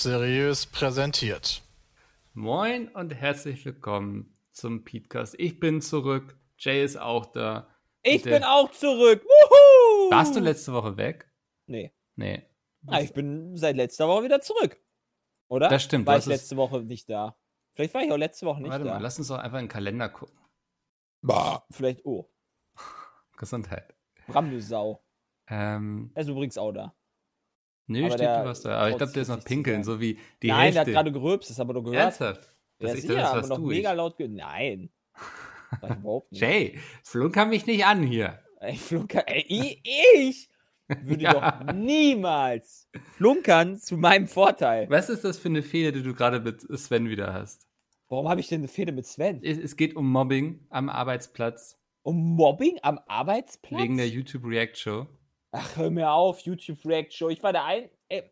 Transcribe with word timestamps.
Seriös 0.00 0.64
präsentiert. 0.66 1.60
Moin 2.32 2.86
und 2.90 3.12
herzlich 3.12 3.64
willkommen 3.64 4.38
zum 4.52 4.84
Podcast. 4.84 5.34
Ich 5.38 5.58
bin 5.58 5.80
zurück, 5.82 6.38
Jay 6.56 6.84
ist 6.84 6.96
auch 7.00 7.26
da. 7.26 7.66
Ich 8.04 8.22
bin 8.22 8.44
auch 8.44 8.70
zurück. 8.70 9.24
Wuhu! 9.24 10.12
Warst 10.12 10.36
du 10.36 10.38
letzte 10.38 10.72
Woche 10.72 10.96
weg? 10.96 11.28
Nee. 11.66 11.92
Nee. 12.14 12.46
Ah, 12.86 13.00
ich 13.00 13.12
bin 13.12 13.56
seit 13.56 13.74
letzter 13.74 14.06
Woche 14.06 14.22
wieder 14.22 14.40
zurück. 14.40 14.80
Oder? 15.48 15.68
Das 15.68 15.82
stimmt, 15.82 16.06
War 16.06 16.18
ich 16.18 16.26
letzte 16.26 16.56
Woche 16.56 16.80
nicht 16.82 17.10
da. 17.10 17.36
Vielleicht 17.74 17.92
war 17.92 18.04
ich 18.04 18.12
auch 18.12 18.16
letzte 18.16 18.46
Woche 18.46 18.62
nicht 18.62 18.70
Warte 18.70 18.84
da. 18.84 18.94
mal, 18.94 19.02
lass 19.02 19.18
uns 19.18 19.26
doch 19.26 19.38
einfach 19.38 19.58
in 19.58 19.64
den 19.64 19.68
Kalender 19.68 20.08
gucken. 20.08 20.38
Bah. 21.22 21.66
Vielleicht, 21.72 22.04
oh, 22.04 22.30
Gesundheit. 23.36 23.96
Bram, 24.28 24.48
du 24.48 24.60
Sau. 24.60 25.04
Ähm, 25.48 26.12
Er 26.14 26.22
ist 26.22 26.28
übrigens 26.28 26.56
auch 26.56 26.70
da. 26.70 26.94
Nö, 27.88 28.00
Aber 28.04 28.10
steht 28.10 28.20
der 28.20 28.42
du 28.44 28.48
was 28.48 28.60
da. 28.62 28.78
Aber 28.78 28.90
ich 28.90 28.96
glaube, 28.96 29.12
der 29.12 29.22
ist 29.22 29.28
noch 29.28 29.44
pinkeln, 29.44 29.82
so 29.84 30.00
wie 30.00 30.18
die 30.42 30.48
Nein, 30.48 30.56
der 30.58 30.64
Hälfte. 30.64 30.80
hat 30.80 30.86
gerade 30.86 31.12
gerülpst, 31.12 31.50
das 31.50 31.58
wir 31.58 31.64
doch 31.74 31.82
gehört. 31.82 32.00
Ernsthaft? 32.02 32.44
Ja, 32.44 32.86
Das 32.88 32.94
ist 32.94 33.02
sicher, 33.02 33.14
das, 33.16 33.34
was 33.34 33.48
du 33.48 33.66
mega 33.66 33.92
laut 33.92 34.16
gehört. 34.16 34.34
Nein. 34.34 34.90
Überhaupt 35.82 36.32
nicht. 36.32 36.40
Jay, 36.40 36.78
flunker 37.02 37.44
mich 37.46 37.66
nicht 37.66 37.84
an 37.84 38.02
hier. 38.02 38.38
Ey, 38.60 38.74
Flunkern, 38.76 39.22
ey, 39.26 39.44
ich, 39.48 39.80
ich 39.84 40.48
würde 41.04 41.22
Ja. 41.24 41.32
doch 41.62 41.72
niemals 41.74 42.88
flunkern 43.16 43.76
zu 43.78 43.96
meinem 43.96 44.26
Vorteil. 44.26 44.88
Was 44.90 45.10
ist 45.10 45.24
das 45.24 45.38
für 45.38 45.48
eine 45.48 45.62
Fehde, 45.62 45.92
die 45.92 46.02
du 46.02 46.14
gerade 46.14 46.40
mit 46.40 46.62
Sven 46.78 47.08
wieder 47.08 47.32
hast? 47.34 47.66
Warum 48.08 48.28
habe 48.28 48.40
ich 48.40 48.48
denn 48.48 48.62
eine 48.62 48.68
Fehde 48.68 48.92
mit 48.92 49.06
Sven? 49.06 49.40
Es, 49.44 49.58
es 49.58 49.76
geht 49.76 49.94
um 49.94 50.10
Mobbing 50.10 50.66
am 50.70 50.88
Arbeitsplatz 50.88 51.78
Um 52.02 52.34
Mobbing 52.36 52.78
am 52.82 52.98
Arbeitsplatz? 53.06 53.80
wegen 53.82 53.98
der 53.98 54.08
YouTube 54.08 54.44
React 54.46 54.76
Show. 54.76 55.06
Ach, 55.52 55.76
hör 55.76 55.90
mir 55.90 56.10
auf, 56.12 56.40
YouTube 56.40 56.84
React 56.84 57.10
Show. 57.12 57.28
Ich 57.30 57.42
war 57.42 57.52
der 57.52 57.64
ein. 57.64 57.90
Äh, 58.08 58.22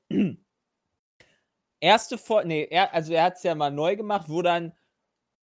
erste 1.81 2.19
Vor. 2.19 2.45
Nee, 2.45 2.67
er, 2.71 2.93
also 2.95 3.13
er 3.13 3.25
hat 3.25 3.37
es 3.37 3.43
ja 3.43 3.55
mal 3.55 3.71
neu 3.71 3.97
gemacht, 3.97 4.29
wo 4.29 4.43
dann, 4.43 4.73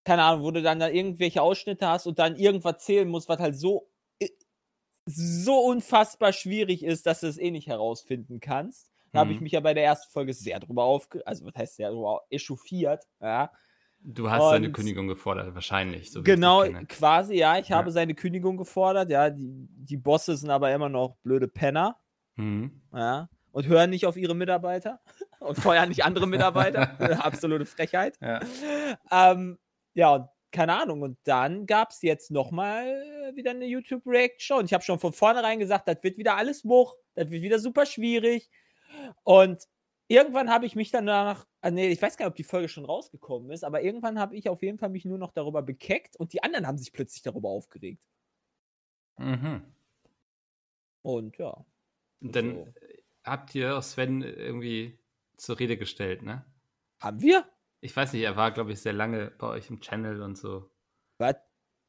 keine 0.06 0.24
Ahnung, 0.24 0.44
wo 0.46 0.52
du 0.52 0.62
dann 0.62 0.80
da 0.80 0.90
irgendwelche 0.90 1.42
Ausschnitte 1.42 1.88
hast 1.88 2.08
und 2.08 2.20
dann 2.20 2.36
irgendwas 2.38 2.80
zählen 2.86 3.08
musst, 3.10 3.30
was 3.30 3.40
halt 3.40 3.58
so. 3.58 3.90
äh, 4.22 4.30
so 5.08 5.60
unfassbar 5.62 6.34
schwierig 6.34 6.84
ist, 6.84 7.06
dass 7.08 7.22
du 7.22 7.28
es 7.28 7.38
eh 7.40 7.52
nicht 7.52 7.68
herausfinden 7.68 8.40
kannst. 8.42 8.92
Da 9.14 9.20
habe 9.22 9.34
ich 9.34 9.40
Mhm. 9.40 9.44
mich 9.44 9.54
ja 9.54 9.60
bei 9.62 9.74
der 9.74 9.84
ersten 9.86 10.12
Folge 10.12 10.34
sehr 10.34 10.60
drüber 10.62 10.84
aufge... 10.86 11.26
Also, 11.28 11.46
was 11.46 11.56
heißt 11.56 11.76
sehr 11.78 11.92
drüber 11.92 12.24
echauffiert, 12.30 13.06
ja. 13.22 13.52
Du 14.06 14.30
hast 14.30 14.50
seine 14.50 14.68
Und- 14.68 14.74
Kündigung 14.74 15.08
gefordert, 15.08 15.56
wahrscheinlich. 15.56 16.12
So 16.12 16.24
Genau, 16.24 16.64
quasi, 16.90 17.36
ja. 17.36 17.58
Ich 17.58 17.70
Ja. 17.70 17.78
habe 17.78 17.92
seine 17.92 18.16
Kündigung 18.16 18.58
gefordert, 18.58 19.10
ja. 19.10 19.30
Die, 19.30 19.68
die 19.70 19.98
Bosse 19.98 20.36
sind 20.36 20.50
aber 20.50 20.74
immer 20.74 20.90
noch 20.90 21.16
blöde 21.24 21.48
Penner. 21.48 21.98
Mhm. 22.36 22.82
Ja. 22.94 23.30
Und 23.52 23.68
hören 23.68 23.92
nicht 23.92 24.06
auf 24.06 24.18
ihre 24.18 24.36
Mitarbeiter 24.36 25.00
und 25.40 25.58
feuern 25.58 25.90
nicht 25.90 26.04
andere 26.04 26.28
Mitarbeiter. 26.28 26.98
Absolute 27.26 27.66
Frechheit. 27.66 28.18
Ja. 28.20 28.40
Ähm, 29.12 29.58
ja, 29.94 30.16
und 30.16 30.28
keine 30.52 30.80
Ahnung. 30.82 31.02
Und 31.02 31.18
dann 31.24 31.66
gab 31.66 31.92
es 31.92 32.02
jetzt 32.02 32.30
nochmal 32.30 32.86
wieder 33.36 33.52
eine 33.52 33.66
YouTube-React-Show. 33.66 34.58
Und 34.58 34.66
ich 34.66 34.74
habe 34.74 34.84
schon 34.84 35.00
von 35.00 35.14
vornherein 35.14 35.60
gesagt, 35.60 35.88
das 35.88 35.98
wird 36.02 36.18
wieder 36.18 36.36
alles 36.36 36.64
Much. 36.64 36.96
Das 37.16 37.30
wird 37.30 37.42
wieder 37.42 37.60
super 37.60 37.86
schwierig. 37.86 38.50
Und 39.24 39.64
irgendwann 40.08 40.50
habe 40.50 40.66
ich 40.66 40.76
mich 40.76 40.92
danach, 40.92 41.48
ah, 41.62 41.72
nee, 41.72 41.90
ich 41.90 42.02
weiß 42.02 42.18
gar 42.18 42.26
nicht, 42.26 42.32
ob 42.32 42.36
die 42.38 42.44
Folge 42.44 42.70
schon 42.70 42.86
rausgekommen 42.86 43.52
ist, 43.52 43.64
aber 43.64 43.82
irgendwann 43.84 44.20
habe 44.20 44.36
ich 44.36 44.50
auf 44.50 44.62
jeden 44.64 44.78
Fall 44.78 44.90
mich 44.90 45.06
nur 45.06 45.18
noch 45.18 45.32
darüber 45.32 45.62
bekeckt 45.64 46.16
und 46.18 46.34
die 46.34 46.44
anderen 46.44 46.68
haben 46.68 46.78
sich 46.78 46.94
plötzlich 46.94 47.24
darüber 47.24 47.50
aufgeregt. 47.50 48.02
Mhm. 49.20 49.74
Und 51.06 51.38
ja. 51.38 51.66
Und 52.22 52.36
dann 52.36 52.56
So. 52.56 52.74
habt 53.24 53.56
ihr 53.56 53.78
auch 53.78 53.84
Sven 53.84 54.22
irgendwie 54.24 55.00
zur 55.38 55.60
Rede 55.60 55.78
gestellt, 55.78 56.24
ne? 56.24 56.46
Haben 57.00 57.22
wir? 57.22 57.46
Ich 57.82 57.96
weiß 57.96 58.14
nicht, 58.14 58.24
er 58.24 58.36
war, 58.36 58.52
glaube 58.52 58.72
ich, 58.72 58.82
sehr 58.82 58.94
lange 58.94 59.30
bei 59.30 59.46
euch 59.48 59.70
im 59.70 59.80
Channel 59.80 60.24
und 60.24 60.38
so. 60.40 60.72
Was? 61.20 61.38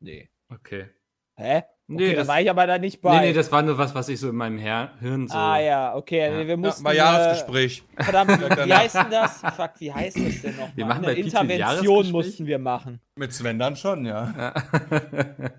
Nee. 0.00 0.30
Okay. 0.48 0.90
Hä? 1.36 1.62
Nee, 1.86 1.96
Okay, 1.96 2.10
da 2.12 2.18
das- 2.20 2.28
war 2.28 2.40
ich 2.40 2.48
aber 2.48 2.66
da 2.66 2.78
nicht 2.78 3.00
bei. 3.02 3.20
Nee, 3.20 3.26
nee, 3.28 3.32
das 3.34 3.52
war 3.52 3.60
nur 3.62 3.76
was, 3.76 3.94
was 3.94 4.08
ich 4.08 4.18
so 4.18 4.30
in 4.30 4.36
meinem 4.36 4.56
Her 4.58 4.92
Hirn 5.00 5.28
so. 5.28 5.36
Ah 5.36 5.58
ja, 5.58 5.94
okay, 5.94 6.18
Ja. 6.20 6.30
nee, 6.30 6.44
wir 6.46 6.50
Ja, 6.50 6.56
mussten. 6.56 6.82
mal 6.82 6.92
äh, 6.94 6.96
Jahresgespräch. 6.96 7.84
verdammt, 7.98 8.30
wie 8.40 8.72
heißt 8.74 8.94
denn 8.94 9.10
das? 9.10 9.40
Fuck, 9.54 9.72
wie 9.80 9.92
heißt 9.92 10.16
das 10.16 10.42
denn 10.42 10.52
nochmal? 10.56 10.76
Wir 10.76 10.86
machen 10.86 11.04
Eine 11.04 11.14
Intervention 11.14 12.10
mussten 12.10 12.46
wir 12.46 12.58
machen. 12.58 13.00
Mit 13.16 13.32
Sven 13.34 13.58
dann 13.58 13.76
schon, 13.76 14.06
ja. 14.06 14.32
Ja, 14.34 15.50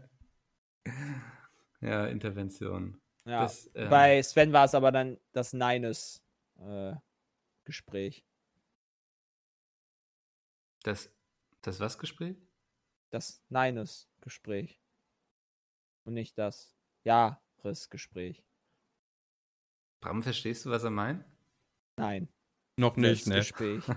ja 1.82 2.06
Intervention. 2.08 3.00
Ja. 3.26 3.42
Das, 3.44 3.70
ähm, 3.76 3.90
bei 3.90 4.22
Sven 4.24 4.54
war 4.54 4.66
es 4.66 4.76
aber 4.76 4.92
dann 4.92 5.18
das 5.32 5.54
Neines 5.54 6.24
äh, 6.60 6.94
Gespräch. 7.66 8.24
Das, 10.84 11.10
das 11.62 11.80
was 11.80 11.98
Gespräch? 11.98 12.36
Das 13.12 13.44
Neines 13.50 14.08
Gespräch. 14.22 14.80
Und 16.06 16.14
nicht 16.14 16.38
das 16.38 16.76
Jahresgespräch. 17.04 18.44
Bram, 20.02 20.24
verstehst 20.24 20.66
du, 20.66 20.70
was 20.70 20.84
er 20.84 20.92
meint? 20.92 21.26
Nein. 21.98 22.28
Noch 22.78 22.96
nicht, 22.96 23.24
das 23.24 23.28
ne? 23.28 23.36
Gespräch. 23.38 23.84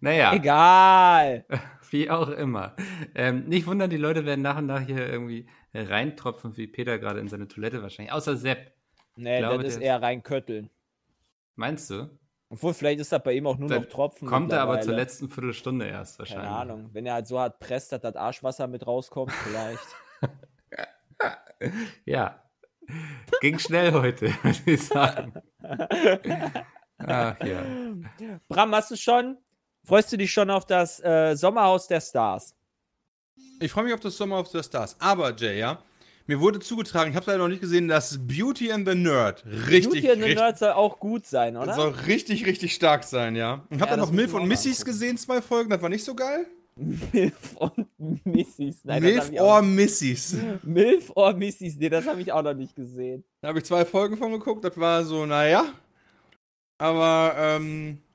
Naja, 0.00 0.34
Egal. 0.34 1.44
wie 1.90 2.10
auch 2.10 2.28
immer. 2.28 2.76
Ähm, 3.14 3.46
nicht 3.46 3.66
wundern, 3.66 3.90
die 3.90 3.96
Leute 3.96 4.24
werden 4.24 4.42
nach 4.42 4.58
und 4.58 4.66
nach 4.66 4.80
hier 4.80 5.06
irgendwie 5.06 5.48
reintropfen, 5.74 6.56
wie 6.56 6.66
Peter 6.66 6.98
gerade 6.98 7.20
in 7.20 7.28
seine 7.28 7.48
Toilette 7.48 7.82
wahrscheinlich. 7.82 8.12
Außer 8.12 8.36
Sepp. 8.36 8.72
Nee, 9.16 9.38
glaube, 9.38 9.64
das 9.64 9.74
ist 9.74 9.82
eher 9.82 10.00
rein 10.00 10.22
Kötteln. 10.22 10.70
Meinst 11.56 11.90
du? 11.90 12.18
Obwohl, 12.48 12.74
vielleicht 12.74 13.00
ist 13.00 13.10
das 13.10 13.22
bei 13.22 13.32
ihm 13.32 13.46
auch 13.46 13.58
nur 13.58 13.68
Dann 13.68 13.82
noch 13.82 13.88
Tropfen. 13.88 14.28
Kommt 14.28 14.52
er 14.52 14.62
aber 14.62 14.80
zur 14.80 14.94
letzten 14.94 15.28
Viertelstunde 15.28 15.86
erst 15.86 16.18
wahrscheinlich. 16.18 16.46
Keine 16.46 16.56
Ahnung. 16.56 16.90
Wenn 16.92 17.04
er 17.06 17.14
halt 17.14 17.26
so 17.26 17.40
hart 17.40 17.58
presst, 17.58 17.90
dass 17.90 18.00
das 18.00 18.14
Arschwasser 18.14 18.66
mit 18.68 18.86
rauskommt, 18.86 19.32
vielleicht. 19.32 19.86
Ja. 22.04 22.42
Ging 23.40 23.58
schnell 23.58 23.92
heute, 23.92 24.26
würde 24.42 24.70
ich 24.70 24.86
sagen. 24.86 25.32
Ach 26.98 27.36
ja. 27.40 27.62
Bram, 28.48 28.74
hast 28.74 28.90
du 28.90 28.96
schon? 28.96 29.38
Freust 29.84 30.12
du 30.12 30.16
dich 30.16 30.32
schon 30.32 30.50
auf 30.50 30.66
das 30.66 31.02
äh, 31.02 31.34
Sommerhaus 31.34 31.86
der 31.88 32.00
Stars? 32.00 32.54
Ich 33.60 33.72
freue 33.72 33.84
mich 33.84 33.94
auf 33.94 34.00
das 34.00 34.16
Sommer 34.16 34.38
of 34.38 34.48
the 34.48 34.62
Stars. 34.62 34.96
Aber, 35.00 35.34
Jay, 35.34 35.58
ja, 35.58 35.78
mir 36.26 36.40
wurde 36.40 36.58
zugetragen, 36.60 37.10
ich 37.10 37.16
habe 37.16 37.22
es 37.22 37.26
leider 37.26 37.38
noch 37.38 37.48
nicht 37.48 37.60
gesehen, 37.60 37.88
dass 37.88 38.18
Beauty 38.26 38.72
and 38.72 38.88
the 38.88 38.94
Nerd 38.94 39.44
richtig, 39.46 39.92
Beauty 39.92 40.10
and 40.10 40.16
the 40.18 40.22
richtig, 40.24 40.38
Nerd 40.38 40.58
soll 40.58 40.72
auch 40.72 40.98
gut 40.98 41.26
sein, 41.26 41.56
oder? 41.56 41.74
soll 41.74 41.90
richtig, 42.06 42.46
richtig 42.46 42.74
stark 42.74 43.04
sein, 43.04 43.36
ja. 43.36 43.64
Ich 43.70 43.76
habe 43.80 43.90
Ja, 43.90 43.96
dann 43.96 44.00
noch 44.00 44.12
Milf 44.12 44.34
und 44.34 44.46
Missys 44.46 44.84
gesehen, 44.84 45.16
zwei 45.16 45.40
Folgen, 45.40 45.70
das 45.70 45.80
war 45.82 45.88
nicht 45.88 46.04
so 46.04 46.14
geil. 46.14 46.46
Milf 46.78 47.56
und 47.56 47.86
Missys. 48.26 48.80
Nein, 48.84 49.02
Milf 49.02 49.30
or 49.32 49.62
Missys. 49.62 50.36
Milf 50.62 51.10
or 51.14 51.32
Missys. 51.32 51.76
Nee, 51.78 51.88
das 51.88 52.06
habe 52.06 52.20
ich 52.20 52.30
auch 52.32 52.42
noch 52.42 52.52
nicht 52.52 52.76
gesehen. 52.76 53.24
Da 53.40 53.48
habe 53.48 53.60
ich 53.60 53.64
zwei 53.64 53.86
Folgen 53.86 54.18
von 54.18 54.30
geguckt, 54.32 54.62
das 54.62 54.76
war 54.78 55.02
so, 55.04 55.24
naja. 55.24 55.64
Aber, 56.78 57.34
ähm, 57.38 57.98
äh, 57.98 58.05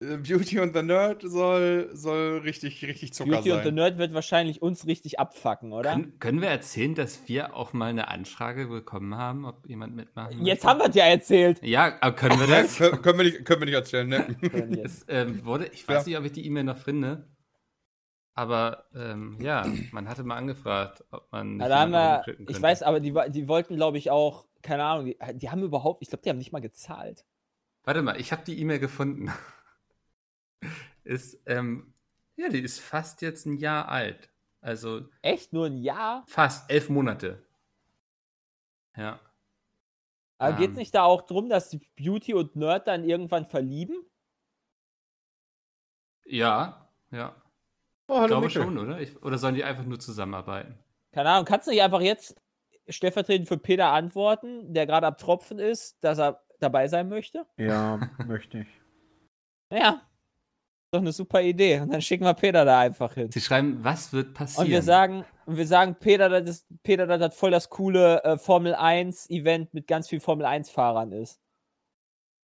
Beauty 0.00 0.60
and 0.60 0.76
the 0.76 0.82
Nerd 0.82 1.22
soll, 1.22 1.90
soll 1.92 2.38
richtig, 2.38 2.84
richtig 2.84 3.14
Zucker 3.14 3.30
Beauty 3.30 3.50
and 3.50 3.62
the 3.62 3.68
sein. 3.68 3.74
Nerd 3.74 3.98
wird 3.98 4.14
wahrscheinlich 4.14 4.62
uns 4.62 4.86
richtig 4.86 5.18
abfacken, 5.18 5.72
oder? 5.72 5.90
Können, 5.90 6.18
können 6.20 6.40
wir 6.40 6.48
erzählen, 6.48 6.94
dass 6.94 7.26
wir 7.26 7.56
auch 7.56 7.72
mal 7.72 7.86
eine 7.90 8.06
Anfrage 8.06 8.68
bekommen 8.68 9.16
haben, 9.16 9.44
ob 9.44 9.68
jemand 9.68 9.96
mitmachen 9.96 10.44
Jetzt 10.46 10.64
haben 10.64 10.78
wir 10.78 10.88
es 10.88 10.94
ja 10.94 11.04
erzählt. 11.06 11.60
Ja, 11.64 11.96
aber 12.00 12.14
können 12.14 12.38
wir 12.38 12.46
das? 12.46 12.76
können, 12.76 13.02
können, 13.02 13.18
wir 13.18 13.24
nicht, 13.24 13.44
können 13.44 13.60
wir 13.60 13.66
nicht 13.66 13.74
erzählen, 13.74 14.08
ne? 14.08 14.36
es 14.84 15.04
ähm, 15.08 15.44
wurde, 15.44 15.66
ich 15.72 15.86
weiß 15.88 16.04
Ja. 16.06 16.10
nicht, 16.10 16.18
ob 16.18 16.24
ich 16.26 16.32
die 16.32 16.46
E-Mail 16.46 16.64
noch 16.64 16.78
finde. 16.78 17.26
Aber 18.34 18.84
ähm, 18.94 19.36
ja, 19.40 19.66
man 19.90 20.08
hatte 20.08 20.22
mal 20.22 20.36
angefragt, 20.36 21.02
ob 21.10 21.26
man. 21.32 21.56
Nicht 21.56 21.68
da 21.68 21.80
haben 21.80 21.90
wir, 21.90 22.22
ich 22.48 22.62
weiß, 22.62 22.84
aber 22.84 23.00
die, 23.00 23.12
die 23.30 23.48
wollten, 23.48 23.74
glaube 23.74 23.98
ich, 23.98 24.12
auch, 24.12 24.46
keine 24.62 24.84
Ahnung, 24.84 25.06
die, 25.06 25.18
die 25.34 25.50
haben 25.50 25.64
überhaupt, 25.64 26.02
ich 26.02 26.08
glaube, 26.08 26.22
die 26.22 26.30
haben 26.30 26.38
nicht 26.38 26.52
mal 26.52 26.60
gezahlt. 26.60 27.24
Warte 27.82 28.00
mal, 28.02 28.20
ich 28.20 28.30
habe 28.30 28.44
die 28.46 28.60
E-Mail 28.60 28.78
gefunden. 28.78 29.32
Ist, 31.04 31.40
ähm, 31.46 31.92
ja, 32.36 32.48
die 32.48 32.60
ist 32.60 32.80
fast 32.80 33.22
jetzt 33.22 33.46
ein 33.46 33.56
Jahr 33.56 33.88
alt. 33.88 34.30
Also 34.60 35.08
Echt? 35.22 35.52
Nur 35.52 35.66
ein 35.66 35.78
Jahr? 35.78 36.24
fast 36.26 36.70
elf 36.70 36.88
Monate. 36.88 37.44
Ja. 38.96 39.20
Aber 40.38 40.50
Ähm. 40.52 40.56
geht 40.56 40.70
es 40.72 40.76
nicht 40.76 40.94
da 40.94 41.04
auch 41.04 41.22
drum, 41.22 41.48
dass 41.48 41.68
die 41.70 41.80
Beauty 41.96 42.34
und 42.34 42.56
Nerd 42.56 42.86
dann 42.88 43.04
irgendwann 43.04 43.46
verlieben? 43.46 43.96
Ja, 46.26 46.88
ja. 47.10 47.34
Oh, 48.08 48.14
Ich 48.14 48.18
hallo 48.20 48.26
glaube 48.26 48.46
Mikkel. 48.46 48.62
schon, 48.62 48.78
oder? 48.78 49.00
Ich, 49.00 49.20
oder 49.22 49.38
sollen 49.38 49.54
die 49.54 49.64
einfach 49.64 49.84
nur 49.84 49.98
zusammenarbeiten? 50.00 50.78
Keine 51.12 51.30
Ahnung, 51.30 51.44
kannst 51.46 51.66
du 51.66 51.70
nicht 51.70 51.82
einfach 51.82 52.00
jetzt 52.00 52.36
stellvertretend 52.88 53.48
für 53.48 53.58
Peter 53.58 53.88
antworten, 53.92 54.72
der 54.72 54.86
gerade 54.86 55.06
am 55.06 55.16
Tropfen 55.16 55.58
ist, 55.58 56.02
dass 56.02 56.18
er 56.18 56.42
dabei 56.60 56.88
sein 56.88 57.08
möchte? 57.08 57.46
Ja, 57.56 57.98
möchte 58.26 58.60
ich. 58.60 58.68
Naja, 59.70 60.00
doch 60.90 61.00
eine 61.00 61.12
super 61.12 61.42
Idee. 61.42 61.80
Und 61.80 61.92
dann 61.92 62.00
schicken 62.00 62.24
wir 62.24 62.34
Peter 62.34 62.64
da 62.64 62.80
einfach 62.80 63.14
hin. 63.14 63.30
Sie 63.30 63.40
schreiben, 63.40 63.78
was 63.82 64.12
wird 64.12 64.34
passieren? 64.34 64.66
Und 64.66 64.72
wir 64.72 64.82
sagen, 64.82 65.24
und 65.46 65.56
wir 65.56 65.66
sagen, 65.66 65.96
Peter, 65.98 66.28
das 66.28 66.48
ist, 66.48 66.66
Peter, 66.82 67.06
das 67.06 67.20
hat 67.20 67.34
voll 67.34 67.50
das 67.50 67.68
coole 67.68 68.22
äh, 68.24 68.38
Formel 68.38 68.74
1 68.74 69.30
Event 69.30 69.74
mit 69.74 69.86
ganz 69.86 70.08
viel 70.08 70.20
Formel 70.20 70.46
1 70.46 70.70
Fahrern 70.70 71.12
ist. 71.12 71.40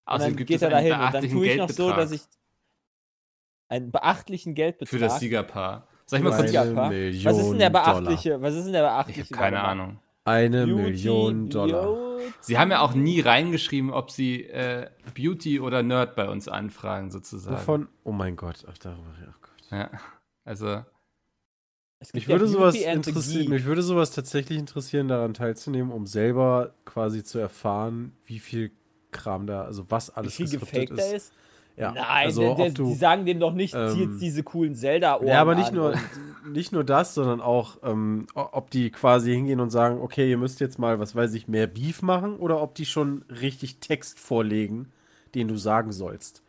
Und 0.06 0.14
Außerdem 0.16 0.32
dann 0.32 0.38
gibt 0.38 0.48
geht 0.50 0.56
es 0.58 0.62
er 0.62 0.68
einen 0.68 0.88
dahin 0.90 0.92
und 0.94 1.00
dann 1.00 1.12
beachtlichen 1.12 1.38
tue 1.38 1.48
ich 1.48 1.58
noch 1.58 1.70
so, 1.70 1.92
dass 1.92 2.12
ich 2.12 2.22
einen 3.70 3.92
beachtlichen 3.92 4.54
Geldbetrag. 4.54 4.90
für 4.90 5.00
das 5.00 5.20
Siegerpaar. 5.20 5.88
Soll 6.06 6.20
ich 6.20 6.26
mal 6.26 6.36
kurz... 6.36 6.54
Was 6.54 7.38
ist 7.38 7.50
denn 7.50 7.60
der 7.60 7.70
Dollar. 7.70 8.02
beachtliche? 8.02 8.42
Was 8.42 8.56
ist 8.56 8.66
denn 8.66 8.74
der 8.74 8.84
Ich 8.84 8.90
beachtliche? 8.90 9.22
habe 9.22 9.34
keine. 9.34 9.64
Ahnung. 9.64 10.00
Eine 10.26 10.66
Beauty, 10.66 10.82
Million 10.82 11.50
Dollar. 11.50 11.86
Beauty. 11.86 12.34
Sie 12.40 12.58
haben 12.58 12.72
ja 12.72 12.80
auch 12.80 12.94
nie 12.94 13.20
reingeschrieben, 13.20 13.92
ob 13.92 14.10
sie 14.12 14.44
äh, 14.44 14.90
Beauty 15.14 15.60
oder 15.60 15.84
Nerd 15.84 16.16
bei 16.16 16.30
uns 16.30 16.48
anfragen, 16.48 17.12
sozusagen. 17.12 17.58
Wovon? 17.58 17.88
Oh 18.04 18.12
mein 18.14 18.36
Gott, 18.36 18.66
ach 18.70 18.78
darüber. 18.78 19.14
Ach 19.30 19.42
Gott. 19.42 19.72
Ja. 19.72 19.90
Also, 20.46 20.84
Es 22.00 22.12
gibt 22.12 22.16
Mich 22.16 22.28
ja 22.28 22.30
würde, 22.32 22.48
sowas 22.48 22.76
interessieren, 22.76 23.50
mich 23.50 23.66
würde 23.66 23.82
sowas 23.82 24.12
tatsächlich 24.12 24.58
interessieren, 24.60 25.08
daran 25.08 25.34
teilzunehmen, 25.34 25.92
um 25.92 26.06
selber 26.06 26.74
quasi 26.86 27.24
zu 27.24 27.40
erfahren, 27.40 28.14
wie 28.26 28.40
viel 28.40 28.72
Kram 29.12 29.46
da, 29.48 29.64
also 29.64 29.90
was 29.92 30.10
Wie 30.10 30.14
alles 30.16 30.36
viel 30.36 30.46
geskriptet 30.50 30.90
gefaked 30.90 31.00
da 31.00 31.16
ist? 31.16 31.34
Ja, 31.76 31.92
Nein, 31.92 32.06
also 32.06 32.42
der, 32.42 32.56
der, 32.56 32.72
du, 32.72 32.86
die 32.86 32.94
sagen 32.94 33.26
dem 33.26 33.40
doch 33.40 33.54
nicht, 33.54 33.72
zieh 33.72 33.78
ähm, 33.78 34.12
jetzt 34.12 34.22
diese 34.22 34.44
coolen 34.44 34.76
Zelda-Ohren 34.76 35.28
Ja, 35.28 35.42
aber 35.42 35.56
nicht 35.56 35.70
an 35.70 35.76
nur, 35.76 35.96
nicht 36.48 36.72
nur 36.72 36.84
das, 36.84 37.16
sondern 37.16 37.42
auch, 37.42 37.78
ähm, 37.84 38.28
ob 38.36 38.70
die 38.70 38.92
quasi 38.92 39.34
hingehen 39.34 39.60
und 39.60 39.72
sagen, 39.72 40.00
okay, 40.00 40.30
ihr 40.30 40.38
müsst 40.38 40.60
jetzt 40.60 40.78
mal, 40.78 41.00
was 41.00 41.16
weiß 41.16 41.34
ich, 41.34 41.48
mehr 41.48 41.66
Beef 41.66 42.04
machen 42.04 42.38
oder 42.38 42.62
ob 42.62 42.76
die 42.76 42.86
schon 42.86 43.24
richtig 43.30 43.80
Text 43.80 44.20
vorlegen, 44.20 44.92
den 45.34 45.48
du 45.48 45.56
sagen 45.58 45.92
sollst. 45.92 46.44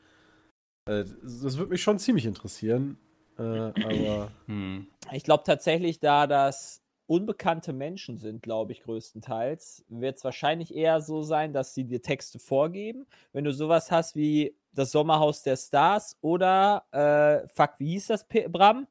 Äh, 0.86 1.04
das 1.22 1.56
würde 1.56 1.70
mich 1.70 1.82
schon 1.82 1.98
ziemlich 1.98 2.26
interessieren. 2.26 2.98
Äh, 3.38 3.42
aber 3.42 4.30
hm. 4.46 4.86
Ich 5.12 5.24
glaube 5.24 5.44
tatsächlich, 5.46 6.00
da 6.00 6.26
das 6.26 6.82
unbekannte 7.06 7.72
Menschen 7.72 8.16
sind, 8.16 8.42
glaube 8.42 8.72
ich, 8.72 8.82
größtenteils, 8.82 9.84
wird 9.88 10.16
es 10.16 10.24
wahrscheinlich 10.24 10.74
eher 10.74 11.00
so 11.00 11.22
sein, 11.22 11.52
dass 11.52 11.74
sie 11.74 11.84
dir 11.84 12.02
Texte 12.02 12.38
vorgeben. 12.38 13.06
Wenn 13.32 13.44
du 13.44 13.52
sowas 13.52 13.90
hast 13.90 14.16
wie 14.16 14.54
das 14.74 14.90
Sommerhaus 14.92 15.42
der 15.42 15.56
Stars 15.56 16.16
oder, 16.20 16.84
äh, 16.92 17.46
fuck, 17.54 17.70
wie 17.78 17.92
hieß 17.92 18.08
das, 18.08 18.26
P 18.26 18.48
Bram? 18.48 18.86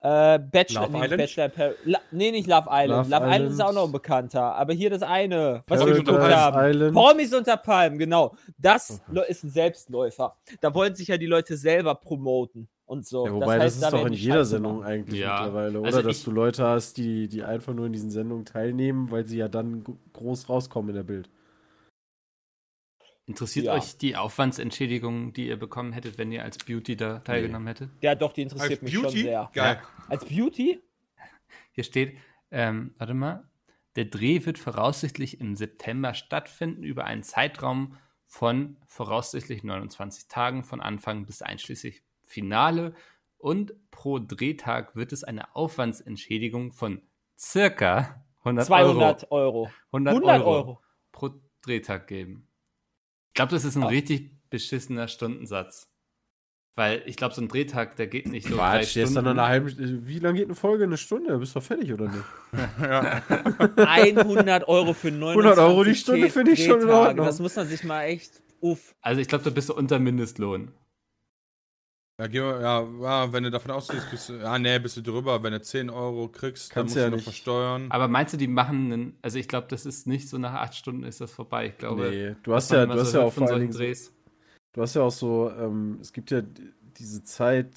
Äh, 0.00 0.38
Bachelor, 0.38 0.82
Love 0.82 0.92
nee, 0.92 1.04
Island? 1.04 1.18
Bachelor 1.22 1.48
Par 1.48 1.70
La 1.84 1.98
nee, 2.12 2.30
nicht 2.30 2.46
Love 2.46 2.68
Island. 2.70 3.10
Love 3.10 3.24
Love, 3.24 3.34
Island 3.34 3.50
ist 3.52 3.60
auch 3.60 3.72
noch 3.72 3.84
ein 3.86 3.92
bekannter. 3.92 4.54
Aber 4.54 4.72
hier 4.72 4.90
das 4.90 5.02
eine, 5.02 5.64
was 5.66 5.80
wir 5.80 5.86
Promis 5.86 5.98
geguckt 6.04 6.22
unter 6.22 6.36
haben. 6.36 6.70
Island. 6.70 6.94
Promis 6.94 7.34
unter 7.34 7.56
Palmen, 7.56 7.98
genau. 7.98 8.36
Das 8.58 9.02
lo- 9.08 9.22
ist 9.22 9.42
ein 9.42 9.50
Selbstläufer. 9.50 10.36
Da 10.60 10.72
wollen 10.72 10.94
sich 10.94 11.08
ja 11.08 11.16
die 11.16 11.26
Leute 11.26 11.56
selber 11.56 11.96
promoten 11.96 12.68
und 12.86 13.08
so. 13.08 13.26
Ja, 13.26 13.32
wobei, 13.32 13.56
das, 13.56 13.64
heißt, 13.64 13.74
ist 13.74 13.82
da 13.82 13.90
doch 13.90 14.06
in 14.06 14.12
jeder 14.12 14.34
Scheiße 14.36 14.50
Sendung 14.50 14.78
machen. 14.78 14.86
eigentlich 14.86 15.20
Ja. 15.20 15.40
mittlerweile, 15.42 15.80
oder? 15.80 15.86
Also 15.88 16.02
Dass 16.02 16.22
du 16.22 16.30
Leute 16.30 16.64
hast, 16.64 16.96
die, 16.96 17.26
die 17.26 17.42
einfach 17.42 17.74
nur 17.74 17.86
in 17.86 17.92
diesen 17.92 18.10
Sendungen 18.10 18.44
teilnehmen, 18.44 19.10
weil 19.10 19.24
sie 19.24 19.38
ja 19.38 19.48
dann 19.48 19.84
groß 20.12 20.48
rauskommen 20.48 20.90
in 20.90 20.94
der 20.94 21.02
Bild. 21.02 21.28
Interessiert 23.28 23.66
Ja. 23.66 23.74
euch 23.74 23.98
die 23.98 24.16
Aufwandsentschädigung, 24.16 25.34
die 25.34 25.48
ihr 25.48 25.58
bekommen 25.58 25.92
hättet, 25.92 26.16
wenn 26.16 26.32
ihr 26.32 26.42
als 26.42 26.56
Beauty 26.58 26.96
da 26.96 27.18
teilgenommen 27.18 27.66
hättet? 27.68 27.90
Ja, 28.00 28.14
doch, 28.14 28.32
die 28.32 28.40
interessiert 28.42 28.70
Als 28.72 28.82
mich 28.82 28.94
Beauty? 28.94 29.18
schon 29.18 29.22
sehr. 29.22 29.50
Geil. 29.52 29.82
Als 30.08 30.24
Beauty? 30.24 30.80
Hier 31.72 31.84
steht, 31.84 32.16
ähm, 32.50 32.94
warte 32.96 33.12
mal, 33.12 33.44
der 33.96 34.06
Dreh 34.06 34.46
wird 34.46 34.58
voraussichtlich 34.58 35.40
im 35.40 35.56
September 35.56 36.14
stattfinden 36.14 36.82
über 36.84 37.04
einen 37.04 37.22
Zeitraum 37.22 37.98
von 38.24 38.78
voraussichtlich 38.86 39.62
29 39.62 40.28
Tagen 40.28 40.64
von 40.64 40.80
Anfang 40.80 41.26
bis 41.26 41.42
einschließlich 41.42 42.02
Finale 42.24 42.94
und 43.36 43.74
pro 43.90 44.18
Drehtag 44.18 44.96
wird 44.96 45.12
es 45.12 45.22
eine 45.22 45.54
Aufwandsentschädigung 45.54 46.72
von 46.72 47.02
circa 47.38 48.24
100 48.40 48.66
200 48.66 49.30
Euro, 49.30 49.64
Euro. 49.64 49.70
100, 49.92 50.14
100 50.14 50.40
Euro, 50.40 50.50
Euro. 50.50 50.80
pro 51.12 51.30
Drehtag 51.62 52.06
geben. 52.06 52.47
Ich 53.38 53.40
glaube, 53.40 53.54
das 53.54 53.64
ist 53.64 53.76
ein 53.76 53.82
Ja. 53.82 53.88
richtig 53.88 54.32
beschissener 54.50 55.06
Stundensatz. 55.06 55.86
Weil 56.74 57.02
ich 57.06 57.14
glaube, 57.16 57.36
so 57.36 57.40
ein 57.40 57.46
Drehtag, 57.46 57.94
der 57.94 58.08
geht 58.08 58.26
nicht 58.26 58.48
so 58.48 58.56
drei 58.56 58.78
Quatsch, 58.80 58.96
dann 58.96 59.06
Stunden. 59.06 59.24
noch 59.26 59.30
eine 59.30 59.46
halbe 59.46 60.06
Wie 60.08 60.18
lange 60.18 60.38
geht 60.38 60.46
eine 60.48 60.56
Folge? 60.56 60.82
Eine 60.82 60.96
Stunde? 60.96 61.38
Bist 61.38 61.54
du 61.54 61.60
fertig 61.60 61.92
oder 61.92 62.08
nicht? 62.08 62.24
100 63.76 64.66
Euro 64.68 64.92
für 64.92 65.12
29 65.12 65.22
100 65.52 65.58
Euro 65.58 65.84
die 65.84 65.94
Stunde 65.94 66.30
finde 66.30 66.50
ich 66.50 66.64
schon 66.64 66.80
in. 66.80 66.88
Ordnung. 66.90 67.26
Das 67.26 67.38
muss 67.38 67.54
man 67.54 67.68
sich 67.68 67.84
mal 67.84 68.02
echt. 68.06 68.42
Uff. 68.60 68.92
Also 69.02 69.20
ich 69.20 69.28
glaube, 69.28 69.44
da 69.44 69.50
bist 69.50 69.68
du 69.68 69.74
unter 69.74 70.00
Mindestlohn. 70.00 70.72
Ja, 72.20 72.26
geh 72.26 72.40
mal, 72.40 72.60
ja, 72.60 72.82
ja, 73.00 73.32
wenn 73.32 73.44
du 73.44 73.50
davon 73.50 73.70
ausgehst, 73.70 74.10
bist 74.10 74.28
du, 74.28 74.34
ja, 74.34 74.58
nee, 74.58 74.78
bist 74.80 74.96
du 74.96 75.02
drüber. 75.02 75.40
Wenn 75.42 75.52
du 75.52 75.60
10 75.62 75.88
Euro 75.88 76.28
kriegst, 76.28 76.72
dann 76.72 76.74
Kannst 76.74 76.94
musst 76.94 76.96
ja 76.96 77.06
du 77.06 77.10
noch 77.10 77.16
nicht. 77.18 77.24
versteuern. 77.24 77.86
Aber 77.90 78.08
meinst 78.08 78.32
du, 78.32 78.36
die 78.36 78.48
machen 78.48 78.92
einen, 78.92 79.18
also 79.22 79.38
ich 79.38 79.46
glaube, 79.46 79.68
das 79.70 79.86
ist 79.86 80.08
nicht 80.08 80.28
so 80.28 80.36
nach 80.36 80.54
acht 80.54 80.74
Stunden 80.74 81.04
ist 81.04 81.20
das 81.20 81.30
vorbei. 81.30 81.68
Ich 81.68 81.78
glaube, 81.78 82.02
nee, 82.02 82.34
du 82.42 82.54
hast 82.54 82.72
ja, 82.72 82.86
du 82.86 82.92
hast 82.92 83.12
so 83.12 83.18
ja 83.18 83.24
auch 83.24 83.32
von 83.32 83.44
vor 83.44 83.48
allen 83.52 83.70
solchen 83.70 83.72
Dingen. 83.72 83.96
Du 84.72 84.82
hast 84.82 84.94
ja 84.94 85.02
auch 85.02 85.10
so, 85.12 85.50
ähm, 85.50 85.98
es 86.00 86.12
gibt 86.12 86.30
ja 86.30 86.42
diese 86.98 87.22
Zeit, 87.24 87.70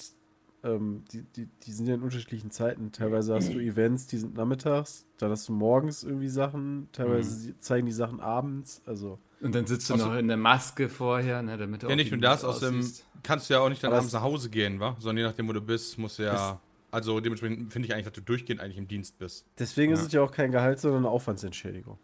ähm, 0.64 1.04
die, 1.12 1.24
die, 1.24 1.46
die 1.48 1.72
sind 1.72 1.88
ja 1.88 1.96
in 1.96 2.02
unterschiedlichen 2.02 2.52
Zeiten. 2.52 2.92
Teilweise 2.92 3.36
hast 3.36 3.54
du 3.54 3.60
Events, 3.60 4.08
die 4.08 4.18
sind 4.18 4.36
nachmittags, 4.36 5.06
dann 5.18 5.32
hast 5.32 5.48
du 5.50 5.54
morgens 5.54 6.04
irgendwie 6.04 6.30
Sachen, 6.30 6.90
teilweise 6.94 7.34
Mhm. 7.34 7.36
sie- 7.36 7.60
zeigen 7.60 7.86
die 7.86 7.92
Sachen 7.94 8.20
abends, 8.20 8.82
also. 8.86 9.20
Und 9.42 9.56
dann 9.56 9.66
sitzt 9.66 9.90
du 9.90 9.96
noch 9.96 10.16
in 10.16 10.28
der 10.28 10.38
Maske 10.38 10.88
vorher, 10.88 11.42
ne, 11.42 11.58
damit 11.58 11.82
du 11.82 11.88
Ja, 11.88 11.94
auch 11.94 11.98
nicht 11.98 12.12
nur 12.12 12.22
das, 12.22 12.44
aus 12.44 12.60
dem 12.60 12.86
kannst 13.24 13.50
du 13.50 13.56
ja 13.56 13.60
auch 13.60 13.70
nicht 13.70 13.84
dann 13.84 13.92
abends 13.92 14.14
nach 14.14 14.22
Hause 14.22 14.50
gehen, 14.50 14.80
wa? 14.80 14.96
Sondern 15.00 15.18
je 15.18 15.24
nachdem, 15.24 15.48
wo 15.48 15.54
du 15.54 15.62
bist, 15.62 15.98
musst 15.98 16.20
du 16.20 16.24
ja. 16.24 16.60
Also 16.92 17.20
dementsprechend 17.20 17.72
finde 17.72 17.88
ich 17.88 17.94
eigentlich, 17.94 18.06
dass 18.06 18.14
du 18.14 18.22
durchgehend 18.22 18.62
eigentlich 18.62 18.78
im 18.78 18.88
Dienst 18.88 19.18
bist. 19.18 19.46
Deswegen 19.58 19.94
ist 19.94 20.02
Ja. 20.02 20.06
es 20.08 20.12
ja 20.14 20.22
auch 20.22 20.32
kein 20.32 20.52
Gehalt, 20.52 20.80
sondern 20.80 21.06
eine 21.06 21.10
Aufwandsentschädigung. 21.10 21.98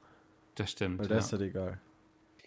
Das 0.56 0.72
stimmt. 0.72 1.00
Weil 1.00 1.07
ja. 1.07 1.13
da 1.13 1.19
ist 1.19 1.34
das 1.34 1.42
egal. 1.42 1.80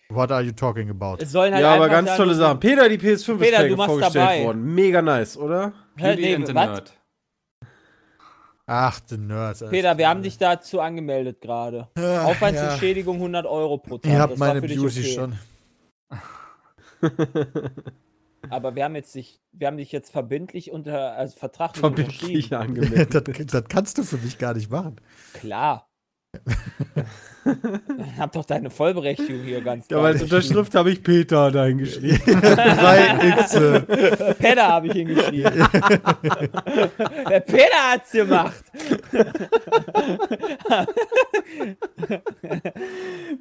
What 0.08 0.32
are 0.32 0.42
you 0.42 0.52
talking 0.52 0.90
about? 0.90 1.22
Es 1.22 1.30
sollen 1.30 1.52
halt 1.54 1.62
ja, 1.62 1.74
aber 1.74 1.88
ganz 1.88 2.16
tolle 2.16 2.34
Sachen. 2.34 2.58
Peter, 2.58 2.88
die 2.88 2.98
PS5 2.98 3.38
Peter, 3.38 3.66
ist 3.66 3.76
vorgestellt 3.76 4.14
dabei. 4.16 4.44
worden. 4.44 4.74
Mega 4.74 5.00
nice, 5.02 5.36
oder? 5.36 5.72
Beauty 5.96 6.20
nee, 6.20 6.34
and 6.34 6.46
the? 6.48 6.52
Nerd. 6.52 6.92
Ach, 8.72 9.00
the 9.08 9.16
Nerd. 9.16 9.68
Peter, 9.68 9.98
wir 9.98 10.08
haben 10.08 10.22
dich 10.22 10.38
dazu 10.38 10.80
angemeldet 10.80 11.40
gerade. 11.40 11.88
Ja, 11.98 12.24
Aufwandsentschädigung 12.24 13.16
100 13.16 13.44
Euro 13.44 13.78
pro 13.78 13.98
Tag. 13.98 14.12
Ihr 14.12 14.20
habt 14.20 14.38
meine 14.38 14.60
Beauty 14.60 14.84
okay. 14.84 15.12
schon. 15.12 15.38
Aber 18.48 18.76
wir 18.76 18.84
haben 18.84 18.94
jetzt 18.94 19.12
dich, 19.16 19.40
wir 19.50 19.66
haben 19.66 19.76
dich 19.76 19.90
jetzt 19.90 20.12
verbindlich 20.12 20.70
unter, 20.70 21.14
also 21.16 21.36
vertraglich 21.36 21.80
Verbindlich 21.80 22.54
angemeldet. 22.54 23.12
das, 23.26 23.46
das 23.46 23.64
kannst 23.68 23.98
du 23.98 24.04
für 24.04 24.18
mich 24.18 24.38
gar 24.38 24.54
nicht 24.54 24.70
machen. 24.70 25.00
Klar. 25.34 25.89
Hab 28.18 28.32
doch 28.32 28.44
deine 28.44 28.70
Vollberechtigung 28.70 29.42
hier 29.42 29.60
ganz 29.60 29.88
Ja, 29.90 29.98
aber 29.98 30.08
als. 30.08 30.22
Unterschrift 30.22 30.74
habe 30.74 30.90
ich 30.90 31.02
Peter 31.02 31.50
da 31.50 31.64
hingeschrieben. 31.64 32.20
Drei 32.40 33.28
X. 33.28 33.52
Peter 34.38 34.68
habe 34.68 34.88
ich 34.88 34.92
hingeschrieben. 34.92 35.52
Der 37.28 37.40
Peter 37.40 37.92
hat's 37.92 38.12
gemacht. 38.12 38.64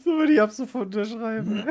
so 0.03 0.11
würde 0.11 0.33
ich 0.33 0.41
ab 0.41 0.51
sofort 0.51 0.85
unterschreiben. 0.95 1.63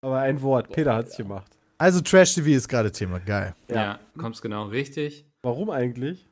aber 0.00 0.18
ein 0.20 0.40
Wort. 0.42 0.70
Peter 0.70 0.94
hat's 0.94 1.16
gemacht. 1.16 1.50
Also 1.78 2.00
Trash 2.00 2.34
TV 2.34 2.50
ist 2.50 2.68
gerade 2.68 2.92
Thema. 2.92 3.18
Geil. 3.18 3.54
Ja, 3.68 3.98
kommst 4.16 4.42
genau 4.42 4.66
richtig. 4.66 5.26
Warum 5.42 5.70
eigentlich? 5.70 6.26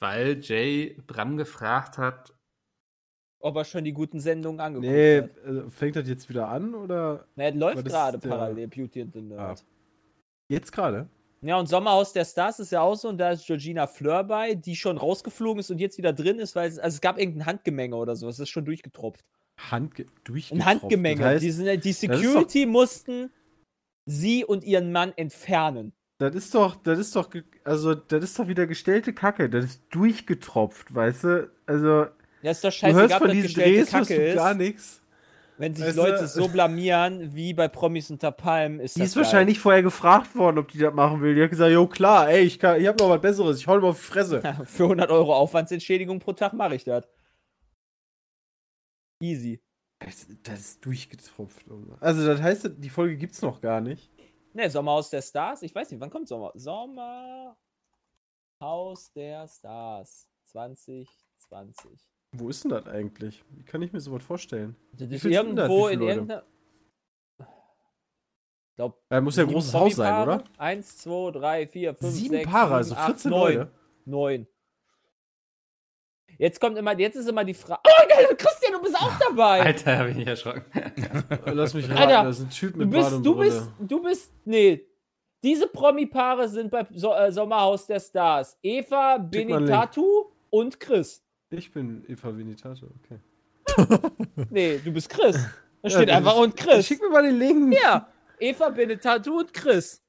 Weil 0.00 0.40
Jay 0.40 0.96
Bram 1.06 1.36
gefragt 1.36 1.98
hat, 1.98 2.32
Ob 3.42 3.56
er 3.56 3.64
schon 3.64 3.84
die 3.84 3.92
guten 3.92 4.20
Sendungen 4.20 4.60
angeguckt 4.60 4.90
Nee, 4.90 5.22
hat. 5.22 5.36
äh, 5.46 5.70
fängt 5.70 5.96
das 5.96 6.08
jetzt 6.08 6.28
wieder 6.28 6.48
an 6.48 6.74
oder 6.74 7.26
Na, 7.36 7.44
es 7.44 7.50
aber 7.50 7.58
läuft 7.60 7.86
das 7.86 7.92
gerade 7.92 8.18
der- 8.18 8.28
parallel, 8.28 8.68
Beauty 8.68 9.02
and 9.02 9.12
the 9.12 9.20
Nerd. 9.20 9.60
Ah. 9.60 9.64
jetzt 10.48 10.72
gerade? 10.72 11.08
Ja, 11.42 11.58
und 11.58 11.66
Sommerhaus 11.68 12.12
der 12.12 12.26
Stars 12.26 12.60
ist 12.60 12.70
ja 12.72 12.82
auch 12.82 12.96
so, 12.96 13.08
und 13.08 13.16
da 13.16 13.30
ist 13.30 13.46
Georgina 13.46 13.86
Fleur 13.86 14.24
bei, 14.24 14.54
die 14.54 14.76
schon 14.76 14.98
rausgeflogen 14.98 15.60
ist 15.60 15.70
und 15.70 15.78
jetzt 15.78 15.96
wieder 15.96 16.12
drin 16.12 16.38
ist, 16.38 16.54
weil 16.54 16.68
es, 16.68 16.78
also 16.78 16.94
es 16.96 17.00
gab 17.00 17.18
irgendein 17.18 17.46
Handgemenge 17.46 17.96
oder 17.96 18.14
so, 18.14 18.28
es 18.28 18.38
ist 18.38 18.50
schon 18.50 18.66
durchgetropft. 18.66 19.24
Hand 19.58 20.04
durch 20.24 20.52
Ein 20.52 20.64
Handgemenge. 20.64 21.20
Das 21.20 21.26
heißt, 21.34 21.44
die, 21.44 21.50
sind, 21.50 21.84
die 21.84 21.90
ist 21.90 22.02
doch- 22.02 22.14
Security 22.14 22.66
mussten 22.66 23.30
sie 24.06 24.44
und 24.44 24.64
ihren 24.64 24.92
Mann 24.92 25.12
entfernen. 25.16 25.92
Das 26.20 26.34
ist 26.36 26.54
doch, 26.54 26.76
das 26.76 26.98
ist 26.98 27.16
doch, 27.16 27.28
also 27.64 27.94
das 27.94 28.22
ist 28.22 28.38
doch 28.38 28.46
wieder 28.46 28.66
gestellte 28.66 29.12
Kacke. 29.12 29.48
Das 29.50 29.64
ist 29.64 29.82
durchgetropft, 29.90 30.94
weißt 30.94 31.24
du? 31.24 31.50
Also 31.66 32.06
Ja, 32.42 32.50
ist 32.52 32.62
doch 32.62 32.68
du 32.70 32.76
scheißegal, 32.76 33.02
hörst 33.02 33.14
von 33.16 33.26
das 33.28 33.36
diesen 33.36 33.54
Drehs 33.54 33.90
Kacke 33.90 34.28
du 34.30 34.34
gar 34.36 34.54
nichts. 34.54 34.96
Wenn 35.58 35.74
sich 35.74 35.84
Weißt 35.88 35.98
du- 35.98 36.02
Leute 36.02 36.26
so 36.26 36.48
blamieren 36.48 37.34
wie 37.34 37.52
bei 37.52 37.68
Promis 37.68 38.10
unter 38.10 38.32
Palmen, 38.32 38.80
ist 38.80 38.96
Die 38.96 39.00
das 39.00 39.08
ist 39.10 39.14
geil. 39.14 39.24
wahrscheinlich 39.24 39.58
vorher 39.58 39.82
gefragt 39.82 40.34
worden, 40.34 40.56
ob 40.58 40.68
die 40.72 40.78
das 40.78 40.94
machen 40.94 41.20
will. 41.20 41.34
Die 41.34 41.42
hat 41.42 41.50
gesagt, 41.50 41.70
jo 41.70 41.86
klar, 41.86 42.30
ey, 42.30 42.44
ich, 42.44 42.58
kann- 42.58 42.80
ich 42.80 42.86
hab 42.86 42.98
noch 42.98 43.10
was 43.10 43.20
Besseres, 43.20 43.58
ich 43.58 43.66
hau 43.66 43.74
dir 43.74 43.82
mal 43.82 43.88
auf 43.88 43.98
die 44.00 44.06
Fresse. 44.06 44.40
Für 44.64 44.84
100 44.84 45.10
Euro 45.10 45.34
Aufwandsentschädigung 45.36 46.18
pro 46.18 46.32
Tag 46.32 46.54
mache 46.54 46.76
ich 46.76 46.84
das. 46.84 47.04
Easy. 49.22 49.60
Das, 49.98 50.26
das 50.44 50.60
ist 50.60 50.84
durchgetropft. 50.86 51.66
Also 52.00 52.26
das 52.26 52.40
heißt, 52.40 52.70
die 52.78 52.88
Folge 52.88 53.16
gibt's 53.18 53.42
noch 53.42 53.60
gar 53.60 53.82
nicht. 53.82 54.08
Ne, 54.52 54.68
Sommerhaus 54.70 55.10
der 55.10 55.22
Stars? 55.22 55.62
Ich 55.62 55.74
weiß 55.74 55.90
nicht, 55.90 56.00
wann 56.00 56.10
kommt 56.10 56.28
Sommer? 56.28 56.52
Sommerhaus 56.54 57.56
der 59.14 59.46
Stars 59.46 60.28
2020. 60.46 61.08
Wo 62.32 62.48
ist 62.48 62.64
denn 62.64 62.70
das 62.70 62.86
eigentlich? 62.86 63.44
Wie 63.50 63.64
kann 63.64 63.82
ich 63.82 63.92
mir 63.92 64.00
sowas 64.00 64.22
vorstellen? 64.22 64.76
Das 64.92 65.10
ist 65.10 65.24
irgendwo 65.24 65.88
in 65.88 66.00
irgendeiner. 66.00 66.44
Da 68.76 69.20
muss 69.20 69.36
ja 69.36 69.42
ein 69.44 69.50
großes 69.50 69.74
Haus 69.74 69.96
sein, 69.96 70.22
oder? 70.22 70.44
Eins, 70.56 70.96
zwei, 70.96 71.30
drei, 71.32 71.66
vier, 71.66 71.94
fünf, 71.94 72.14
Sieben 72.14 72.36
sechs, 72.36 72.50
Paare, 72.50 72.82
sieben, 72.82 72.96
also 72.96 73.12
acht, 73.12 73.20
14 73.20 73.30
neun. 73.30 73.54
Leute. 73.54 73.72
Neun. 74.06 74.46
Jetzt 76.40 76.58
kommt 76.58 76.78
immer, 76.78 76.98
jetzt 76.98 77.16
ist 77.16 77.28
immer 77.28 77.44
die 77.44 77.52
Frage. 77.52 77.82
Oh, 77.86 78.08
geil, 78.08 78.26
Christian, 78.38 78.72
du 78.72 78.80
bist 78.80 78.96
auch 78.96 79.12
dabei. 79.28 79.60
Alter, 79.66 79.98
hab 79.98 80.06
ich 80.08 80.16
nicht 80.16 80.26
erschrocken. 80.26 80.64
Lass 81.44 81.74
mich 81.74 81.84
raten, 81.84 81.98
Alter, 81.98 82.24
das 82.24 82.38
ist 82.38 82.44
ein 82.44 82.50
Typ 82.50 82.72
du 82.72 82.78
mit 82.78 82.90
bist, 82.90 83.02
Bart 83.02 83.12
und 83.14 83.22
du 83.24 83.34
bist, 83.36 83.68
du 83.78 84.02
bist, 84.02 84.32
nee. 84.46 84.86
Diese 85.42 85.66
Promi-Paare 85.66 86.48
sind 86.48 86.70
bei 86.70 86.86
so 86.94 87.12
äh, 87.14 87.30
Sommerhaus 87.30 87.86
der 87.86 88.00
Stars. 88.00 88.56
Eva. 88.62 89.18
Benitatu 89.18 90.04
und 90.48 90.80
Chris. 90.80 91.22
Ich 91.50 91.70
bin 91.72 92.04
Eva 92.08 92.34
Venitato, 92.36 92.86
okay. 93.04 93.20
Nee, 94.50 94.80
du 94.82 94.92
bist 94.92 95.08
Chris. 95.10 95.36
Da 95.82 95.88
Ja, 95.88 95.90
steht 95.90 96.08
das 96.08 96.16
einfach 96.16 96.34
ist- 96.36 96.40
und 96.40 96.56
Chris. 96.56 96.86
Schick 96.86 97.02
mir 97.02 97.10
mal 97.10 97.22
den 97.22 97.38
Link. 97.38 97.74
Ja, 97.82 98.08
Eva, 98.38 98.70
Benitatu 98.70 99.40
und 99.40 99.52
Chris. 99.52 99.94
Ist 99.94 100.02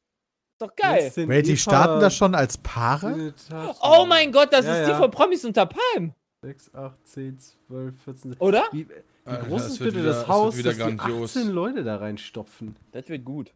doch 0.60 0.74
geil. 0.76 1.12
Wait, 1.16 1.48
die 1.48 1.58
starten 1.58 2.00
das 2.00 2.16
schon 2.16 2.36
als 2.36 2.58
Paare? 2.58 3.34
Oh 3.82 4.06
mein 4.08 4.32
Gott, 4.32 4.54
das 4.54 4.66
Ja, 4.66 4.76
ist 4.76 4.86
die 4.86 4.92
ja. 4.92 4.98
von 4.98 5.12
Promis 5.12 5.44
unter 5.46 5.66
Palm, 5.66 6.14
6, 6.44 6.74
8, 6.74 7.08
10, 7.08 7.40
12, 7.40 8.02
14. 8.04 8.34
oder? 8.40 8.68
Wie, 8.72 8.90
wie 8.90 8.94
Alter, 9.26 9.46
groß 9.48 9.62
das 9.64 9.72
ist 9.74 9.80
bitte 9.80 9.96
wieder- 9.96 10.04
das 10.06 10.18
das 10.22 10.28
Haus, 10.28 10.58
wieder 10.58 10.70
dass 10.74 10.78
die 10.88 10.98
grandios. 10.98 11.38
18 11.38 11.52
Leute 11.52 11.84
da 11.84 11.98
reinstopfen? 11.98 12.76
Das 12.92 13.08
wird 13.10 13.24
gut. 13.26 13.54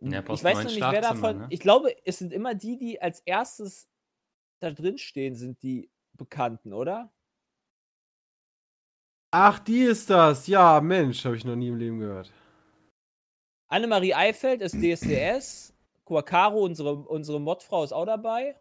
Ja, 0.00 0.20
ich 0.28 0.42
weiß 0.44 0.58
noch 0.58 0.64
nicht, 0.64 0.80
wer 0.80 1.00
davon. 1.00 1.38
ne? 1.38 1.46
Ich 1.50 1.60
glaube, 1.60 1.94
es 2.04 2.18
sind 2.18 2.32
immer 2.32 2.54
die, 2.54 2.76
die 2.76 3.00
als 3.00 3.20
erstes 3.20 3.88
da 4.60 4.72
drin 4.72 4.98
stehen, 4.98 5.36
sind 5.36 5.62
die 5.62 5.88
Bekannten, 6.16 6.72
oder? 6.72 7.12
Ach, 9.30 9.58
die 9.60 9.80
ist 9.82 10.10
das. 10.10 10.46
Ja, 10.48 10.80
Mensch, 10.80 11.24
habe 11.24 11.36
ich 11.36 11.44
noch 11.44 11.56
nie 11.56 11.68
im 11.68 11.76
Leben 11.76 11.98
gehört. 12.00 12.32
Annemarie 13.68 14.14
Eifeld 14.14 14.62
ist 14.62 14.74
DSDS. 14.80 15.72
Quacaro, 16.04 16.62
unsere, 16.64 16.94
unsere 16.94 17.40
Modfrau, 17.40 17.82
ist 17.82 17.92
auch 17.92 18.04
dabei. 18.04 18.60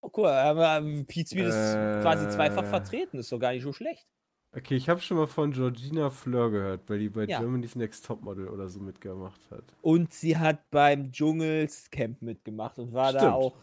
Oh, 0.00 0.10
cool. 0.16 0.28
Aber 0.28 0.80
Pizmeet 1.06 1.46
ist 1.46 1.54
Äh. 1.74 2.00
quasi 2.02 2.28
zweifach 2.28 2.64
vertreten. 2.64 3.18
Ist 3.18 3.32
doch 3.32 3.38
gar 3.38 3.52
nicht 3.52 3.62
so 3.62 3.72
schlecht. 3.72 4.06
Okay, 4.54 4.76
ich 4.76 4.88
habe 4.88 5.00
schon 5.00 5.16
mal 5.18 5.26
von 5.26 5.50
Georgina 5.52 6.08
Fleur 6.08 6.50
gehört, 6.50 6.88
weil 6.88 6.98
die 7.00 7.08
bei 7.10 7.24
Ja. 7.24 7.40
Germany's 7.40 7.74
Next 7.76 8.06
Topmodel 8.06 8.48
oder 8.48 8.68
so 8.68 8.80
mitgemacht 8.80 9.40
hat. 9.50 9.64
Und 9.82 10.14
sie 10.14 10.38
hat 10.38 10.70
beim 10.70 11.10
Dschungelscamp 11.12 12.22
mitgemacht 12.22 12.78
und 12.78 12.92
war 12.94 13.12
da 13.12 13.18
Stimmt. 13.18 13.34
auch 13.34 13.54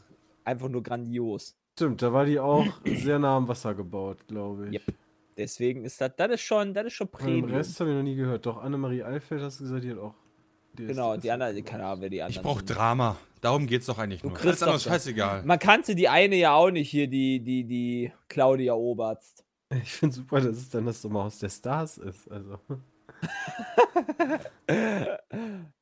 einfach 0.44 0.70
nur 0.70 0.84
grandios. 0.84 1.56
Stimmt, 1.75 2.02
da 2.04 2.13
war 2.13 2.25
die 2.25 2.40
auch 2.40 2.66
sehr 2.86 3.18
nah 3.18 3.38
am 3.38 3.48
Wasser 3.48 3.74
gebaut, 3.74 4.28
glaube 4.28 4.68
ich. 4.68 4.74
Yep. 4.74 4.84
Deswegen 5.36 5.84
ist 5.84 6.00
das, 6.00 6.12
das 6.16 6.32
ist 6.34 6.42
schon, 6.42 6.75
das 6.75 6.86
ist 6.86 6.94
schon 6.94 7.08
Und 7.08 7.20
Den 7.22 7.25
Premium. 7.25 7.52
Rest 7.58 7.80
habe 7.80 7.90
ich 7.90 7.96
noch 7.96 8.04
nie 8.04 8.16
gehört. 8.16 8.46
Doch, 8.46 8.62
Annemarie 8.62 9.02
Eifeld 9.04 9.42
hast 9.42 9.60
du 9.60 9.63
gesagt, 9.63 9.84
die 9.84 9.90
hat 9.92 9.98
auch. 9.98 10.13
die 10.78 10.84
ist- 10.84 10.90
Genau, 10.90 11.13
ist 11.13 11.24
die 11.24 11.32
anderen, 11.32 11.66
keine 11.66 11.86
Ahnung, 11.86 12.02
wer 12.02 12.10
die 12.12 12.22
anderen 12.22 12.40
Ich 12.40 12.44
brauche. 12.44 12.63
Drama. 12.63 13.18
Darum 13.44 13.68
geht's 13.68 13.88
doch 13.88 13.98
eigentlich 13.98 14.22
Du 14.22 14.28
nur. 14.30 14.38
kriegst 14.38 14.48
Alles 14.48 14.62
andere 14.64 14.74
doch 14.74 14.78
ist 14.78 14.86
das. 14.86 14.94
scheißegal. 14.94 15.44
Man 15.44 15.60
kannte 15.60 15.96
die 15.96 16.08
eine 16.08 16.38
ja 16.38 16.54
auch 16.54 16.72
nicht 16.72 16.90
hier, 16.90 17.08
die, 17.08 17.42
die, 17.42 17.66
die 17.66 18.12
Claudia 18.30 18.74
Oberst. 18.74 19.44
Ich 19.82 19.92
finde 19.92 20.16
super, 20.16 20.40
dass 20.40 20.56
es 20.56 20.70
dann 20.70 20.86
das 20.86 21.02
Sommerhaus 21.02 21.40
der 21.40 21.50
Stars 21.50 21.98
ist. 21.98 22.32
Also. 22.32 22.58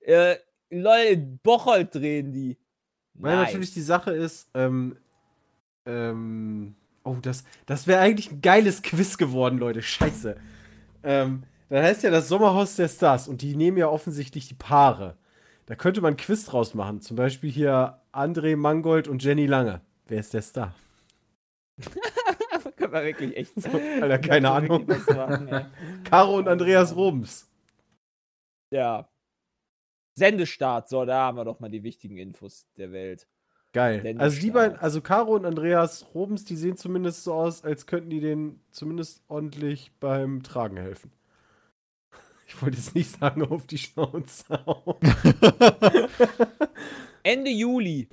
Äh, 0.03 0.35
Leute, 0.71 1.17
Bocholt 1.43 1.93
drehen 1.93 2.31
die. 2.31 2.57
Weil 3.13 3.35
Nice. 3.35 3.47
natürlich 3.47 3.73
die 3.73 3.81
Sache 3.81 4.11
ist, 4.11 4.49
ähm, 4.55 4.97
ähm, 5.85 6.75
oh, 7.03 7.17
das, 7.21 7.43
das 7.67 7.85
wäre 7.85 7.99
eigentlich 8.01 8.31
ein 8.31 8.41
geiles 8.41 8.81
Quiz 8.81 9.17
geworden, 9.17 9.59
Leute. 9.59 9.81
Scheiße. 9.81 10.35
Ähm, 11.03 11.43
dann 11.69 11.83
heißt 11.83 12.03
ja 12.03 12.09
das 12.09 12.27
Sommerhaus 12.27 12.75
der 12.75 12.87
Stars 12.87 13.27
und 13.27 13.41
die 13.41 13.55
nehmen 13.55 13.77
ja 13.77 13.87
offensichtlich 13.87 14.47
die 14.47 14.55
Paare. 14.55 15.17
Da 15.71 15.75
könnte 15.75 16.01
man 16.01 16.15
ein 16.15 16.17
Quiz 16.17 16.43
draus 16.43 16.73
machen. 16.73 16.99
Zum 16.99 17.15
Beispiel 17.15 17.49
hier 17.49 18.01
André 18.11 18.57
Mangold 18.57 19.07
und 19.07 19.23
Jenny 19.23 19.45
Lange. 19.45 19.79
Wer 20.05 20.19
ist 20.19 20.33
der 20.33 20.41
Star? 20.41 20.75
Können 22.75 22.91
wir 22.91 23.05
wirklich 23.05 23.37
echt 23.37 23.53
so. 23.55 23.69
Alter, 24.01 24.19
keine 24.19 24.51
Ahnung. 24.51 24.85
machen, 24.85 25.47
ey. 25.47 25.65
Caro 26.03 26.35
und 26.39 26.49
Andreas 26.49 26.93
Robens. 26.93 27.49
Ja. 28.69 29.09
Sendestart, 30.15 30.89
so, 30.89 31.05
da 31.05 31.27
haben 31.27 31.37
wir 31.37 31.45
doch 31.45 31.61
mal 31.61 31.71
die 31.71 31.83
wichtigen 31.83 32.17
Infos 32.17 32.67
der 32.75 32.91
Welt. 32.91 33.25
Geil. 33.71 34.17
Also 34.19 34.41
die 34.41 34.51
beiden, 34.51 34.77
also 34.77 34.99
Caro 34.99 35.35
und 35.35 35.45
Andreas 35.45 36.13
Robens, 36.13 36.43
die 36.43 36.57
sehen 36.57 36.75
zumindest 36.75 37.23
so 37.23 37.33
aus, 37.33 37.63
als 37.63 37.85
könnten 37.87 38.09
die 38.09 38.19
denen 38.19 38.61
zumindest 38.71 39.23
ordentlich 39.29 39.93
beim 40.01 40.43
Tragen 40.43 40.75
helfen. 40.75 41.13
Ich 42.53 42.61
wollte 42.61 42.75
jetzt 42.77 42.93
nicht 42.95 43.09
sagen, 43.17 43.43
auf 43.43 43.65
die 43.65 43.77
Schnauze. 43.77 44.43
Ende 47.23 47.49
Juli. 47.49 48.09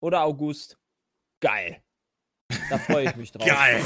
Oder 0.00 0.22
August. 0.22 0.78
Geil. 1.40 1.82
Da 2.70 2.78
freue 2.78 3.06
ich 3.06 3.16
mich 3.16 3.32
drauf. 3.32 3.44
Geil. 3.46 3.82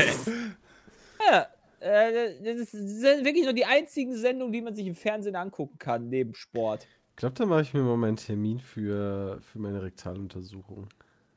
Ja, 1.27 1.47
äh, 1.81 2.43
das 2.57 2.71
sind 2.71 3.25
wirklich 3.25 3.45
nur 3.45 3.55
die 3.55 3.65
einzigen 3.65 4.15
Sendungen, 4.15 4.53
die 4.53 4.61
man 4.61 4.75
sich 4.75 4.87
im 4.87 4.95
Fernsehen 4.95 5.37
angucken 5.37 5.79
kann, 5.79 6.11
neben 6.11 6.35
Sport. 6.35 6.87
Ich 7.11 7.17
glaube, 7.17 7.35
da 7.35 7.47
mache 7.47 7.63
ich 7.63 7.73
mir 7.73 7.81
mal 7.83 7.97
meinen 7.97 8.17
Termin 8.17 8.61
für, 8.61 9.41
für 9.41 9.59
meine 9.59 9.83
Rektaluntersuchung. 9.83 10.89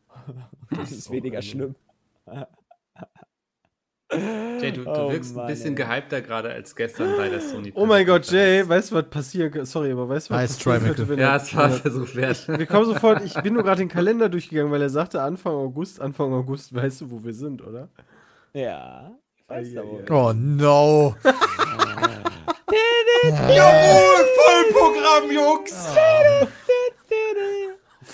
Das 0.71 0.91
ist 0.91 1.07
auch 1.07 1.11
weniger 1.13 1.37
eine- 1.37 1.43
schlimm. 1.47 1.75
Jay, 4.11 4.71
du, 4.71 4.83
du 4.83 4.89
Oh 4.91 5.11
wirkst 5.11 5.35
Mann, 5.35 5.45
ein 5.45 5.51
bisschen 5.51 5.75
ey. 5.75 5.83
gehypter 5.83 6.21
gerade 6.21 6.51
als 6.51 6.75
gestern 6.75 7.17
bei 7.17 7.27
der 7.27 7.41
Sony. 7.41 7.71
Oh 7.75 7.85
mein 7.87 8.05
Gott. 8.05 8.29
Jay, 8.31 8.67
weißt 8.67 8.91
du, 8.91 8.95
was 8.95 9.09
passieren 9.09 9.51
kann? 9.51 9.65
Sorry, 9.65 9.91
aber 9.91 10.07
weißt 10.07 10.29
du, 10.29 10.33
was 10.35 10.41
Nice 10.41 10.57
passieren 10.57 10.79
try, 10.79 10.87
könnte, 10.87 11.09
wenn 11.09 11.19
Ja, 11.19 11.35
es 11.37 11.55
war 11.55 11.69
Versuch 11.71 12.15
wert. 12.15 12.47
Wir 12.47 12.65
kommen 12.67 12.85
sofort, 12.85 13.23
ich 13.25 13.33
bin 13.41 13.55
nur 13.55 13.63
gerade 13.63 13.79
den 13.79 13.89
Kalender 13.89 14.29
durchgegangen, 14.29 14.71
weil 14.71 14.81
er 14.83 14.89
sagte 14.89 15.21
Anfang 15.21 15.53
August, 15.53 15.99
Anfang 15.99 16.31
August, 16.33 16.73
weißt 16.75 17.01
du, 17.01 17.11
wo 17.11 17.23
wir 17.23 17.33
sind, 17.33 17.65
oder? 17.65 17.89
Ja. 18.53 19.11
Ich 19.37 19.49
weiß 19.49 19.75
ei. 19.77 20.11
Oh 20.11 20.33
no. 20.33 21.15
Jawohl, 23.23 24.25
Vollprogramm, 24.37 25.31
Jungs. 25.31 25.87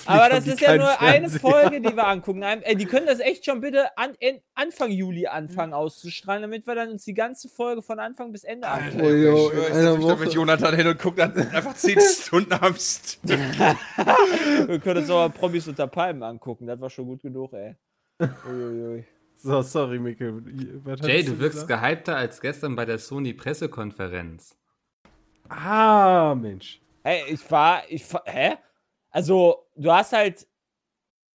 Aber 0.05 0.29
das 0.29 0.47
ist 0.47 0.59
ja 0.61 0.75
nur 0.77 0.89
eine 1.01 1.29
Fernseher. 1.29 1.39
Folge, 1.39 1.81
die 1.81 1.95
wir 1.95 2.07
angucken. 2.07 2.43
Ein- 2.43 2.61
Ey, 2.63 2.75
die 2.75 2.85
können 2.85 3.05
das 3.05 3.19
echt 3.19 3.45
schon 3.45 3.61
bitte 3.61 3.97
an, 3.97 4.15
Anfang 4.55 4.91
Juli 4.91 5.27
anfangen 5.27 5.73
auszustrahlen, 5.73 6.41
damit 6.43 6.65
wir 6.67 6.75
dann 6.75 6.89
uns 6.89 7.03
die 7.05 7.13
ganze 7.13 7.49
Folge 7.49 7.81
von 7.81 7.99
Anfang 7.99 8.31
bis 8.31 8.43
Ende 8.43 8.67
angucken. 8.67 9.01
Oh, 9.01 9.09
jo, 9.09 9.49
ich 9.49 9.53
in 9.53 9.59
schwör, 9.59 9.65
einer 9.65 9.67
ich 9.67 9.73
setz 9.75 9.97
mich 9.97 10.05
da 10.07 10.13
Woche. 10.13 10.23
mit 10.25 10.33
Jonathan 10.33 10.75
hin 10.75 10.87
und 10.87 10.99
guck 10.99 11.15
dann 11.15 11.37
einfach 11.37 11.75
10 11.75 11.99
Stunden 12.21 12.53
am 12.53 12.75
Stück. 12.75 13.21
Wir 14.67 14.79
können 14.79 14.99
uns 15.01 15.09
auch 15.09 15.19
mal 15.27 15.29
Promis 15.29 15.67
unter 15.67 15.87
Palmen 15.87 16.23
angucken. 16.23 16.67
Das 16.67 16.79
war 16.79 16.89
schon 16.89 17.05
gut 17.05 17.21
genug, 17.21 17.53
ey. 17.53 17.75
Uiuiui. 18.47 19.05
So, 19.43 19.61
sorry, 19.63 19.97
Mikkel. 19.97 20.43
Was 20.83 20.99
Jay, 21.01 21.23
du 21.23 21.39
wirkst 21.39 21.61
gesagt? 21.67 21.81
gehypter 21.83 22.15
als 22.15 22.39
gestern 22.41 22.75
bei 22.75 22.85
der 22.85 22.99
Sony 22.99 23.33
Pressekonferenz. 23.33 24.55
Ah, 25.49 26.35
Mensch. 26.39 26.79
Hey, 27.03 27.23
ich 27.29 27.49
war, 27.49 27.81
ich 27.89 28.13
war, 28.13 28.21
hä? 28.25 28.53
Also, 29.11 29.67
du 29.75 29.91
hast 29.91 30.13
halt 30.13 30.47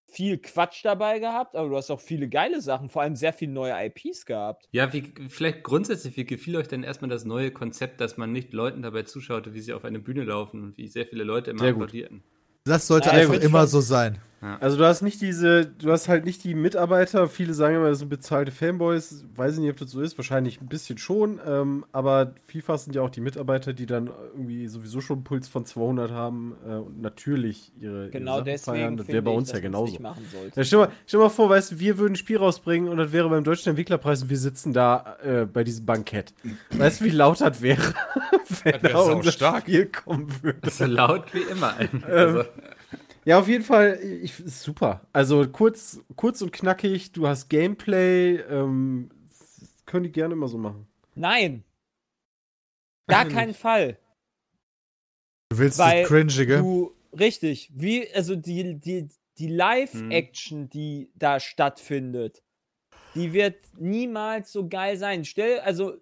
viel 0.08 0.38
Quatsch 0.38 0.84
dabei 0.84 1.18
gehabt, 1.18 1.56
aber 1.56 1.68
du 1.68 1.76
hast 1.76 1.90
auch 1.90 2.00
viele 2.00 2.28
geile 2.28 2.60
Sachen, 2.60 2.88
vor 2.88 3.02
allem 3.02 3.16
sehr 3.16 3.32
viele 3.32 3.52
neue 3.52 3.72
IPs 3.86 4.24
gehabt. 4.24 4.68
Ja, 4.72 4.92
wie, 4.92 5.12
vielleicht 5.28 5.62
grundsätzlich, 5.62 6.16
wie 6.16 6.24
gefiel 6.24 6.56
euch 6.56 6.68
denn 6.68 6.82
erstmal 6.82 7.10
das 7.10 7.24
neue 7.24 7.50
Konzept, 7.50 8.00
dass 8.00 8.16
man 8.16 8.32
nicht 8.32 8.52
Leuten 8.52 8.82
dabei 8.82 9.02
zuschaute, 9.02 9.52
wie 9.52 9.60
sie 9.60 9.74
auf 9.74 9.84
eine 9.84 9.98
Bühne 9.98 10.24
laufen 10.24 10.62
und 10.62 10.78
wie 10.78 10.88
sehr 10.88 11.06
viele 11.06 11.24
Leute 11.24 11.50
immer 11.50 11.60
Sehr 11.60 11.72
gut. 11.72 11.82
applaudierten? 11.82 12.22
Das 12.64 12.86
sollte 12.86 13.10
Ja, 13.10 13.12
einfach 13.12 13.34
immer 13.40 13.60
schon. 13.60 13.68
so 13.68 13.80
sein. 13.80 14.18
Also 14.60 14.76
du 14.76 14.84
hast 14.84 15.02
nicht 15.02 15.20
diese, 15.20 15.66
du 15.66 15.90
hast 15.90 16.08
halt 16.08 16.24
nicht 16.24 16.44
die 16.44 16.54
Mitarbeiter, 16.54 17.28
viele 17.28 17.54
sagen 17.54 17.76
immer, 17.76 17.88
das 17.88 17.98
sind 18.00 18.08
bezahlte 18.08 18.52
Fanboys, 18.52 19.24
weiß 19.34 19.54
ich 19.54 19.60
nicht, 19.60 19.70
ob 19.70 19.76
das 19.78 19.90
so 19.90 20.00
ist, 20.00 20.16
wahrscheinlich 20.18 20.60
ein 20.60 20.68
bisschen 20.68 20.98
schon, 20.98 21.40
ähm, 21.46 21.84
aber 21.92 22.34
vielfach 22.46 22.78
sind 22.78 22.94
ja 22.94 23.02
auch 23.02 23.10
die 23.10 23.20
Mitarbeiter, 23.20 23.72
die 23.72 23.86
dann 23.86 24.10
irgendwie 24.34 24.68
sowieso 24.68 25.00
schon 25.00 25.16
einen 25.18 25.24
Puls 25.24 25.48
von 25.48 25.64
200 25.64 26.10
haben 26.10 26.54
äh, 26.68 26.74
und 26.74 27.00
natürlich 27.02 27.72
ihre, 27.80 28.10
Genau 28.10 28.36
ihre 28.36 28.44
deswegen. 28.44 28.76
feiern. 28.76 28.96
Das 28.96 29.06
finde 29.06 29.12
wäre 29.14 29.22
bei 29.22 29.30
ich, 29.32 29.36
uns 29.38 29.48
dass 29.48 29.56
ja 29.58 29.62
genauso. 29.62 29.90
nicht 29.92 30.00
machen 30.00 30.24
sollte. 30.32 30.60
Ja, 30.60 30.64
stell, 30.64 30.78
mal, 30.78 30.88
stell 31.06 31.20
mal 31.20 31.28
vor, 31.28 31.48
weißt 31.50 31.72
du, 31.72 31.78
wir 31.80 31.98
würden 31.98 32.12
ein 32.12 32.16
Spiel 32.16 32.36
rausbringen 32.38 32.88
und 32.88 32.98
das 32.98 33.12
wäre 33.12 33.28
beim 33.28 33.44
Deutschen 33.44 33.70
Entwicklerpreis 33.70 34.22
und 34.22 34.30
wir 34.30 34.38
sitzen 34.38 34.72
da 34.72 35.16
äh, 35.24 35.46
bei 35.46 35.64
diesem 35.64 35.86
Bankett. 35.86 36.34
Weißt 36.70 37.00
du, 37.00 37.04
wie 37.06 37.10
laut 37.10 37.40
das 37.40 37.62
wäre, 37.62 37.80
wenn 37.82 38.40
Das 38.48 38.64
wär 38.64 38.78
da 38.78 38.98
unser 39.00 39.22
saustark. 39.24 39.62
Spiel 39.62 39.86
kommen 39.86 40.28
würde? 40.42 40.70
So 40.70 40.84
laut 40.86 41.32
wie 41.34 41.40
immer. 41.50 41.74
Ähm, 41.80 42.02
Also, 42.06 42.44
Ja, 43.26 43.40
auf 43.40 43.48
jeden 43.48 43.64
Fall, 43.64 43.98
ich, 44.00 44.34
super. 44.36 45.04
Also 45.12 45.48
kurz, 45.48 46.00
kurz 46.14 46.42
und 46.42 46.52
knackig, 46.52 47.10
du 47.10 47.26
hast 47.26 47.48
Gameplay, 47.48 48.36
ähm, 48.36 49.10
das 49.28 49.84
können 49.84 50.04
die 50.04 50.12
gerne 50.12 50.34
immer 50.34 50.46
so 50.46 50.58
machen. 50.58 50.86
Nein. 51.16 51.64
Gar 53.08 53.26
Ach, 53.26 53.32
keinen 53.32 53.54
Fall. 53.54 53.98
Du 55.48 55.58
willst 55.58 55.76
Weil 55.76 56.02
das 56.02 56.08
Cringige. 56.08 56.58
Du, 56.58 56.94
richtig, 57.18 57.72
wie, 57.74 58.08
also 58.14 58.36
die, 58.36 58.78
die, 58.78 59.08
die 59.38 59.48
Live-Action, 59.48 60.70
die 60.70 61.10
da 61.16 61.40
stattfindet, 61.40 62.44
die 63.16 63.32
wird 63.32 63.56
niemals 63.76 64.52
so 64.52 64.68
geil 64.68 64.98
sein. 64.98 65.24
Stell, 65.24 65.58
also 65.60 65.96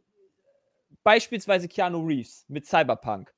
beispielsweise 1.03 1.69
Keanu 1.69 2.05
Reeves 2.05 2.45
mit 2.49 2.67
Cyberpunk. 2.67 3.33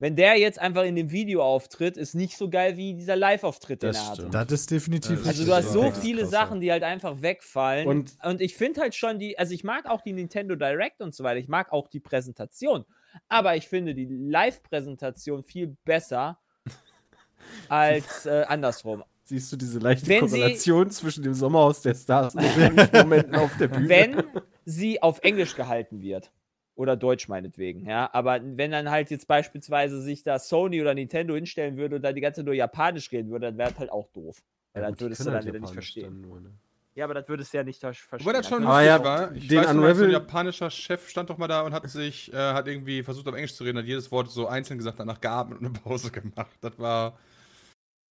Wenn 0.00 0.16
der 0.16 0.36
jetzt 0.38 0.58
einfach 0.58 0.82
in 0.84 0.96
dem 0.96 1.10
Video 1.12 1.42
auftritt, 1.42 1.96
ist 1.96 2.14
nicht 2.14 2.36
so 2.36 2.50
geil 2.50 2.76
wie 2.76 2.94
dieser 2.94 3.14
Live-Auftritt, 3.16 3.82
den 3.82 3.92
Das 3.92 3.98
er 3.98 4.06
hatte. 4.10 4.28
Das 4.30 4.50
ist 4.52 4.70
definitiv 4.70 5.18
Also 5.18 5.28
Also 5.28 5.44
du 5.46 5.54
hast 5.54 5.72
so 5.72 5.90
viele 5.92 6.22
krass, 6.22 6.30
Sachen, 6.32 6.60
die 6.60 6.72
halt 6.72 6.82
einfach 6.82 7.22
wegfallen. 7.22 7.86
Und, 7.86 8.12
Und- 8.22 8.40
ich 8.40 8.54
finde 8.56 8.80
halt 8.80 8.94
schon 8.96 9.18
die, 9.18 9.38
also 9.38 9.54
ich 9.54 9.62
mag 9.64 9.86
auch 9.86 10.02
die 10.02 10.12
Nintendo 10.12 10.56
Direct 10.56 11.00
und 11.00 11.14
so 11.14 11.22
weiter. 11.24 11.38
Ich 11.38 11.48
mag 11.48 11.72
auch 11.72 11.86
die 11.88 12.00
Präsentation. 12.00 12.84
Aber 13.28 13.54
ich 13.56 13.68
finde 13.68 13.94
die 13.94 14.06
Live-Präsentation 14.06 15.44
viel 15.44 15.76
besser 15.84 16.38
als 17.68 18.26
äh, 18.26 18.44
andersrum. 18.48 19.04
Siehst 19.26 19.50
du 19.52 19.56
diese 19.56 19.78
leichte 19.78 20.06
Wenn 20.08 20.28
sie- 20.28 20.38
Korrelation 20.38 20.90
zwischen 20.90 21.22
dem 21.22 21.34
Sommerhaus 21.34 21.80
der 21.80 21.94
Stars 21.94 22.34
und 22.34 22.42
den 22.56 22.74
Momenten 22.92 23.36
auf 23.36 23.56
der 23.58 23.68
Bühne? 23.68 23.88
Wenn 23.88 24.22
sie 24.66 25.00
auf 25.02 25.20
Englisch 25.20 25.54
gehalten 25.54 26.02
wird. 26.02 26.30
Oder 26.76 26.96
Deutsch 26.96 27.28
meinetwegen, 27.28 27.86
ja. 27.86 28.10
Aber 28.12 28.40
wenn 28.42 28.72
dann 28.72 28.90
halt 28.90 29.10
jetzt 29.10 29.28
beispielsweise 29.28 30.02
sich 30.02 30.24
da 30.24 30.38
Sony 30.40 30.80
oder 30.80 30.92
Nintendo 30.94 31.34
hinstellen 31.34 31.76
würde 31.76 31.96
und 31.96 32.02
dann 32.02 32.14
die 32.16 32.20
ganze 32.20 32.40
Zeit 32.40 32.46
nur 32.46 32.54
Japanisch 32.54 33.12
reden 33.12 33.30
würde, 33.30 33.46
dann 33.46 33.58
wäre 33.58 33.70
das 33.70 33.78
halt 33.78 33.92
auch 33.92 34.08
doof. 34.08 34.42
Weil 34.72 34.82
Ja, 34.82 34.90
die 34.90 35.00
würdest 35.00 35.20
du 35.20 35.24
dann 35.26 35.34
halt 35.34 35.44
wieder 35.46 35.52
nicht 35.60 35.68
Japanisch 35.68 35.74
verstehen. 35.92 36.04
dann 36.04 36.20
nur, 36.20 36.40
ne? 36.40 36.50
Ja, 36.96 37.04
aber 37.04 37.14
das 37.14 37.28
würdest 37.28 37.52
du 37.52 37.56
ja 37.58 37.62
nicht 37.64 37.80
ver- 37.80 37.92
verstehen. 37.94 38.20
Wobei 38.26 38.32
das 38.38 38.48
schon 38.48 38.62
Dann 38.62 38.70
Aber 38.70 38.82
lustig 38.82 38.98
ja, 38.98 39.04
war. 39.04 39.32
Ich 39.36 39.48
den 39.48 39.58
weiß 39.58 39.66
mal, 39.66 39.72
so 39.72 39.78
ein 39.78 39.84
Unravel- 39.84 40.12
japanischer 40.12 40.70
Chef 40.70 41.08
stand 41.08 41.30
doch 41.30 41.38
mal 41.38 41.46
da 41.48 41.62
und 41.62 41.72
hat 41.72 41.88
sich, 41.88 42.32
äh, 42.32 42.36
hat 42.36 42.66
irgendwie 42.66 43.02
versucht 43.04 43.28
auf 43.28 43.34
Englisch 43.34 43.54
zu 43.54 43.62
reden, 43.62 43.78
hat 43.78 43.86
jedes 43.86 44.10
Wort 44.10 44.30
so 44.30 44.48
einzeln 44.48 44.78
gesagt, 44.78 44.98
danach 44.98 45.20
geatmet 45.20 45.58
und 45.60 45.66
eine 45.66 45.74
Pause 45.74 46.10
gemacht. 46.10 46.56
Das 46.60 46.76
war 46.78 47.18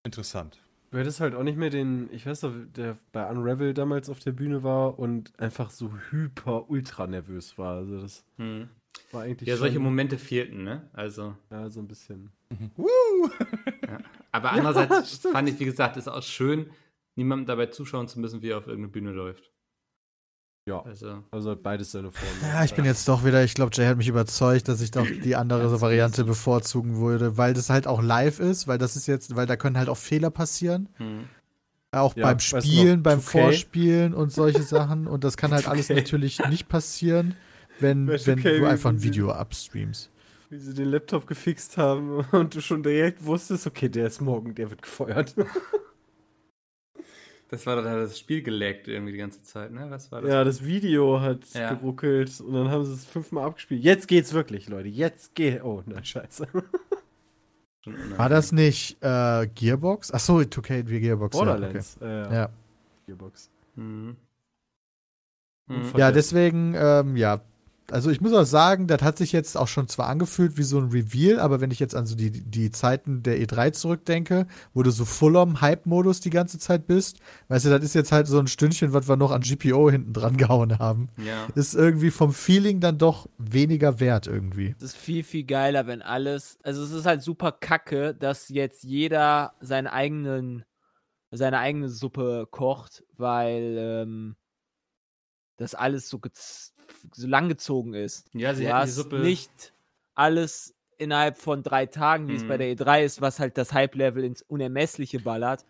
interessant. 0.06 0.63
Du 0.94 1.00
hättest 1.00 1.22
halt 1.22 1.34
auch 1.34 1.42
nicht 1.42 1.58
mehr 1.58 1.72
den, 1.72 2.08
ich 2.12 2.28
weiß 2.28 2.44
noch, 2.44 2.54
der 2.76 2.96
bei 3.12 3.28
Unravel 3.28 3.74
damals 3.74 4.12
auf 4.12 4.20
der 4.20 4.32
Bühne 4.32 4.62
war 4.62 5.00
und 5.00 5.34
einfach 5.40 5.72
so 5.72 5.92
hyper 6.12 6.70
ultra 6.70 7.08
nervös 7.08 7.58
war. 7.58 7.78
Also 7.78 8.00
das 8.00 8.24
Hm. 8.38 8.70
war 9.12 9.24
eigentlich 9.24 9.50
Ja, 9.50 9.58
solche 9.58 9.80
Momente 9.80 10.20
fehlten, 10.20 10.64
ne? 10.64 10.88
Also. 10.94 11.36
ja, 11.50 11.68
so 11.72 11.80
ein 11.80 11.88
bisschen. 11.88 12.30
Aber 14.32 14.52
andererseits 14.52 15.18
fand 15.32 15.50
ich, 15.50 15.60
wie 15.60 15.66
gesagt, 15.66 15.98
ist 15.98 16.08
auch 16.08 16.22
schön, 16.22 16.70
niemandem 17.16 17.48
dabei 17.48 17.66
zuschauen 17.66 18.08
zu 18.08 18.20
müssen, 18.20 18.44
wie 18.44 18.50
er 18.50 18.60
auf 18.60 18.68
irgendeine 18.68 18.92
Bühne 18.92 19.14
läuft. 19.14 19.52
Ja, 20.66 20.82
Also. 20.82 21.24
also 21.32 21.56
beides 21.56 21.92
seine 21.92 22.12
Form. 22.12 22.30
Ja, 22.42 22.64
ich 22.64 22.74
bin 22.74 22.86
jetzt 22.86 23.08
doch 23.08 23.26
wieder, 23.26 23.44
ich 23.44 23.54
glaube, 23.54 23.72
Jay 23.74 23.86
hat 23.86 23.98
mich 23.98 24.08
überzeugt, 24.08 24.68
dass 24.70 24.80
ich 24.82 24.92
doch 24.92 25.06
die 25.24 25.36
andere 25.36 25.82
Variante 25.82 26.24
bevorzugen 26.24 26.98
würde, 26.98 27.38
weil 27.38 27.54
das 27.54 27.70
halt 27.70 27.86
auch 27.86 28.02
live 28.02 28.40
ist, 28.40 28.68
weil 28.68 28.78
das 28.78 28.96
ist 28.96 29.08
jetzt, 29.08 29.36
weil 29.36 29.46
da 29.46 29.58
können 29.58 29.78
halt 29.78 29.90
auch 29.90 29.98
Fehler 29.98 30.30
passieren. 30.30 30.88
Hm. 30.98 31.26
Auch 31.92 32.16
Ja, 32.16 32.28
beim 32.28 32.40
Spielen, 32.40 33.04
beim 33.04 33.20
2K? 33.20 33.22
Vorspielen 33.22 34.14
und 34.14 34.32
solche 34.32 34.64
Sachen. 34.64 35.06
Und 35.06 35.24
das 35.24 35.38
kann 35.38 35.52
halt 35.52 35.68
alles 35.68 35.90
2K. 35.90 35.96
natürlich 35.96 36.40
nicht 36.48 36.68
passieren, 36.68 37.36
wenn, 37.80 38.10
okay, 38.10 38.60
du 38.60 38.66
einfach 38.66 38.90
ein 38.90 39.04
Video 39.04 39.32
abstreamst. 39.32 40.10
Wie 40.50 40.60
sie 40.60 40.74
den 40.74 40.90
Laptop 40.90 41.28
gefixt 41.28 41.78
haben 41.78 42.26
und 42.32 42.56
du 42.56 42.62
schon 42.62 42.84
direkt 42.84 43.26
wusstest, 43.26 43.68
okay, 43.68 43.90
der 43.90 44.08
ist 44.08 44.22
morgen, 44.22 44.56
der 44.56 44.70
wird 44.70 44.82
gefeuert. 44.82 45.36
Das 47.54 47.68
war 47.68 47.76
dann 47.76 47.86
das 47.86 48.18
Spiel 48.18 48.42
geleckt 48.42 48.88
irgendwie 48.88 49.12
die 49.12 49.20
ganze 49.20 49.44
Zeit, 49.44 49.72
ne? 49.72 49.86
Was 49.92 50.12
war 50.12 50.22
das? 50.22 50.32
Ja, 50.32 50.44
das 50.44 50.66
Video 50.66 51.22
hat 51.22 51.42
Ja. 51.54 51.76
geruckelt 51.76 52.42
und 52.42 52.52
dann 52.54 52.72
haben 52.72 52.84
sie 52.84 52.94
es 52.94 53.06
fünfmal 53.06 53.46
abgespielt. 53.46 53.84
Jetzt 53.84 54.08
geht's 54.08 54.34
wirklich, 54.34 54.70
Leute. 54.70 54.88
Jetzt 54.90 55.36
geht. 55.36 55.64
Oh, 55.64 55.84
na 55.86 56.04
scheiße. 56.04 56.48
War 58.18 58.30
das 58.30 58.52
nicht 58.54 58.98
äh, 59.04 59.46
Gearbox? 59.54 60.12
Achso, 60.12 60.38
2K 60.40 60.88
wie 60.88 61.00
Gearbox. 61.00 61.38
Borderlands. 61.38 61.98
äh, 62.02 62.06
Ja, 62.08 62.24
okay. 62.26 62.34
ja. 62.36 62.50
Gearbox. 63.06 63.50
Hm. 63.76 64.16
Und 65.68 65.76
Hm. 65.76 65.84
von- 65.86 66.00
ja, 66.00 66.12
deswegen, 66.12 66.74
ähm, 66.76 67.16
ja. 67.18 67.40
Also 67.92 68.10
ich 68.10 68.22
muss 68.22 68.34
auch 68.34 68.46
sagen, 68.46 68.88
das 68.88 69.02
hat 69.02 69.18
sich 69.18 69.32
jetzt 69.34 69.58
auch 69.58 69.68
schon 69.68 69.88
zwar 69.88 70.08
angefühlt 70.08 70.58
wie 70.58 70.64
so 70.64 70.80
ein 70.80 70.90
Reveal, 70.90 71.40
aber 71.40 71.60
wenn 71.62 71.72
ich 71.72 71.80
jetzt 71.80 71.96
an 71.96 72.06
so 72.06 72.16
die, 72.16 72.32
die 72.32 72.72
Zeiten 72.72 73.24
der 73.24 73.38
E3 73.40 73.74
zurückdenke, 73.74 74.48
wo 74.74 74.84
du 74.84 74.92
so 74.92 75.06
full-on 75.06 75.60
Hype-Modus 75.62 76.22
die 76.22 76.30
ganze 76.30 76.60
Zeit 76.60 76.88
bist, 76.88 77.20
weißt 77.50 77.66
du, 77.66 77.70
das 77.70 77.84
ist 77.84 77.94
jetzt 77.94 78.12
halt 78.12 78.28
so 78.28 78.40
ein 78.40 78.48
Stündchen, 78.48 78.94
was 78.94 79.08
wir 79.08 79.18
noch 79.18 79.32
an 79.32 79.42
GPO 79.42 79.92
hinten 79.92 80.14
dran 80.14 80.38
gehauen 80.38 80.80
haben. 80.80 81.10
Ja. 81.18 81.48
Ist 81.56 81.76
irgendwie 81.76 82.12
vom 82.12 82.34
Feeling 82.34 82.80
dann 82.80 82.98
doch 82.98 83.28
weniger 83.38 84.00
wert 84.00 84.28
irgendwie. 84.28 84.76
Es 84.78 84.84
ist 84.84 84.98
viel, 84.98 85.24
viel 85.24 85.44
geiler, 85.44 85.86
wenn 85.86 86.02
alles. 86.02 86.58
Also 86.64 86.84
es 86.84 86.92
ist 86.92 87.06
halt 87.06 87.22
super 87.22 87.52
kacke, 87.52 88.16
dass 88.16 88.50
jetzt 88.50 88.84
jeder 88.84 89.54
seinen 89.60 89.88
eigenen, 89.88 90.64
seine 91.32 91.60
eigene 91.60 91.90
Suppe 91.90 92.48
kocht, 92.50 93.04
weil 93.18 93.76
ähm, 93.78 94.36
das 95.58 95.76
alles 95.76 96.10
so, 96.10 96.18
gez- 96.18 96.73
so 97.14 97.28
langgezogen 97.28 97.94
ist. 97.94 98.28
Ja, 98.34 98.54
sie 98.54 98.64
du 98.64 98.70
die 98.70 98.74
hast 98.74 98.96
Suppe. 98.96 99.20
nicht 99.20 99.74
alles 100.16 100.74
innerhalb 100.98 101.38
von 101.38 101.64
drei 101.64 101.86
Tagen, 101.86 102.28
wie 102.28 102.36
es 102.36 102.44
bei 102.48 102.56
Mhm. 102.56 102.60
der 102.60 102.68
E3 102.88 103.04
ist, 103.04 103.22
was 103.22 103.40
halt 103.40 103.58
das 103.58 103.74
Hype-Level 103.74 104.24
ins 104.24 104.42
Unermessliche 104.44 105.20
ballert, 105.20 105.66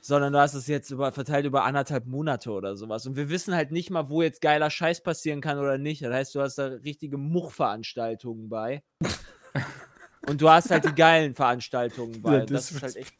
sondern 0.00 0.32
du 0.32 0.38
hast 0.38 0.54
es 0.54 0.66
jetzt 0.68 0.90
über, 0.90 1.10
verteilt 1.12 1.46
über 1.46 1.64
anderthalb 1.64 2.06
Monate 2.06 2.50
oder 2.52 2.76
sowas. 2.76 3.06
Und 3.06 3.16
wir 3.16 3.28
wissen 3.28 3.54
halt 3.54 3.72
nicht 3.72 3.90
mal, 3.90 4.08
wo 4.08 4.22
jetzt 4.22 4.40
geiler 4.40 4.70
Scheiß 4.70 5.02
passieren 5.02 5.40
kann 5.40 5.58
oder 5.58 5.78
nicht. 5.78 6.00
Das 6.02 6.12
heißt, 6.12 6.34
du 6.36 6.40
hast 6.40 6.56
da 6.58 6.66
richtige 6.66 7.18
Muchveranstaltungen 7.18 8.48
bei. 8.48 8.82
Und 10.28 10.40
du 10.40 10.48
hast 10.50 10.70
halt 10.70 10.84
die 10.84 10.94
geilen 10.94 11.34
Veranstaltungen 11.34 12.20
bei. 12.22 12.38
Ja, 12.38 12.46
das 12.46 12.70
ist 12.70 12.82
halt 12.82 12.96
echt. 12.96 13.14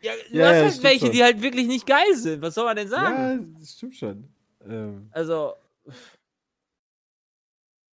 Ja, 0.00 0.12
du 0.30 0.38
Ja, 0.38 0.46
hast 0.46 0.56
ja, 0.56 0.62
halt 0.64 0.82
welche, 0.82 1.06
schon. 1.06 1.12
die 1.12 1.22
halt 1.22 1.42
wirklich 1.42 1.66
nicht 1.66 1.86
geil 1.86 2.14
sind. 2.14 2.40
Was 2.42 2.54
soll 2.54 2.64
man 2.64 2.76
denn 2.76 2.88
sagen? 2.88 3.54
Ja, 3.54 3.60
das 3.60 3.72
stimmt 3.72 3.96
schon. 3.96 4.28
Ähm, 4.68 5.08
Also, 5.10 5.54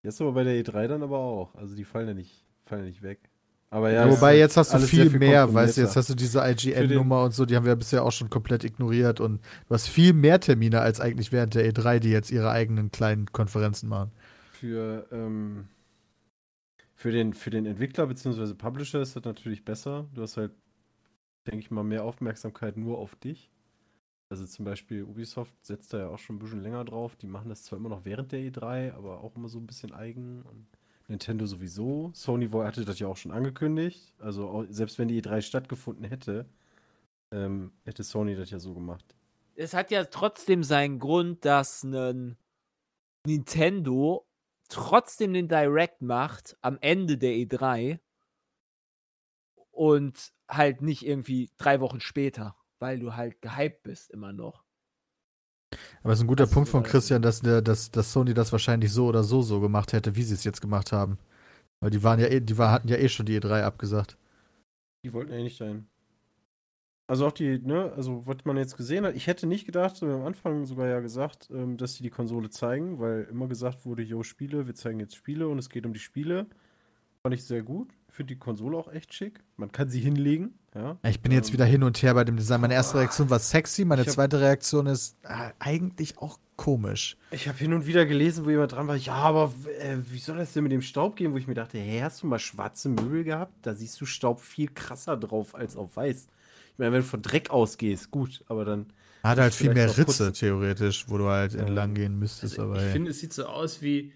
jetzt 0.03 0.21
aber 0.21 0.33
bei 0.33 0.43
der 0.43 0.55
E3 0.63 0.87
dann 0.87 1.03
aber 1.03 1.19
auch. 1.19 1.55
Also 1.55 1.75
die 1.75 1.85
fallen 1.85 2.07
ja 2.07 2.13
nicht, 2.13 2.45
fallen 2.63 2.81
ja 2.83 2.87
nicht 2.87 3.01
weg. 3.01 3.29
Aber 3.69 3.91
ja, 3.91 4.07
Wobei 4.09 4.37
jetzt 4.37 4.55
hast 4.55 4.73
du 4.73 4.77
sehr 4.77 4.87
viel 4.87 5.09
mehr, 5.17 5.51
weißt 5.51 5.77
du, 5.77 5.81
jetzt 5.81 5.95
hast 5.95 6.07
du 6.09 6.13
diese 6.13 6.41
IGN-Nummer 6.47 7.23
und 7.23 7.33
so, 7.33 7.45
die 7.45 7.55
haben 7.55 7.65
wir 7.65 7.75
bisher 7.75 8.03
auch 8.05 8.11
schon 8.11 8.29
komplett 8.29 8.63
ignoriert 8.63 9.19
und 9.19 9.41
du 9.67 9.73
hast 9.73 9.87
viel 9.87 10.13
mehr 10.13 10.39
Termine 10.39 10.81
als 10.81 10.99
eigentlich 11.01 11.31
während 11.31 11.55
der 11.55 11.67
E3, 11.71 11.97
die 11.99 12.11
jetzt 12.11 12.29
ihre 12.31 12.51
eigenen 12.51 12.91
kleinen 12.91 13.31
Konferenzen 13.31 13.89
machen. 13.89 14.11
für, 14.51 15.07
ähm, 15.11 15.67
für, 16.95 17.11
den, 17.11 17.33
für 17.33 17.49
den 17.49 17.65
Entwickler 17.65 18.07
bzw. 18.07 18.53
Publisher 18.55 19.01
ist 19.01 19.15
das 19.15 19.23
natürlich 19.23 19.65
besser. 19.65 20.07
Du 20.13 20.21
hast 20.21 20.37
halt, 20.37 20.51
denke 21.47 21.59
ich 21.59 21.71
mal, 21.71 21.83
mehr 21.83 22.03
Aufmerksamkeit 22.05 22.77
nur 22.77 22.97
auf 22.99 23.15
dich. 23.15 23.49
Also 24.33 24.47
zum 24.47 24.65
Beispiel 24.65 25.03
Ubisoft 25.03 25.53
setzt 25.63 25.93
da 25.93 25.99
ja 25.99 26.07
auch 26.07 26.17
schon 26.17 26.37
ein 26.37 26.39
bisschen 26.39 26.63
länger 26.63 26.83
drauf. 26.85 27.15
Die 27.15 27.27
machen 27.27 27.49
das 27.49 27.61
zwar 27.61 27.77
immer 27.77 27.89
noch 27.89 28.03
während 28.03 28.31
der 28.31 28.39
E3, 28.39 28.91
aber 28.95 29.21
auch 29.21 29.35
immer 29.35 29.47
so 29.47 29.59
ein 29.59 29.67
bisschen 29.67 29.93
eigen. 29.93 30.41
Und 30.41 30.65
Nintendo 31.07 31.45
sowieso. 31.45 32.09
Sony 32.15 32.49
hatte 32.49 32.83
das 32.83 32.97
ja 32.97 33.05
auch 33.05 33.15
schon 33.15 33.31
angekündigt. 33.31 34.11
Also 34.17 34.65
selbst 34.71 34.97
wenn 34.97 35.07
die 35.07 35.21
E3 35.21 35.41
stattgefunden 35.41 36.05
hätte, 36.05 36.47
ähm, 37.29 37.73
hätte 37.85 38.03
Sony 38.03 38.35
das 38.35 38.49
ja 38.49 38.57
so 38.57 38.73
gemacht. 38.73 39.05
es 39.53 39.75
hat 39.75 39.91
ja 39.91 40.03
trotzdem 40.05 40.63
seinen 40.63 40.97
Grund, 40.97 41.45
dass 41.45 41.83
ein 41.83 42.35
Nintendo 43.27 44.25
trotzdem 44.67 45.33
den 45.33 45.47
Direct 45.47 46.01
macht 46.01 46.57
am 46.61 46.79
Ende 46.81 47.19
der 47.19 47.33
E3 47.33 47.99
und 49.69 50.33
halt 50.49 50.81
nicht 50.81 51.05
irgendwie 51.05 51.51
drei 51.57 51.81
Wochen 51.81 51.99
später, 51.99 52.55
weil 52.83 52.99
du 52.99 53.15
halt 53.15 53.41
gehypt 53.41 53.83
bist 53.83 54.11
immer 54.11 54.33
noch. 54.33 54.65
Aber 56.03 56.11
es 56.11 56.19
ist 56.19 56.25
ein 56.25 56.27
guter 56.27 56.47
Das 56.47 56.51
Punkt 56.51 56.67
von. 56.67 56.83
Christian, 56.83 57.21
dass, 57.21 57.39
der, 57.41 57.61
dass, 57.61 57.91
dass 57.91 58.11
Sony 58.11 58.33
das 58.33 58.51
wahrscheinlich 58.51 58.91
so 58.91 59.05
oder 59.07 59.23
so 59.23 59.41
so 59.41 59.61
gemacht 59.61 59.93
hätte, 59.93 60.17
wie 60.17 60.23
sie 60.23 60.33
es 60.33 60.43
jetzt 60.43 60.59
gemacht 60.59 60.91
haben. 60.91 61.17
Weil 61.79 61.91
die 61.91 62.03
waren 62.03 62.19
ja 62.19 62.27
eh, 62.27 62.41
die 62.41 62.57
war, 62.57 62.71
hatten 62.71 62.89
ja 62.89 62.97
eh 62.97 63.07
schon 63.07 63.25
die 63.25 63.39
E3 63.39 63.63
abgesagt. 63.63 64.17
Die 65.05 65.13
wollten 65.13 65.31
ja 65.31 65.41
nicht 65.41 65.61
dahin. 65.61 65.87
Also 67.07 67.27
auch 67.27 67.31
die, 67.31 67.59
ne, 67.59 67.93
also 67.93 68.25
was 68.27 68.37
man 68.45 68.57
jetzt 68.57 68.77
gesehen 68.77 69.05
hat, 69.05 69.15
ich 69.15 69.27
hätte 69.27 69.47
nicht 69.47 69.65
gedacht, 69.65 69.95
so 69.95 70.05
am 70.07 70.25
Anfang 70.25 70.65
sogar 70.65 70.87
ja 70.87 70.99
gesagt, 70.99 71.49
ähm, 71.51 71.77
dass 71.77 71.95
sie 71.95 72.03
die 72.03 72.09
Konsole 72.09 72.49
zeigen, 72.49 72.99
weil 72.99 73.23
immer 73.29 73.47
gesagt 73.47 73.85
wurde, 73.85 74.03
yo, 74.03 74.23
Spiele, 74.23 74.67
wir 74.67 74.75
zeigen 74.75 74.99
jetzt 74.99 75.15
Spiele 75.15 75.47
und 75.47 75.59
es 75.59 75.69
geht 75.69 75.85
um 75.85 75.93
die 75.93 75.99
Spiele. 75.99 76.47
Fand 77.23 77.35
ich 77.35 77.45
sehr 77.45 77.63
gut. 77.63 77.89
Finde 78.15 78.35
die 78.35 78.39
Konsole 78.39 78.77
auch 78.77 78.93
echt 78.93 79.11
schick. 79.11 79.39
Man 79.57 79.71
kann 79.71 79.89
sie 79.89 79.99
hinlegen, 79.99 80.53
ja. 80.75 80.97
Ich 81.03 81.19
bin 81.19 81.31
jetzt 81.31 81.47
Ähm, 81.49 81.53
wieder 81.53 81.65
hin 81.65 81.81
und 81.81 81.99
her 82.03 82.13
bei 82.13 82.23
dem 82.23 82.37
Design. 82.37 82.61
Meine 82.61 82.75
erste 82.75 82.99
Reaktion 82.99 83.27
war 83.31 83.39
sexy, 83.39 83.85
meine 83.85 84.03
hab- 84.03 84.09
zweite 84.11 84.39
Reaktion 84.39 84.85
ist 84.85 85.17
äh, 85.23 85.49
eigentlich 85.57 86.19
auch 86.19 86.37
komisch. 86.55 87.17
Ich 87.31 87.47
habe 87.47 87.57
hin 87.57 87.73
und 87.73 87.87
wieder 87.87 88.05
gelesen, 88.05 88.45
wo 88.45 88.51
jemand 88.51 88.71
dran 88.73 88.87
war, 88.87 88.95
ja, 88.95 89.15
aber 89.15 89.51
äh, 89.79 89.97
wie 90.11 90.19
soll 90.19 90.37
das 90.37 90.53
denn 90.53 90.61
mit 90.61 90.71
dem 90.71 90.83
Staub 90.83 91.15
gehen? 91.15 91.33
Wo 91.33 91.37
ich 91.37 91.47
mir 91.47 91.55
dachte, 91.55 91.79
hey, 91.79 92.01
hast 92.01 92.21
du 92.21 92.27
mal 92.27 92.37
schwarze 92.37 92.87
Möbel 92.89 93.23
gehabt? 93.23 93.51
Da 93.63 93.73
siehst 93.73 93.99
du 93.99 94.05
Staub 94.05 94.39
viel 94.41 94.67
krasser 94.67 95.17
drauf 95.17 95.55
als 95.55 95.75
auf 95.75 95.95
weiß. 95.95 96.27
Ich 96.73 96.77
meine, 96.77 96.91
wenn 96.91 97.01
du 97.01 97.07
von 97.07 97.23
Dreck 97.23 97.49
ausgehst, 97.49 98.11
gut, 98.11 98.43
aber 98.47 98.63
dann 98.63 98.93
Hat 99.23 99.39
halt 99.39 99.55
viel 99.55 99.73
mehr 99.73 99.87
Ritze, 99.89 100.05
putzen. 100.05 100.33
theoretisch, 100.33 101.05
wo 101.09 101.17
du 101.17 101.25
halt 101.29 101.55
entlang 101.55 101.95
gehen 101.95 102.19
müsstest. 102.19 102.59
Also, 102.59 102.69
aber 102.69 102.75
ich 102.77 102.83
hey. 102.83 102.91
finde, 102.91 103.09
es 103.09 103.19
sieht 103.19 103.33
so 103.33 103.45
aus 103.47 103.81
wie, 103.81 104.13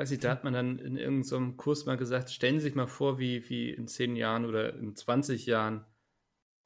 weiß 0.00 0.12
ich, 0.12 0.18
da 0.20 0.30
hat 0.30 0.44
man 0.44 0.54
dann 0.54 0.78
in 0.78 0.96
irgendeinem 0.96 1.58
Kurs 1.58 1.84
mal 1.84 1.98
gesagt, 1.98 2.30
stellen 2.30 2.58
Sie 2.58 2.62
sich 2.64 2.74
mal 2.74 2.86
vor, 2.86 3.18
wie, 3.18 3.46
wie 3.50 3.68
in 3.68 3.86
10 3.86 4.16
Jahren 4.16 4.46
oder 4.46 4.74
in 4.74 4.96
20 4.96 5.44
Jahren 5.44 5.84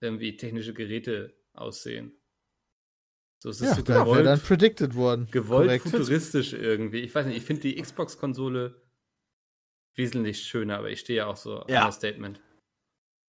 irgendwie 0.00 0.36
technische 0.36 0.72
Geräte 0.72 1.34
aussehen. 1.52 2.12
So 3.40 3.50
es 3.50 3.60
ist 3.60 3.70
ja, 3.70 3.74
so 3.74 3.82
da 3.82 3.94
wäre 3.94 4.04
gewollt, 4.04 4.26
dann 4.26 4.40
predicted 4.40 4.94
worden. 4.94 5.26
gewollt 5.32 5.66
Korrekt. 5.66 5.82
futuristisch 5.82 6.52
irgendwie. 6.52 7.00
Ich 7.00 7.12
weiß 7.12 7.26
nicht, 7.26 7.36
ich 7.36 7.42
finde 7.42 7.62
die 7.62 7.74
Xbox-Konsole 7.82 8.80
wesentlich 9.96 10.40
schöner, 10.42 10.78
aber 10.78 10.90
ich 10.90 11.00
stehe 11.00 11.16
ja 11.18 11.26
auch 11.26 11.36
so 11.36 11.64
Ja. 11.66 11.88
auf 11.88 11.94
Statement. 11.94 12.40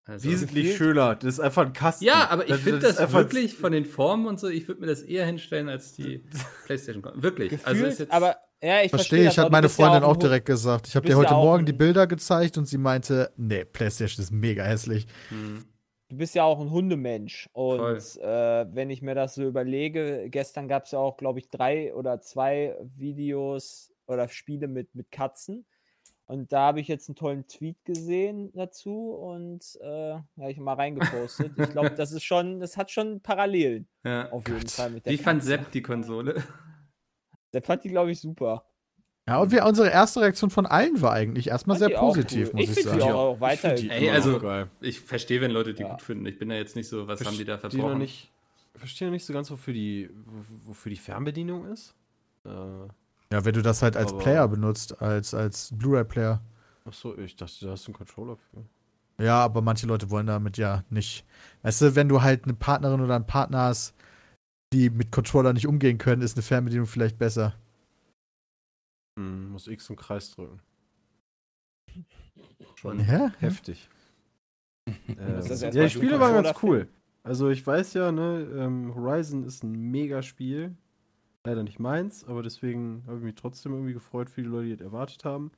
Also, 0.07 0.29
Wesentlich 0.29 0.65
Gefühlt- 0.65 0.77
schöner. 0.77 1.15
Das 1.15 1.33
ist 1.35 1.39
einfach 1.39 1.65
ein 1.65 1.73
Kasten. 1.73 2.05
ja, 2.05 2.27
aber 2.29 2.47
ich 2.47 2.55
finde 2.57 2.79
das 2.79 2.97
das, 2.97 3.11
wirklich 3.11 3.55
von 3.55 3.71
den 3.71 3.85
Formen 3.85 4.27
und 4.27 4.39
so, 4.39 4.47
ich 4.47 4.67
würde 4.67 4.81
mir 4.81 4.87
das 4.87 5.01
eher 5.01 5.25
hinstellen 5.25 5.67
als 5.67 5.93
die 5.93 6.23
PlayStation. 6.65 7.03
Wirklich. 7.15 7.49
Gefühlt, 7.49 7.67
also 7.67 7.85
ist 7.85 7.99
jetzt, 7.99 8.11
aber 8.11 8.37
ja, 8.61 8.81
ich 8.83 8.89
Verstehe, 8.91 9.23
ich 9.27 9.31
auch. 9.31 9.37
hat 9.37 9.47
Du 9.47 9.51
meine 9.51 9.65
ja 9.67 9.69
Freundin 9.69 10.03
auch 10.03 10.15
Hu- 10.15 10.19
direkt 10.19 10.45
gesagt. 10.45 10.87
Ich 10.87 10.95
habe 10.95 11.07
dir 11.07 11.17
heute 11.17 11.31
ja 11.31 11.35
auch 11.35 11.43
Morgen 11.43 11.65
die 11.65 11.73
Bilder 11.73 12.05
gezeigt 12.07 12.57
und 12.57 12.65
sie 12.67 12.77
meinte, 12.77 13.31
nee, 13.35 13.65
PlayStation 13.65 14.23
ist 14.23 14.31
mega 14.31 14.63
hässlich. 14.63 15.07
hm, 15.29 15.65
Du 16.09 16.17
bist 16.17 16.35
ja 16.35 16.43
auch 16.43 16.61
ein 16.61 16.69
Hundemensch. 16.69 17.49
Und 17.53 17.97
äh, 18.21 18.65
wenn 18.75 18.91
ich 18.91 19.01
mir 19.01 19.15
das 19.15 19.33
so 19.35 19.43
überlege, 19.43 20.27
gestern 20.29 20.67
gab 20.67 20.85
es 20.85 20.91
ja 20.91 20.99
auch, 20.99 21.17
glaube 21.17 21.39
ich, 21.39 21.49
drei 21.49 21.93
oder 21.95 22.21
zwei 22.21 22.75
Videos 22.95 23.91
oder 24.05 24.27
Spiele 24.27 24.67
mit, 24.67 24.93
mit 24.93 25.11
Katzen. 25.11 25.65
Und 26.27 26.51
da 26.51 26.61
habe 26.61 26.79
ich 26.81 26.87
jetzt 26.87 27.07
einen 27.07 27.15
tollen 27.15 27.47
Tweet 27.47 27.77
gesehen 27.85 28.51
dazu 28.53 29.11
und 29.11 29.77
äh, 29.81 30.13
habe 30.39 30.51
ich 30.51 30.57
mal 30.57 30.73
reingepostet. 30.73 31.51
ich 31.57 31.69
glaube, 31.69 31.91
das 31.97 32.11
ist 32.11 32.23
schon, 32.23 32.59
das 32.59 32.77
hat 32.77 32.89
schon 32.89 33.21
Parallelen 33.21 33.87
ja. 34.03 34.31
auf 34.31 34.47
jeden 34.47 34.67
Fall 34.67 34.89
mit 34.89 35.05
der 35.05 35.13
Wie 35.13 35.17
fand. 35.17 35.43
Sepp 35.43 35.71
die 35.71 35.81
Konsole? 35.81 36.43
Der 37.53 37.61
fand 37.61 37.85
die, 37.85 37.89
glaube 37.89 38.11
ich, 38.11 38.19
super. 38.19 38.65
Ja, 39.25 39.39
und 39.39 39.49
wir, 39.49 39.65
unsere 39.65 39.89
erste 39.89 40.19
Reaktion 40.19 40.49
von 40.49 40.65
allen 40.65 40.99
war 41.01 41.13
eigentlich 41.13 41.47
erstmal 41.47 41.77
Fand 41.79 41.89
sehr 41.89 41.97
positiv, 41.99 42.49
cool. 42.49 42.53
muss 42.55 42.63
ich 42.63 42.69
ich, 42.71 42.75
finde 42.75 42.89
sagen. 42.89 43.01
die 43.01 43.07
Ja. 43.07 43.13
auch, 43.15 43.35
auch 43.35 43.39
weiter. 43.39 43.75
Ich 43.75 43.81
die 43.81 43.89
Ey, 43.89 44.09
also- 44.09 44.39
geil. 44.39 44.67
Ich 44.81 44.99
verstehe, 44.99 45.39
wenn 45.39 45.51
Leute 45.51 45.73
die 45.73 45.83
Ja. 45.83 45.91
gut 45.91 46.01
finden. 46.01 46.25
Ich 46.25 46.37
bin 46.37 46.49
da 46.49 46.55
jetzt 46.55 46.75
nicht 46.75 46.89
so, 46.89 47.07
was 47.07 47.23
haben 47.25 47.37
die 47.37 47.45
da 47.45 47.57
Verstehe 47.57 47.79
noch 47.79 47.87
verbrochen? 47.87 48.01
nicht, 48.01 48.29
verstehe 48.73 49.07
noch 49.07 49.13
nicht 49.13 49.23
so 49.25 49.31
ganz, 49.31 49.49
wofür 49.49 49.73
die, 49.73 50.09
wo- 50.25 50.69
wofür 50.71 50.89
die 50.89 50.97
Fernbedienung 50.97 51.65
ist. 51.71 51.95
Äh, 52.45 52.49
Ja, 53.31 53.43
wenn 53.43 53.53
du 53.53 53.61
das 53.61 53.81
halt 53.81 53.97
als 53.97 54.11
Aber- 54.13 54.21
Player 54.21 54.47
benutzt, 54.47 55.01
als, 55.01 55.33
als 55.33 55.71
Blu-ray-Player. 55.75 56.41
achso, 56.85 57.17
ich 57.17 57.35
dachte, 57.35 57.65
da 57.65 57.71
hast 57.71 57.87
du 57.87 57.91
einen 57.91 57.97
Controller 57.97 58.37
für. 58.37 58.63
Ja, 59.23 59.43
aber 59.43 59.61
manche 59.61 59.87
Leute 59.87 60.09
wollen 60.09 60.27
damit 60.27 60.57
ja 60.57 60.83
nicht. 60.89 61.25
Weißt 61.63 61.81
du, 61.81 61.95
wenn 61.95 62.09
du 62.09 62.21
halt 62.21 62.43
eine 62.43 62.53
Partnerin 62.53 63.01
oder 63.01 63.15
einen 63.15 63.25
Partner 63.25 63.61
hast, 63.63 63.93
die 64.73 64.89
mit 64.89 65.11
Controller 65.11 65.53
nicht 65.53 65.67
umgehen 65.67 65.97
können, 65.97 66.21
ist 66.21 66.35
eine 66.35 66.43
Fernbedienung 66.43 66.85
vielleicht 66.85 67.17
besser. 67.17 67.55
Hm, 69.17 69.51
muss 69.51 69.67
X 69.67 69.89
und 69.89 69.95
Kreis 69.95 70.31
drücken. 70.31 70.59
Schon. 72.75 72.99
Ja? 72.99 73.31
Heftig. 73.39 73.89
Ähm, 74.87 75.41
ja, 75.41 75.69
die 75.71 75.89
Spiele 75.89 76.19
waren 76.19 76.43
ganz 76.43 76.61
cool. 76.61 76.87
Also 77.23 77.49
ich 77.49 77.65
weiß 77.65 77.95
ja, 77.95 78.11
ne, 78.11 78.41
ähm, 78.55 78.93
Horizon 78.93 79.43
ist 79.43 79.63
ein 79.63 79.71
Mega-Spiel. 79.89 80.75
Leider 81.45 81.63
nicht 81.63 81.79
meins, 81.79 82.23
aber 82.27 82.41
deswegen 82.41 83.03
habe 83.05 83.19
ich 83.19 83.23
mich 83.23 83.35
trotzdem 83.35 83.73
irgendwie 83.73 83.93
gefreut 83.93 84.31
für 84.31 84.41
die 84.41 84.47
Leute, 84.47 84.67
die 84.69 84.77
das 84.77 84.85
erwartet 84.85 85.25
haben. 85.25 85.51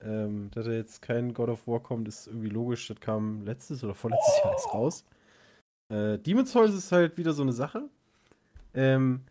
Ähm, 0.00 0.48
dass 0.52 0.66
da 0.66 0.72
jetzt 0.72 1.02
kein 1.02 1.34
God 1.34 1.48
of 1.48 1.66
War 1.66 1.80
kommt, 1.80 2.06
ist 2.06 2.28
irgendwie 2.28 2.50
logisch. 2.50 2.86
Das 2.86 3.00
kam 3.00 3.44
letztes 3.44 3.82
oder 3.82 3.94
vorletztes 3.94 4.38
Jahr 4.38 4.52
erst 4.52 4.72
raus. 4.72 5.04
Äh, 5.88 6.18
Demon's 6.18 6.52
Souls 6.52 6.72
ist 6.72 6.92
halt 6.92 7.18
wieder 7.18 7.32
so 7.32 7.42
eine 7.42 7.52
Sache. 7.52 7.88
Ähm, 8.74 9.22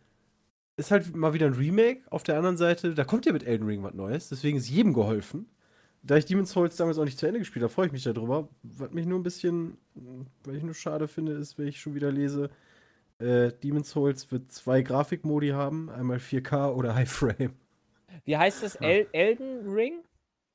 ist 0.75 0.91
halt 0.91 1.15
mal 1.15 1.33
wieder 1.33 1.45
ein 1.45 1.53
Remake. 1.53 2.01
Auf 2.09 2.23
der 2.23 2.35
anderen 2.35 2.57
Seite, 2.57 2.93
da 2.93 3.05
kommt 3.05 3.25
ja 3.25 3.31
mit 3.31 3.43
Elden 3.43 3.65
Ring 3.65 3.81
was 3.81 3.93
Neues, 3.93 4.27
deswegen 4.27 4.57
ist 4.57 4.69
jedem 4.69 4.93
geholfen. 4.93 5.47
Da 6.03 6.17
ich 6.17 6.25
Demon's 6.25 6.51
Souls 6.51 6.75
damals 6.75 6.97
auch 6.99 7.05
nicht 7.05 7.17
zu 7.17 7.27
Ende 7.27 7.39
gespielt 7.39 7.63
habe, 7.63 7.73
freue 7.73 7.87
ich 7.87 7.93
mich 7.93 8.03
darüber. 8.03 8.49
Was 8.63 8.91
mich 8.91 9.05
nur 9.05 9.19
ein 9.19 9.23
bisschen, 9.23 9.77
weil 10.43 10.57
ich 10.57 10.63
nur 10.63 10.73
schade 10.73 11.07
finde, 11.07 11.31
ist, 11.33 11.57
wenn 11.57 11.67
ich 11.67 11.79
schon 11.79 11.95
wieder 11.95 12.11
lese, 12.11 12.49
äh, 13.19 13.51
Demon's 13.51 13.89
Souls 13.89 14.31
wird 14.31 14.51
zwei 14.51 14.81
Grafikmodi 14.81 15.49
haben, 15.49 15.89
einmal 15.89 16.17
4K 16.17 16.73
oder 16.73 16.95
High 16.95 17.09
Frame. 17.09 17.53
Wie 18.25 18.37
heißt 18.37 18.63
das? 18.63 18.75
El 18.75 19.07
Elden 19.11 19.69
Ring? 19.69 20.03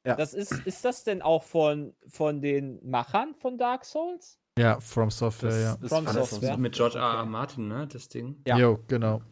Ja. 0.07 0.16
Das 0.16 0.35
ist, 0.35 0.53
ist 0.66 0.85
das 0.85 1.05
denn 1.05 1.22
auch 1.22 1.42
von, 1.42 1.94
von 2.09 2.40
den 2.40 2.79
Machern 2.88 3.35
von 3.35 3.57
Dark 3.57 3.85
Souls? 3.85 4.38
Ja, 4.59 4.81
From 4.81 5.11
Software, 5.11 5.59
ja. 5.59 5.72
ist 5.75 5.88
From 5.88 6.07
Software. 6.07 6.55
so. 6.55 6.59
Mit 6.59 6.75
George 6.75 6.98
R. 6.98 7.18
R. 7.18 7.25
Martin, 7.25 7.68
ne? 7.68 7.87
Das 7.87 8.09
Ding. 8.09 8.37
Ja. 8.46 8.59
Jo, 8.59 8.79
genau. 8.87 9.22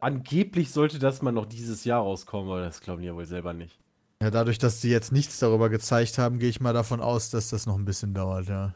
Angeblich 0.00 0.70
sollte 0.70 0.98
das 0.98 1.22
mal 1.22 1.32
noch 1.32 1.46
dieses 1.46 1.84
Jahr 1.84 2.02
rauskommen, 2.02 2.50
aber 2.50 2.62
das 2.62 2.80
glauben 2.80 3.00
die 3.00 3.08
ja 3.08 3.14
wohl 3.14 3.26
selber 3.26 3.52
nicht. 3.52 3.78
Ja, 4.22 4.30
dadurch, 4.30 4.58
dass 4.58 4.80
sie 4.80 4.90
jetzt 4.90 5.12
nichts 5.12 5.38
darüber 5.38 5.70
gezeigt 5.70 6.18
haben, 6.18 6.38
gehe 6.38 6.48
ich 6.48 6.60
mal 6.60 6.72
davon 6.72 7.00
aus, 7.00 7.30
dass 7.30 7.50
das 7.50 7.66
noch 7.66 7.76
ein 7.76 7.84
bisschen 7.84 8.14
dauert, 8.14 8.48
ja. 8.48 8.74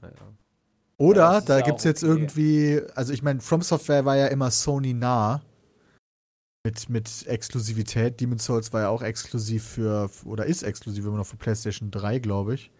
Naja. 0.00 0.14
Oder 1.00 1.16
Ja, 1.16 1.40
da 1.40 1.58
ja 1.60 1.64
gibt 1.64 1.78
es 1.78 1.84
jetzt 1.84 2.04
okay. 2.04 2.12
irgendwie, 2.12 2.82
also 2.94 3.14
ich 3.14 3.22
meine, 3.22 3.40
From 3.40 3.62
Software 3.62 4.04
war 4.04 4.16
ja 4.18 4.26
immer 4.26 4.50
Sony 4.50 4.92
nah 4.92 5.40
mit, 6.62 6.90
mit 6.90 7.26
Exklusivität. 7.26 8.20
Demon's 8.20 8.44
Souls 8.44 8.70
war 8.74 8.82
ja 8.82 8.88
auch 8.90 9.00
exklusiv 9.00 9.64
für, 9.66 10.10
oder 10.26 10.44
ist 10.44 10.62
exklusiv 10.62 11.06
immer 11.06 11.16
noch 11.16 11.26
für 11.26 11.38
PlayStation 11.38 11.90
3, 11.90 12.18
glaube 12.18 12.54
ich. 12.54 12.70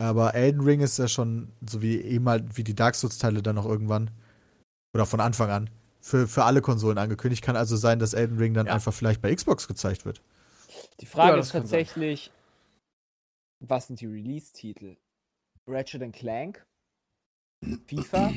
Aber 0.00 0.34
Elden 0.34 0.60
Ring 0.60 0.80
ist 0.80 0.96
ja 0.98 1.08
schon, 1.08 1.50
so 1.68 1.82
wie 1.82 1.96
ehemal, 2.00 2.44
wie 2.56 2.62
die 2.62 2.74
Dark 2.74 2.94
Souls-Teile 2.94 3.42
dann 3.42 3.56
noch 3.56 3.66
irgendwann, 3.66 4.12
oder 4.94 5.04
von 5.04 5.18
Anfang 5.18 5.50
an, 5.50 5.70
für, 6.00 6.28
für 6.28 6.44
alle 6.44 6.62
Konsolen 6.62 6.98
angekündigt. 6.98 7.42
Kann 7.42 7.56
also 7.56 7.76
sein, 7.76 7.98
dass 7.98 8.14
Elden 8.14 8.38
Ring 8.38 8.54
dann 8.54 8.68
Ja. 8.68 8.74
einfach 8.74 8.94
vielleicht 8.94 9.20
bei 9.22 9.34
Xbox 9.34 9.66
gezeigt 9.66 10.04
wird. 10.04 10.22
Die 11.00 11.06
Frage 11.06 11.32
Ja, 11.34 11.40
ist 11.40 11.50
tatsächlich, 11.50 12.30
was 13.58 13.88
sind 13.88 14.00
die 14.00 14.06
Release-Titel? 14.06 14.96
Ratchet 15.66 16.12
Clank? 16.12 16.64
FIFA? 17.86 18.32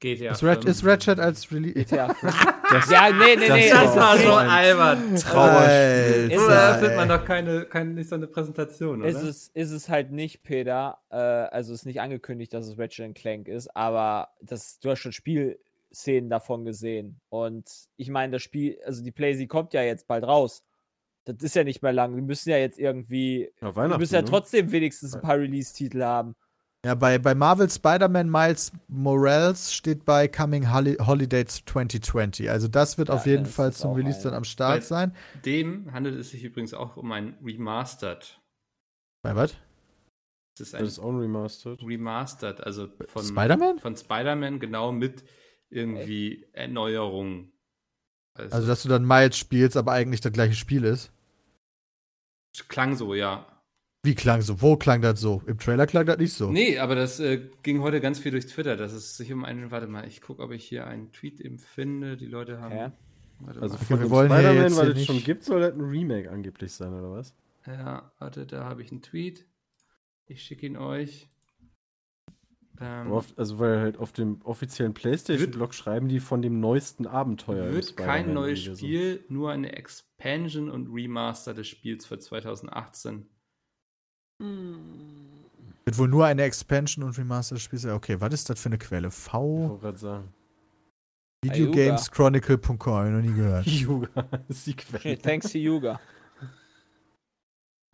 GTA. 0.00 0.30
ist, 0.32 0.40
5. 0.40 0.64
ist 0.64 0.84
Ratchet 0.84 1.18
als 1.18 1.50
Release? 1.50 1.74
GTA 1.74 2.14
5? 2.14 2.46
Das, 2.70 2.90
ja, 2.90 3.10
nee, 3.10 3.34
nee, 3.36 3.48
das 3.48 3.56
nee. 3.56 3.72
war 3.72 3.84
Das 3.84 3.96
war 3.96 4.18
so 4.18 4.32
albern. 4.34 5.16
Trauerspiel. 5.16 6.30
Es- 6.30 6.48
eröffnet 6.48 6.96
man 6.96 7.08
doch 7.08 7.24
keine, 7.24 7.64
keine, 7.64 7.94
nicht 7.94 8.08
so 8.08 8.14
eine 8.14 8.26
Präsentation, 8.26 9.00
oder? 9.00 9.08
Ist 9.08 9.22
es, 9.22 9.48
ist 9.48 9.70
es 9.70 9.88
halt 9.88 10.12
nicht, 10.12 10.42
Peter. 10.42 10.98
Äh, 11.10 11.16
also 11.16 11.72
ist 11.72 11.86
nicht 11.86 12.00
angekündigt, 12.00 12.52
dass 12.52 12.68
es 12.68 12.78
Ratchet 12.78 13.14
Clank 13.14 13.48
ist, 13.48 13.74
aber 13.74 14.28
das, 14.42 14.78
du 14.80 14.90
hast 14.90 15.00
schon 15.00 15.12
Spielszenen 15.12 16.28
davon 16.30 16.64
gesehen. 16.64 17.20
Und 17.30 17.68
ich 17.96 18.10
meine, 18.10 18.32
das 18.34 18.42
Spiel, 18.42 18.78
also 18.84 19.02
die 19.02 19.12
PlayStation 19.12 19.48
kommt 19.48 19.72
ja 19.72 19.82
jetzt 19.82 20.06
bald 20.06 20.24
raus. 20.24 20.62
Das 21.24 21.36
ist 21.42 21.56
ja 21.56 21.64
nicht 21.64 21.82
mehr 21.82 21.92
lang. 21.92 22.14
Wir 22.14 22.22
müssen 22.22 22.50
ja 22.50 22.56
jetzt 22.58 22.78
irgendwie. 22.78 23.50
Ja, 23.60 23.74
Wir 23.74 23.98
müssen 23.98 24.14
ja 24.14 24.22
ne? 24.22 24.28
trotzdem 24.28 24.70
wenigstens 24.72 25.14
ein 25.14 25.20
paar 25.22 25.38
Release-Titel 25.38 26.02
haben. 26.02 26.36
Ja, 26.88 26.94
bei, 26.94 27.18
bei 27.18 27.34
Marvel 27.34 27.68
Spider-Man 27.68 28.30
Miles 28.30 28.72
Morales 28.88 29.74
steht 29.74 30.06
bei 30.06 30.26
Coming 30.26 30.72
Holi 30.72 30.94
Holiday 30.96 31.44
2020. 31.44 32.48
Also 32.50 32.66
das 32.66 32.96
wird 32.96 33.08
Ja, 33.10 33.14
auf 33.16 33.26
jeden 33.26 33.44
das 33.44 33.52
Fall 33.54 33.74
zum 33.74 33.92
Release 33.92 34.20
ein- 34.20 34.24
dann 34.24 34.32
am 34.34 34.44
Start 34.44 34.76
Weil- 34.76 34.82
sein. 34.82 35.14
Dem 35.44 35.92
handelt 35.92 36.18
es 36.18 36.30
sich 36.30 36.42
übrigens 36.42 36.72
auch 36.72 36.96
um 36.96 37.12
ein 37.12 37.36
Remastered. 37.44 38.40
Bei 39.22 39.36
was? 39.36 39.54
Es 40.54 40.60
ist 40.68 40.74
ein 40.74 40.80
Das 40.80 40.92
ist 40.92 40.98
auch 40.98 41.10
ein 41.10 41.18
Remastered. 41.18 41.82
Remastered, 41.82 42.60
also 42.64 42.88
von 43.06 43.22
Spider-Man? 43.22 43.80
Von 43.80 43.94
Spider-Man, 43.94 44.58
genau 44.58 44.90
mit 44.90 45.24
irgendwie 45.68 46.46
Erneuerungen. 46.54 47.52
Also, 48.34 48.66
dass 48.66 48.82
du 48.82 48.88
dann 48.88 49.04
Miles 49.04 49.36
spielst, 49.36 49.76
aber 49.76 49.92
eigentlich 49.92 50.22
das 50.22 50.32
gleiche 50.32 50.54
Spiel 50.54 50.84
ist. 50.84 51.12
klang 52.68 52.96
so, 52.96 53.12
ja. 53.14 53.57
Wie 54.08 54.14
klang 54.14 54.40
so? 54.40 54.62
Wo 54.62 54.78
klang 54.78 55.02
das 55.02 55.20
so? 55.20 55.42
Im 55.46 55.58
Trailer 55.58 55.86
klang 55.86 56.06
das 56.06 56.16
nicht 56.16 56.32
so. 56.32 56.50
Nee, 56.50 56.78
aber 56.78 56.94
das 56.94 57.20
äh, 57.20 57.42
ging 57.62 57.82
heute 57.82 58.00
ganz 58.00 58.18
viel 58.18 58.32
durch 58.32 58.46
Twitter, 58.46 58.74
dass 58.74 58.94
es 58.94 59.18
sich 59.18 59.30
um 59.34 59.44
einen. 59.44 59.70
Warte 59.70 59.86
mal, 59.86 60.08
ich 60.08 60.22
gucke, 60.22 60.42
ob 60.42 60.50
ich 60.50 60.64
hier 60.64 60.86
einen 60.86 61.12
Tweet 61.12 61.42
eben 61.42 61.58
finde. 61.58 62.16
Die 62.16 62.24
Leute 62.24 62.58
haben. 62.58 62.94
Warte 63.40 63.60
Also 63.60 63.74
mal. 63.76 63.84
Von 63.84 64.00
wir 64.00 64.08
wollen 64.08 64.28
hier 64.30 64.38
Spider-Man, 64.38 64.62
jetzt 64.62 64.78
weil 64.78 64.90
es 64.92 65.04
schon 65.04 65.22
gibt, 65.22 65.44
soll 65.44 65.60
das 65.60 65.74
ein 65.74 65.82
Remake 65.82 66.30
angeblich 66.30 66.72
sein, 66.72 66.94
oder 66.94 67.10
was? 67.10 67.34
Ja, 67.66 68.10
warte, 68.18 68.46
da 68.46 68.64
habe 68.64 68.82
ich 68.82 68.90
einen 68.90 69.02
Tweet. 69.02 69.44
Ich 70.24 70.42
schicke 70.42 70.64
ihn 70.64 70.78
euch. 70.78 71.28
Ähm, 72.80 73.12
auf, 73.12 73.26
also 73.36 73.58
weil 73.58 73.78
halt 73.78 73.98
auf 73.98 74.12
dem 74.12 74.40
offiziellen 74.40 74.94
PlayStation-Blog 74.94 75.74
schreiben 75.74 76.08
die 76.08 76.20
von 76.20 76.40
dem 76.40 76.60
neuesten 76.60 77.06
Abenteuer. 77.06 77.74
wird 77.74 77.94
kein 77.94 78.32
neues. 78.32 78.60
Spiel, 78.60 79.22
nur 79.28 79.50
eine 79.50 79.76
Expansion 79.76 80.70
und 80.70 80.88
Remaster 80.90 81.52
des 81.52 81.66
Spiels 81.66 82.06
für 82.06 82.18
2018. 82.18 83.28
Wird 84.38 85.98
wohl 85.98 86.08
nur 86.08 86.26
eine 86.26 86.42
Expansion 86.42 87.04
und 87.04 87.18
Remaster 87.18 87.54
des 87.56 87.62
Spiels. 87.62 87.82
sein. 87.82 87.92
Okay, 87.92 88.20
was 88.20 88.32
ist 88.32 88.50
das 88.50 88.60
für 88.60 88.68
eine 88.68 88.78
Quelle? 88.78 89.08
Ich 89.08 89.14
V 89.14 89.68
wollte 89.68 89.82
gerade 89.82 89.98
sagen. 89.98 90.28
Videogameschronicle.com, 91.44 92.92
habe 92.92 93.08
ich 93.08 93.14
noch 93.14 93.22
nie 93.22 93.36
gehört. 93.36 93.66
Yuga 93.66 94.08
ist 94.48 94.66
die 94.66 94.74
Quelle. 94.74 94.98
Okay, 94.98 95.16
thanks 95.16 95.52
to 95.52 95.58
Yuga. 95.58 96.00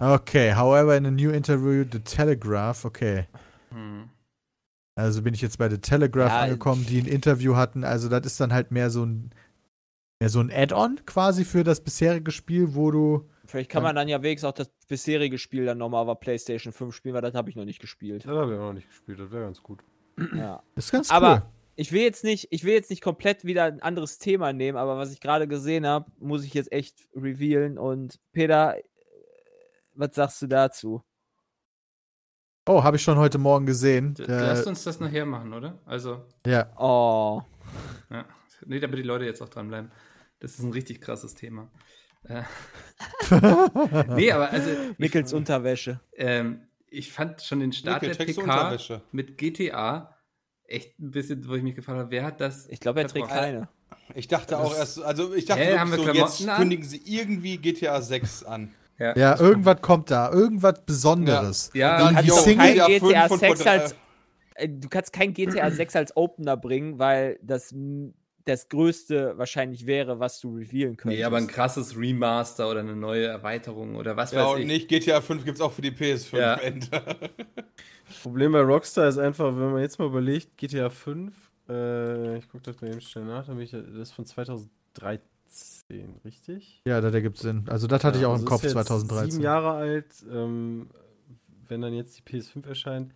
Okay, 0.01 0.55
however, 0.55 0.97
in 0.97 1.07
a 1.07 1.11
new 1.11 1.31
interview, 1.31 1.85
The 1.91 2.01
Telegraph, 2.01 2.85
okay. 2.85 3.29
Hm. 3.71 4.09
Also 4.97 5.23
bin 5.23 5.35
ich 5.35 5.43
jetzt 5.43 5.59
bei 5.59 5.69
The 5.69 5.79
Telegraph 5.79 6.31
Ja, 6.31 6.41
angekommen, 6.43 6.87
die 6.87 7.01
ein 7.01 7.07
Interview 7.07 7.57
hatten. 7.57 7.85
Also 7.85 8.09
das 8.09 8.27
ist 8.27 8.41
dann 8.41 8.53
halt 8.53 8.71
mehr 8.71 8.91
so 8.91 9.05
ein 9.05 9.31
mehr 10.21 10.31
so 10.31 10.41
ein 10.41 10.51
Add-on 10.53 11.01
quasi 11.07 11.45
für 11.45 11.65
das 11.65 11.81
bisherige 11.81 12.31
Spiel, 12.31 12.75
wo 12.75 12.91
du 12.91 13.29
Vielleicht 13.47 13.71
kann 13.71 13.83
man 13.83 13.95
dann 13.95 14.09
ja 14.09 14.23
wenigstens 14.23 14.49
auch 14.49 14.55
das 14.55 14.71
bisherige 14.89 15.37
Spiel 15.39 15.67
dann 15.67 15.79
nochmal 15.79 16.09
auf 16.09 16.21
PlayStation 16.21 16.73
5 16.73 16.95
spielen, 16.95 17.15
weil 17.15 17.23
das 17.23 17.35
habe 17.35 17.51
ich 17.51 17.57
noch 17.57 17.65
nicht 17.67 17.81
gespielt. 17.81 18.25
Das 18.25 18.31
habe 18.33 18.53
ich 18.55 18.59
auch 18.59 18.65
noch 18.69 18.73
nicht 18.73 18.89
gespielt, 18.89 19.19
das 19.21 19.31
wäre 19.31 19.45
ganz 19.45 19.63
gut. 19.63 19.85
Ja. 20.35 20.63
ist 20.77 20.93
ganz 20.93 21.11
cool. 21.11 21.17
Aber 21.17 21.53
ich 21.77 21.93
will 21.93 22.03
jetzt 22.03 22.25
nicht, 22.25 22.49
ich 22.51 22.65
will 22.65 22.73
jetzt 22.73 22.89
nicht 22.91 23.03
komplett 23.03 23.45
wieder 23.45 23.65
ein 23.65 23.83
anderes 23.83 24.19
Thema 24.19 24.53
nehmen, 24.53 24.79
aber 24.79 24.97
was 24.97 25.13
ich 25.13 25.21
gerade 25.21 25.47
gesehen 25.49 25.87
habe, 25.87 26.11
muss 26.19 26.45
ich 26.45 26.55
jetzt 26.55 26.73
echt 26.73 27.07
revealen. 27.15 27.79
Und 27.79 28.19
Peter, 28.33 28.77
was 29.95 30.15
sagst 30.15 30.41
du 30.41 30.47
dazu? 30.47 31.03
Oh, 32.67 32.83
habe 32.83 32.97
ich 32.97 33.03
schon 33.03 33.19
heute 33.19 33.37
Morgen 33.39 33.67
gesehen. 33.67 34.15
D- 34.15 34.23
Äh, 34.23 34.41
Lasst 34.41 34.67
uns 34.67 34.85
das 34.85 34.99
nachher 35.01 35.27
machen, 35.27 35.53
oder? 35.53 35.81
Also, 35.85 36.25
ja. 36.47 36.73
Oh. 36.79 37.43
ja. 38.11 38.25
Nee, 38.65 38.81
damit 38.81 38.99
die 38.99 39.03
Leute 39.03 39.27
jetzt 39.27 39.43
auch 39.43 39.51
dranbleiben. 39.51 39.91
Das 40.41 40.53
ist 40.53 40.61
ein 40.61 40.73
richtig 40.73 41.01
krasses 41.03 41.35
Thema. 41.35 41.71
Äh, 42.29 42.43
nee, 44.17 44.33
aber 44.33 44.51
also. 44.51 44.71
Mickels 44.99 45.31
ich, 45.33 45.37
Unterwäsche. 45.37 46.01
ähm, 46.17 46.63
ich 46.89 47.13
fand 47.13 47.43
schon 47.43 47.61
den 47.61 47.73
Start 47.73 48.03
Mikkel, 48.03 48.17
der 48.17 48.25
PK 48.25 48.41
Unterwäsche? 48.43 49.03
mit 49.13 49.37
GTA 49.37 50.17
echt 50.67 50.99
ein 50.99 51.11
bisschen, 51.11 51.47
wo 51.49 51.55
ich 51.55 51.63
mich 51.63 51.75
gefragt 51.75 51.99
habe, 51.99 52.11
wer 52.11 52.25
hat 52.25 52.41
das? 52.41 52.69
Ich 52.69 52.81
glaube, 52.81 53.01
er 53.01 53.09
trägt 53.09 53.29
keine. 53.29 53.69
Ich 54.15 54.29
dachte 54.29 54.59
auch 54.59 54.77
erst, 54.77 55.03
also 55.03 55.35
ich 55.35 55.45
dachte 55.45 55.61
Hä, 55.63 55.67
wirklich 55.67 55.81
haben 55.81 55.91
wir 55.91 55.99
so, 55.99 56.13
jetzt 56.13 56.49
an? 56.49 56.57
kündigen 56.57 56.85
sie 56.85 57.03
irgendwie 57.05 57.59
GTA 57.59 58.01
6 58.01 58.45
an. 58.45 58.73
ja, 58.99 59.39
irgendwas 59.41 59.81
kommt 59.81 60.11
da. 60.11 60.31
Irgendwas 60.31 60.85
Besonderes. 60.85 61.71
Ja, 61.75 62.07
Und 62.09 62.15
dann, 62.17 62.25
die 62.25 62.31
Single- 62.31 62.77
kein 62.77 62.87
GTA 62.87 63.09
GTA 63.09 63.29
5 63.29 63.41
6 63.41 63.61
und, 63.61 63.67
äh, 63.67 63.69
als 63.71 63.95
äh, 64.55 64.69
du 64.69 64.89
kannst 64.89 65.13
kein 65.13 65.33
GTA 65.33 65.71
6 65.71 65.97
als 65.97 66.17
Opener 66.17 66.57
bringen, 66.57 66.99
weil 66.99 67.39
das 67.43 67.75
das 68.45 68.69
größte 68.69 69.39
wahrscheinlich 69.39 69.87
wäre, 69.87 70.21
was 70.21 70.41
du 70.41 70.57
revealen 70.57 70.97
könntest. 70.97 71.19
Nee, 71.19 71.25
aber 71.25 71.39
ein 71.39 71.47
krasses 71.47 71.97
Remaster 71.97 72.71
oder 72.71 72.81
eine 72.81 72.95
neue 72.97 73.27
Erweiterung 73.27 73.97
oder 73.97 74.17
was 74.17 74.33
Ja, 74.33 74.45
weiß 74.45 74.55
und 74.55 74.61
ich. 74.63 74.67
nicht 74.67 74.89
GTA 74.89 75.21
5 75.21 75.45
gibt 75.45 75.57
es 75.57 75.61
auch 75.63 75.73
für 75.73 75.83
die 75.83 75.91
PS5 75.91 76.37
Ja. 76.39 76.59
Das 78.07 78.19
Problem 78.23 78.53
bei 78.53 78.61
Rockstar 78.61 79.09
ist 79.09 79.19
einfach, 79.19 79.47
wenn 79.57 79.73
man 79.73 79.81
jetzt 79.81 79.99
mal 79.99 80.07
überlegt, 80.07 80.57
GTA 80.59 80.91
5, 80.91 81.33
äh, 81.69 82.39
ich 82.39 82.49
gucke 82.49 82.65
das 82.65 82.81
mal 82.81 82.91
eben 82.91 83.01
schnell 83.01 83.25
nach, 83.25 83.49
ich, 83.59 83.71
das 83.71 83.83
ist 83.87 84.13
von 84.13 84.27
2013, 84.27 84.71
richtig? 86.25 86.83
Ja, 86.87 87.01
das 87.01 87.15
ergibt 87.15 87.39
Sinn. 87.39 87.65
Also, 87.69 87.87
das 87.87 88.05
hatte 88.05 88.19
ich 88.19 88.23
Ja, 88.23 88.29
auch 88.29 88.33
also 88.33 88.45
im 88.45 88.49
Kopf 88.49 88.65
ist 88.65 88.75
jetzt 88.75 88.87
2013. 88.89 89.31
Sieben 89.31 89.43
Jahre 89.43 89.71
alt, 89.73 90.15
ähm, 90.31 90.91
wenn 91.67 91.81
dann 91.81 91.95
jetzt 91.95 92.19
die 92.19 92.23
PS5 92.23 92.67
erscheint. 92.69 93.13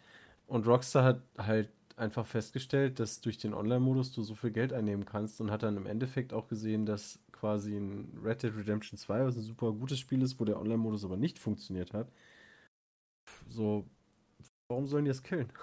Und 0.46 0.66
Rockstar 0.66 1.04
hat 1.04 1.20
halt 1.36 1.68
einfach 1.98 2.26
festgestellt, 2.26 3.00
dass 3.00 3.20
durch 3.20 3.38
den 3.38 3.54
Online-Modus 3.54 4.12
du 4.12 4.22
so 4.22 4.34
viel 4.34 4.50
Geld 4.50 4.72
einnehmen 4.72 5.04
kannst 5.04 5.40
und 5.40 5.50
hat 5.50 5.62
dann 5.62 5.76
im 5.76 5.86
Endeffekt 5.86 6.32
auch 6.32 6.48
gesehen, 6.48 6.86
dass 6.86 7.18
quasi 7.32 7.76
ein 7.76 8.18
Red 8.24 8.42
Dead 8.42 8.56
Redemption 8.56 8.98
2, 8.98 9.24
was 9.26 9.36
ein 9.36 9.42
super 9.42 9.72
gutes 9.72 9.98
Spiel 9.98 10.22
ist, 10.22 10.40
wo 10.40 10.44
der 10.44 10.58
Online-Modus 10.60 11.04
aber 11.04 11.16
nicht 11.16 11.38
funktioniert 11.38 11.92
hat. 11.92 12.08
So, 13.48 13.86
warum 14.68 14.86
sollen 14.86 15.04
die 15.04 15.10
das 15.10 15.22
killen? 15.22 15.52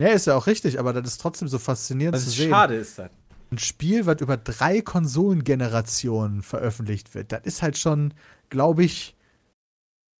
Ja, 0.00 0.08
ist 0.10 0.26
ja 0.28 0.36
auch 0.36 0.46
richtig, 0.46 0.78
aber 0.78 0.92
das 0.92 1.12
ist 1.12 1.20
trotzdem 1.20 1.48
so 1.48 1.58
faszinierend 1.58 2.14
Das 2.14 2.24
zu 2.24 2.30
ist 2.30 2.36
sehen. 2.36 2.50
schade, 2.50 2.76
ist 2.76 2.98
das. 2.98 3.10
Ein 3.50 3.58
Spiel, 3.58 4.06
was 4.06 4.20
über 4.20 4.36
drei 4.36 4.80
Konsolengenerationen 4.82 6.42
veröffentlicht 6.42 7.14
wird, 7.14 7.32
das 7.32 7.42
ist 7.44 7.62
halt 7.62 7.78
schon, 7.78 8.14
glaube 8.50 8.84
ich, 8.84 9.16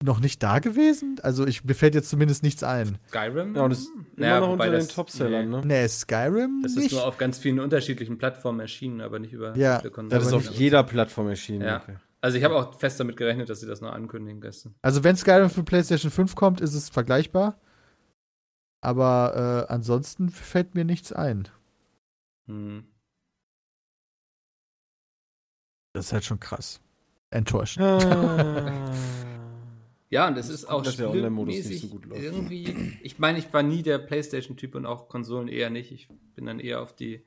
noch 0.02 0.20
nicht 0.20 0.42
da 0.42 0.58
gewesen. 0.60 1.18
Also, 1.22 1.46
ich, 1.46 1.64
mir 1.64 1.74
fällt 1.74 1.94
jetzt 1.94 2.08
zumindest 2.08 2.42
nichts 2.42 2.62
ein. 2.62 2.98
Skyrim? 3.08 3.56
Ja, 3.56 3.62
und 3.62 3.72
ist 3.72 3.90
Naja, 4.16 4.38
immer 4.38 4.46
noch 4.46 4.52
unter 4.54 4.70
das- 4.70 4.86
den 4.86 4.94
Topsellern, 4.94 5.50
nee. 5.50 5.56
ne? 5.56 5.62
Nee, 5.66 5.88
Skyrim 5.88 6.60
Das 6.62 6.74
nicht. 6.76 6.86
ist 6.86 6.92
nur 6.92 7.06
auf 7.06 7.18
ganz 7.18 7.38
vielen 7.38 7.58
unterschiedlichen 7.58 8.16
Plattformen 8.18 8.60
erschienen, 8.60 9.00
aber 9.00 9.18
nicht 9.18 9.32
über 9.32 9.56
Ja. 9.56 9.80
Das 10.08 10.26
ist 10.26 10.32
auf 10.32 10.48
nicht- 10.50 10.58
jeder 10.58 10.82
Plattform 10.84 11.28
erschienen. 11.28 11.62
Ja. 11.62 11.78
okay. 11.82 11.96
Also 12.20 12.36
ich 12.38 12.44
habe 12.44 12.56
auch 12.56 12.74
fest 12.78 12.98
damit 12.98 13.16
gerechnet, 13.16 13.48
dass 13.48 13.60
sie 13.60 13.66
das 13.66 13.80
noch 13.80 13.92
ankündigen 13.92 14.40
gestern. 14.40 14.74
Also, 14.82 15.04
wenn 15.04 15.16
Skyrim 15.16 15.50
für 15.50 15.62
PlayStation 15.62 16.10
5 16.10 16.34
kommt, 16.34 16.60
ist 16.60 16.74
es 16.74 16.88
vergleichbar. 16.88 17.60
Aber 18.80 19.66
äh, 19.68 19.72
ansonsten 19.72 20.28
fällt 20.28 20.74
mir 20.76 20.84
nichts 20.84 21.12
ein. 21.12 21.48
Hm. 22.48 22.84
Das 25.94 26.06
ist 26.06 26.12
halt 26.12 26.24
schon 26.24 26.38
krass. 26.40 26.80
Enttäuschend. 27.30 27.84
Ah. 27.84 28.90
Ja, 30.10 30.26
und 30.28 30.36
es 30.38 30.46
Das 30.48 30.54
ist 30.54 30.64
auch 30.66 30.82
dass 30.82 30.96
der 30.96 31.10
Online-Modus 31.10 31.54
nicht 31.66 31.82
so 31.82 31.88
gut 31.88 32.06
läuft. 32.06 32.22
irgendwie. 32.22 32.98
Ich 33.02 33.18
meine, 33.18 33.38
ich 33.38 33.52
war 33.52 33.62
nie 33.62 33.82
der 33.82 33.98
PlayStation-Typ 33.98 34.74
und 34.74 34.86
auch 34.86 35.08
Konsolen 35.08 35.48
eher 35.48 35.68
nicht. 35.70 35.92
Ich 35.92 36.08
bin 36.34 36.46
dann 36.46 36.60
eher 36.60 36.80
auf 36.80 36.94
die 36.94 37.24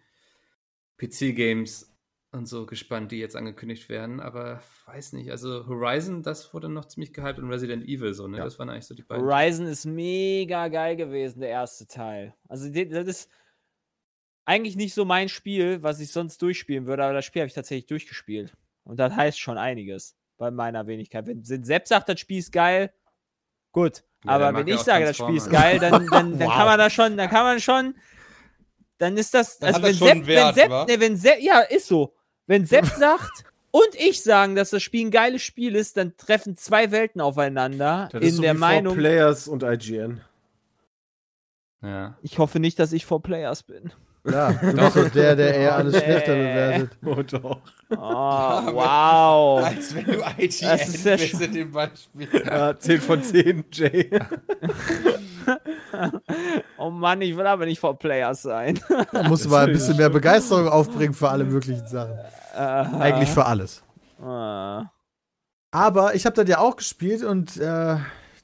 PC-Games 0.98 1.88
und 2.32 2.48
so 2.48 2.66
gespannt, 2.66 3.12
die 3.12 3.18
jetzt 3.20 3.36
angekündigt 3.36 3.90
werden. 3.90 4.20
Aber 4.20 4.62
weiß 4.86 5.14
nicht. 5.14 5.30
Also 5.32 5.68
Horizon, 5.68 6.24
das 6.24 6.54
wurde 6.54 6.70
noch 6.70 6.86
ziemlich 6.86 7.14
gehypt 7.14 7.40
und 7.40 7.50
Resident 7.50 7.86
Evil 7.86 8.14
so. 8.14 8.28
Ne, 8.28 8.38
Ja. 8.38 8.44
das 8.46 8.58
waren 8.58 8.70
eigentlich 8.70 8.86
so 8.86 8.96
die 8.96 9.04
beiden. 9.04 9.24
Horizon 9.26 9.66
ist 9.66 9.86
mega 9.86 10.68
geil 10.70 10.96
gewesen, 10.96 11.42
der 11.42 11.50
erste 11.50 11.88
Teil. 11.88 12.34
Also 12.48 12.70
das 12.70 13.08
ist 13.08 13.30
eigentlich 14.46 14.76
nicht 14.76 14.94
so 14.94 15.06
mein 15.06 15.30
Spiel, 15.30 15.84
was 15.84 16.00
ich 16.00 16.12
sonst 16.12 16.42
durchspielen 16.42 16.86
würde, 16.86 17.04
aber 17.04 17.14
das 17.14 17.26
Spiel 17.26 17.42
habe 17.42 17.48
ich 17.48 17.54
tatsächlich 17.54 17.86
durchgespielt. 17.88 18.54
Und 18.84 18.98
das 18.98 19.16
heißt 19.16 19.40
schon 19.40 19.58
einiges 19.58 20.16
bei 20.42 20.50
meiner 20.50 20.88
Wenigkeit. 20.88 21.28
Wenn 21.28 21.48
wenn 21.48 21.64
Sepp 21.64 21.88
sagt, 21.88 22.10
das 22.10 22.20
Spiel 22.20 22.40
ist 22.40 22.52
geil, 22.52 22.92
gut. 23.72 24.04
Ja, 24.26 24.32
aber 24.32 24.54
wenn 24.58 24.68
ich 24.68 24.80
sage, 24.80 25.06
das 25.06 25.16
Spiel 25.18 25.36
ist 25.38 25.52
geil, 25.52 25.78
dann, 25.78 26.08
dann, 26.08 26.32
dann 26.40 26.50
Wow. 26.50 26.56
kann 26.56 26.66
man 26.66 26.80
da 26.80 26.90
schon, 26.90 27.16
dann 27.16 27.30
kann 27.30 27.44
man 27.44 27.60
schon, 27.60 27.96
dann 28.98 29.18
ist 29.18 29.36
das, 29.36 29.60
Dann 29.60 29.76
also 29.76 29.82
das 29.82 29.90
wenn 29.90 29.96
schon 29.98 30.18
Sepp, 30.18 30.28
Wert, 30.28 30.56
wenn 30.56 30.70
Sepp, 30.72 30.88
nee, 30.88 31.00
wenn 31.00 31.16
Sepp, 31.16 31.40
ja, 31.42 31.60
ist 31.60 31.88
so. 31.88 32.16
Wenn 32.48 32.66
Sepp 32.66 32.86
sagt 32.98 33.44
und 33.70 33.94
ich 33.94 34.24
sagen, 34.24 34.56
dass 34.56 34.72
das 34.72 34.82
Spiel 34.82 35.06
ein 35.06 35.12
geiles 35.12 35.44
Spiel 35.44 35.76
ist, 35.76 35.96
dann 35.98 36.18
treffen 36.18 36.58
zwei 36.58 36.90
Welten 36.92 37.22
aufeinander 37.22 38.10
Das 38.12 38.22
ist 38.24 38.30
in 38.30 38.36
so 38.38 38.42
der 38.42 38.56
wie 38.56 38.60
Meinung. 38.60 38.98
4Players 38.98 39.48
und 39.48 39.62
IGN. 39.62 40.22
Ja. 41.84 42.18
Ich 42.24 42.40
hoffe 42.40 42.60
nicht, 42.60 42.80
dass 42.80 42.94
ich 42.94 43.06
vor 43.06 43.22
Players 43.22 43.62
bin. 43.64 43.94
Ja, 44.24 44.52
du 44.62 44.74
bist 44.74 44.94
so 44.94 45.10
der, 45.10 45.36
der 45.36 45.56
eher 45.56 45.76
alles 45.76 45.94
Nee. 45.96 46.00
schlechter 46.02 46.36
bewertet. 46.36 46.92
Oh 47.06 47.22
doch. 47.24 47.60
Oh, 47.90 47.98
wow. 47.98 49.64
Als 49.66 49.96
wenn 49.96 50.06
du 50.06 50.14
IGN 50.38 50.68
Das 50.70 50.88
ist 50.88 51.06
ja 51.06 51.16
bist 51.16 51.42
in 51.42 51.54
dem 51.54 51.72
Beispiel. 51.72 52.28
Ja, 52.46 52.78
10 52.78 53.02
von 53.02 53.24
10, 53.24 53.66
Jay. 53.72 54.10
Oh 56.78 56.90
Mann, 56.90 57.22
ich 57.22 57.36
will 57.36 57.48
aber 57.48 57.66
nicht 57.66 57.80
vor 57.80 57.98
Players 57.98 58.44
sein. 58.44 58.80
Da 59.12 59.24
musst 59.24 59.46
du 59.46 59.50
mal 59.50 59.66
ein 59.68 59.74
bisschen 59.74 59.98
mehr 59.98 60.10
Begeisterung 60.10 60.68
aufbringen 60.68 61.14
für 61.14 61.30
alle 61.30 61.44
möglichen 61.44 61.86
Sachen. 61.88 62.18
Eigentlich 62.54 63.30
für 63.30 63.46
alles. 63.46 63.84
Ah. 64.22 64.92
Aber 65.72 66.16
ich 66.16 66.26
habe 66.26 66.36
das 66.36 66.48
ja 66.48 66.60
auch 66.60 66.76
gespielt 66.76 67.24
und 67.24 67.58
äh, 67.58 67.96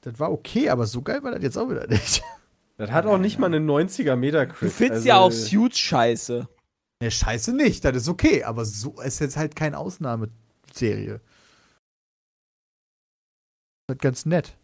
das 0.02 0.18
war 0.18 0.32
okay, 0.32 0.70
aber 0.70 0.86
so 0.86 1.02
geil 1.02 1.22
war 1.22 1.30
das 1.32 1.42
jetzt 1.42 1.56
auch 1.58 1.68
wieder 1.70 1.86
nicht. 1.86 2.22
Das 2.78 2.92
hat 2.92 3.06
auch 3.06 3.18
nicht 3.18 3.38
mal 3.38 3.52
eine 3.52 3.58
90er 3.58 4.14
Metacritic. 4.14 4.60
Du 4.60 4.70
findest 4.70 4.92
also, 5.00 5.08
ja 5.08 5.18
auch 5.18 5.32
Suits 5.32 5.78
scheiße. 5.78 6.48
Ne, 7.02 7.10
scheiße 7.10 7.52
nicht, 7.52 7.84
das 7.84 7.96
ist 7.96 8.08
okay, 8.08 8.44
aber 8.44 8.64
so 8.64 9.00
ist 9.00 9.18
jetzt 9.20 9.36
halt 9.36 9.54
keine 9.56 9.78
Ausnahmeserie. 9.78 11.20
Das 13.86 13.96
ist 13.96 14.00
ganz 14.00 14.26
nett. 14.26 14.56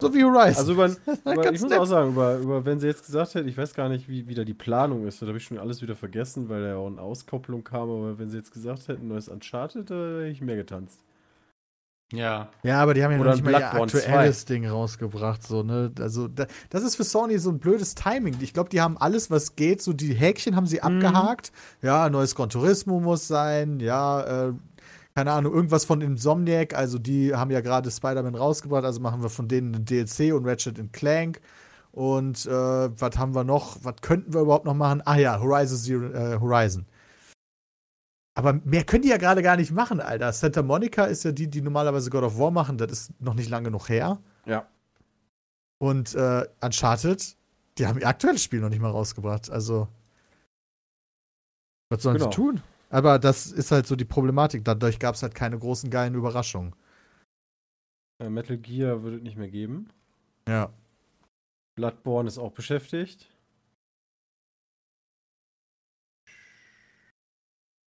So 0.00 0.12
wie 0.12 0.24
Horizon. 0.24 0.56
Also 0.56 0.72
über, 0.72 0.86
über 1.32 1.52
ich 1.52 1.60
muss 1.60 1.70
nett. 1.70 1.78
auch 1.78 1.84
sagen, 1.84 2.10
über, 2.10 2.38
über 2.38 2.64
wenn 2.64 2.80
sie 2.80 2.88
jetzt 2.88 3.06
gesagt 3.06 3.34
hätte, 3.34 3.48
ich 3.48 3.56
weiß 3.56 3.74
gar 3.74 3.88
nicht, 3.88 4.08
wie 4.08 4.26
wieder 4.28 4.44
die 4.44 4.54
Planung 4.54 5.06
ist, 5.06 5.22
da 5.22 5.26
habe 5.26 5.38
ich 5.38 5.44
schon 5.44 5.58
alles 5.58 5.80
wieder 5.80 5.94
vergessen, 5.94 6.48
weil 6.48 6.62
da 6.62 6.68
ja 6.70 6.76
auch 6.76 6.88
eine 6.88 7.00
Auskopplung 7.00 7.62
kam, 7.62 7.88
aber 7.88 8.18
wenn 8.18 8.30
sie 8.30 8.36
jetzt 8.36 8.52
gesagt 8.52 8.88
hätten, 8.88 9.06
neues 9.06 9.28
Uncharted, 9.28 9.90
da 9.90 9.94
hätte 9.94 10.26
ich 10.26 10.40
mehr 10.40 10.56
getanzt. 10.56 11.04
Ja. 12.14 12.48
Ja, 12.62 12.82
aber 12.82 12.94
die 12.94 13.02
haben 13.02 13.12
ja 13.12 13.18
Oder 13.18 13.30
noch 13.30 13.36
nicht 13.36 13.44
mal 13.44 13.60
ihr 13.60 13.74
aktuelles 13.74 14.44
Ding 14.44 14.66
rausgebracht. 14.66 15.42
So, 15.42 15.62
ne? 15.62 15.92
Also, 15.98 16.28
da, 16.28 16.46
das 16.70 16.82
ist 16.82 16.96
für 16.96 17.04
Sony 17.04 17.38
so 17.38 17.50
ein 17.50 17.58
blödes 17.58 17.94
Timing. 17.94 18.36
Ich 18.40 18.52
glaube, 18.52 18.70
die 18.70 18.80
haben 18.80 18.96
alles, 18.96 19.30
was 19.30 19.56
geht. 19.56 19.82
So, 19.82 19.92
die 19.92 20.14
Häkchen 20.14 20.56
haben 20.56 20.66
sie 20.66 20.82
abgehakt. 20.82 21.52
Ja, 21.82 22.08
neues 22.08 22.34
Gran 22.34 22.50
Turismo 22.50 23.00
muss 23.00 23.28
sein. 23.28 23.80
Ja, 23.80 24.48
äh, 24.48 24.52
keine 25.14 25.32
Ahnung, 25.32 25.54
irgendwas 25.54 25.84
von 25.84 26.00
Insomniac. 26.00 26.74
Also, 26.74 26.98
die 26.98 27.34
haben 27.34 27.50
ja 27.50 27.60
gerade 27.60 27.90
Spider-Man 27.90 28.34
rausgebracht. 28.34 28.84
Also, 28.84 29.00
machen 29.00 29.22
wir 29.22 29.30
von 29.30 29.48
denen 29.48 29.74
einen 29.74 29.84
DLC 29.84 30.34
und 30.34 30.46
Ratchet 30.46 30.92
Clank. 30.92 31.40
Und 31.92 32.46
äh, 32.46 32.50
was 32.50 33.18
haben 33.18 33.36
wir 33.36 33.44
noch? 33.44 33.76
Was 33.82 33.94
könnten 34.02 34.34
wir 34.34 34.40
überhaupt 34.40 34.64
noch 34.64 34.74
machen? 34.74 35.00
Ah 35.04 35.16
ja, 35.16 35.40
Horizon 35.40 35.78
Zero, 35.78 36.06
äh, 36.06 36.40
Horizon. 36.40 36.86
Aber 38.36 38.54
mehr 38.64 38.84
können 38.84 39.02
die 39.02 39.08
ja 39.10 39.16
gerade 39.16 39.42
gar 39.42 39.56
nicht 39.56 39.70
machen, 39.70 40.00
Alter. 40.00 40.32
Santa 40.32 40.62
Monica 40.62 41.04
ist 41.04 41.22
ja 41.24 41.30
die, 41.32 41.48
die 41.48 41.60
normalerweise 41.60 42.10
God 42.10 42.24
of 42.24 42.38
War 42.38 42.50
machen. 42.50 42.78
Das 42.78 42.90
ist 42.90 43.20
noch 43.20 43.34
nicht 43.34 43.48
lange 43.48 43.66
genug 43.66 43.88
her. 43.88 44.18
Ja. 44.44 44.66
Und 45.78 46.14
äh, 46.14 46.44
Uncharted, 46.60 47.36
die 47.78 47.86
haben 47.86 48.00
ihr 48.00 48.08
aktuelles 48.08 48.42
Spiel 48.42 48.60
noch 48.60 48.70
nicht 48.70 48.80
mal 48.80 48.90
rausgebracht. 48.90 49.50
Also, 49.50 49.88
was 51.90 52.02
sollen 52.02 52.16
Genau. 52.16 52.30
sie 52.30 52.34
tun? 52.34 52.62
Aber 52.90 53.18
das 53.18 53.46
ist 53.46 53.70
halt 53.70 53.86
so 53.86 53.96
die 53.96 54.04
Problematik. 54.04 54.64
Dadurch 54.64 54.98
gab 54.98 55.14
es 55.14 55.22
halt 55.22 55.34
keine 55.34 55.58
großen 55.58 55.90
geilen 55.90 56.14
Überraschungen. 56.14 56.74
Äh, 58.20 58.30
Metal 58.30 58.56
Gear 58.56 59.02
würde 59.02 59.18
es 59.18 59.22
nicht 59.22 59.36
mehr 59.36 59.50
geben. 59.50 59.90
Ja. 60.48 60.70
Bloodborne 61.76 62.28
ist 62.28 62.38
auch 62.38 62.52
beschäftigt. 62.52 63.28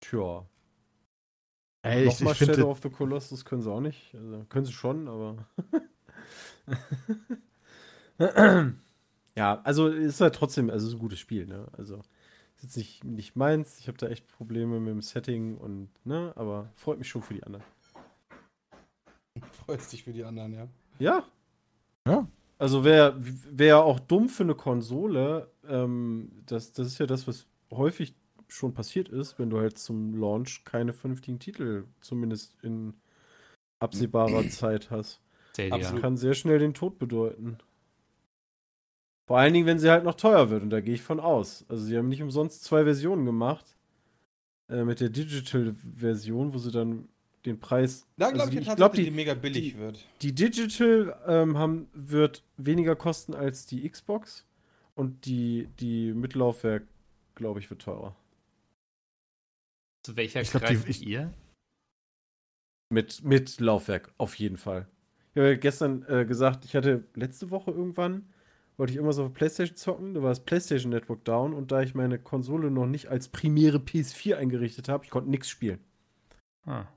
Tja. 0.10 0.46
Ey, 1.82 2.06
ich, 2.06 2.20
Nochmal 2.20 2.34
ich 2.34 2.39
finde, 2.39 2.56
Shadow 2.56 2.72
of 2.72 2.82
the 2.82 2.89
Colossus 2.89 3.46
können 3.46 3.62
sie 3.62 3.72
auch 3.72 3.82
nicht. 3.82 4.13
Also, 4.15 4.46
können 4.50 4.65
sie 4.65 4.74
schon, 4.74 5.08
aber. 5.08 5.48
ja, 9.36 9.62
also 9.63 9.88
ist 9.88 10.22
halt 10.22 10.36
trotzdem, 10.36 10.70
also 10.70 10.88
ist 10.88 10.93
ein 10.93 11.00
gutes 11.00 11.20
Spiel, 11.20 11.46
ne? 11.46 11.67
Also 11.78 11.98
Ist 12.56 12.63
jetzt 12.63 12.78
nicht, 12.78 13.04
nicht 13.04 13.36
meins. 13.36 13.80
Ich 13.80 13.88
habe 13.88 13.98
da 13.98 14.08
echt 14.08 14.28
Probleme 14.28 14.80
mit 14.80 14.89
dem 14.89 15.02
Setting 15.02 15.58
und, 15.58 15.89
ne, 16.06 16.34
aber 16.36 16.72
freut 16.76 16.98
mich 16.98 17.08
schon 17.08 17.22
für 17.22 17.34
die 17.34 17.43
anderen. 17.43 17.63
Freust 19.65 19.93
dich 19.93 20.04
für 20.04 20.13
die 20.13 20.24
anderen, 20.24 20.54
ja. 20.54 20.67
Ja. 21.00 21.26
Ja. 22.08 22.28
Also 22.58 22.84
wäre 22.84 23.15
wär 23.20 23.84
auch 23.84 24.00
dumm 24.00 24.30
für 24.30 24.43
eine 24.43 24.56
Konsole. 24.56 25.52
Ähm, 25.67 26.32
das, 26.46 26.72
das 26.72 26.88
ist 26.88 26.98
ja 26.98 27.06
das, 27.06 27.28
was 27.28 27.46
häufig 27.72 28.15
schon 28.47 28.73
passiert 28.73 29.10
ist, 29.10 29.38
wenn 29.39 29.49
du 29.49 29.60
halt 29.60 29.77
zum 29.77 30.15
Launch 30.19 30.63
keine 30.63 30.93
vernünftigen 30.93 31.39
Titel, 31.39 31.86
zumindest 32.01 32.55
in 32.62 32.93
absehbarer 33.79 34.47
Zeit 34.49 34.89
hast. 34.89 35.19
Stadia. 35.53 35.77
Das 35.77 35.95
kann 35.99 36.17
sehr 36.17 36.33
schnell 36.33 36.60
den 36.60 36.73
Tod 36.73 36.99
bedeuten. 36.99 37.57
Vor 39.27 39.38
allen 39.39 39.53
Dingen, 39.53 39.65
wenn 39.65 39.79
sie 39.79 39.89
halt 39.89 40.03
noch 40.05 40.15
teuer 40.15 40.49
wird, 40.49 40.63
und 40.63 40.69
da 40.69 40.79
gehe 40.79 40.93
ich 40.93 41.01
von 41.01 41.19
aus. 41.19 41.65
Also 41.67 41.83
sie 41.83 41.97
haben 41.97 42.07
nicht 42.07 42.21
umsonst 42.21 42.63
zwei 42.63 42.83
Versionen 42.83 43.25
gemacht. 43.25 43.65
Äh, 44.69 44.83
mit 44.83 44.99
der 44.99 45.10
Digital-Version, 45.10 46.53
wo 46.53 46.57
sie 46.57 46.71
dann 46.71 47.07
den 47.45 47.60
Preis. 47.60 48.05
Da 48.17 48.29
glaube 48.31 48.43
also 48.43 48.53
ich, 48.60 48.65
die- 48.65 48.69
ich 48.71 48.75
glaub, 48.75 48.93
die, 48.93 49.03
die, 49.05 49.12
mega 49.12 49.33
billig 49.33 49.73
die- 49.73 49.77
wird. 49.77 50.05
die 50.21 50.33
Digital 50.36 51.17
ähm, 51.27 51.57
haben, 51.57 51.88
wird 51.93 52.43
weniger 52.57 52.95
kosten 52.95 53.33
als 53.33 53.65
die 53.65 53.88
Xbox. 53.89 54.45
Und 54.95 55.25
die, 55.25 55.67
die 55.79 56.13
Mittellaufwerk, 56.13 56.83
glaube 57.36 57.60
ich, 57.60 57.69
wird 57.69 57.81
teurer. 57.81 58.15
Zu 60.08 60.15
welcher 60.15 60.39
Ich 60.39 60.52
glaub, 60.52 60.62
die- 60.65 60.74
greift 60.76 60.88
ich- 60.88 61.06
ihr? 61.06 61.34
Mit, 62.89 63.26
mit 63.26 63.60
Laufwerk, 63.60 64.13
auf 64.17 64.36
jeden 64.36 64.56
Fall. 64.56 64.88
Ich 65.34 65.38
habe 65.39 65.50
ja 65.50 65.58
gestern 65.58 66.04
äh, 66.04 66.26
gesagt, 66.26 66.63
ich 66.63 66.78
hatte 66.78 67.04
letzte 67.13 67.52
Woche 67.52 67.72
irgendwann, 67.72 68.34
wollte 68.78 68.91
ich 68.91 68.96
irgendwas 68.96 69.20
auf 69.20 69.28
der 69.28 69.34
Playstation 69.34 69.76
zocken, 69.76 70.13
da 70.13 70.22
war 70.22 70.30
das 70.30 70.46
Playstation 70.46 70.91
Network 70.91 71.26
down 71.26 71.54
und 71.54 71.74
da 71.74 71.82
ich 71.82 71.93
meine 71.93 72.17
Konsole 72.20 72.72
noch 72.72 72.86
nicht 72.86 73.08
als 73.10 73.28
primäre 73.28 73.80
PS4 73.80 74.36
eingerichtet 74.38 74.88
habe, 74.88 75.04
ich 75.04 75.10
konnte 75.12 75.30
nichts 75.30 75.50
spielen. 75.50 75.84
Ah. 76.65 76.88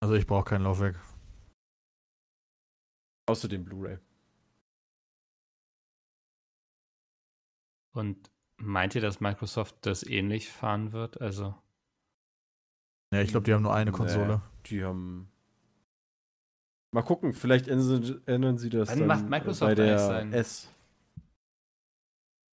Also 0.00 0.14
ich 0.14 0.28
brauche 0.28 0.44
kein 0.44 0.62
Laufwerk. 0.62 1.00
Außer 3.28 3.48
dem 3.48 3.64
Blu-ray. 3.64 3.98
Und 7.96 8.30
meint 8.58 8.94
ihr, 8.94 9.00
dass 9.00 9.20
Microsoft 9.20 9.76
das 9.82 10.02
ähnlich 10.02 10.50
fahren 10.50 10.92
wird? 10.92 11.20
Also, 11.20 11.54
Ja, 13.12 13.20
ich 13.22 13.30
glaube, 13.30 13.44
die 13.44 13.54
haben 13.54 13.62
nur 13.62 13.74
eine 13.74 13.90
Nee. 13.92 13.96
Konsole. 13.96 14.42
Die 14.66 14.82
haben. 14.84 15.30
Mal 16.92 17.02
gucken, 17.02 17.34
vielleicht 17.34 17.68
ändern 17.68 18.58
sie, 18.58 18.70
das 18.70 18.88
Wann 18.90 18.98
dann 19.00 19.08
macht 19.08 19.28
Microsoft 19.28 19.70
bei 19.70 19.74
der 19.74 19.98
sein- 19.98 20.32
S. 20.32 20.68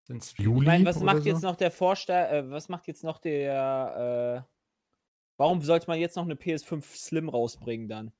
den 0.09 0.17
Ich 0.17 0.37
Juli 0.37 0.65
meine, 0.67 0.85
was 0.85 0.97
oder 0.97 1.05
macht 1.05 1.23
so? 1.23 1.29
jetzt 1.29 1.41
noch 1.43 1.55
der 1.55 1.71
Vorsteher, 1.71 2.31
äh, 2.31 2.49
was 2.51 2.67
macht 2.67 2.87
jetzt 2.87 3.03
noch 3.03 3.19
der, 3.19 4.43
äh, 4.45 4.49
warum 5.37 5.61
sollte 5.61 5.87
man 5.87 5.97
jetzt 5.99 6.17
noch 6.17 6.25
eine 6.25 6.35
PS5 6.35 6.83
Slim 6.95 7.29
rausbringen 7.29 7.87
dann? 7.87 8.11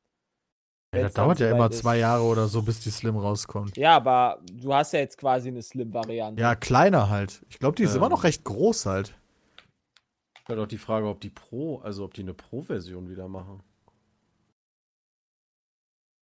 Ja, 0.93 1.01
das 1.03 1.13
dauert 1.13 1.39
ja 1.39 1.49
immer 1.49 1.69
ist. 1.69 1.79
zwei 1.79 1.97
Jahre 1.97 2.23
oder 2.23 2.47
so, 2.47 2.62
bis 2.62 2.79
die 2.79 2.91
Slim 2.91 3.17
rauskommt. 3.17 3.75
Ja, 3.77 3.95
aber 3.95 4.39
du 4.51 4.73
hast 4.73 4.93
ja 4.93 4.99
jetzt 4.99 5.17
quasi 5.17 5.49
eine 5.49 5.62
Slim-Variante. 5.62 6.41
Ja, 6.41 6.56
kleiner 6.56 7.10
halt. 7.10 7.43
Ich 7.49 7.60
glaube, 7.60 7.75
die 7.75 7.84
ist 7.84 7.91
Ähm. 7.91 7.97
immer 7.97 8.10
noch 8.10 8.23
recht 8.23 8.43
groß 8.43 8.86
halt. 8.86 9.15
Wäre 10.47 10.60
doch 10.60 10.67
die 10.67 10.77
Frage, 10.77 11.08
ob 11.08 11.19
die 11.21 11.29
Pro, 11.29 11.77
also 11.79 12.03
ob 12.06 12.13
die 12.13 12.21
eine 12.21 12.34
Pro-Version 12.34 13.10
wieder 13.10 13.27
machen. 13.27 13.63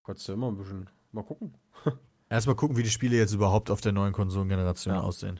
Kannst 0.06 0.28
du 0.28 0.34
immer 0.34 0.48
ein 0.52 0.58
bisschen. 0.58 0.90
Mal 1.12 1.24
gucken. 1.24 1.54
Erstmal 2.30 2.56
gucken, 2.56 2.78
wie 2.78 2.84
die 2.84 2.90
Spiele 2.90 3.18
jetzt 3.18 3.34
überhaupt 3.34 3.70
auf 3.70 3.82
der 3.82 3.92
neuen 3.92 4.14
Konsolengeneration 4.14 4.96
Ja. 4.96 5.02
aussehen. 5.02 5.40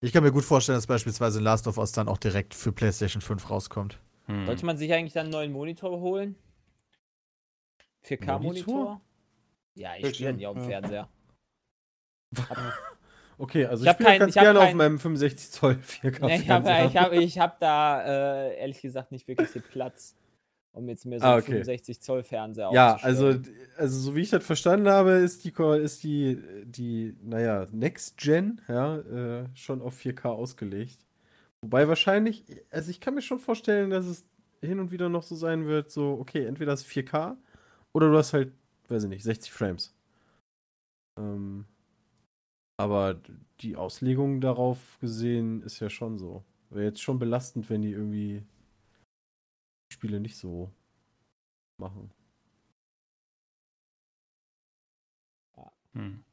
Ich 0.00 0.12
kann 0.12 0.22
mir 0.22 0.32
gut 0.32 0.44
vorstellen, 0.44 0.76
dass 0.76 0.86
beispielsweise 0.86 1.40
Last 1.40 1.66
of 1.66 1.78
Us 1.78 1.92
dann 1.92 2.08
auch 2.08 2.18
direkt 2.18 2.54
für 2.54 2.70
PlayStation 2.72 3.22
5 3.22 3.50
rauskommt. 3.50 3.98
Hm. 4.26 4.46
Sollte 4.46 4.66
man 4.66 4.76
sich 4.76 4.92
eigentlich 4.92 5.14
dann 5.14 5.24
einen 5.24 5.32
neuen 5.32 5.52
Monitor 5.52 5.98
holen? 6.00 6.36
4K-Monitor? 8.06 8.40
Monitor? 8.74 9.00
Ja, 9.76 9.90
ich 9.98 10.14
spiele 10.14 10.34
nicht 10.34 10.46
auf 10.46 10.54
dem 10.56 10.62
ja. 10.62 10.68
Fernseher. 10.68 11.08
Okay, 13.36 13.66
also 13.66 13.84
Ich 13.84 13.90
ich, 13.90 13.94
spiele 13.96 14.18
ganz 14.20 14.34
gerne 14.34 14.60
auf 14.60 14.66
kein- 14.66 14.76
meinem 14.76 14.98
65 15.00 15.50
Zoll 15.50 15.72
4K. 15.82 16.24
Nee, 16.26 16.36
ich 16.36 16.48
habe 16.48 16.68
hab, 16.94 17.12
ich 17.12 17.38
hab 17.40 17.58
da 17.58 18.46
äh, 18.46 18.58
ehrlich 18.60 18.80
gesagt 18.80 19.10
nicht 19.10 19.26
wirklich 19.26 19.50
den 19.50 19.62
Platz, 19.62 20.14
um 20.72 20.88
jetzt 20.88 21.04
mir 21.04 21.18
so 21.18 21.26
Ah, 21.26 21.32
einen 21.32 21.42
okay. 21.42 21.50
65 21.52 22.00
Zoll 22.00 22.22
Fernseher 22.22 22.70
Ja, 22.72 22.94
also, 23.02 23.34
also 23.76 23.98
so 23.98 24.14
wie 24.14 24.20
ich 24.20 24.30
das 24.30 24.46
verstanden 24.46 24.88
habe, 24.88 25.10
ist 25.14 25.44
die, 25.44 25.52
ist 25.82 26.04
die, 26.04 26.40
die 26.64 27.16
naja, 27.24 27.66
Next 27.72 28.18
Gen 28.18 28.60
ja, 28.68 28.98
äh, 28.98 29.46
schon 29.54 29.82
auf 29.82 29.98
4K 29.98 30.26
ausgelegt. 30.28 31.04
Wobei 31.60 31.88
wahrscheinlich, 31.88 32.44
also 32.70 32.88
ich 32.88 33.00
kann 33.00 33.14
mir 33.14 33.22
schon 33.22 33.40
vorstellen, 33.40 33.90
dass 33.90 34.04
es 34.06 34.24
hin 34.60 34.78
und 34.78 34.92
wieder 34.92 35.08
noch 35.08 35.24
so 35.24 35.34
sein 35.34 35.66
wird, 35.66 35.90
so, 35.90 36.18
okay, 36.20 36.44
entweder 36.46 36.72
ist 36.74 36.86
4K 36.86 37.36
oder 37.94 38.10
du 38.10 38.16
hast 38.16 38.32
halt, 38.32 38.52
weiß 38.88 39.04
ich 39.04 39.08
nicht, 39.08 39.22
60 39.22 39.52
Frames. 39.52 39.94
Ähm, 41.18 41.64
aber 42.76 43.20
die 43.60 43.76
Auslegung 43.76 44.40
darauf 44.40 44.98
gesehen 45.00 45.62
ist 45.62 45.80
ja 45.80 45.88
schon 45.88 46.18
so. 46.18 46.44
Wäre 46.70 46.86
jetzt 46.86 47.02
schon 47.02 47.18
belastend, 47.18 47.70
wenn 47.70 47.82
die 47.82 47.92
irgendwie 47.92 48.42
die 49.90 49.94
Spiele 49.94 50.20
nicht 50.20 50.36
so 50.36 50.70
machen. 51.78 52.10
Hm. 55.94 56.24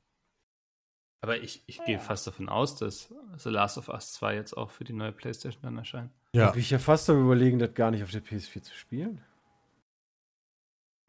Aber 1.23 1.39
ich, 1.39 1.61
ich 1.67 1.83
gehe 1.85 1.99
fast 1.99 2.25
davon 2.25 2.49
aus, 2.49 2.77
dass 2.77 3.13
The 3.37 3.49
Last 3.49 3.77
of 3.77 3.89
Us 3.89 4.13
2 4.13 4.35
jetzt 4.35 4.57
auch 4.57 4.71
für 4.71 4.83
die 4.83 4.93
neue 4.93 5.11
PlayStation 5.11 5.61
dann 5.61 5.77
erscheint. 5.77 6.11
Ja. 6.33 6.47
Da 6.47 6.51
bin 6.53 6.61
ich 6.61 6.71
ja 6.71 6.79
fast 6.79 7.09
am 7.11 7.21
überlegen, 7.21 7.59
das 7.59 7.75
gar 7.75 7.91
nicht 7.91 8.03
auf 8.03 8.09
der 8.09 8.23
PS4 8.23 8.63
zu 8.63 8.73
spielen. 8.73 9.21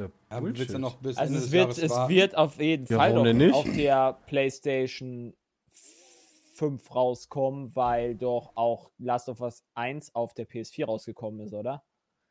Ja, 0.03 0.37
Aber 0.37 0.47
willst 0.55 0.75
du 0.75 0.79
noch 0.79 0.97
bis 0.97 1.17
Also 1.17 1.35
Ende 1.35 1.45
es 1.45 1.53
wird, 1.53 1.79
es 1.79 1.91
warten? 1.91 2.12
wird 2.12 2.37
auf 2.37 2.61
jeden 2.61 2.87
Ja, 2.87 2.99
Fall 2.99 3.15
doch 3.15 3.59
auf 3.59 3.73
der 3.77 4.19
PlayStation 4.27 5.35
5 6.55 6.95
rauskommen, 6.95 7.75
weil 7.75 8.15
doch 8.15 8.53
auch 8.55 8.91
Last 8.99 9.29
of 9.29 9.41
Us 9.41 9.65
1 9.75 10.15
auf 10.15 10.35
der 10.35 10.47
PS4 10.49 10.85
rausgekommen 10.85 11.41
ist, 11.41 11.55
oder? 11.55 11.83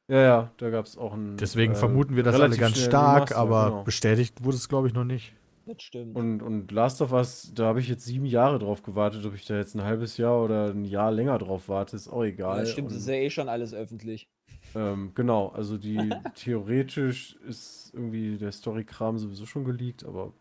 Ja, 0.07 0.21
ja, 0.21 0.51
da 0.57 0.69
gab 0.69 0.85
es 0.85 0.97
auch 0.97 1.13
ein. 1.13 1.37
Deswegen 1.37 1.73
äh, 1.73 1.75
vermuten 1.75 2.15
wir 2.15 2.23
das 2.23 2.35
alle 2.35 2.43
relativ 2.45 2.59
ganz 2.61 2.77
stark, 2.79 3.31
Remaster, 3.31 3.37
aber 3.37 3.69
genau. 3.69 3.83
bestätigt 3.83 4.43
wurde 4.43 4.57
es, 4.57 4.67
glaube 4.67 4.87
ich, 4.87 4.93
noch 4.93 5.05
nicht. 5.05 5.33
Das 5.65 5.81
stimmt. 5.81 6.15
Und, 6.17 6.41
und 6.41 6.71
Last 6.71 7.01
of 7.01 7.13
Us, 7.13 7.51
da 7.55 7.65
habe 7.65 7.79
ich 7.79 7.87
jetzt 7.87 8.05
sieben 8.05 8.25
Jahre 8.25 8.59
drauf 8.59 8.83
gewartet. 8.83 9.25
Ob 9.25 9.35
ich 9.35 9.45
da 9.45 9.55
jetzt 9.57 9.75
ein 9.75 9.83
halbes 9.83 10.17
Jahr 10.17 10.43
oder 10.43 10.71
ein 10.71 10.85
Jahr 10.85 11.11
länger 11.11 11.37
drauf 11.37 11.69
warte, 11.69 11.95
ist 11.95 12.07
auch 12.07 12.23
egal. 12.23 12.61
das 12.61 12.71
stimmt, 12.71 12.87
das 12.87 12.95
und, 12.95 12.99
ist 13.01 13.07
ja 13.07 13.13
eh 13.13 13.29
schon 13.29 13.47
alles 13.47 13.73
öffentlich. 13.73 14.27
Ähm, 14.75 15.11
genau, 15.15 15.49
also 15.49 15.77
die 15.77 16.09
theoretisch 16.35 17.35
ist 17.47 17.93
irgendwie 17.93 18.37
der 18.37 18.51
Story-Kram 18.51 19.17
sowieso 19.17 19.45
schon 19.45 19.63
geleakt, 19.65 20.03
aber 20.03 20.33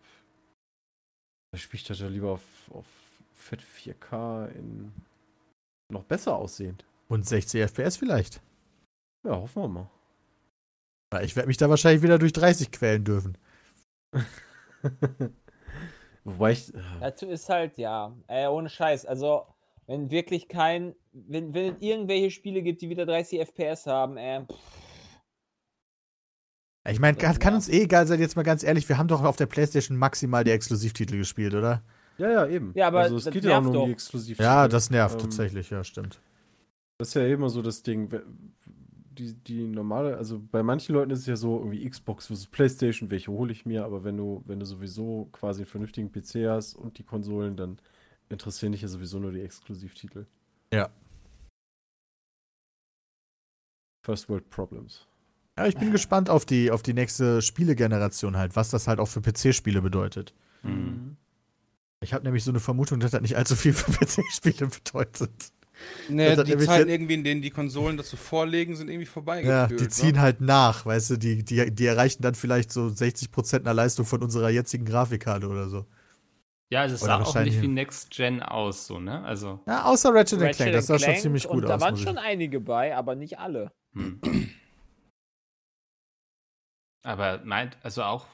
da 1.52 1.58
spiele 1.58 1.80
ich 1.80 1.86
das 1.86 2.00
ja 2.00 2.08
lieber 2.08 2.32
auf, 2.32 2.70
auf 2.70 2.86
Fett 3.34 3.62
4K 3.62 4.48
in 4.52 4.92
noch 5.90 6.04
besser 6.04 6.36
aussehend. 6.36 6.84
Und 7.08 7.26
60 7.26 7.62
FPS 7.62 7.96
vielleicht. 7.96 8.40
Ja, 9.24 9.32
hoffen 9.32 9.62
wir 9.62 9.68
mal. 9.68 9.90
Ich 11.22 11.34
werde 11.34 11.48
mich 11.48 11.56
da 11.56 11.68
wahrscheinlich 11.68 12.02
wieder 12.02 12.18
durch 12.18 12.32
30 12.32 12.70
quälen 12.70 13.04
dürfen. 13.04 13.36
Wobei 16.24 16.52
ich. 16.52 16.72
äh, 16.72 16.80
Dazu 17.00 17.26
ist 17.26 17.48
halt, 17.48 17.76
ja, 17.78 18.14
äh, 18.28 18.46
ohne 18.46 18.68
Scheiß. 18.68 19.06
Also, 19.06 19.46
wenn 19.90 20.08
wirklich 20.08 20.46
kein, 20.46 20.94
wenn, 21.12 21.52
wenn 21.52 21.74
es 21.74 21.82
irgendwelche 21.82 22.30
Spiele 22.30 22.62
gibt, 22.62 22.80
die 22.80 22.90
wieder 22.90 23.06
30 23.06 23.40
FPS 23.40 23.86
haben, 23.86 24.16
äh, 24.16 24.42
pff, 24.46 24.54
Ich 26.88 27.00
meine, 27.00 27.16
kann, 27.18 27.36
kann 27.40 27.54
uns 27.54 27.68
eh 27.68 27.82
egal 27.82 28.06
sein, 28.06 28.20
jetzt 28.20 28.36
mal 28.36 28.44
ganz 28.44 28.62
ehrlich, 28.62 28.88
wir 28.88 28.98
haben 28.98 29.08
doch 29.08 29.24
auf 29.24 29.34
der 29.34 29.46
Playstation 29.46 29.98
maximal 29.98 30.44
die 30.44 30.52
Exklusivtitel 30.52 31.16
gespielt, 31.16 31.54
oder? 31.54 31.82
Ja, 32.18 32.30
ja, 32.30 32.46
eben. 32.46 32.70
Ja, 32.76 32.86
aber 32.86 33.00
also 33.00 33.16
es 33.16 33.24
das 33.24 33.34
geht 33.34 33.44
ja 33.44 33.58
auch 33.58 33.62
nur 33.62 33.82
um 33.82 33.86
die. 33.86 33.92
Exklusivtitel. 33.92 34.44
Ja, 34.44 34.68
das 34.68 34.90
nervt 34.90 35.16
Ähm, 35.16 35.22
tatsächlich, 35.22 35.70
ja, 35.70 35.82
stimmt. 35.82 36.22
Das 36.98 37.08
ist 37.08 37.14
ja 37.14 37.26
immer 37.26 37.48
so 37.48 37.60
das 37.60 37.82
Ding. 37.82 38.08
Die, 39.18 39.34
die 39.34 39.66
normale, 39.66 40.16
also 40.16 40.38
bei 40.38 40.62
manchen 40.62 40.94
Leuten 40.94 41.10
ist 41.10 41.20
es 41.20 41.26
ja 41.26 41.34
so, 41.34 41.58
irgendwie 41.58 41.88
Xbox 41.90 42.28
versus 42.28 42.46
Playstation, 42.46 43.10
welche 43.10 43.32
hole 43.32 43.50
ich 43.50 43.66
mir, 43.66 43.84
aber 43.84 44.04
wenn 44.04 44.16
du, 44.16 44.44
wenn 44.46 44.60
du 44.60 44.66
sowieso 44.66 45.28
quasi 45.32 45.62
einen 45.62 45.68
vernünftigen 45.68 46.12
PC 46.12 46.48
hast 46.48 46.76
und 46.76 46.96
die 46.98 47.02
Konsolen, 47.02 47.56
dann 47.56 47.80
interessieren 48.30 48.72
dich 48.72 48.82
ja 48.82 48.88
sowieso 48.88 49.18
nur 49.18 49.32
die 49.32 49.42
Exklusivtitel. 49.42 50.26
Ja. 50.72 50.90
First 54.04 54.28
World 54.28 54.48
Problems. 54.50 55.06
Ja, 55.58 55.66
ich 55.66 55.76
bin 55.76 55.92
gespannt 55.92 56.30
auf 56.30 56.46
die, 56.46 56.70
auf 56.70 56.82
die 56.82 56.94
nächste 56.94 57.42
Spielegeneration 57.42 58.36
halt, 58.36 58.56
was 58.56 58.70
das 58.70 58.88
halt 58.88 58.98
auch 58.98 59.08
für 59.08 59.20
PC-Spiele 59.20 59.82
bedeutet. 59.82 60.32
Hm. 60.62 61.16
Ich 62.02 62.14
habe 62.14 62.24
nämlich 62.24 62.44
so 62.44 62.50
eine 62.50 62.60
Vermutung, 62.60 63.00
dass 63.00 63.10
das 63.10 63.20
nicht 63.20 63.36
allzu 63.36 63.56
viel 63.56 63.74
für 63.74 63.90
PC-Spiele 63.92 64.68
bedeutet. 64.68 65.52
Nee, 66.08 66.34
Das 66.34 66.46
die 66.46 66.56
Zeiten 66.58 66.88
irgendwie, 66.88 67.14
in 67.14 67.24
denen 67.24 67.42
die 67.42 67.50
Konsolen 67.50 67.96
dazu 67.96 68.16
vorlegen, 68.16 68.76
sind 68.76 68.88
irgendwie 68.88 69.06
vorbei. 69.06 69.42
Ja, 69.42 69.66
die 69.66 69.74
ne? 69.74 69.88
ziehen 69.88 70.20
halt 70.20 70.40
nach, 70.40 70.86
weißt 70.86 71.10
du, 71.10 71.16
die, 71.16 71.42
die, 71.42 71.70
die 71.70 71.86
erreichen 71.86 72.22
dann 72.22 72.34
vielleicht 72.34 72.72
so 72.72 72.86
60% 72.86 73.60
einer 73.60 73.74
Leistung 73.74 74.06
von 74.06 74.22
unserer 74.22 74.50
jetzigen 74.50 74.84
Grafikkarte 74.84 75.48
oder 75.48 75.68
so. 75.68 75.86
Ja, 76.72 76.82
also 76.82 76.94
es 76.94 77.02
Oder 77.02 77.08
sah 77.08 77.16
auch 77.16 77.26
wahrscheinlich- 77.26 77.54
nicht 77.54 77.62
wie 77.62 77.68
Next 77.68 78.10
Gen 78.10 78.42
aus, 78.42 78.86
so, 78.86 79.00
ne? 79.00 79.24
Also, 79.24 79.58
Ja, 79.66 79.84
außer 79.86 80.14
Ratchet, 80.14 80.40
Ratchet 80.40 80.56
Clank, 80.56 80.72
das 80.72 80.86
sah 80.86 80.98
schon 80.98 81.04
Clank 81.06 81.18
ziemlich 81.20 81.48
gut 81.48 81.62
und 81.62 81.68
da 81.68 81.74
aus. 81.74 81.80
waren 81.80 81.96
schon 81.96 82.16
einige 82.18 82.60
bei, 82.60 82.94
aber 82.96 83.14
nicht 83.16 83.38
alle. 83.38 83.72
hm. 83.94 84.20
Aber 87.02 87.40
meint, 87.44 87.78
also 87.82 88.02
auch 88.02 88.26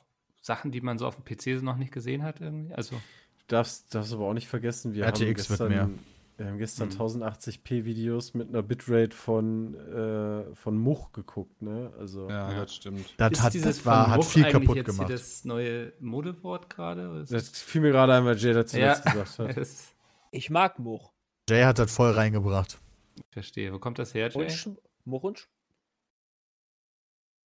Sachen, 0.43 0.70
die 0.72 0.80
man 0.80 0.99
so 0.99 1.07
auf 1.07 1.16
dem 1.16 1.24
PC 1.24 1.62
noch 1.62 1.76
nicht 1.76 1.93
gesehen 1.93 2.22
hat, 2.22 2.41
irgendwie? 2.41 2.74
Also, 2.74 2.97
Du 2.97 3.55
darfst, 3.55 3.95
darfst 3.95 4.12
aber 4.12 4.26
auch 4.26 4.32
nicht 4.34 4.49
vergessen, 4.49 4.93
wir 4.95 5.05
haben 5.07 5.11
RTX 5.14 5.49
wird 5.49 5.49
gestern, 5.61 5.68
mehr. 5.68 5.89
Wir 6.37 6.47
haben 6.49 6.59
gestern 6.59 6.89
Mhm. 6.89 6.95
1080p-Videos 6.97 8.34
mit 8.34 8.49
einer 8.51 8.62
Bitrate 8.62 9.16
von, 9.16 9.74
äh, 9.74 10.55
von 10.55 10.76
Much 10.76 11.12
geguckt, 11.12 11.62
ne? 11.62 11.93
Also, 11.99 12.28
Ja, 12.28 12.53
Ja. 12.53 12.61
das 12.61 12.74
stimmt. 12.74 13.14
Das, 13.16 13.32
ist 13.32 13.43
hat, 13.43 13.55
das 13.55 13.87
war, 13.87 14.11
hat 14.11 14.24
viel 14.24 14.45
kaputt 14.51 14.76
jetzt 14.76 14.87
gemacht. 14.87 15.07
Hier 15.09 15.16
das 15.16 15.45
neue 15.47 15.95
Modewort 15.99 16.68
gerade? 16.68 17.20
ist 17.22 17.32
das 17.32 17.49
fiel 17.49 17.80
mir 17.80 17.91
gerade 17.93 18.12
ein, 18.14 18.24
weil 18.26 18.37
Jay 18.37 18.53
dazu 18.53 18.76
Ja. 18.78 18.95
gesagt 18.99 19.39
hat. 19.39 19.57
Ich 20.32 20.51
mag 20.51 20.78
Much. 20.78 21.12
Jay 21.49 21.64
hat 21.64 21.78
das 21.78 21.91
voll 21.95 22.11
reingebracht. 22.11 22.78
ich 23.16 23.24
verstehe. 23.30 23.72
Wo 23.72 23.78
kommt 23.78 23.99
das 23.99 24.12
her, 24.12 24.26
Und 24.34 24.43
Jay? 24.43 24.51
Sch 24.51 24.68
Much 25.05 25.22
und 25.22 25.39
Sch 25.39 25.49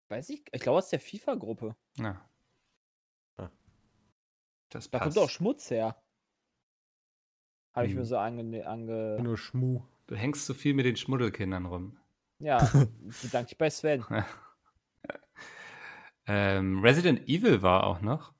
Weiß 0.09 0.27
ich, 0.29 0.43
ich 0.51 0.61
glaube 0.61 0.79
aus 0.79 0.89
der 0.89 0.99
FIFA-Gruppe. 0.99 1.75
Ja. 1.97 2.19
Ah. 3.37 3.49
Das 4.69 4.89
Da 4.89 4.99
passt. 4.99 5.15
kommt 5.15 5.25
auch 5.25 5.29
Schmutz 5.29 5.69
her. 5.69 6.00
Habe 7.73 7.85
ich 7.87 7.91
Hm. 7.93 7.99
mir 7.99 8.05
so 8.05 8.17
ange... 8.17 8.67
ange 8.67 9.17
Nur 9.21 9.37
Schmu. 9.37 9.81
Du 10.07 10.15
hängst 10.15 10.45
zu 10.45 10.53
viel 10.53 10.73
mit 10.73 10.85
den 10.85 10.95
Schmuddelkindern 10.97 11.65
rum. 11.65 11.97
ja, 12.39 12.57
bedanke 13.21 13.51
ich 13.51 13.57
bei 13.57 13.69
Sven. 13.69 14.05
Ähm, 16.27 16.79
Resident 16.81 17.27
Evil 17.27 17.61
war 17.63 17.83
auch 17.85 18.01
noch. 18.01 18.33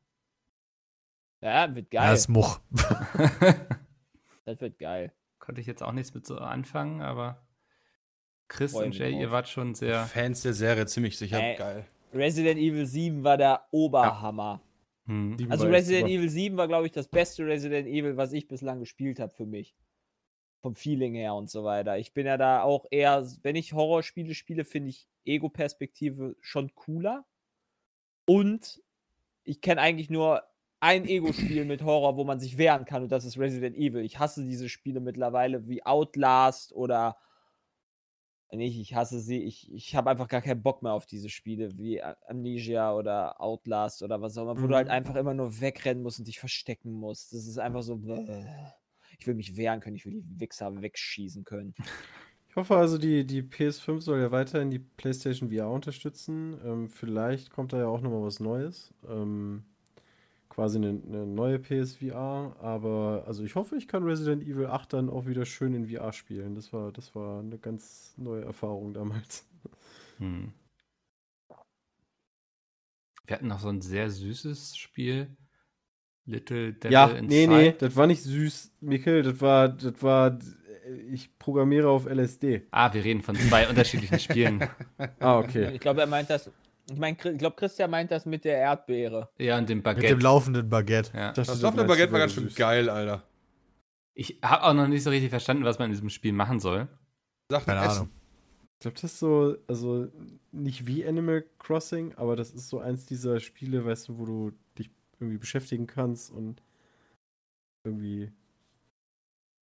Ja, 1.42 1.74
wird 1.74 1.92
Ja, 1.94 2.02
geil. 2.04 2.14
ist 2.14 2.28
Much. 2.28 2.60
das 4.46 4.62
wird 4.62 4.78
geil. 4.78 5.12
Konnte 5.40 5.62
ich 5.62 5.68
jetzt 5.68 5.82
auch 5.82 5.92
nichts 5.92 6.14
mit 6.14 6.26
so 6.26 6.38
anfangen, 6.38 7.02
aber 7.02 7.42
Chris 8.48 8.74
Freu 8.74 8.86
und 8.86 8.96
Jay, 8.98 9.20
ihr 9.20 9.32
wart 9.32 9.50
schon 9.50 9.74
sehr. 9.74 10.06
Fans 10.06 10.44
der 10.44 10.54
Serie 10.54 10.86
ziemlich 10.86 11.18
sicher 11.18 11.42
Äh, 11.42 11.56
geil. 11.56 11.86
Resident 12.14 12.60
Evil 12.60 12.86
7 12.86 13.24
war 13.24 13.38
der 13.38 13.66
Oberhammer. 13.72 14.62
Hm. 15.06 15.38
Also 15.50 15.68
Resident. 15.68 16.10
Evil 16.10 16.30
7 16.30 16.58
war, 16.58 16.68
glaube 16.68 16.86
ich, 16.86 16.92
das 16.92 17.08
beste 17.08 17.46
Resident 17.46 17.88
Evil, 17.88 18.18
was 18.18 18.34
ich 18.34 18.48
bislang 18.48 18.80
gespielt 18.80 19.20
habe 19.20 19.34
für 19.34 19.46
mich. 19.46 19.76
Vom 20.62 20.76
Feeling 20.76 21.16
her 21.16 21.34
und 21.34 21.50
so 21.50 21.64
weiter. 21.64 21.98
Ich 21.98 22.14
bin 22.14 22.28
ja 22.28 22.38
da 22.38 22.62
auch 22.62 22.86
eher, 22.92 23.26
wenn 23.42 23.56
ich 23.56 23.74
Horrorspiele 23.74 24.36
spiele, 24.36 24.64
finde 24.64 24.90
ich 24.90 25.08
Ego-Perspektive 25.26 26.36
schon 26.40 26.76
cooler. 26.76 27.26
Und 28.26 28.82
ich 29.44 29.62
kenne 29.62 29.82
eigentlich 29.82 30.10
nur 30.10 30.44
ein 30.80 31.08
Ego-Spiel 31.08 31.66
mit 31.66 31.84
Horror, 31.84 32.18
wo 32.18 32.24
man 32.24 32.40
sich 32.40 32.58
wehren 32.58 32.86
kann, 32.86 33.04
und 33.04 33.12
das 33.12 33.26
ist 33.26 33.38
Resident 33.38 33.76
Evil. 33.78 34.04
Ich 34.04 34.20
hasse 34.20 34.46
diese 34.46 34.70
Spiele 34.70 35.00
mittlerweile 35.00 35.68
wie 35.68 35.86
Outlast 35.86 36.74
oder 36.74 37.18
nicht, 38.54 38.80
ich 38.80 38.96
hasse 38.96 39.20
sie. 39.20 39.44
Ich, 39.44 39.72
ich 39.72 39.96
habe 39.96 40.10
einfach 40.10 40.28
gar 40.28 40.42
keinen 40.42 40.62
Bock 40.64 40.84
mehr 40.84 40.94
auf 40.94 41.06
diese 41.06 41.30
Spiele 41.30 41.78
wie 41.78 42.02
Amnesia 42.04 42.94
oder 42.94 43.40
Outlast 43.42 44.04
oder 44.04 44.22
was 44.22 44.38
auch 44.38 44.44
immer, 44.44 44.62
wo 44.62 44.68
du 44.68 44.76
halt 44.76 44.88
Mhm. 44.88 44.92
einfach 44.92 45.16
immer 45.16 45.34
nur 45.34 45.62
wegrennen 45.62 46.04
musst 46.04 46.20
und 46.20 46.28
dich 46.28 46.40
verstecken 46.40 46.92
musst. 46.92 47.34
Das 47.34 47.48
ist 47.48 47.58
einfach 47.58 47.82
so. 47.84 48.00
Ich 49.20 49.28
will 49.28 49.36
mich 49.36 49.56
wehren 49.56 49.80
können, 49.82 49.96
ich 49.96 50.06
will 50.06 50.14
die 50.14 50.40
Wichser 50.40 50.82
wegschießen 50.82 51.44
können. 51.44 51.76
Ich 52.50 52.56
hoffe 52.58 52.76
also, 52.76 52.98
die, 52.98 53.26
die 53.26 53.44
PS5 53.44 54.02
soll 54.02 54.20
ja 54.20 54.32
weiterhin 54.32 54.70
die 54.72 54.80
PlayStation 54.80 55.50
VR 55.52 55.70
unterstützen. 55.72 56.60
Ähm, 56.66 56.90
vielleicht 56.90 57.50
kommt 57.50 57.72
da 57.72 57.78
ja 57.78 57.88
auch 57.88 58.02
nochmal 58.02 58.24
was 58.24 58.42
Neues. 58.42 58.94
Ähm, 59.08 59.64
quasi 60.52 60.78
eine, 60.78 61.02
eine 61.08 61.26
neue 61.26 61.60
PSVR. 61.60 62.56
Aber 62.60 63.24
also 63.26 63.44
ich 63.44 63.56
hoffe, 63.56 63.78
ich 63.78 63.88
kann 63.88 64.04
Resident 64.04 64.44
Evil 64.44 64.68
8 64.68 64.94
dann 64.94 65.10
auch 65.10 65.26
wieder 65.26 65.46
schön 65.46 65.74
in 65.74 65.88
VR 65.88 66.14
spielen. 66.14 66.56
Das 66.56 66.74
war, 66.74 66.92
das 66.92 67.16
war 67.16 67.40
eine 67.40 67.58
ganz 67.58 68.14
neue 68.18 68.44
Erfahrung 68.44 68.94
damals. 68.94 69.48
Hm. 70.18 70.54
Wir 73.26 73.36
hatten 73.36 73.48
noch 73.48 73.60
so 73.60 73.70
ein 73.70 73.82
sehr 73.82 74.10
süßes 74.10 74.76
Spiel. 74.76 75.36
Little 76.26 76.74
Devil 76.74 76.92
ja, 76.92 77.08
Inside. 77.08 77.28
nee, 77.28 77.48
nee, 77.48 77.76
das 77.78 77.96
war 77.96 78.06
nicht 78.06 78.22
süß, 78.22 78.74
Mikkel. 78.82 79.24
Das 79.24 79.42
war, 79.42 79.70
das 79.70 80.04
war, 80.04 80.38
ich 81.10 81.38
programmiere 81.40 81.90
auf 81.90 82.06
LSD. 82.06 82.68
Ah, 82.72 82.94
wir 82.94 83.04
reden 83.04 83.22
von 83.22 83.36
zwei 83.36 83.68
unterschiedlichen 83.70 84.20
Spielen. 84.20 84.68
Ah, 85.20 85.40
okay. 85.40 85.72
Ich 85.74 85.80
glaube, 85.80 86.02
er 86.02 86.08
meint 86.08 86.30
das. 86.30 86.52
Ich 86.90 86.98
meine, 86.98 87.18
ich 87.22 87.38
glaube, 87.38 87.56
Christian 87.56 87.92
meint 87.92 88.12
das 88.12 88.26
mit 88.26 88.44
der 88.46 88.58
Erdbeere. 88.58 89.30
Ja, 89.38 89.58
und 89.58 89.70
dem 89.70 89.78
Mit 89.80 89.84
Baguette. 89.86 90.08
dem 90.08 90.20
laufenden 90.20 90.70
Baguette. 90.70 91.16
ja. 91.16 91.32
Das, 91.34 91.48
Das 91.48 91.62
Laufende 91.62 91.86
Baguette 91.86 92.12
war 92.12 92.20
ganz 92.20 92.34
schön 92.34 92.50
geil, 92.54 92.90
Alter. 92.90 93.24
Ich 94.14 94.40
habe 94.44 94.64
auch 94.64 94.74
noch 94.74 94.88
nicht 94.88 95.04
so 95.04 95.10
richtig 95.10 95.30
verstanden, 95.30 95.64
was 95.64 95.80
man 95.80 95.86
in 95.86 95.92
diesem 95.94 96.10
Spiel 96.10 96.34
machen 96.34 96.60
soll. 96.60 96.88
Sachen 97.50 97.66
Keine 97.66 97.86
essen. 97.86 97.98
Ahnung. 97.98 98.10
Ich 98.74 98.80
glaube, 98.84 98.96
das 98.96 99.04
ist 99.06 99.20
so, 99.20 99.56
also 99.68 100.08
nicht 100.52 100.88
wie 100.88 101.06
Animal 101.06 101.46
Crossing, 101.60 102.16
aber 102.16 102.36
das 102.36 102.52
ist 102.52 102.68
so 102.68 102.80
eins 102.80 103.06
dieser 103.06 103.40
Spiele, 103.40 103.86
weißt 103.86 104.10
du, 104.10 104.18
wo 104.18 104.26
du 104.26 104.52
dich 104.78 104.90
irgendwie 105.20 105.38
beschäftigen 105.38 105.86
kannst 105.88 106.32
und 106.32 106.64
irgendwie 107.86 108.32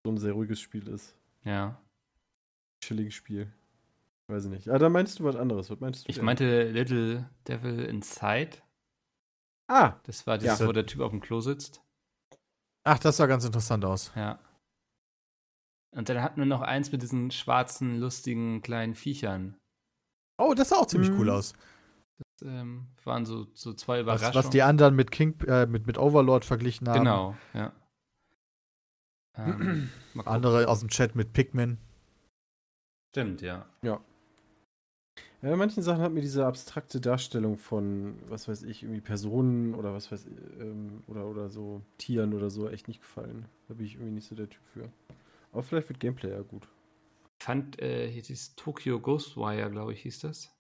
so 0.06 0.12
ein 0.12 0.18
sehr 0.18 0.32
ruhiges 0.34 0.60
Spiel 0.62 0.88
ist. 0.88 1.16
Ja. 1.44 1.78
Chilliges 2.82 3.14
Spiel. 3.14 3.52
Weiß 4.30 4.46
ich 4.46 4.52
nicht. 4.52 4.70
Ah, 4.70 4.78
da 4.78 4.90
meinst 4.90 5.20
du 5.20 5.24
was 5.24 5.36
anderes. 5.36 5.70
Was 5.72 5.80
meinst 5.80 6.06
du? 6.06 6.10
Ich 6.10 6.18
denn? 6.18 6.26
meinte 6.26 6.70
Little 6.70 7.30
Devil 7.48 7.86
Inside. 7.86 8.58
Ah, 9.68 10.00
Das 10.04 10.26
war 10.28 10.38
dieses, 10.38 10.60
Ja. 10.60 10.68
wo 10.68 10.72
der 10.72 10.86
Typ 10.86 11.02
auf 11.02 11.12
dem 11.12 11.20
Klo 11.20 11.40
sitzt. 11.42 11.82
Ach, 12.84 13.00
das 13.00 13.18
sah 13.18 13.26
ganz 13.26 13.44
interessant 13.46 13.84
aus. 13.86 14.12
Ja. 14.16 14.40
Und 15.96 16.10
dann 16.10 16.22
hatten 16.22 16.40
wir 16.40 16.46
noch 16.46 16.62
eins 16.62 16.92
mit 16.92 17.02
diesen 17.02 17.32
schwarzen, 17.32 18.00
lustigen 18.00 18.62
kleinen 18.62 18.94
Viechern. 18.96 19.58
Oh, 20.38 20.54
das 20.54 20.70
sah 20.70 20.78
auch 20.78 20.86
ziemlich 20.86 21.10
Mhm. 21.10 21.20
cool 21.20 21.30
aus. 21.32 21.54
Das 22.40 22.48
ähm, 22.48 22.88
waren 23.04 23.26
so, 23.26 23.48
so 23.56 23.74
zwei 23.74 24.06
Was, 24.06 24.22
Überraschungen. 24.22 24.36
was 24.36 24.50
die 24.52 24.62
anderen 24.62 24.96
mit 24.96 25.10
King, 25.12 25.40
äh, 25.48 25.66
mit, 25.66 25.88
mit 25.88 25.98
Overlord 25.98 26.46
verglichen 26.46 26.88
haben. 26.88 27.00
Genau, 27.00 27.36
ja. 27.54 27.74
Ähm. 29.36 29.90
Andere 30.26 30.68
aus 30.68 30.82
dem 30.82 30.90
Chat 30.90 31.16
mit 31.16 31.32
Pikmin. 31.34 31.78
Stimmt, 33.12 33.42
ja. 33.42 33.66
Ja, 33.82 34.00
bei 35.42 35.56
manchen 35.56 35.84
Sachen 35.84 36.02
hat 36.02 36.12
mir 36.12 36.22
diese 36.22 36.46
abstrakte 36.46 37.00
Darstellung 37.00 37.58
von, 37.58 38.16
was 38.28 38.48
weiß 38.48 38.64
ich, 38.64 38.84
irgendwie 38.84 39.02
Personen 39.02 39.74
oder 39.74 39.94
was 39.94 40.12
weiß 40.12 40.26
ich, 40.26 40.34
ähm, 40.62 41.04
oder, 41.08 41.26
oder 41.28 41.50
so 41.50 41.82
Tieren 41.98 42.34
oder 42.34 42.50
so 42.50 42.70
echt 42.70 42.88
nicht 42.88 43.02
gefallen. 43.02 43.46
Da 43.68 43.74
bin 43.76 43.86
ich 43.86 43.96
irgendwie 43.96 44.12
nicht 44.14 44.28
so 44.28 44.36
der 44.36 44.50
Typ 44.50 44.62
für. 44.74 44.90
Aber 45.52 45.64
vielleicht 45.64 45.90
wird 45.90 46.00
Gameplay 46.00 46.32
ja 46.32 46.42
gut. 46.42 46.68
Fand 47.42 47.82
äh, 47.82 48.10
hier 48.12 48.22
dieses 48.22 48.56
Tokyo 48.56 49.00
Ghostwire, 49.00 49.70
glaube 49.72 49.94
ich, 49.94 50.02
hieß 50.02 50.20
das. 50.20 50.52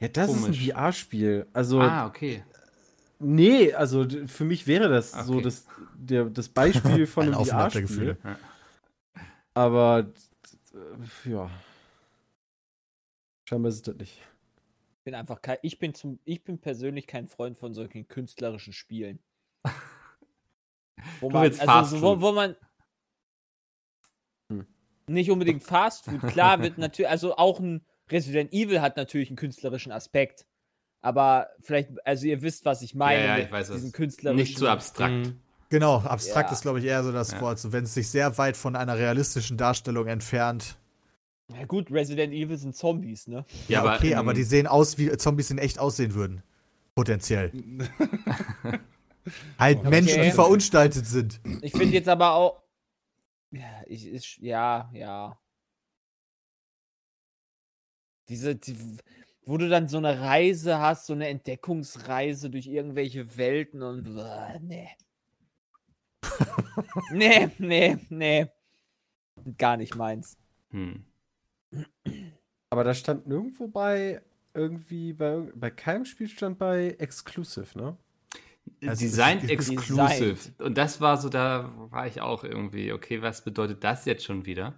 Ja, 0.00 0.08
das 0.08 0.26
Komisch. 0.28 0.42
ist 0.60 0.70
ein 0.70 0.76
VR-Spiel. 0.76 1.46
Also, 1.54 1.80
ah, 1.80 2.06
okay. 2.06 2.44
nee, 3.18 3.72
also 3.72 4.06
für 4.26 4.44
mich 4.44 4.66
wäre 4.66 4.88
das 4.90 5.12
so 5.12 5.34
Okay. 5.36 5.42
das, 5.42 5.66
der, 5.96 6.26
das 6.26 6.48
Beispiel 6.50 7.06
von 7.06 7.28
Ein 7.28 7.34
einem 7.34 7.44
VR-Spiel. 7.46 8.18
Ja. 8.22 8.38
Aber, 9.54 10.02
d- 10.02 10.12
ja. 11.30 11.50
Scheinbar 13.48 13.68
ist 13.70 13.76
es 13.76 13.82
das 13.82 13.96
nicht. 13.96 14.20
Ich 14.98 15.04
bin 15.04 15.14
einfach 15.14 15.40
kein, 15.40 15.58
ich 15.62 15.78
bin 15.78 15.94
zum, 15.94 16.18
ich 16.24 16.42
bin 16.42 16.58
persönlich 16.58 17.06
kein 17.06 17.28
Freund 17.28 17.56
von 17.56 17.74
solchen 17.74 18.08
künstlerischen 18.08 18.72
Spielen. 18.72 19.20
Wo 21.20 21.30
man, 21.30 21.44
also 21.44 21.56
Fast 21.64 21.90
so, 21.92 22.02
wo, 22.02 22.20
wo 22.20 22.32
man 22.32 22.56
Hm. 24.50 24.66
nicht 25.08 25.30
unbedingt 25.30 25.62
Fast 25.62 26.04
Food, 26.04 26.26
klar 26.26 26.60
wird 26.60 26.78
natürlich, 26.78 27.08
also 27.08 27.36
auch 27.36 27.60
ein 27.60 27.84
Resident 28.10 28.52
Evil 28.52 28.80
hat 28.80 28.96
natürlich 28.96 29.28
einen 29.28 29.36
künstlerischen 29.36 29.92
Aspekt. 29.92 30.46
Aber 31.02 31.50
vielleicht, 31.60 31.90
also 32.06 32.26
ihr 32.26 32.42
wisst, 32.42 32.64
was 32.64 32.82
ich 32.82 32.94
meine. 32.94 33.24
Ja, 33.26 33.36
ja, 33.38 33.44
ich 33.44 33.50
weiß, 33.52 33.70
diesen 33.70 33.92
künstlerischen. 33.92 34.40
Nicht 34.40 34.58
zu 34.58 34.68
abstrakt. 34.68 35.34
Genau, 35.68 35.98
abstrakt 35.98 36.50
Ja. 36.50 36.54
ist, 36.54 36.62
glaube 36.62 36.78
ich, 36.80 36.84
eher 36.84 37.04
so 37.04 37.12
das 37.12 37.32
Ja. 37.32 37.40
Wort. 37.40 37.58
So, 37.58 37.72
wenn 37.72 37.84
es 37.84 37.94
sich 37.94 38.08
sehr 38.08 38.38
weit 38.38 38.56
von 38.56 38.74
einer 38.76 38.96
realistischen 38.96 39.56
Darstellung 39.56 40.06
entfernt. 40.06 40.76
Ja 41.48 41.64
gut, 41.64 41.90
Resident 41.92 42.32
Evil 42.32 42.56
sind 42.58 42.74
Zombies, 42.74 43.28
ne? 43.28 43.44
Ja, 43.68 43.80
aber 43.82 43.96
okay, 43.96 44.12
in- 44.12 44.18
aber 44.18 44.34
die 44.34 44.42
sehen 44.42 44.66
aus, 44.66 44.98
wie 44.98 45.16
Zombies 45.16 45.50
in 45.50 45.58
echt 45.58 45.78
aussehen 45.78 46.14
würden. 46.14 46.42
Potenziell. 46.94 47.52
Halt 49.58 49.78
Okay. 49.78 49.88
Menschen, 49.90 50.22
die 50.22 50.30
verunstaltet 50.30 51.06
sind. 51.06 51.40
Ich 51.62 51.72
finde 51.72 51.94
jetzt 51.94 52.08
aber 52.08 52.32
auch. 52.34 52.62
Ja, 53.50 53.82
ich, 53.86 54.06
ist, 54.06 54.38
ja, 54.38 54.90
ja. 54.92 55.38
Diese, 58.28 58.56
die, 58.56 58.76
wo 59.44 59.56
du 59.56 59.68
dann 59.68 59.88
so 59.88 59.98
eine 59.98 60.20
Reise 60.20 60.78
hast, 60.78 61.06
so 61.06 61.12
eine 61.12 61.28
Entdeckungsreise 61.28 62.50
durch 62.50 62.66
irgendwelche 62.66 63.36
Welten 63.36 63.82
und. 63.82 64.14
Bäh, 64.14 64.58
nee. 64.60 64.88
nee, 67.12 67.48
nee, 67.58 67.96
nee. 68.08 68.46
Gar 69.58 69.76
nicht 69.76 69.94
meins. 69.94 70.36
Hm. 70.70 71.04
Aber 72.70 72.84
da 72.84 72.94
stand 72.94 73.26
nirgendwo 73.26 73.68
bei, 73.68 74.22
irgendwie, 74.54 75.12
bei, 75.12 75.40
bei 75.54 75.70
keinem 75.70 76.04
Spiel 76.04 76.28
stand 76.28 76.58
bei 76.58 76.96
Exclusive, 76.98 77.76
ne? 77.78 77.96
Also 78.86 79.00
Design 79.04 79.38
das- 79.42 79.50
exclusive. 79.50 79.94
Designed. 80.08 80.60
Und 80.60 80.76
das 80.76 81.00
war 81.00 81.16
so, 81.18 81.28
da 81.28 81.72
war 81.90 82.06
ich 82.06 82.20
auch 82.20 82.42
irgendwie, 82.44 82.92
okay, 82.92 83.22
was 83.22 83.42
bedeutet 83.42 83.84
das 83.84 84.04
jetzt 84.04 84.24
schon 84.24 84.44
wieder? 84.46 84.74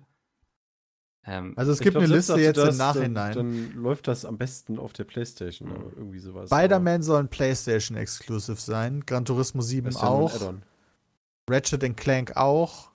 Ähm, 1.25 1.55
Also 1.57 1.73
es 1.73 1.81
gibt 1.81 1.95
glaub, 1.95 2.05
eine 2.05 2.15
Liste 2.15 2.39
jetzt 2.39 2.57
du 2.57 2.61
im 2.63 2.67
das, 2.69 2.79
Nachhinein. 2.79 3.35
Dann, 3.35 3.35
dann 3.35 3.73
läuft 3.83 4.07
das 4.09 4.25
am 4.25 4.39
besten 4.39 4.79
auf 4.79 4.93
der 4.93 5.05
Playstation 5.05 5.69
Mhm. 5.69 5.77
oder 5.77 5.97
irgendwie 5.97 6.19
sowas. 6.21 6.49
Spider-Man 6.51 7.03
soll 7.03 7.21
ein 7.21 7.29
PlayStation 7.29 7.97
Exclusive 7.97 8.61
sein, 8.61 9.05
Gran 9.07 9.25
Turismo 9.25 9.63
7 9.63 9.87
Das 9.87 9.97
ist 9.97 10.03
ja 10.03 10.09
nur 10.11 10.31
ein 10.31 10.35
auch. 10.35 11.51
Ratchet 11.51 11.97
Clank 11.97 12.37
auch, 12.37 12.91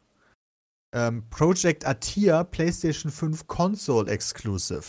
ähm, 0.94 1.24
Project 1.30 1.86
Atia 1.86 2.44
PlayStation 2.44 3.12
5 3.12 3.48
Console 3.48 4.10
Exclusive. 4.12 4.84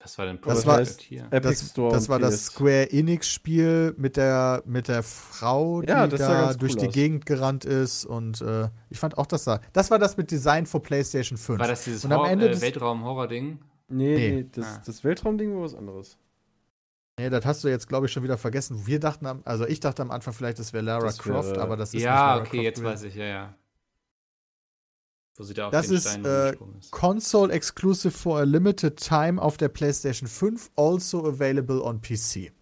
was 0.00 0.18
war 0.18 0.26
denn 0.26 0.40
Das 0.42 0.64
Project 0.64 0.66
war- 0.66 1.04
hier? 1.04 1.22
Epic 1.30 1.40
Das, 1.60 1.70
Store 1.70 1.92
das 1.94 2.08
war 2.08 2.18
das. 2.18 2.46
Square 2.46 2.90
Enix 2.90 3.28
Spiel 3.28 3.94
mit 3.96 4.16
der 4.16 4.62
mit 4.66 4.88
der 4.88 5.02
Frau, 5.04 5.80
die 5.82 5.88
Ja, 5.88 6.06
das 6.08 6.18
da 6.20 6.54
durch 6.54 6.72
cool 6.74 6.80
die 6.80 6.88
aus. 6.88 6.94
Gegend 6.94 7.26
gerannt 7.26 7.64
ist 7.64 8.04
und 8.04 8.40
äh, 8.40 8.68
ich 8.90 8.98
fand 8.98 9.16
auch 9.18 9.26
das 9.26 9.44
sah. 9.44 9.60
Das 9.72 9.90
war 9.92 10.00
das 10.00 10.16
mit 10.16 10.30
Design 10.32 10.66
für 10.66 10.80
PlayStation 10.80 11.38
5. 11.38 11.60
War 11.60 11.68
das 11.68 11.84
dieses 11.84 12.04
Und 12.04 12.12
am 12.12 12.20
Hor 12.20 12.28
Ende 12.28 12.50
äh, 12.50 12.60
Weltraum-Horror-Ding? 12.60 13.58
Nee, 13.88 14.14
Nee. 14.16 14.30
nee, 14.32 14.46
das, 14.50 14.64
Ah. 14.66 14.82
das 14.84 15.04
Weltraumding 15.04 15.54
war 15.54 15.62
was 15.62 15.74
anderes. 15.74 16.16
Nee, 17.20 17.28
das 17.30 17.44
hast 17.44 17.62
du 17.62 17.68
jetzt 17.68 17.86
glaube 17.88 18.06
ich 18.06 18.12
schon 18.12 18.22
wieder 18.24 18.38
vergessen. 18.38 18.86
Wir 18.86 18.98
dachten 18.98 19.26
am, 19.26 19.42
also 19.44 19.66
ich 19.66 19.78
dachte 19.78 20.02
am 20.02 20.10
Anfang 20.10 20.34
vielleicht 20.34 20.58
das 20.58 20.72
wäre 20.72 20.82
Lara 20.82 21.04
Das 21.04 21.18
Croft, 21.18 21.50
wäre- 21.50 21.60
aber 21.62 21.76
das 21.76 21.90
ist 21.90 21.94
nicht 21.94 22.02
Ja, 22.04 22.14
Lara 22.14 22.38
okay, 22.40 22.48
Croft 22.48 22.62
jetzt 22.64 22.76
gewesen. 22.80 22.92
weiß 22.94 23.02
ich, 23.04 23.14
ja, 23.14 23.24
ja. 23.24 23.54
Wo 25.42 25.44
sie 25.46 25.54
da 25.54 25.66
auf 25.66 25.72
Das 25.72 25.88
den 25.88 25.96
ist, 25.96 26.08
Stein 26.08 26.24
äh, 26.24 26.50
ist. 26.78 26.92
Console 26.92 27.52
exclusive 27.52 28.12
for 28.16 28.38
a 28.38 28.42
limited 28.44 28.96
time 28.96 29.42
auf 29.42 29.56
der 29.56 29.68
PlayStation 29.68 30.28
5, 30.28 30.70
also 30.76 31.26
available 31.26 31.82
on 31.82 32.00
PC. 32.00 32.52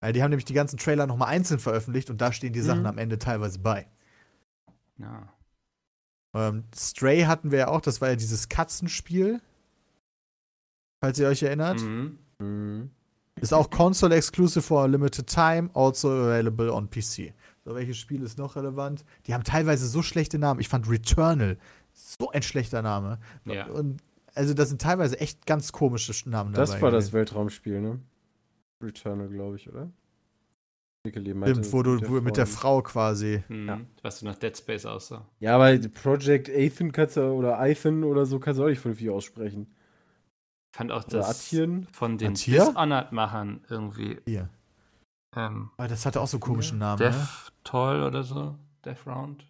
Weil 0.00 0.12
die 0.12 0.22
haben 0.22 0.30
nämlich 0.30 0.44
die 0.44 0.54
ganzen 0.54 0.76
Trailer 0.78 1.08
nochmal 1.08 1.28
einzeln 1.28 1.58
veröffentlicht 1.58 2.08
und 2.08 2.20
da 2.20 2.32
stehen 2.32 2.52
die 2.52 2.60
Sachen 2.60 2.82
Mhm. 2.82 2.86
am 2.86 2.98
Ende 2.98 3.18
teilweise 3.18 3.58
bei. 3.58 3.88
Ja. 4.98 5.28
Ähm, 6.34 6.62
Stray 6.72 7.22
hatten 7.22 7.50
wir 7.50 7.58
ja 7.58 7.68
auch, 7.68 7.80
das 7.80 8.00
war 8.00 8.10
ja 8.10 8.16
dieses 8.16 8.48
Katzenspiel. 8.48 9.40
Falls 11.02 11.18
ihr 11.18 11.26
euch 11.26 11.42
erinnert. 11.42 11.80
Mhm. 11.80 12.18
Mhm. 12.38 12.90
Ist 13.40 13.52
auch 13.52 13.70
Console 13.70 14.14
exclusive 14.14 14.62
for 14.62 14.82
a 14.82 14.86
limited 14.86 15.26
time, 15.26 15.68
also 15.74 16.08
available 16.10 16.72
on 16.72 16.88
PC. 16.88 17.34
So, 17.66 17.74
welches 17.74 17.98
Spiel 17.98 18.22
ist 18.22 18.38
noch 18.38 18.54
relevant? 18.54 19.04
Die 19.26 19.34
haben 19.34 19.42
teilweise 19.42 19.88
so 19.88 20.00
schlechte 20.00 20.38
Namen. 20.38 20.60
Ich 20.60 20.68
fand 20.68 20.88
Returnal 20.88 21.58
so 21.92 22.30
ein 22.30 22.42
schlechter 22.42 22.80
Name. 22.80 23.18
Ja. 23.44 23.66
Und 23.66 24.00
also 24.36 24.54
da 24.54 24.64
sind 24.66 24.80
teilweise 24.80 25.18
echt 25.18 25.46
ganz 25.46 25.72
komische 25.72 26.12
Namen 26.30 26.52
Das 26.52 26.70
dabei. 26.70 26.82
war 26.82 26.90
das. 26.92 27.12
Weltraumspiel, 27.12 27.80
ne? 27.80 27.98
Returnal, 28.80 29.28
glaube 29.28 29.56
ich, 29.56 29.68
oder? 29.68 29.90
Stimmt, 31.08 31.72
wo 31.72 31.82
du 31.82 32.08
wo 32.08 32.20
mit 32.20 32.36
der 32.36 32.46
Frau 32.46 32.82
quasi. 32.82 33.42
Mhm. 33.48 33.68
Ja. 33.68 33.80
Was 34.02 34.20
du 34.20 34.26
nach 34.26 34.36
Dead 34.36 34.56
Space 34.56 34.86
aussah. 34.86 35.26
Ja, 35.40 35.56
aber 35.56 35.76
Project 35.88 36.48
Athen 36.48 36.92
kannst 36.92 37.16
du, 37.16 37.22
oder 37.32 37.58
Ethan 37.64 38.04
oder 38.04 38.26
so 38.26 38.38
kannst 38.38 38.60
du 38.60 38.64
auch 38.64 38.68
nicht 38.68 38.80
vernünftig 38.80 39.10
aussprechen. 39.10 39.66
Ich 40.72 40.76
fand 40.76 40.92
auch 40.92 41.04
Oder 41.06 41.18
das 41.18 41.30
Atien. 41.48 41.88
von 41.92 42.16
den? 42.18 42.34
Dishonored-Machern 42.34 43.64
irgendwie. 43.68 44.18
Hier. 44.26 44.50
Ähm, 45.36 45.70
Aber 45.76 45.88
das 45.88 46.06
hatte 46.06 46.20
auch 46.20 46.26
so 46.26 46.36
einen 46.38 46.42
komischen 46.42 46.78
Namen. 46.78 47.00
Ne? 47.00 47.28
Death 47.66 47.70
Toll 47.70 48.02
oder 48.02 48.22
so. 48.22 48.56
Death 48.84 49.06
Round. 49.06 49.44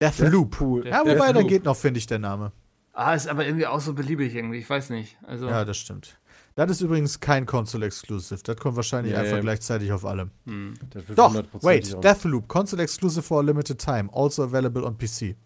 Deathloop. 0.00 0.60
Cool. 0.60 0.86
Ja, 0.86 1.04
Death 1.04 1.14
wobei, 1.16 1.32
da 1.32 1.40
Loop. 1.40 1.48
geht 1.48 1.64
noch, 1.64 1.76
finde 1.76 1.98
ich, 1.98 2.06
der 2.06 2.18
Name. 2.18 2.52
Ah, 2.94 3.14
ist 3.14 3.28
aber 3.28 3.46
irgendwie 3.46 3.66
auch 3.66 3.80
so 3.80 3.94
beliebig 3.94 4.34
irgendwie. 4.34 4.58
Ich 4.58 4.68
weiß 4.68 4.90
nicht. 4.90 5.16
Also, 5.22 5.48
Ja, 5.48 5.64
das 5.64 5.76
stimmt. 5.78 6.18
Das 6.54 6.70
ist 6.70 6.80
übrigens 6.82 7.20
kein 7.20 7.46
Console 7.46 7.86
Exclusive. 7.86 8.42
Das 8.42 8.56
kommt 8.56 8.76
wahrscheinlich 8.76 9.14
Ja, 9.14 9.20
einfach 9.20 9.36
ja. 9.36 9.40
gleichzeitig 9.40 9.90
auf 9.92 10.04
allem. 10.04 10.30
hm. 10.44 10.74
Das 10.90 11.08
wird 11.08 11.18
Doch, 11.18 11.34
wait, 11.62 11.94
auch- 11.94 12.00
Deathloop, 12.00 12.48
Console 12.48 12.82
Exclusive 12.82 13.22
for 13.22 13.38
a 13.38 13.42
limited 13.42 13.78
time, 13.78 14.10
also 14.12 14.42
available 14.42 14.84
on 14.84 14.98
PC. 14.98 15.36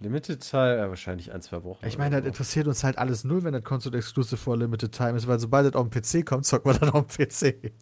Limited 0.00 0.40
Time, 0.48 0.76
ja, 0.76 0.88
wahrscheinlich 0.88 1.32
ein, 1.32 1.42
zwei 1.42 1.62
Wochen. 1.64 1.84
Ich 1.84 1.98
meine, 1.98 2.16
das 2.16 2.22
so. 2.22 2.28
interessiert 2.28 2.66
uns 2.68 2.84
halt 2.84 2.98
alles 2.98 3.24
null, 3.24 3.42
wenn 3.42 3.52
das 3.52 3.64
Console 3.64 3.98
Exclusive 3.98 4.36
for 4.36 4.54
a 4.54 4.56
limited 4.56 4.92
time 4.92 5.16
ist, 5.16 5.26
weil 5.26 5.40
sobald 5.40 5.66
das 5.66 5.74
auf 5.74 5.88
dem 5.88 5.90
PC 5.90 6.24
kommt, 6.24 6.46
zocken 6.46 6.72
wir 6.72 6.78
dann 6.78 6.90
auf 6.90 7.06
dem 7.16 7.26
PC. 7.28 7.72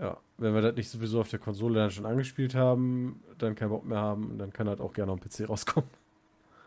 Ja, 0.00 0.16
wenn 0.42 0.54
wir 0.54 0.60
das 0.60 0.76
nicht 0.76 0.90
sowieso 0.90 1.20
auf 1.20 1.28
der 1.30 1.38
Konsole 1.38 1.76
dann 1.76 1.90
schon 1.90 2.06
angespielt 2.06 2.54
haben, 2.54 3.22
dann 3.38 3.54
keinen 3.54 3.70
Bock 3.70 3.84
mehr 3.84 3.98
haben, 3.98 4.38
dann 4.38 4.52
kann 4.52 4.66
das 4.66 4.80
auch 4.80 4.92
gerne 4.92 5.12
auf 5.12 5.20
dem 5.20 5.28
PC 5.28 5.48
rauskommen. 5.48 5.88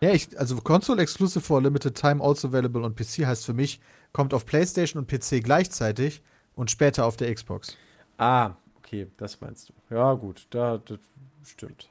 Ja, 0.02 0.12
ich, 0.12 0.38
also 0.38 0.58
Console 0.58 1.02
Exclusive 1.02 1.44
for 1.44 1.58
a 1.58 1.62
limited 1.62 1.96
time, 1.96 2.24
also 2.24 2.48
available 2.48 2.84
on 2.84 2.96
PC 2.96 3.26
heißt 3.26 3.46
für 3.46 3.54
mich, 3.54 3.80
kommt 4.12 4.34
auf 4.34 4.46
PlayStation 4.46 5.02
und 5.02 5.08
PC 5.10 5.44
gleichzeitig 5.44 6.22
und 6.56 6.72
später 6.72 7.06
auf 7.06 7.18
der 7.18 7.34
Xbox. 7.34 7.78
Ah, 8.18 8.56
okay, 8.78 9.08
das 9.18 9.40
meinst 9.42 9.70
du. 9.70 9.74
Ja, 9.94 10.14
gut, 10.14 10.48
da, 10.50 10.78
das 10.78 11.00
stimmt. 11.44 11.90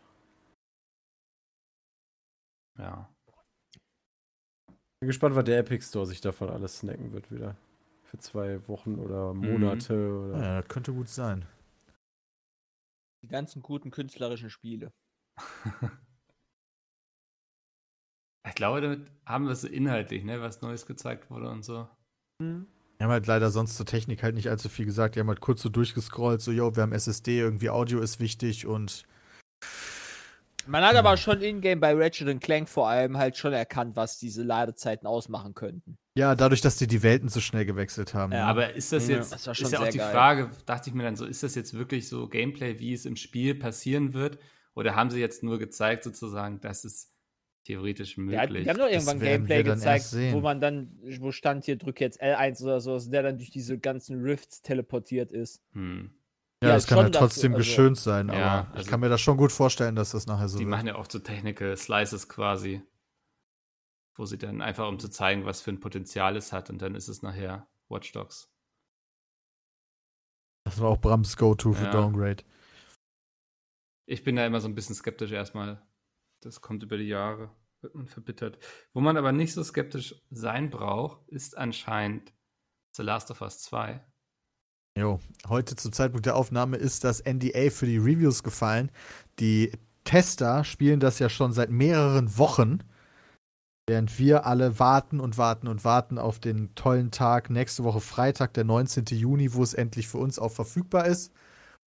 Ja. 2.78 3.08
Bin 5.00 5.08
gespannt, 5.08 5.36
was 5.36 5.44
der 5.44 5.58
Epic 5.58 5.84
Store 5.84 6.06
sich 6.06 6.20
davon 6.20 6.50
alles 6.50 6.78
snacken 6.78 7.12
wird 7.12 7.30
wieder. 7.30 7.56
Für 8.04 8.18
zwei 8.18 8.66
Wochen 8.68 8.98
oder 8.98 9.34
Monate 9.34 9.94
oder. 9.94 10.38
Ja, 10.38 10.60
das 10.60 10.68
könnte 10.68 10.92
gut 10.92 11.08
sein. 11.08 11.44
Die 13.24 13.28
ganzen 13.28 13.62
guten 13.62 13.90
künstlerischen 13.90 14.50
Spiele. 14.50 14.92
Ich 18.46 18.54
glaube, 18.54 18.82
damit 18.82 19.10
haben 19.24 19.46
wir 19.46 19.52
es 19.52 19.62
so 19.62 19.68
inhaltlich, 19.68 20.22
ne, 20.22 20.38
was 20.42 20.60
Neues 20.60 20.84
gezeigt 20.84 21.30
wurde 21.30 21.48
und 21.48 21.64
so. 21.64 21.88
Wir 22.38 22.66
haben 23.00 23.10
halt 23.10 23.26
leider 23.26 23.50
sonst 23.50 23.74
zur 23.74 23.86
Technik 23.86 24.22
halt 24.22 24.34
nicht 24.34 24.50
allzu 24.50 24.68
viel 24.68 24.84
gesagt. 24.84 25.16
Die 25.16 25.20
haben 25.20 25.28
halt 25.28 25.40
kurz 25.40 25.62
so 25.62 25.70
durchgescrollt, 25.70 26.42
so, 26.42 26.52
yo, 26.52 26.76
wir 26.76 26.82
haben 26.82 26.92
SSD, 26.92 27.40
irgendwie 27.40 27.70
Audio 27.70 28.00
ist 28.00 28.20
wichtig 28.20 28.66
und 28.66 29.04
Man 30.66 30.82
hat 30.84 30.96
aber 30.96 31.16
schon 31.16 31.40
in-game 31.42 31.80
bei 31.80 31.92
Ratchet 31.94 32.40
Clank 32.40 32.68
vor 32.68 32.88
allem 32.88 33.18
halt 33.18 33.36
schon 33.36 33.52
erkannt, 33.52 33.96
was 33.96 34.18
diese 34.18 34.42
Ladezeiten 34.42 35.06
ausmachen 35.06 35.54
könnten. 35.54 35.98
ja, 36.16 36.34
dadurch, 36.34 36.60
dass 36.60 36.76
die 36.76 36.86
die 36.86 37.02
Welten 37.02 37.28
so 37.28 37.40
schnell 37.40 37.64
gewechselt 37.66 38.14
haben. 38.14 38.32
Ja, 38.32 38.40
ne? 38.40 38.46
Aber 38.46 38.72
ist 38.74 38.92
das 38.92 39.08
Ja. 39.08 39.16
jetzt, 39.16 39.32
Das 39.32 39.46
war 39.46 39.54
schon 39.54 39.66
ist 39.66 39.72
ja 39.72 39.80
auch 39.80 39.88
die 39.88 39.98
geil. 39.98 40.12
Frage, 40.12 40.50
dachte 40.66 40.88
ich 40.90 40.94
mir 40.94 41.02
dann 41.02 41.16
so, 41.16 41.24
ist 41.24 41.42
das 41.42 41.54
jetzt 41.54 41.74
wirklich 41.74 42.08
so 42.08 42.28
Gameplay, 42.28 42.78
wie 42.78 42.92
es 42.92 43.04
im 43.04 43.16
Spiel 43.16 43.54
passieren 43.54 44.14
wird? 44.14 44.38
Oder 44.74 44.94
haben 44.96 45.10
sie 45.10 45.20
jetzt 45.20 45.42
nur 45.42 45.58
gezeigt, 45.58 46.04
sozusagen, 46.04 46.60
dass 46.60 46.84
es 46.84 47.12
theoretisch 47.64 48.16
Ja, 48.16 48.46
möglich 48.46 48.64
die 48.64 48.70
haben 48.70 48.78
doch 48.78 48.88
irgendwann 48.88 49.20
Gameplay 49.20 49.56
wir 49.56 49.64
dann 49.64 49.78
gezeigt, 49.78 50.04
wo 50.32 50.40
man 50.40 50.60
dann, 50.60 50.98
wo 51.20 51.32
stand 51.32 51.64
hier, 51.64 51.76
drück 51.76 52.00
jetzt 52.00 52.20
L1 52.22 52.62
oder 52.62 52.80
so, 52.80 52.98
der 53.10 53.22
dann 53.22 53.38
durch 53.38 53.50
diese 53.50 53.78
ganzen 53.78 54.20
Rifts 54.22 54.62
teleportiert 54.62 55.32
ist. 55.32 55.62
hm. 55.72 56.10
Ja, 56.62 56.68
ja, 56.68 56.74
das 56.74 56.86
kann 56.86 56.96
schon 56.96 57.04
halt 57.04 57.14
trotzdem 57.14 57.52
dazu, 57.52 57.58
also- 57.60 57.70
geschönt 57.70 57.98
sein, 57.98 58.28
Ja, 58.28 58.60
aber 58.60 58.70
ich 58.70 58.76
also- 58.78 58.90
kann 58.90 59.00
mir 59.00 59.08
das 59.08 59.20
schon 59.20 59.36
gut 59.36 59.52
vorstellen, 59.52 59.94
dass 59.96 60.10
das 60.10 60.26
nachher 60.26 60.48
so 60.48 60.58
Die 60.58 60.64
wird. 60.64 60.70
machen 60.70 60.86
ja 60.86 60.96
oft 60.96 61.10
so 61.12 61.18
Technical 61.18 61.76
Slices 61.76 62.28
quasi, 62.28 62.82
wo 64.16 64.24
sie 64.24 64.38
dann 64.38 64.60
einfach, 64.62 64.88
um 64.88 64.98
zu 64.98 65.08
zeigen, 65.08 65.44
was 65.44 65.60
für 65.60 65.70
ein 65.70 65.80
Potenzial 65.80 66.36
es 66.36 66.52
hat, 66.52 66.70
und 66.70 66.80
dann 66.80 66.94
ist 66.94 67.08
es 67.08 67.22
nachher 67.22 67.68
Watch 67.88 68.12
Dogs. 68.12 68.50
Das 70.64 70.80
war 70.80 70.88
auch 70.90 71.00
Brams 71.00 71.36
Go-To 71.36 71.72
für 71.74 71.84
Ja. 71.84 71.90
Downgrade. 71.90 72.42
Ich 74.06 74.22
bin 74.24 74.36
da 74.36 74.46
immer 74.46 74.60
so 74.60 74.68
ein 74.68 74.74
bisschen 74.74 74.94
skeptisch 74.94 75.32
erstmal. 75.32 75.82
Das 76.40 76.60
kommt 76.60 76.82
über 76.82 76.96
die 76.96 77.04
Jahre, 77.08 77.50
wird 77.80 77.94
man 77.94 78.06
verbittert. 78.06 78.58
Wo 78.92 79.00
man 79.00 79.16
aber 79.16 79.32
nicht 79.32 79.52
so 79.52 79.62
skeptisch 79.62 80.14
sein 80.30 80.70
braucht, 80.70 81.26
ist 81.28 81.56
anscheinend 81.56 82.32
The 82.96 83.02
Last 83.02 83.30
of 83.30 83.40
Us 83.40 83.60
2. 83.60 84.04
Jo, 84.96 85.18
heute 85.48 85.74
zum 85.74 85.92
Zeitpunkt 85.92 86.24
der 86.24 86.36
Aufnahme 86.36 86.76
ist 86.76 87.02
das 87.02 87.20
NDA 87.24 87.70
für 87.70 87.86
die 87.86 87.98
Reviews 87.98 88.44
gefallen. 88.44 88.92
Die 89.40 89.72
Tester 90.04 90.62
spielen 90.62 91.00
das 91.00 91.18
ja 91.18 91.28
schon 91.28 91.52
seit 91.52 91.68
mehreren 91.68 92.38
Wochen, 92.38 92.78
während 93.88 94.16
wir 94.20 94.46
alle 94.46 94.78
warten 94.78 95.18
und 95.18 95.36
warten 95.36 95.66
und 95.66 95.84
warten 95.84 96.16
auf 96.16 96.38
den 96.38 96.76
tollen 96.76 97.10
Tag 97.10 97.50
nächste 97.50 97.82
Woche 97.82 98.00
Freitag, 98.00 98.54
der 98.54 98.62
19. 98.62 99.06
Juni, 99.06 99.52
wo 99.52 99.64
es 99.64 99.74
endlich 99.74 100.06
für 100.06 100.18
uns 100.18 100.38
auch 100.38 100.52
verfügbar 100.52 101.06
ist 101.06 101.32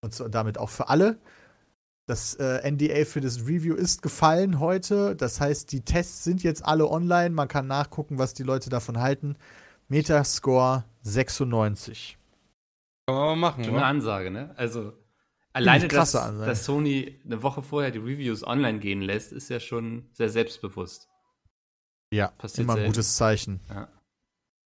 und 0.02 0.22
damit 0.30 0.58
auch 0.58 0.70
für 0.70 0.90
alle. 0.90 1.18
Das 2.08 2.36
äh, 2.36 2.70
NDA 2.70 3.06
für 3.06 3.22
das 3.22 3.48
Review 3.48 3.76
ist 3.76 4.02
gefallen 4.02 4.60
heute. 4.60 5.16
Das 5.16 5.40
heißt, 5.40 5.72
die 5.72 5.82
Tests 5.82 6.26
sind 6.26 6.44
jetzt 6.44 6.66
alle 6.66 6.90
online. 6.90 7.30
Man 7.30 7.48
kann 7.48 7.68
nachgucken, 7.68 8.18
was 8.18 8.34
die 8.34 8.44
Leute 8.44 8.70
davon 8.70 9.00
halten. 9.00 9.38
Metascore 9.88 10.84
96. 11.04 12.17
Kann 13.08 13.16
man 13.16 13.26
mal 13.40 13.52
machen, 13.52 13.64
Schon 13.64 13.76
eine? 13.76 13.86
Ansage, 13.86 14.30
ne? 14.32 14.54
Also, 14.58 14.92
alleine, 15.54 15.88
dass, 15.88 16.12
dass 16.12 16.66
Sony 16.66 17.22
eine 17.24 17.42
Woche 17.42 17.62
vorher 17.62 17.90
die 17.90 18.00
Reviews 18.00 18.46
online 18.46 18.80
gehen 18.80 19.02
lässt, 19.02 19.32
ist 19.32 19.50
ja 19.50 19.62
schon 19.62 20.10
sehr 20.12 20.30
selbstbewusst. 20.30 21.08
Ja, 22.12 22.28
Passiert 22.38 22.66
immer 22.66 22.74
ein 22.74 22.78
selten. 22.80 22.92
gutes 22.92 23.16
Zeichen. 23.16 23.62
Ja. 23.70 23.88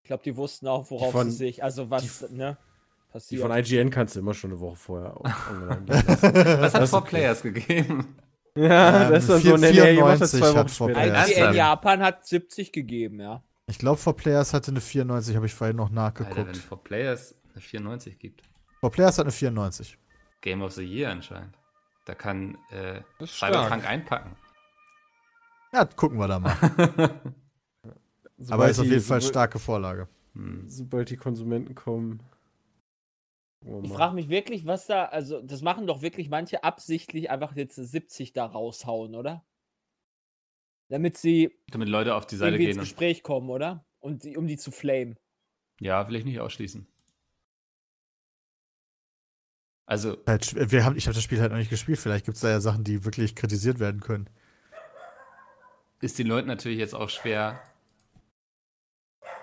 Ich 0.02 0.08
glaube, 0.08 0.24
die 0.24 0.36
wussten 0.36 0.66
auch, 0.66 0.90
worauf 0.90 1.08
Die 1.08 1.12
von- 1.12 1.30
sie 1.30 1.36
sich, 1.36 1.62
also 1.62 1.88
was, 1.90 2.28
ne, 2.30 2.58
Die 3.06 3.12
passiert. 3.12 3.42
von 3.42 3.52
IGN 3.52 3.90
kannst 3.90 4.16
du 4.16 4.20
immer 4.20 4.34
schon 4.34 4.50
eine 4.50 4.58
Woche 4.60 4.76
vorher 4.76 5.16
auch 5.16 5.24
online 5.50 5.82
gehen 5.82 6.04
lassen. 6.06 6.22
Was 6.34 6.74
hat 6.74 6.82
Das 6.82 6.90
For 6.90 6.98
ist 6.98 7.04
okay. 7.04 7.08
Players 7.10 7.42
gegeben? 7.42 8.16
Ja, 8.56 9.04
Ähm, 9.04 9.10
das 9.12 9.22
ist 9.24 9.30
dann 9.30 9.40
so, 9.40 9.54
4,94 9.54 9.70
nee, 9.82 9.94
ihr 9.96 10.04
macht 10.04 10.20
das 10.20 10.30
zwei 10.32 10.52
hat. 10.52 10.76
Players. 10.76 11.30
IGN? 11.30 11.54
Japan 11.54 12.02
hat 12.02 12.26
70 12.26 12.72
gegeben, 12.72 13.20
ja. 13.20 13.42
Ich 13.68 13.78
glaube, 13.78 13.98
For 13.98 14.16
Players 14.16 14.52
hatte 14.52 14.72
eine 14.72 14.80
94, 14.80 15.36
habe 15.36 15.46
ich 15.46 15.54
vorhin 15.54 15.76
noch 15.76 15.90
Alter, 15.90 15.96
wenn 16.20 16.24
nachgeguckt. 16.34 16.56
For 16.56 16.82
Players 16.82 17.34
eine 17.52 17.60
94 17.62 18.18
gibt. 18.18 18.42
For 18.80 18.90
Players 18.90 19.18
hat 19.18 19.24
eine 19.26 19.32
94. 19.32 19.98
Game 20.40 20.62
of 20.62 20.72
the 20.72 20.82
Year 20.84 21.10
anscheinend. 21.10 21.56
Da 22.04 22.14
kann 22.14 22.58
äh. 22.70 23.00
Cyberpunk 23.24 23.86
einpacken. 23.86 24.36
Ja, 25.72 25.84
gucken 25.84 26.18
wir 26.18 26.28
da 26.28 26.38
mal. 26.40 26.56
Aber 28.50 28.68
ist 28.68 28.78
auf 28.78 28.84
die- 28.84 28.90
jeden 28.90 29.02
Fall 29.02 29.20
sobald- 29.20 29.24
starke 29.24 29.58
Vorlage. 29.58 30.08
Hm. 30.34 30.68
Sobald 30.68 31.10
die 31.10 31.16
Konsumenten 31.16 31.74
kommen. 31.74 32.22
wir 33.60 33.82
Ich 33.84 33.92
frage 33.92 34.14
mich 34.14 34.28
wirklich, 34.28 34.66
was 34.66 34.86
da, 34.86 35.04
also 35.04 35.40
das 35.42 35.62
machen 35.62 35.86
doch 35.86 36.02
wirklich 36.02 36.28
manche 36.28 36.64
absichtlich 36.64 37.30
einfach 37.30 37.54
jetzt 37.54 37.76
70 37.76 38.32
da 38.32 38.46
raushauen, 38.46 39.14
oder? 39.14 39.44
Damit 40.88 41.16
sie 41.16 41.56
Damit 41.70 41.88
Leute 41.88 42.14
auf 42.14 42.26
die 42.26 42.36
Seite 42.36 42.56
ins 42.56 42.64
gehen. 42.64 42.78
Und, 42.78 42.80
Gespräch 42.80 43.22
kommen, 43.22 43.48
oder? 43.50 43.84
Und 44.00 44.24
die, 44.24 44.36
um 44.36 44.46
die 44.46 44.56
zu 44.56 44.70
flamen. 44.72 45.16
ja, 45.80 46.06
will 46.08 46.16
ich 46.16 46.24
nicht 46.24 46.40
ausschließen. 46.40 46.86
Also, 49.86 50.16
Halt, 50.26 50.70
wir 50.70 50.84
haben, 50.84 50.96
ich 50.96 51.06
habe 51.06 51.14
das 51.14 51.22
Spiel 51.24 51.40
halt 51.40 51.50
noch 51.50 51.58
nicht 51.58 51.70
gespielt. 51.70 51.98
Vielleicht 51.98 52.24
gibt 52.24 52.36
es 52.36 52.40
da 52.42 52.48
ja 52.50 52.60
Sachen, 52.60 52.84
die 52.84 53.04
wirklich 53.04 53.34
kritisiert 53.34 53.78
werden 53.80 54.00
können. 54.00 54.28
ist 56.00 56.18
den 56.18 56.26
Leuten 56.26 56.48
natürlich 56.48 56.78
jetzt 56.78 56.94
auch 56.94 57.08
schwer, 57.10 57.60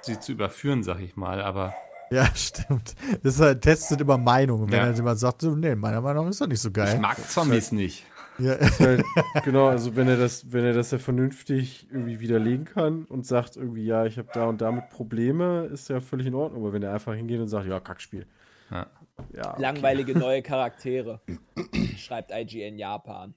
sie 0.01 0.19
zu 0.19 0.31
überführen, 0.31 0.83
sag 0.83 0.99
ich 1.01 1.15
mal, 1.15 1.41
aber 1.41 1.73
Ja, 2.11 2.25
stimmt. 2.35 2.95
Das 3.23 3.35
ist 3.35 3.41
halt, 3.41 3.61
Tests 3.61 3.89
sind 3.89 4.01
immer 4.01 4.17
Meinungen. 4.17 4.63
Und 4.63 4.71
wenn 4.71 4.79
Ja. 4.79 4.85
dann 4.87 4.95
jemand 4.95 5.19
sagt, 5.19 5.41
so, 5.41 5.55
nee, 5.55 5.75
meiner 5.75 6.01
Meinung 6.01 6.25
nach 6.25 6.31
ist 6.31 6.41
das 6.41 6.47
nicht 6.47 6.61
so 6.61 6.69
ich 6.69 6.73
geil. 6.73 6.99
mag 6.99 7.17
Zombies 7.29 7.71
nicht. 7.71 8.05
Ja. 8.39 8.53
Ist 8.53 8.79
halt, 8.79 9.03
genau, 9.43 9.67
also 9.67 9.95
wenn 9.97 10.07
er 10.07 10.15
das, 10.17 10.51
wenn 10.53 10.63
er 10.63 10.73
das 10.73 10.91
ja 10.91 10.97
vernünftig 10.97 11.87
irgendwie 11.91 12.21
widerlegen 12.21 12.63
kann 12.65 13.03
und 13.05 13.25
sagt 13.25 13.57
irgendwie, 13.57 13.85
ja, 13.85 14.05
ich 14.05 14.17
habe 14.17 14.29
da 14.33 14.45
und 14.45 14.61
damit 14.61 14.89
Probleme, 14.89 15.65
ist 15.65 15.89
ja 15.89 15.99
völlig 15.99 16.25
in 16.27 16.33
Ordnung. 16.35 16.63
Aber 16.63 16.71
wenn 16.73 16.81
er 16.81 16.93
einfach 16.93 17.13
hingeht 17.13 17.41
und 17.41 17.47
sagt, 17.47 17.67
ja, 17.67 17.79
Kackspiel. 17.81 18.25
Ja. 18.71 18.87
Ja, 19.33 19.51
okay. 19.53 19.61
Langweilige 19.61 20.13
neue 20.17 20.41
Charaktere. 20.41 21.21
Schreibt 21.97 22.31
IGN 22.31 22.77
Japan. 22.77 23.33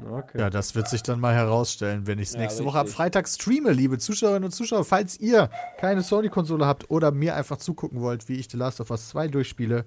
Okay. 0.00 0.38
ja, 0.38 0.48
das 0.48 0.74
wird 0.76 0.88
sich 0.88 1.02
dann 1.02 1.18
mal 1.18 1.34
herausstellen, 1.34 2.06
wenn 2.06 2.20
ich 2.20 2.28
es 2.28 2.34
Ja, 2.34 2.40
nächste 2.40 2.64
Woche 2.64 2.78
ab 2.78 2.84
richtig. 2.84 2.96
Freitag 2.96 3.28
streame, 3.28 3.72
liebe 3.72 3.98
Zuschauerinnen 3.98 4.44
und 4.44 4.52
Zuschauer. 4.52 4.84
Falls 4.84 5.18
ihr 5.18 5.50
keine 5.78 6.02
Sony-Konsole 6.02 6.66
habt 6.66 6.88
oder 6.90 7.10
mir 7.10 7.34
einfach 7.34 7.56
zugucken 7.56 8.00
wollt, 8.00 8.28
wie 8.28 8.34
ich 8.34 8.48
The 8.48 8.56
Last 8.56 8.80
of 8.80 8.90
Us 8.90 9.08
2 9.08 9.28
durchspiele, 9.28 9.84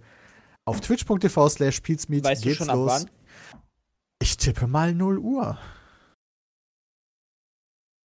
auf 0.65 0.81
twitch.tv 0.81 1.49
slash 1.49 1.81
du 1.81 1.95
geht's 1.95 2.55
schon 2.57 2.69
ab 2.69 2.75
los. 2.75 2.91
wann? 2.91 3.09
Ich 4.21 4.37
tippe 4.37 4.67
mal 4.67 4.93
0 4.93 5.17
Uhr. 5.17 5.57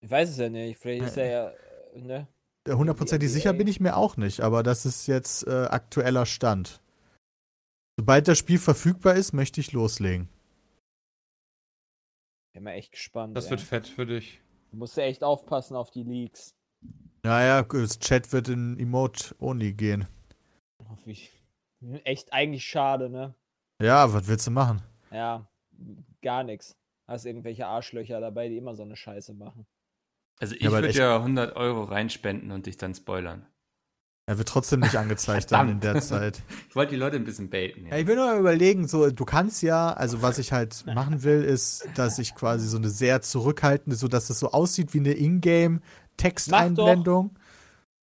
Ich 0.01 0.11
weiß 0.11 0.31
es 0.31 0.37
ja 0.37 0.49
nicht. 0.49 0.79
Vielleicht 0.79 1.05
ist 1.07 1.17
er 1.17 1.27
ja, 1.31 1.53
ne? 1.97 2.29
Hundertprozentig 2.67 3.31
sicher 3.31 3.53
bin 3.53 3.69
ich 3.69 3.81
mir 3.81 3.97
auch 3.97 4.17
nicht, 4.17 4.41
aber 4.41 4.63
das 4.63 4.87
ist 4.87 5.07
jetzt 5.07 5.47
äh, 5.47 5.67
aktueller 5.67 6.27
Stand. 6.27 6.81
Sobald 7.97 8.29
das 8.29 8.39
Spiel 8.39 8.59
verfügbar 8.59 9.15
ist, 9.15 9.33
möchte 9.33 9.61
ich 9.61 9.73
loslegen. 9.73 10.29
Bin 12.53 12.65
mal 12.65 12.73
echt 12.73 12.93
gespannt. 12.93 13.37
Das 13.37 13.47
ey. 13.47 13.53
wird 13.53 13.61
fett 13.61 13.87
für 13.87 14.07
dich. 14.07 14.41
Du 14.71 14.79
musst 14.79 14.97
ja 14.97 15.05
echt 15.05 15.23
aufpassen 15.23 15.77
auf 15.77 15.91
die 15.91 16.03
Leaks. 16.03 16.55
Naja, 17.23 17.63
das 17.63 17.99
Chat 17.99 18.33
wird 18.33 18.49
in 18.49 18.79
Emote-Only 18.79 19.73
gehen. 19.73 20.07
Echt 22.05 22.33
eigentlich 22.33 22.65
schade, 22.65 23.09
ne? 23.09 23.35
Ja, 23.81 24.13
was 24.13 24.27
willst 24.29 24.47
du 24.47 24.51
machen? 24.51 24.83
Ja, 25.11 25.47
gar 26.23 26.45
nichts. 26.45 26.77
Hast 27.07 27.27
irgendwelche 27.27 27.67
Arschlöcher 27.67 28.21
dabei, 28.21 28.49
die 28.49 28.57
immer 28.57 28.75
so 28.75 28.83
eine 28.83 28.97
Scheiße 28.97 29.35
machen. 29.35 29.67
Also 30.39 30.55
ich 30.55 30.63
Ja, 30.63 30.71
würde 30.71 30.91
ja 30.91 31.17
100 31.17 31.57
Euro 31.57 31.85
reinspenden 31.85 32.53
und 32.53 32.67
dich 32.67 32.77
dann 32.77 32.95
spoilern. 32.95 33.47
Er 34.29 34.39
wird 34.39 34.49
trotzdem 34.49 34.81
nicht 34.81 34.97
angezeigt 34.97 35.53
dann 35.53 35.69
in 35.69 35.79
der 35.81 36.01
Zeit. 36.01 36.43
Ich 36.69 36.75
wollte 36.75 36.95
die 36.95 36.99
Leute 36.99 37.15
ein 37.17 37.23
bisschen 37.25 37.49
baiten. 37.49 37.87
Ja, 37.87 37.97
ich 37.97 38.09
will 38.09 38.17
nur 38.17 38.27
mal 38.27 38.41
überlegen, 38.41 38.89
so, 38.89 39.09
du 39.11 39.25
kannst 39.25 39.63
ja, 39.63 39.93
also 39.93 40.21
was 40.21 40.39
ich 40.39 40.53
halt 40.53 40.85
machen 40.87 41.23
will, 41.23 41.45
ist, 41.45 41.89
dass 41.95 42.19
ich 42.19 42.35
quasi 42.35 42.67
so 42.67 42.77
eine 42.77 42.91
sehr 42.91 43.23
zurückhaltende, 43.23 43.95
so 43.97 44.09
dass 44.09 44.29
es 44.29 44.41
so 44.41 44.51
aussieht 44.51 44.95
wie 44.95 44.99
eine 44.99 45.13
Ingame-Texteinblendung. 45.13 47.39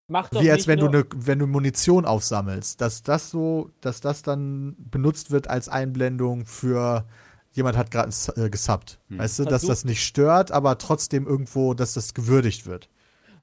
Mach 0.07 0.29
doch 0.29 0.41
Wie 0.41 0.49
als 0.49 0.61
nicht 0.61 0.67
wenn 0.67 0.79
du, 0.79 0.87
ne, 0.87 1.05
wenn 1.15 1.39
du 1.39 1.47
Munition 1.47 2.05
aufsammelst, 2.05 2.79
dass 2.81 3.03
das 3.03 3.29
so, 3.29 3.71
dass 3.81 3.99
das 4.01 4.21
dann 4.21 4.75
benutzt 4.77 5.31
wird 5.31 5.49
als 5.49 5.67
Einblendung 5.69 6.45
für 6.45 7.05
jemand 7.53 7.77
hat 7.77 7.89
gerade 7.91 8.11
äh, 8.35 8.49
gesubbt. 8.49 8.99
Hm. 9.09 9.19
Weißt 9.19 9.39
du, 9.39 9.43
dass 9.45 9.61
Versuch- 9.63 9.67
das 9.69 9.85
nicht 9.85 10.03
stört, 10.03 10.51
aber 10.51 10.77
trotzdem 10.77 11.25
irgendwo, 11.25 11.73
dass 11.73 11.93
das 11.93 12.13
gewürdigt 12.13 12.65
wird. 12.67 12.89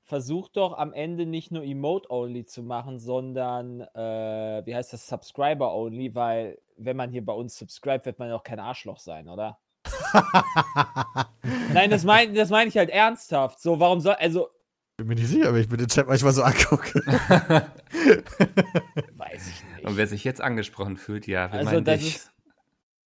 Versuch 0.02 0.48
doch 0.48 0.76
am 0.76 0.92
Ende 0.92 1.24
nicht 1.24 1.52
nur 1.52 1.62
Emote-Only 1.62 2.44
zu 2.44 2.62
machen, 2.64 2.98
sondern, 2.98 3.80
äh, 3.94 4.62
wie 4.66 4.74
heißt 4.74 4.92
das, 4.92 5.06
Subscriber-Only, 5.06 6.14
weil 6.14 6.58
wenn 6.76 6.96
man 6.96 7.10
hier 7.10 7.24
bei 7.24 7.32
uns 7.32 7.56
subscribt, 7.56 8.06
wird 8.06 8.18
man 8.18 8.28
ja 8.28 8.34
auch 8.36 8.42
kein 8.42 8.58
Arschloch 8.58 8.98
sein, 8.98 9.28
oder? 9.28 9.58
Nein, 11.72 11.90
das 11.90 12.04
meine 12.04 12.32
das 12.32 12.50
mein 12.50 12.68
ich 12.68 12.76
halt 12.76 12.90
ernsthaft. 12.90 13.60
So, 13.60 13.78
warum 13.78 14.00
soll, 14.00 14.14
also, 14.14 14.48
Bin 14.96 15.06
mir 15.06 15.14
nicht 15.14 15.28
sicher, 15.28 15.52
wenn 15.54 15.60
ich 15.62 15.70
mir 15.70 15.76
den 15.76 15.86
Chat 15.88 16.08
manchmal 16.08 16.32
so 16.32 16.42
angucke. 16.42 17.00
weiß 19.16 19.48
ich 19.48 19.64
nicht. 19.76 19.84
Und 19.86 19.96
wer 19.96 20.06
sich 20.06 20.24
jetzt 20.24 20.40
angesprochen 20.40 20.96
fühlt, 20.96 21.26
ja, 21.26 21.52
wir 21.52 21.58
Also, 21.60 21.70
meinen 21.72 21.84
das 21.84 22.00
dich. 22.00 22.16
ist- 22.16 22.32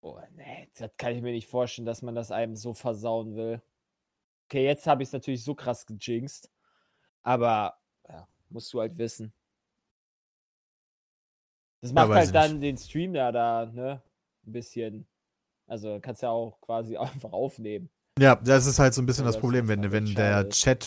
Oh, 0.05 0.21
nee, 0.37 0.69
das 0.77 0.91
kann 0.99 1.17
ich 1.17 1.23
mir 1.23 1.33
nicht 1.33 1.49
vorstellen, 1.49 1.87
dass 1.87 2.03
man 2.03 2.15
das 2.15 2.31
einem 2.31 2.57
so 2.57 2.75
versauen 2.75 3.37
will. 3.37 3.63
Okay, 4.45 4.63
jetzt 4.63 4.87
habe 4.87 5.03
ich 5.03 5.09
es 5.09 5.15
natürlich 5.15 5.43
so 5.43 5.55
krass 5.55 5.87
gejinxt. 5.87 6.51
Aber 7.23 7.81
ja, 8.07 8.29
musst 8.51 8.71
du 8.75 8.81
halt 8.81 8.99
wissen. 8.99 9.33
Das 11.81 11.95
macht 11.95 12.11
weiß 12.11 12.27
halt 12.27 12.35
dann 12.35 12.61
den 12.61 12.77
Stream 12.77 13.15
ja 13.15 13.33
da, 13.33 13.65
ne? 13.65 14.03
Ein 14.47 14.53
bisschen. 14.53 15.07
Also 15.67 15.99
kannst 16.03 16.21
ja 16.21 16.29
auch 16.29 16.61
quasi 16.61 16.97
einfach 16.99 17.33
aufnehmen. 17.33 17.89
Ja, 18.19 18.37
das 18.37 18.67
ist 18.67 18.79
halt 18.79 18.93
so 18.93 19.01
ein 19.01 19.07
bisschen 19.07 19.25
Ja, 19.25 19.29
das 19.29 19.37
das 19.37 19.41
Problem, 19.41 19.69
wenn, 19.69 19.81
halt 19.81 19.93
wenn 19.93 20.15
der. 20.15 20.51
Chat 20.51 20.87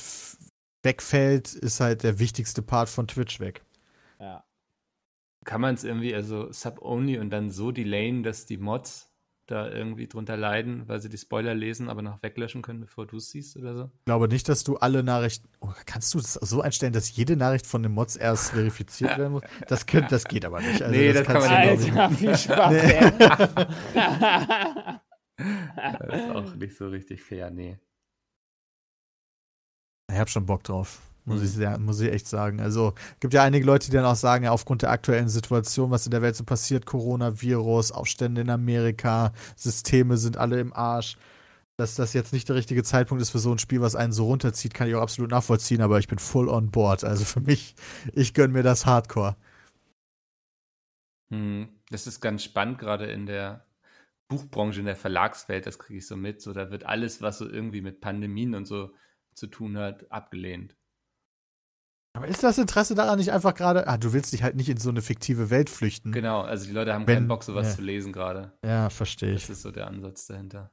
wegfällt, 0.84 1.56
ist 1.56 1.80
halt 1.80 2.04
der 2.04 2.20
wichtigste 2.20 2.62
Part 2.62 2.88
von 2.88 3.08
Twitch 3.08 3.40
weg. 3.40 3.66
Ja. 4.20 4.46
Kann 5.44 5.60
man 5.60 5.74
es 5.74 5.84
irgendwie, 5.84 6.14
also 6.14 6.52
Sub-Only 6.52 7.18
und 7.18 7.32
dann 7.32 7.50
so 7.50 7.72
delayen, 7.72 8.22
dass 8.22 8.46
die 8.46 8.58
Mods 8.58 9.07
da 9.48 9.70
irgendwie 9.70 10.08
drunter 10.08 10.38
leiden, 10.38 10.88
weil 10.88 11.00
sie 11.00 11.10
die 11.10 11.18
Spoiler 11.18 11.56
lesen, 11.56 11.90
aber 11.90 12.02
noch 12.02 12.22
weglöschen 12.22 12.62
können, 12.62 12.82
bevor 12.82 13.08
du 13.08 13.18
es 13.18 13.32
siehst 13.32 13.58
oder 13.58 13.76
so? 13.76 13.92
Ich 14.00 14.06
glaube 14.06 14.28
nicht, 14.28 14.48
dass 14.50 14.64
du 14.64 14.78
alle 14.78 15.04
Nachrichten. 15.04 15.48
Oh, 15.62 15.70
kannst 15.86 16.14
du 16.14 16.20
das 16.20 16.34
so 16.34 16.62
einstellen, 16.62 16.94
dass 16.94 17.16
jede 17.16 17.36
Nachricht 17.38 17.66
von 17.66 17.82
den 17.82 17.94
Mods 17.94 18.16
erst 18.18 18.52
verifiziert 18.52 19.18
werden 19.18 19.34
muss? 19.34 19.44
Das, 19.68 19.86
könnt, 19.86 20.12
das 20.12 20.26
geht 20.26 20.46
aber 20.46 20.62
nicht. 20.62 20.82
Also 20.82 20.94
Nee, 20.94 21.14
das 21.14 21.26
kann 21.26 21.42
kannst 21.42 21.50
man 21.50 21.78
nicht. 21.80 21.98
Alter, 21.98 22.16
viel 22.16 22.38
Spaß, 22.38 22.74
ey. 22.74 23.12
Das 25.38 26.20
ist 26.20 26.30
auch 26.32 26.56
nicht 26.56 26.76
so 26.76 26.88
richtig 26.88 27.22
fair, 27.22 27.52
nee. 27.52 27.78
ich 30.10 30.14
ich 30.16 30.20
habe 30.20 30.30
schon 30.30 30.46
Bock 30.48 30.64
drauf. 30.64 31.00
Muss, 31.28 31.42
Mhm. 31.42 31.44
ich 31.44 31.52
sehr, 31.52 31.78
muss 31.80 32.00
ich 32.00 32.12
echt 32.12 32.28
sagen. 32.28 32.62
Also, 32.62 32.94
gibt 33.20 33.34
ja 33.34 33.44
einige 33.44 33.66
Leute, 33.66 33.88
die 33.92 33.98
dann 33.98 34.06
auch 34.06 34.16
sagen, 34.16 34.46
ja, 34.46 34.52
aufgrund 34.52 34.82
der 34.84 34.92
aktuellen 34.92 35.30
Situation, 35.30 35.92
was 35.92 36.06
in 36.08 36.12
der 36.12 36.22
Welt 36.22 36.36
so 36.38 36.46
passiert, 36.46 36.86
Coronavirus, 36.86 37.92
Aufstände 37.92 38.42
in 38.42 38.50
Amerika, 38.50 39.34
Systeme 39.58 40.18
sind 40.18 40.38
alle 40.38 40.60
im 40.60 40.74
Arsch, 40.74 41.18
dass 41.78 41.96
das 41.96 42.14
jetzt 42.14 42.34
nicht 42.34 42.50
der 42.50 42.56
richtige 42.58 42.84
Zeitpunkt 42.84 43.22
ist 43.22 43.32
für 43.32 43.40
so 43.40 43.52
ein 43.52 43.60
Spiel, 43.60 43.82
was 43.82 43.96
einen 43.96 44.14
so 44.14 44.26
runterzieht, 44.28 44.74
kann 44.74 44.88
ich 44.90 44.96
auch 44.96 45.02
absolut 45.04 45.32
nachvollziehen, 45.32 45.82
aber 45.82 46.00
ich 46.00 46.08
bin 46.10 46.20
full 46.20 46.50
on 46.50 46.72
board. 46.72 47.04
Also 47.04 47.26
für 47.26 47.42
mich, 47.42 47.76
ich 48.14 48.34
gönn 48.34 48.52
mir 48.54 48.64
das 48.64 48.86
Hardcore. 48.86 49.36
Hm, 51.32 51.70
das 51.90 52.08
ist 52.08 52.20
ganz 52.22 52.44
spannend, 52.44 52.80
gerade 52.80 53.06
in 53.12 53.26
der 53.26 53.66
Buchbranche, 54.30 54.80
in 54.82 54.86
der 54.86 54.96
Verlagswelt, 54.96 55.66
das 55.66 55.80
kriege 55.80 56.00
ich 56.00 56.08
so 56.08 56.18
mit. 56.18 56.42
So, 56.42 56.54
da 56.54 56.72
wird 56.72 56.86
alles, 56.86 57.22
was 57.22 57.38
so 57.40 57.50
irgendwie 57.50 57.82
mit 57.82 58.02
Pandemien 58.02 58.56
und 58.56 58.66
so 58.66 58.94
zu 59.34 59.48
tun 59.48 59.78
hat, 59.78 60.12
abgelehnt. 60.12 60.76
Aber 62.18 62.28
ist 62.28 62.44
das 62.44 62.58
Interesse 62.58 62.96
daran 62.96 63.20
nicht 63.20 63.32
einfach 63.32 63.54
gerade, 63.54 63.88
ah, 63.88 63.98
du 63.98 64.12
willst 64.12 64.34
dich 64.34 64.42
halt 64.42 64.56
nicht 64.56 64.70
in 64.70 64.78
so 64.78 64.90
eine 64.90 65.02
fiktive 65.04 65.50
Welt 65.52 65.70
flüchten? 65.70 66.12
Genau, 66.12 66.42
also 66.42 66.66
die 66.66 66.72
Leute 66.72 66.94
haben 66.94 67.06
Wenn- 67.08 67.16
keinen 67.16 67.28
Bock, 67.28 67.44
sowas 67.44 67.68
ja. 67.68 67.76
zu 67.76 67.82
lesen 67.84 68.12
gerade. 68.12 68.54
Ja, 68.66 68.90
verstehe 68.90 69.34
ich. 69.34 69.42
Das 69.42 69.52
ist 69.58 69.62
so 69.62 69.72
der 69.72 69.86
Ansatz 69.88 70.26
dahinter. 70.26 70.72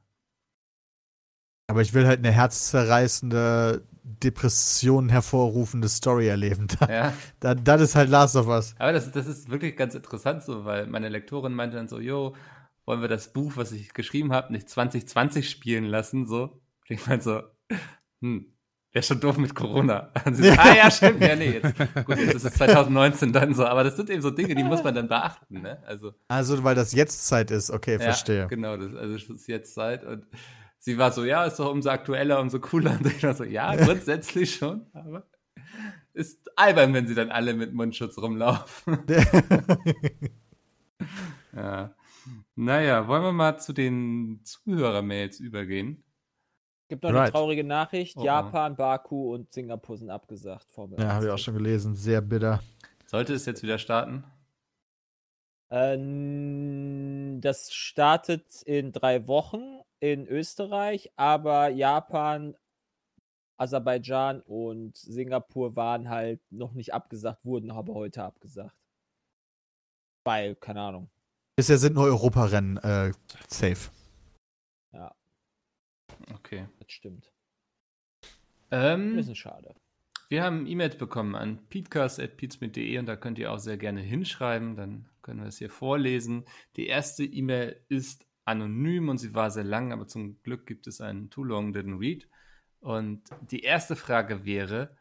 Aber 1.67 1.81
ich 1.81 1.93
will 1.93 2.05
halt 2.07 2.19
eine 2.19 2.31
herzzerreißende, 2.31 3.85
Depression 4.03 5.09
hervorrufende 5.09 5.87
Story 5.89 6.27
erleben. 6.27 6.67
Da, 6.79 6.89
Ja, 6.89 7.13
da, 7.39 7.55
das 7.55 7.81
ist 7.81 7.95
halt 7.95 8.09
Last 8.09 8.35
of 8.35 8.47
Us. 8.47 8.75
aber 8.77 8.93
das, 8.93 9.11
das 9.11 9.25
ist 9.27 9.49
wirklich 9.49 9.75
ganz 9.75 9.95
interessant 9.95 10.43
so, 10.43 10.63
weil 10.65 10.85
meine 10.87 11.09
Lektorin 11.09 11.53
meinte 11.53 11.75
dann 11.77 11.87
so, 11.87 11.99
jo, 11.99 12.35
wollen 12.85 13.01
wir 13.01 13.07
das 13.07 13.33
Buch, 13.33 13.53
was 13.55 13.71
ich 13.71 13.93
geschrieben 13.93 14.31
habe, 14.31 14.51
nicht 14.53 14.69
2020 14.69 15.49
spielen 15.49 15.85
lassen, 15.85 16.25
so. 16.27 16.43
Und 16.43 16.61
ich 16.89 17.05
meinte 17.07 17.23
so, 17.23 17.41
hm, 18.21 18.54
wäre 18.95 19.03
schon 19.03 19.19
doof 19.19 19.37
mit 19.37 19.53
Corona. 19.53 20.09
Und 20.25 20.35
sie 20.35 20.43
so, 20.43 20.51
ah 20.57 20.73
ja, 20.73 20.89
stimmt, 20.89 21.19
ja, 21.19 21.35
nee, 21.35 21.59
jetzt, 21.61 21.77
gut, 22.05 22.17
jetzt 22.17 22.35
ist 22.35 22.45
es 22.45 22.53
2019 22.53 23.33
dann 23.33 23.53
so, 23.53 23.65
aber 23.65 23.83
das 23.83 23.97
sind 23.97 24.09
eben 24.09 24.21
so 24.21 24.31
Dinge, 24.31 24.55
die 24.55 24.63
muss 24.63 24.83
man 24.85 24.95
dann 24.95 25.09
beachten, 25.09 25.61
ne? 25.61 25.83
Also, 25.85 26.13
Also, 26.29 26.63
weil 26.63 26.75
das 26.75 26.93
jetzt 26.93 27.27
Zeit 27.27 27.51
ist. 27.51 27.69
Okay, 27.71 27.93
ja, 27.93 27.99
verstehe. 27.99 28.47
genau, 28.47 28.77
das, 28.77 28.95
also 28.95 29.15
es 29.15 29.29
ist 29.29 29.47
jetzt 29.47 29.73
Zeit 29.73 30.05
und 30.05 30.25
sie 30.79 30.97
war 30.97 31.11
so, 31.11 31.25
ja, 31.25 31.43
ist 31.43 31.59
doch 31.59 31.69
umso 31.69 31.89
aktueller, 31.89 32.39
umso 32.39 32.59
cooler. 32.59 32.97
Und 32.97 33.05
ich 33.07 33.21
war 33.23 33.33
so, 33.33 33.43
ja, 33.43 33.75
grundsätzlich 33.85 34.55
schon, 34.55 34.85
aber 34.93 35.27
ist 36.13 36.49
albern, 36.55 36.93
wenn 36.93 37.05
sie 37.05 37.15
dann 37.15 37.31
alle 37.31 37.53
mit 37.53 37.73
Mundschutz 37.73 38.17
rumlaufen. 38.17 38.99
ja. 41.53 41.93
Naja, 42.55 43.09
wollen 43.09 43.23
wir 43.23 43.33
mal 43.33 43.57
zu 43.57 43.73
den 43.73 44.39
Zuhörermails 44.45 45.41
übergehen? 45.41 46.05
Gibt 46.87 47.03
noch 47.03 47.09
eine 47.09 47.19
Right. 47.19 47.31
traurige 47.31 47.63
Nachricht. 47.63 48.15
Oh, 48.17 48.21
oh. 48.21 48.25
Japan, 48.25 48.75
Baku 48.75 49.33
und 49.33 49.51
Singapur 49.51 49.97
sind 49.97 50.09
abgesagt. 50.09 50.71
Formel 50.71 50.99
Ja, 50.99 51.05
1. 51.05 51.13
habe 51.15 51.25
ich 51.25 51.31
auch 51.31 51.37
schon 51.37 51.55
gelesen. 51.55 51.95
Sehr 51.95 52.21
bitter. 52.21 52.61
Sollte 53.07 53.33
es 53.33 53.45
jetzt 53.45 53.63
wieder 53.63 53.77
starten? 53.79 54.23
Ähm, 55.71 57.39
das 57.41 57.73
startet 57.73 58.61
in 58.63 58.91
drei 58.91 59.27
Wochen 59.27 59.79
in 59.99 60.27
Österreich, 60.27 61.11
aber 61.15 61.69
Japan, 61.69 62.55
Aserbaidschan 63.57 64.41
und 64.41 64.95
Singapur 64.97 65.75
waren 65.75 66.09
halt 66.09 66.39
noch 66.51 66.73
nicht 66.73 66.93
abgesagt, 66.93 67.43
wurden 67.45 67.71
aber 67.71 67.93
heute 67.93 68.23
abgesagt. 68.23 68.75
Weil, 70.23 70.55
keine 70.55 70.81
Ahnung. 70.81 71.09
Bisher 71.55 71.77
sind 71.77 71.95
nur 71.95 72.05
Europarennen 72.05 72.77
äh, 72.77 73.11
safe. 73.47 73.89
Okay. 76.33 76.67
das 76.79 76.91
stimmt. 76.91 77.31
Ähm, 78.71 79.15
Bisschen 79.15 79.35
schade. 79.35 79.75
Wir 80.27 80.43
haben 80.43 80.65
E-Mails 80.65 80.97
bekommen 80.97 81.35
an 81.35 81.67
peatcast.peatsmit.de 81.69 82.97
und 82.97 83.05
da 83.05 83.15
könnt 83.15 83.37
ihr 83.37 83.51
auch 83.51 83.59
sehr 83.59 83.77
gerne 83.77 84.01
hinschreiben, 84.01 84.75
dann 84.75 85.07
können 85.21 85.41
wir 85.41 85.47
es 85.47 85.59
hier 85.59 85.69
vorlesen. 85.69 86.45
Die 86.77 86.87
erste 86.87 87.23
E-Mail 87.23 87.79
ist 87.89 88.25
anonym 88.43 89.09
und 89.09 89.19
sie 89.19 89.35
war 89.35 89.51
sehr 89.51 89.63
lang, 89.63 89.91
aber 89.91 90.07
zum 90.07 90.41
Glück 90.41 90.65
gibt 90.65 90.87
es 90.87 90.99
einen 90.99 91.29
Too 91.29 91.43
Long 91.43 91.73
Didn't 91.73 91.99
Read. 91.99 92.27
Und 92.79 93.23
die 93.49 93.61
erste 93.61 93.95
Frage 93.95 94.45
wäre, 94.45 94.95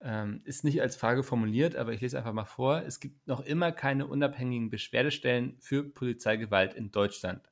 ähm, 0.00 0.42
ist 0.44 0.64
nicht 0.64 0.80
als 0.80 0.96
Frage 0.96 1.22
formuliert, 1.22 1.76
aber 1.76 1.92
ich 1.92 2.00
lese 2.00 2.18
einfach 2.18 2.32
mal 2.32 2.44
vor. 2.44 2.82
Es 2.82 3.00
gibt 3.00 3.26
noch 3.26 3.40
immer 3.40 3.72
keine 3.72 4.06
unabhängigen 4.06 4.70
Beschwerdestellen 4.70 5.56
für 5.60 5.82
Polizeigewalt 5.82 6.74
in 6.74 6.90
Deutschland. 6.90 7.50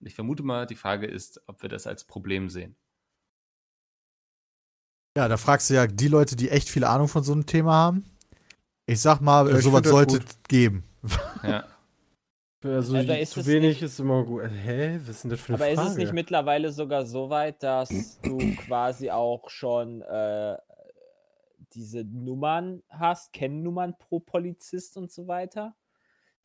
Und 0.00 0.06
ich 0.06 0.14
vermute 0.14 0.42
mal, 0.42 0.66
die 0.66 0.76
Frage 0.76 1.06
ist, 1.06 1.40
ob 1.46 1.62
wir 1.62 1.68
das 1.68 1.86
als 1.86 2.04
Problem 2.04 2.48
sehen. 2.50 2.76
Ja, 5.16 5.26
da 5.28 5.36
fragst 5.36 5.68
du 5.70 5.74
ja 5.74 5.86
die 5.86 6.08
Leute, 6.08 6.36
die 6.36 6.50
echt 6.50 6.68
viel 6.68 6.84
Ahnung 6.84 7.08
von 7.08 7.24
so 7.24 7.32
einem 7.32 7.46
Thema 7.46 7.72
haben. 7.74 8.04
Ich 8.86 9.00
sag 9.00 9.20
mal, 9.20 9.50
Ja, 9.50 9.56
ich 9.58 9.64
sowas 9.64 9.86
sollte 9.86 10.18
gut. 10.18 10.28
es 10.28 10.38
geben. 10.48 10.84
Ja. 11.42 11.64
Also 12.64 12.96
ist 12.96 13.30
zu 13.30 13.38
es 13.40 13.46
wenig 13.46 13.68
nicht- 13.76 13.82
ist 13.82 14.00
immer 14.00 14.24
gut. 14.24 14.42
Äh, 14.42 14.48
Hä? 14.48 15.00
Was 15.02 15.10
ist 15.10 15.22
denn 15.22 15.30
das 15.30 15.40
für 15.40 15.54
eine 15.54 15.62
Aber 15.62 15.74
Frage? 15.74 15.86
ist 15.86 15.92
es 15.92 15.96
nicht 15.96 16.12
mittlerweile 16.12 16.72
sogar 16.72 17.06
so 17.06 17.30
weit, 17.30 17.62
dass 17.62 18.20
du 18.22 18.36
quasi 18.56 19.12
auch 19.12 19.48
schon 19.48 20.02
äh, 20.02 20.56
diese 21.72 22.02
Nummern 22.02 22.82
hast, 22.88 23.32
Kennnummern 23.32 23.96
pro 23.96 24.18
Polizist 24.18 24.96
und 24.96 25.12
so 25.12 25.28
weiter? 25.28 25.76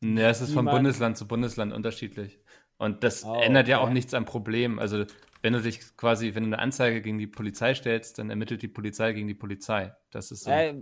Ja, 0.04 0.30
es 0.30 0.40
ist 0.42 0.54
von 0.54 0.66
Bundesland 0.66 1.18
zu 1.18 1.28
Bundesland 1.28 1.74
unterschiedlich. 1.74 2.40
Und 2.78 3.04
das 3.04 3.24
Oh, 3.24 3.36
ändert 3.40 3.68
ja 3.68 3.78
okay. 3.78 3.86
auch 3.86 3.90
nichts 3.90 4.14
am 4.14 4.26
Problem. 4.26 4.80
Also, 4.80 5.06
wenn 5.42 5.54
du 5.54 5.62
dich 5.62 5.96
quasi, 5.98 6.36
wenn 6.36 6.44
du 6.44 6.50
eine 6.50 6.60
Anzeige 6.60 7.02
gegen 7.02 7.18
die 7.18 7.28
Polizei 7.28 7.74
stellst, 7.76 8.20
dann 8.20 8.30
ermittelt 8.30 8.62
die 8.62 8.68
Polizei 8.68 9.14
gegen 9.14 9.28
die 9.28 9.34
Polizei. 9.36 9.94
Das 10.12 10.32
ist 10.32 10.44
so. 10.44 10.52
Äh, 10.52 10.74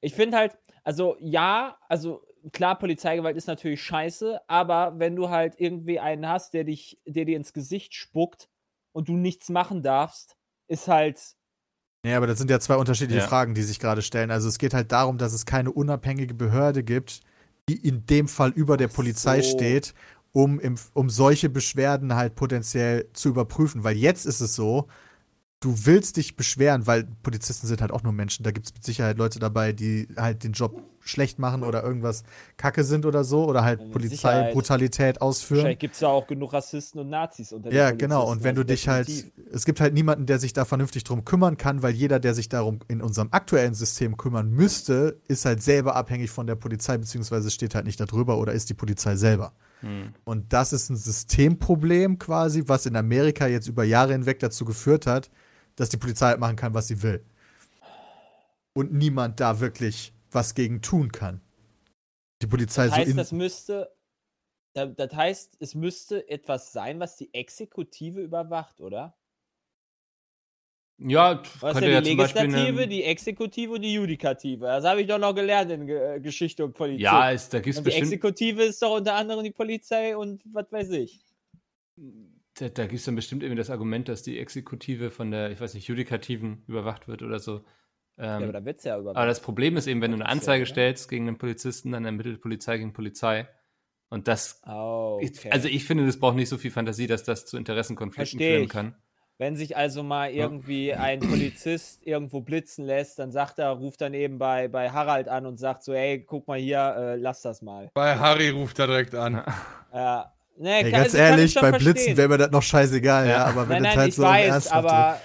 ich 0.00 0.14
finde 0.14 0.38
halt, 0.38 0.56
also 0.84 1.16
ja, 1.20 1.78
also 1.88 2.24
klar, 2.52 2.78
Polizeigewalt 2.78 3.36
ist 3.36 3.46
natürlich 3.46 3.82
scheiße, 3.82 4.40
aber 4.48 4.98
wenn 4.98 5.16
du 5.16 5.28
halt 5.30 5.54
irgendwie 5.58 6.00
einen 6.00 6.26
hast, 6.28 6.54
der 6.54 6.64
dich, 6.64 6.98
der 7.06 7.24
dir 7.24 7.36
ins 7.36 7.52
Gesicht 7.52 7.94
spuckt 7.94 8.48
und 8.92 9.08
du 9.08 9.16
nichts 9.16 9.48
machen 9.48 9.82
darfst, 9.82 10.36
ist 10.68 10.88
halt 10.88 11.36
Ja, 12.04 12.16
aber 12.16 12.26
das 12.26 12.38
sind 12.38 12.50
ja 12.50 12.58
zwei 12.58 12.76
unterschiedliche 12.76 13.20
Ja. 13.20 13.28
Fragen, 13.28 13.54
die 13.54 13.62
sich 13.62 13.78
gerade 13.78 14.02
stellen. 14.02 14.30
Also 14.32 14.48
es 14.48 14.58
geht 14.58 14.74
halt 14.74 14.90
darum, 14.90 15.18
dass 15.18 15.32
es 15.32 15.46
keine 15.46 15.70
unabhängige 15.70 16.34
Behörde 16.34 16.82
gibt, 16.82 17.20
die 17.68 17.76
in 17.76 18.06
dem 18.06 18.26
Fall 18.26 18.50
über 18.50 18.76
der 18.76 18.88
Polizei 18.88 19.40
so. 19.40 19.42
steht, 19.42 19.94
um, 20.32 20.58
im, 20.58 20.76
um 20.94 21.10
solche 21.10 21.48
Beschwerden 21.48 22.14
halt 22.14 22.34
potenziell 22.34 23.08
zu 23.12 23.28
überprüfen. 23.28 23.84
Weil 23.84 23.96
jetzt 23.96 24.26
ist 24.26 24.40
es 24.40 24.54
so, 24.54 24.88
du 25.62 25.86
willst 25.86 26.16
dich 26.16 26.36
beschweren, 26.36 26.86
weil 26.86 27.04
Polizisten 27.22 27.66
sind 27.66 27.80
halt 27.80 27.92
auch 27.92 28.02
nur 28.02 28.12
Menschen. 28.12 28.42
Da 28.42 28.50
gibt 28.50 28.66
es 28.66 28.74
mit 28.74 28.84
Sicherheit 28.84 29.18
Leute 29.18 29.38
dabei, 29.38 29.72
die 29.72 30.08
halt 30.16 30.42
den 30.42 30.52
Job 30.52 30.82
schlecht 31.00 31.38
machen 31.38 31.62
oder 31.64 31.82
irgendwas 31.82 32.22
kacke 32.56 32.84
sind 32.84 33.06
oder 33.06 33.24
so 33.24 33.44
oder 33.44 33.64
halt 33.64 33.90
Polizeibrutalität 33.92 35.20
ausführen. 35.20 35.58
Wahrscheinlich 35.58 35.78
gibt 35.80 35.94
es 35.94 36.00
ja 36.00 36.08
auch 36.08 36.26
genug 36.26 36.52
Rassisten 36.52 37.00
und 37.00 37.10
Nazis 37.10 37.52
unter 37.52 37.70
den 37.70 37.76
Ja, 37.76 37.90
genau. 37.90 38.30
Und 38.30 38.44
wenn 38.44 38.54
du 38.54 38.62
also 38.62 38.72
dich 38.72 38.88
halt, 38.88 39.08
definitiv. 39.08 39.32
es 39.52 39.64
gibt 39.64 39.80
halt 39.80 39.94
niemanden, 39.94 40.26
der 40.26 40.38
sich 40.38 40.52
da 40.52 40.64
vernünftig 40.64 41.04
drum 41.04 41.24
kümmern 41.24 41.56
kann, 41.56 41.82
weil 41.82 41.92
jeder, 41.92 42.20
der 42.20 42.34
sich 42.34 42.48
darum 42.48 42.80
in 42.88 43.02
unserem 43.02 43.28
aktuellen 43.32 43.74
System 43.74 44.16
kümmern 44.16 44.50
müsste, 44.50 45.20
ist 45.28 45.44
halt 45.44 45.62
selber 45.62 45.96
abhängig 45.96 46.30
von 46.30 46.46
der 46.46 46.54
Polizei, 46.54 46.96
beziehungsweise 46.98 47.50
steht 47.50 47.74
halt 47.74 47.86
nicht 47.86 48.00
darüber 48.00 48.38
oder 48.38 48.52
ist 48.52 48.70
die 48.70 48.74
Polizei 48.74 49.16
selber. 49.16 49.52
Hm. 49.82 50.14
Und 50.24 50.52
das 50.52 50.72
ist 50.72 50.88
ein 50.90 50.96
Systemproblem 50.96 52.18
quasi, 52.18 52.62
was 52.66 52.86
in 52.86 52.96
Amerika 52.96 53.46
jetzt 53.46 53.68
über 53.68 53.84
Jahre 53.84 54.12
hinweg 54.12 54.38
dazu 54.38 54.64
geführt 54.64 55.06
hat, 55.06 55.30
dass 55.76 55.88
die 55.88 55.96
Polizei 55.96 56.28
halt 56.28 56.40
machen 56.40 56.56
kann, 56.56 56.74
was 56.74 56.88
sie 56.88 57.02
will. 57.02 57.24
Und 58.74 58.92
niemand 58.92 59.38
da 59.40 59.60
wirklich 59.60 60.14
was 60.30 60.54
gegen 60.54 60.80
tun 60.80 61.12
kann. 61.12 61.40
Die 62.40 62.46
Polizei 62.46 62.86
Das 62.86 62.92
so 62.94 62.96
heißt, 63.00 63.10
in, 63.10 63.16
das 63.16 63.32
müsste, 63.32 63.92
da- 64.74 64.86
das 64.86 65.14
heißt, 65.14 65.56
es 65.60 65.74
müsste 65.74 66.28
etwas 66.28 66.72
sein, 66.72 66.98
was 67.00 67.16
die 67.16 67.32
Exekutive 67.34 68.20
überwacht, 68.20 68.80
oder? 68.80 69.14
Ja, 71.08 71.42
Was 71.42 71.52
ist 71.52 71.60
könnte 71.74 71.88
ja 71.88 71.94
ja 71.94 72.00
die 72.00 72.10
Legislative, 72.10 72.82
eine, 72.82 72.88
die 72.88 73.04
Exekutive 73.04 73.72
und 73.72 73.82
die 73.82 73.94
Judikative. 73.94 74.66
Das 74.66 74.84
habe 74.84 75.00
ich 75.00 75.06
doch 75.06 75.18
noch 75.18 75.34
gelernt 75.34 75.70
in 75.70 75.86
Ge 75.86 76.16
äh, 76.16 76.20
Geschichte 76.20 76.64
und 76.64 76.74
Politik. 76.74 77.02
Ja, 77.02 77.32
es, 77.32 77.48
da 77.48 77.58
gibt 77.58 77.74
es 77.74 77.78
und 77.78 77.84
die 77.84 77.90
bestimmt, 77.90 78.12
Exekutive 78.12 78.62
ist 78.62 78.82
doch 78.82 78.96
unter 78.96 79.14
anderem 79.14 79.44
die 79.44 79.50
Polizei 79.50 80.16
und 80.16 80.42
was 80.52 80.70
weiß 80.70 80.90
ich. 80.90 81.20
da, 82.54 82.68
da 82.68 82.86
gibt's 82.86 83.04
dann 83.04 83.16
bestimmt 83.16 83.42
irgendwie 83.42 83.58
das 83.58 83.70
Argument, 83.70 84.08
dass 84.08 84.22
die 84.22 84.38
Exekutive 84.38 85.10
von 85.10 85.30
der, 85.30 85.50
ich 85.50 85.60
weiß 85.60 85.74
nicht, 85.74 85.88
Judikativen 85.88 86.64
überwacht 86.66 87.08
wird 87.08 87.22
oder 87.22 87.38
so. 87.38 87.64
Ja, 88.18 88.36
Ähm, 88.36 88.44
aber 88.44 88.52
da 88.52 88.64
wird 88.64 88.78
es 88.78 88.84
ja 88.84 88.98
überwacht. 88.98 89.16
Aber 89.16 89.26
das 89.26 89.40
Problem 89.40 89.76
ist 89.76 89.86
eben, 89.86 90.02
wenn 90.02 90.10
du 90.10 90.16
eine 90.18 90.28
Anzeige 90.28 90.62
oder? 90.62 90.70
stellst 90.70 91.08
gegen 91.08 91.28
einen 91.28 91.38
Polizisten, 91.38 91.92
dann 91.92 92.04
ermittelt 92.04 92.40
Polizei 92.40 92.78
gegen 92.78 92.92
Polizei. 92.92 93.48
Und 94.10 94.28
das, 94.28 94.60
oh, 94.66 95.18
okay. 95.22 95.50
also 95.50 95.68
ich 95.68 95.86
finde, 95.86 96.04
das 96.04 96.18
braucht 96.18 96.36
nicht 96.36 96.50
so 96.50 96.58
viel 96.58 96.70
Fantasie, 96.70 97.06
dass 97.06 97.24
das 97.24 97.46
zu 97.46 97.56
Interessenkonflikten 97.56 98.38
Versteh 98.38 98.66
führen 98.66 98.92
ich. 98.92 99.11
Wenn 99.38 99.56
sich 99.56 99.76
also 99.76 100.02
mal 100.02 100.30
irgendwie 100.30 100.94
ein 100.94 101.18
Polizist 101.20 102.06
irgendwo 102.06 102.40
blitzen 102.42 102.84
lässt, 102.84 103.18
dann 103.18 103.32
sagt 103.32 103.58
er, 103.58 103.70
ruft 103.70 104.00
dann 104.00 104.14
eben 104.14 104.38
bei, 104.38 104.68
bei 104.68 104.90
Harald 104.90 105.28
an 105.28 105.46
und 105.46 105.58
sagt 105.58 105.82
so, 105.82 105.92
ey, 105.92 106.22
guck 106.22 106.46
mal 106.46 106.58
hier, 106.58 106.94
äh, 106.96 107.16
lass 107.16 107.42
das 107.42 107.60
mal. 107.62 107.90
Bei 107.94 108.16
Harry 108.16 108.50
ruft 108.50 108.78
er 108.78 108.86
direkt 108.86 109.14
an. 109.14 109.42
Ja. 109.92 110.32
Nee, 110.56 110.68
Ey, 110.76 110.82
kann- 110.84 110.92
ganz 110.92 111.04
also 111.06 111.18
ehrlich, 111.18 111.54
bei 111.54 111.72
Blitzen 111.72 112.16
wäre 112.16 112.28
mir 112.28 112.38
das 112.38 112.50
noch 112.50 112.62
scheißegal, 112.62 113.26
ja, 113.26 113.32
Ja. 113.32 113.44
aber 113.46 113.68
wenn 113.68 113.82
Nein, 113.82 113.84
das 113.84 113.94
nein, 113.94 113.98
halt 113.98 114.08
ich 114.10 114.14
so 114.16 114.22
weiß, 114.22 114.70
aber 114.70 115.20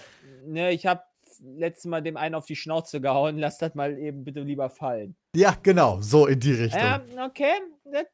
ne, 0.46 0.72
ich 0.72 0.86
habe 0.88 1.02
letztes 1.44 1.86
Mal 1.86 2.02
dem 2.02 2.18
einen 2.18 2.34
auf 2.34 2.46
die 2.46 2.56
Schnauze 2.56 3.02
gehauen, 3.02 3.38
lass 3.40 3.58
das 3.60 3.76
mal 3.76 4.00
eben 4.00 4.24
bitte 4.24 4.40
lieber 4.40 4.70
fallen. 4.70 5.16
Ja, 5.36 5.56
genau, 5.62 6.02
so 6.02 6.26
in 6.28 6.40
die 6.40 6.54
Richtung. 6.54 6.82
Ja, 6.82 7.02
okay, 7.26 7.52
das 7.84 8.06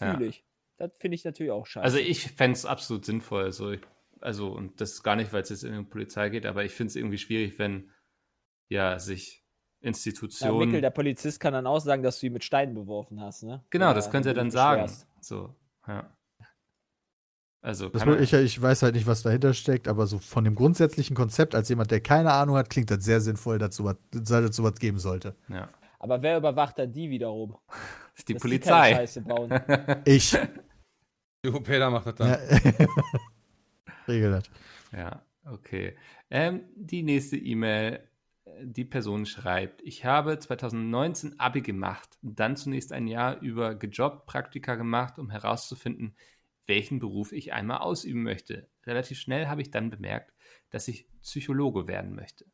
Ja. 0.00 0.14
fühle 0.14 0.26
ich. 0.26 0.42
Das 0.78 0.90
finde 0.98 1.14
ich 1.16 1.24
natürlich 1.24 1.52
auch 1.52 1.66
scheiße. 1.66 1.84
Also 1.84 1.98
ich 1.98 2.32
fände 2.32 2.56
es 2.56 2.66
absolut 2.66 3.04
sinnvoll. 3.04 3.44
Also, 3.44 3.70
ich, 3.72 3.80
also, 4.24 4.52
und 4.52 4.80
das 4.80 4.92
ist 4.92 5.02
gar 5.02 5.16
nicht, 5.16 5.32
weil 5.32 5.42
es 5.42 5.50
jetzt 5.50 5.64
in 5.64 5.76
die 5.76 5.82
Polizei 5.84 6.28
geht, 6.30 6.46
aber 6.46 6.64
ich 6.64 6.72
finde 6.72 6.88
es 6.88 6.96
irgendwie 6.96 7.18
schwierig, 7.18 7.58
wenn 7.58 7.90
ja 8.70 8.98
sich 8.98 9.44
ja, 9.80 9.88
Institutionen. 9.88 10.58
Mikkel, 10.58 10.80
der 10.80 10.90
Polizist 10.90 11.40
kann 11.40 11.52
dann 11.52 11.66
auch 11.66 11.80
sagen, 11.80 12.02
dass 12.02 12.20
du 12.20 12.26
ihn 12.26 12.32
mit 12.32 12.42
Steinen 12.42 12.74
beworfen 12.74 13.20
hast, 13.20 13.42
ne? 13.42 13.62
genau, 13.70 13.86
Oder 13.86 13.94
das 13.94 14.10
könnte 14.10 14.30
er 14.30 14.34
du 14.34 14.40
dann 14.40 14.50
sagen. 14.50 14.90
So, 15.20 15.54
ja. 15.86 16.16
Also, 17.60 17.90
er- 17.92 18.20
ich, 18.20 18.32
ich 18.32 18.60
weiß 18.60 18.82
halt 18.82 18.94
nicht, 18.94 19.06
was 19.06 19.22
dahinter 19.22 19.54
steckt, 19.54 19.88
aber 19.88 20.06
so 20.06 20.18
von 20.18 20.44
dem 20.44 20.54
grundsätzlichen 20.54 21.16
Konzept, 21.16 21.54
als 21.54 21.68
jemand, 21.68 21.90
der 21.90 22.00
keine 22.00 22.32
Ahnung 22.32 22.56
hat, 22.56 22.68
klingt 22.68 22.90
das 22.90 23.04
sehr 23.04 23.20
sinnvoll, 23.20 23.58
dass 23.58 23.76
sowas 23.76 23.96
dass 24.10 24.56
sowas 24.56 24.74
geben 24.78 24.98
sollte. 24.98 25.34
ja. 25.48 25.68
Aber 25.98 26.20
wer 26.20 26.36
überwacht 26.36 26.78
dann 26.78 26.92
die 26.92 27.08
wiederum? 27.08 27.56
Das 27.66 28.18
ist 28.18 28.28
die 28.28 28.34
Polizei. 28.34 28.92
Scheiße 28.92 29.22
bauen. 29.22 29.50
Ich. 30.04 30.36
Jo, 31.42 31.60
Peter 31.60 31.88
macht 31.90 32.06
das 32.06 32.14
dann. 32.16 32.28
ja. 32.28 32.86
Regel 34.08 34.30
das. 34.30 34.44
Ja, 34.92 35.22
okay. 35.44 35.96
Ähm, 36.30 36.62
die 36.76 37.02
nächste 37.02 37.36
E-Mail, 37.36 38.00
äh, 38.44 38.50
die 38.62 38.84
Person 38.84 39.26
schreibt, 39.26 39.82
ich 39.82 40.04
habe 40.04 40.38
2019 40.38 41.38
Abi 41.38 41.60
gemacht, 41.60 42.18
dann 42.22 42.56
zunächst 42.56 42.92
ein 42.92 43.06
Jahr 43.06 43.40
über 43.40 43.74
gejobbt, 43.74 44.26
Praktika 44.26 44.74
gemacht, 44.74 45.18
um 45.18 45.30
herauszufinden, 45.30 46.16
welchen 46.66 46.98
Beruf 46.98 47.32
ich 47.32 47.52
einmal 47.52 47.78
ausüben 47.78 48.22
möchte. 48.22 48.68
Relativ 48.86 49.18
schnell 49.18 49.48
habe 49.48 49.62
ich 49.62 49.70
dann 49.70 49.90
bemerkt, 49.90 50.32
dass 50.70 50.88
ich 50.88 51.06
Psychologe 51.22 51.86
werden 51.86 52.14
möchte. 52.14 52.46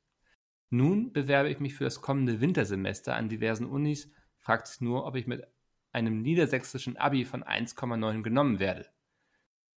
Nun 0.68 1.12
bewerbe 1.12 1.48
ich 1.50 1.58
mich 1.58 1.74
für 1.74 1.84
das 1.84 2.00
kommende 2.00 2.40
Wintersemester 2.40 3.16
an 3.16 3.28
diversen 3.28 3.66
Unis, 3.66 4.10
fragt 4.38 4.68
sich 4.68 4.80
nur, 4.80 5.04
ob 5.04 5.16
ich 5.16 5.26
mit 5.26 5.46
einem 5.92 6.22
niedersächsischen 6.22 6.96
Abi 6.96 7.24
von 7.24 7.42
1,9 7.42 8.22
genommen 8.22 8.60
werde. 8.60 8.86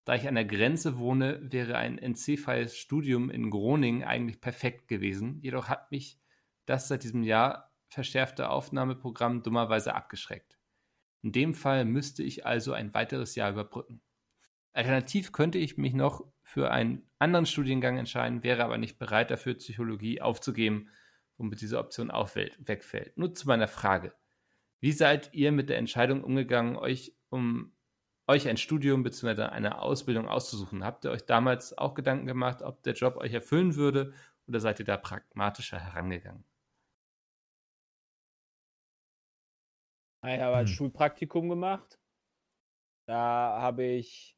Da 0.05 0.15
ich 0.15 0.27
an 0.27 0.35
der 0.35 0.45
Grenze 0.45 0.97
wohne, 0.97 1.39
wäre 1.41 1.77
ein 1.77 1.97
NC-freies 1.97 2.77
Studium 2.77 3.29
in 3.29 3.49
Groningen 3.49 4.03
eigentlich 4.03 4.41
perfekt 4.41 4.87
gewesen. 4.87 5.39
Jedoch 5.41 5.69
hat 5.69 5.91
mich 5.91 6.19
das 6.65 6.87
seit 6.87 7.03
diesem 7.03 7.23
Jahr 7.23 7.71
verschärfte 7.87 8.49
Aufnahmeprogramm 8.49 9.43
dummerweise 9.43 9.95
abgeschreckt. 9.95 10.57
In 11.21 11.31
dem 11.31 11.53
Fall 11.53 11.85
müsste 11.85 12.21
ich 12.23 12.45
also 12.45 12.73
ein 12.73 12.93
weiteres 12.93 13.35
Jahr 13.35 13.51
überbrücken. 13.51 14.01
Alternativ 14.73 15.31
könnte 15.31 15.59
ich 15.59 15.77
mich 15.77 15.93
noch 15.93 16.25
für 16.41 16.71
einen 16.71 17.09
anderen 17.19 17.45
Studiengang 17.45 17.97
entscheiden, 17.97 18.43
wäre 18.43 18.65
aber 18.65 18.77
nicht 18.77 18.97
bereit 18.97 19.31
dafür, 19.31 19.53
Psychologie 19.53 20.19
aufzugeben, 20.19 20.89
womit 21.37 21.61
diese 21.61 21.79
Option 21.79 22.11
auch 22.11 22.35
wegfällt. 22.35 23.17
Nur 23.17 23.33
zu 23.33 23.47
meiner 23.47 23.67
Frage. 23.67 24.13
Wie 24.81 24.91
seid 24.91 25.33
ihr 25.33 25.51
mit 25.53 25.69
der 25.69 25.77
Entscheidung 25.77 26.23
umgegangen, 26.23 26.75
euch 26.75 27.15
um 27.29 27.73
euch 28.28 28.47
ein 28.47 28.57
Studium 28.57 29.03
bzw. 29.03 29.43
eine 29.43 29.80
Ausbildung 29.80 30.28
auszusuchen? 30.28 30.84
Habt 30.84 31.05
ihr 31.05 31.11
euch 31.11 31.26
damals 31.26 31.78
auch 31.78 31.93
Gedanken 31.95 32.26
gemacht, 32.28 32.61
ob 32.61 32.84
der 32.84 32.93
Job 32.93 33.17
euch 33.17 33.34
erfüllen 33.34 33.76
würde 33.76 34.13
oder 34.47 34.59
seid 34.59 34.80
ihr 34.80 34.86
da 34.86 34.97
pragmatischer 34.97 35.80
herangegangen? 35.80 36.45
Ich 40.26 40.39
habe 40.39 40.57
ein 40.57 40.65
Hm. 40.65 40.67
Schulpraktikum 40.67 41.49
gemacht. 41.49 41.99
Da 43.07 43.59
habe 43.61 43.84
ich 43.84 44.38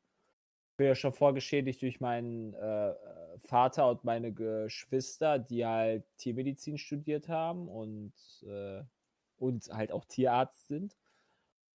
bin 0.78 0.88
ja 0.88 0.96
schon 0.96 1.14
vorgeschädigt 1.14 1.82
durch 1.84 2.02
meinen 2.02 2.54
äh, 2.56 2.96
Vater 3.40 3.90
und 3.90 4.04
meine 4.06 4.34
Geschwister, 4.34 5.40
die 5.40 5.66
halt 5.66 6.06
Tiermedizin 6.18 6.78
studiert 6.80 7.30
haben 7.30 7.70
und, 7.70 8.14
äh, 8.48 8.84
und 9.38 9.68
halt 9.70 9.92
auch 9.94 10.06
Tierarzt 10.06 10.68
sind. 10.68 10.98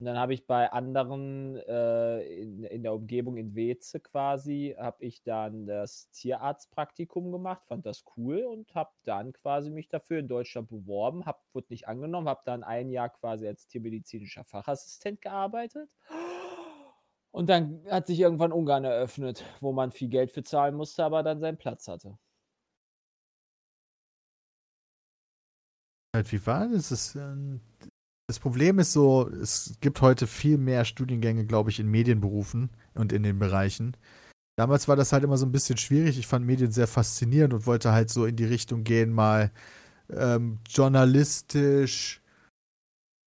Und 0.00 0.06
dann 0.06 0.18
habe 0.18 0.32
ich 0.32 0.46
bei 0.46 0.72
anderen 0.72 1.56
äh, 1.56 2.22
in, 2.22 2.64
in 2.64 2.82
der 2.82 2.94
Umgebung 2.94 3.36
in 3.36 3.54
Weze 3.54 4.00
quasi, 4.00 4.74
habe 4.78 5.04
ich 5.04 5.22
dann 5.22 5.66
das 5.66 6.10
Tierarztpraktikum 6.12 7.30
gemacht, 7.30 7.66
fand 7.66 7.84
das 7.84 8.02
cool 8.16 8.38
und 8.44 8.74
habe 8.74 8.90
dann 9.04 9.34
quasi 9.34 9.68
mich 9.68 9.88
dafür 9.88 10.18
in 10.18 10.26
Deutschland 10.26 10.68
beworben, 10.68 11.26
hab, 11.26 11.44
wurde 11.52 11.66
nicht 11.68 11.86
angenommen, 11.86 12.30
habe 12.30 12.40
dann 12.46 12.64
ein 12.64 12.88
Jahr 12.88 13.10
quasi 13.10 13.46
als 13.46 13.66
tiermedizinischer 13.66 14.42
Fachassistent 14.42 15.20
gearbeitet. 15.20 15.94
Und 17.30 17.50
dann 17.50 17.84
hat 17.90 18.06
sich 18.06 18.18
irgendwann 18.18 18.52
Ungarn 18.52 18.84
eröffnet, 18.84 19.44
wo 19.60 19.72
man 19.72 19.92
viel 19.92 20.08
Geld 20.08 20.32
für 20.32 20.42
zahlen 20.42 20.76
musste, 20.76 21.04
aber 21.04 21.22
dann 21.22 21.40
seinen 21.40 21.58
Platz 21.58 21.88
hatte. 21.88 22.18
Halt, 26.14 26.32
wie 26.32 26.46
war 26.46 26.66
das? 26.68 26.88
Das, 26.88 27.14
ähm, 27.16 27.60
das 28.30 28.38
Problem 28.38 28.78
ist 28.78 28.92
so, 28.92 29.28
es 29.28 29.74
gibt 29.80 30.02
heute 30.02 30.28
viel 30.28 30.56
mehr 30.56 30.84
Studiengänge, 30.84 31.46
glaube 31.46 31.70
ich, 31.70 31.80
in 31.80 31.90
Medienberufen 31.90 32.70
und 32.94 33.12
in 33.12 33.24
den 33.24 33.40
Bereichen. 33.40 33.96
Damals 34.56 34.86
war 34.86 34.94
das 34.94 35.12
halt 35.12 35.24
immer 35.24 35.36
so 35.36 35.46
ein 35.46 35.50
bisschen 35.50 35.78
schwierig. 35.78 36.16
Ich 36.16 36.28
fand 36.28 36.46
Medien 36.46 36.70
sehr 36.70 36.86
faszinierend 36.86 37.52
und 37.52 37.66
wollte 37.66 37.90
halt 37.90 38.08
so 38.08 38.26
in 38.26 38.36
die 38.36 38.44
Richtung 38.44 38.84
gehen, 38.84 39.12
mal 39.12 39.50
ähm, 40.12 40.60
journalistisch, 40.68 42.22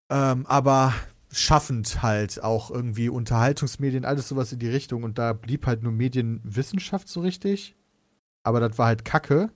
ähm, 0.10 0.46
aber 0.46 0.94
schaffend 1.30 2.02
halt 2.02 2.42
auch 2.42 2.72
irgendwie 2.72 3.10
Unterhaltungsmedien, 3.10 4.06
alles 4.06 4.30
sowas 4.30 4.54
in 4.54 4.60
die 4.60 4.70
Richtung. 4.70 5.04
Und 5.04 5.18
da 5.18 5.34
blieb 5.34 5.68
halt 5.68 5.84
nur 5.84 5.92
Medienwissenschaft 5.92 7.10
so 7.10 7.20
richtig. 7.20 7.76
Aber 8.44 8.62
das 8.62 8.78
war 8.78 8.86
halt 8.86 9.04
Kacke. 9.04 9.50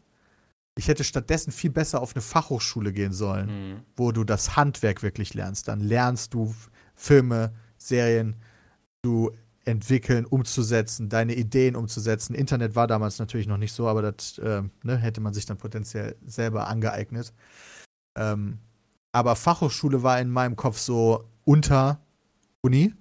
Ich 0.77 0.87
hätte 0.87 1.03
stattdessen 1.03 1.51
viel 1.51 1.71
besser 1.71 2.01
auf 2.01 2.15
eine 2.15 2.21
Fachhochschule 2.21 2.93
gehen 2.93 3.13
sollen, 3.13 3.49
Hm. 3.49 3.81
wo 3.95 4.11
du 4.11 4.23
das 4.23 4.55
Handwerk 4.55 5.03
wirklich 5.03 5.33
lernst. 5.33 5.67
Dann 5.67 5.79
lernst 5.79 6.33
du 6.33 6.53
Filme, 6.95 7.53
Serien 7.77 8.35
zu 9.03 9.31
entwickeln, 9.65 10.25
umzusetzen, 10.25 11.09
deine 11.09 11.35
Ideen 11.35 11.75
umzusetzen. 11.75 12.33
Internet 12.35 12.75
war 12.75 12.87
damals 12.87 13.19
natürlich 13.19 13.47
noch 13.47 13.57
nicht 13.57 13.73
so, 13.73 13.87
aber 13.87 14.01
das 14.01 14.37
äh, 14.37 14.63
ne, 14.83 14.97
hätte 14.97 15.19
man 15.19 15.33
sich 15.33 15.45
dann 15.45 15.57
potenziell 15.57 16.15
selber 16.25 16.67
angeeignet. 16.67 17.33
Ähm, 18.17 18.59
aber 19.11 19.35
Fachhochschule 19.35 20.03
war 20.03 20.19
in 20.21 20.29
meinem 20.29 20.55
Kopf 20.55 20.77
so 20.77 21.25
unter 21.43 21.99
Uni. 22.61 22.93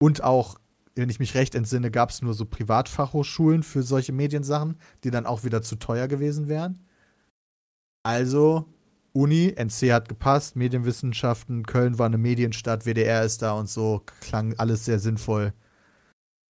Und 0.00 0.22
auch, 0.22 0.58
wenn 0.98 1.10
ich 1.10 1.20
mich 1.20 1.34
recht 1.34 1.54
entsinne, 1.54 1.90
gab 1.90 2.10
es 2.10 2.22
nur 2.22 2.34
so 2.34 2.44
Privatfachhochschulen 2.44 3.62
für 3.62 3.82
solche 3.82 4.12
Mediensachen, 4.12 4.76
die 5.04 5.10
dann 5.10 5.26
auch 5.26 5.44
wieder 5.44 5.62
zu 5.62 5.76
teuer 5.76 6.08
gewesen 6.08 6.48
wären. 6.48 6.84
Also, 8.02 8.66
Uni, 9.12 9.54
NC 9.56 9.92
hat 9.92 10.08
gepasst, 10.08 10.56
Medienwissenschaften, 10.56 11.66
Köln 11.66 11.98
war 11.98 12.06
eine 12.06 12.18
Medienstadt, 12.18 12.86
WDR 12.86 13.24
ist 13.24 13.42
da 13.42 13.52
und 13.52 13.68
so, 13.68 14.02
klang 14.20 14.54
alles 14.58 14.84
sehr 14.84 14.98
sinnvoll. 14.98 15.52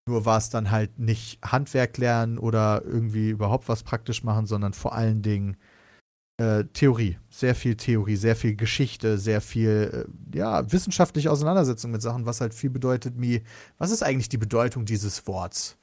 Nur 0.07 0.25
war 0.25 0.39
es 0.39 0.51
dann 0.51 0.71
halt 0.71 0.99
nicht 0.99 1.39
Handwerk 1.43 1.99
lernen 1.99 2.39
oder 2.39 2.83
irgendwie 2.85 3.31
überhaupt 3.31 3.69
was 3.69 3.83
praktisch 3.83 4.25
machen, 4.25 4.47
sondern 4.47 4.73
vor 4.73 4.95
allen 4.95 5.23
Dingen 5.23 5.57
äh, 6.39 6.65
Theorie. 6.73 7.19
Sehr 7.31 7.55
viel 7.55 7.77
Theorie, 7.77 8.17
sehr 8.17 8.37
viel 8.37 8.57
Geschichte, 8.57 9.19
sehr 9.19 9.41
viel, 9.41 10.07
äh, 10.33 10.37
ja, 10.37 10.71
wissenschaftliche 10.73 11.31
Auseinandersetzung 11.31 11.91
mit 11.91 12.01
Sachen, 12.01 12.27
was 12.27 12.41
halt 12.41 12.55
viel 12.55 12.71
bedeutet 12.71 13.15
wie, 13.17 13.43
was 13.77 13.91
ist 13.91 14.03
eigentlich 14.03 14.29
die 14.29 14.39
Bedeutung 14.39 14.85
dieses 14.85 15.27
Worts? 15.27 15.77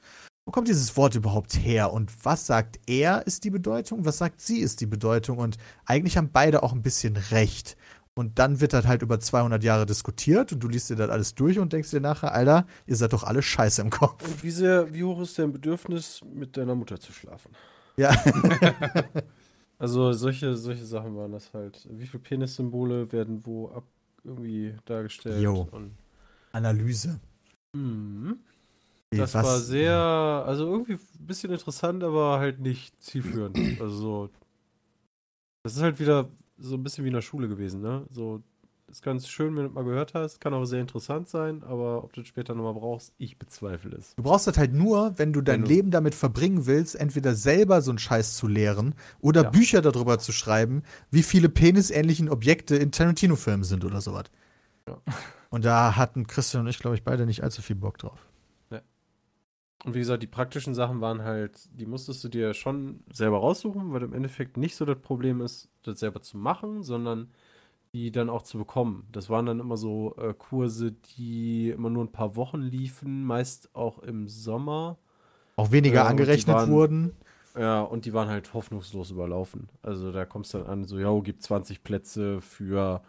Wo 0.44 0.52
kommt 0.52 0.68
dieses 0.68 0.96
Wort 0.96 1.14
überhaupt 1.14 1.58
her? 1.58 1.92
Und 1.92 2.12
was 2.24 2.46
sagt 2.46 2.78
er 2.86 3.26
ist 3.26 3.44
die 3.44 3.50
Bedeutung? 3.50 4.04
Was 4.04 4.18
sagt 4.18 4.40
sie 4.40 4.60
ist 4.60 4.80
die 4.80 4.86
Bedeutung? 4.86 5.38
Und 5.38 5.56
eigentlich 5.84 6.16
haben 6.16 6.30
beide 6.32 6.62
auch 6.62 6.72
ein 6.72 6.82
bisschen 6.82 7.16
recht. 7.16 7.76
Und 8.14 8.38
dann 8.38 8.60
wird 8.60 8.72
das 8.72 8.86
halt 8.86 9.02
über 9.02 9.20
200 9.20 9.62
Jahre 9.62 9.84
diskutiert 9.84 10.52
und 10.52 10.60
du 10.60 10.68
liest 10.68 10.88
dir 10.88 10.96
das 10.96 11.10
alles 11.10 11.34
durch 11.34 11.58
und 11.58 11.74
denkst 11.74 11.90
dir 11.90 12.00
nachher, 12.00 12.32
Alter, 12.32 12.66
ihr 12.86 12.96
seid 12.96 13.12
doch 13.12 13.24
alle 13.24 13.42
scheiße 13.42 13.82
im 13.82 13.90
Kopf. 13.90 14.24
Und 14.24 14.42
wie, 14.42 14.50
sehr, 14.50 14.94
wie 14.94 15.04
hoch 15.04 15.20
ist 15.20 15.38
dein 15.38 15.52
Bedürfnis, 15.52 16.22
mit 16.32 16.56
deiner 16.56 16.74
Mutter 16.74 16.98
zu 16.98 17.12
schlafen? 17.12 17.50
Ja. 17.98 18.14
Also 19.78 20.12
solche, 20.12 20.56
solche 20.56 20.84
Sachen 20.84 21.16
waren 21.16 21.32
das 21.32 21.52
halt. 21.52 21.86
Wie 21.90 22.06
viele 22.06 22.22
Penissymbole 22.22 23.10
werden 23.12 23.44
wo 23.44 23.68
ab 23.68 23.84
irgendwie 24.24 24.74
dargestellt? 24.86 25.42
Jo. 25.42 25.68
Analyse. 26.52 27.20
Mhm. 27.74 28.38
Das 29.10 29.34
was- 29.34 29.44
war 29.44 29.58
sehr, 29.60 29.92
also 29.94 30.66
irgendwie 30.70 30.94
ein 30.94 31.26
bisschen 31.26 31.52
interessant, 31.52 32.02
aber 32.02 32.38
halt 32.38 32.58
nicht 32.60 33.00
zielführend. 33.02 33.56
also 33.80 33.96
so. 33.96 34.30
Das 35.62 35.76
ist 35.76 35.82
halt 35.82 35.98
wieder 36.00 36.28
so 36.58 36.74
ein 36.76 36.82
bisschen 36.82 37.04
wie 37.04 37.08
in 37.08 37.14
der 37.14 37.22
Schule 37.22 37.48
gewesen, 37.48 37.80
ne? 37.82 38.06
So, 38.10 38.42
ist 38.88 39.02
ganz 39.02 39.26
schön, 39.28 39.56
wenn 39.56 39.64
du 39.64 39.70
mal 39.70 39.84
gehört 39.84 40.14
hast, 40.14 40.40
kann 40.40 40.54
auch 40.54 40.64
sehr 40.64 40.80
interessant 40.80 41.28
sein, 41.28 41.62
aber 41.64 42.04
ob 42.04 42.12
du 42.12 42.20
das 42.20 42.28
später 42.28 42.54
nochmal 42.54 42.74
brauchst, 42.74 43.12
ich 43.18 43.36
bezweifle 43.38 43.96
es. 43.96 44.14
Du 44.14 44.22
brauchst 44.22 44.46
das 44.46 44.56
halt 44.58 44.72
nur, 44.72 45.12
wenn 45.18 45.32
du 45.32 45.40
dein 45.40 45.62
Wenn 45.62 45.68
du- 45.68 45.74
Leben 45.74 45.90
damit 45.90 46.14
verbringen 46.14 46.66
willst, 46.66 46.94
entweder 46.94 47.34
selber 47.34 47.82
so 47.82 47.90
einen 47.90 47.98
Scheiß 47.98 48.36
zu 48.36 48.46
lehren 48.46 48.94
oder 49.20 49.44
Ja. 49.44 49.50
Bücher 49.50 49.82
darüber 49.82 50.18
zu 50.18 50.32
schreiben, 50.32 50.82
wie 51.10 51.22
viele 51.24 51.48
penisähnlichen 51.48 52.28
Objekte 52.28 52.76
in 52.76 52.92
Tarantino-Filmen 52.92 53.64
sind 53.64 53.84
oder 53.84 54.00
sowas. 54.00 54.24
Ja. 54.88 54.98
Und 55.50 55.64
da 55.64 55.96
hatten 55.96 56.26
Christian 56.26 56.62
und 56.64 56.68
ich, 56.68 56.78
glaube 56.80 56.96
ich, 56.96 57.04
beide 57.04 57.24
nicht 57.24 57.42
allzu 57.44 57.62
viel 57.62 57.76
Bock 57.76 57.98
drauf. 57.98 58.18
Und 59.84 59.94
wie 59.94 59.98
gesagt, 60.00 60.22
die 60.22 60.26
praktischen 60.26 60.74
Sachen 60.74 61.00
waren 61.00 61.22
halt, 61.22 61.68
die 61.78 61.86
musstest 61.86 62.24
du 62.24 62.28
dir 62.28 62.54
schon 62.54 63.00
selber 63.12 63.38
raussuchen, 63.38 63.92
weil 63.92 64.02
im 64.02 64.12
Endeffekt 64.14 64.56
nicht 64.56 64.74
so 64.74 64.84
das 64.84 64.98
Problem 64.98 65.40
ist, 65.40 65.68
das 65.84 66.00
selber 66.00 66.20
zu 66.22 66.36
machen, 66.38 66.82
sondern 66.82 67.28
die 67.96 68.12
dann 68.12 68.28
auch 68.28 68.42
zu 68.42 68.58
bekommen. 68.58 69.06
Das 69.10 69.30
waren 69.30 69.46
dann 69.46 69.58
immer 69.58 69.76
so 69.78 70.14
äh, 70.18 70.34
Kurse, 70.34 70.92
die 70.92 71.70
immer 71.70 71.88
nur 71.88 72.04
ein 72.04 72.12
paar 72.12 72.36
Wochen 72.36 72.60
liefen, 72.60 73.24
meist 73.24 73.74
auch 73.74 74.00
im 74.00 74.28
Sommer. 74.28 74.98
Auch 75.56 75.72
weniger 75.72 76.02
die 76.02 76.08
angerechnet 76.08 76.54
waren- 76.54 76.70
wurden. 76.70 77.12
Ja, 77.58 77.80
und 77.80 78.04
die 78.04 78.12
waren 78.12 78.28
halt 78.28 78.52
hoffnungslos 78.52 79.10
überlaufen. 79.10 79.70
Also 79.80 80.12
da 80.12 80.26
kommst 80.26 80.52
du 80.52 80.58
dann 80.58 80.66
an, 80.66 80.84
so, 80.84 80.98
ja, 80.98 81.18
gibt 81.20 81.42
20 81.42 81.82
Plätze 81.82 82.42
für, 82.42 83.00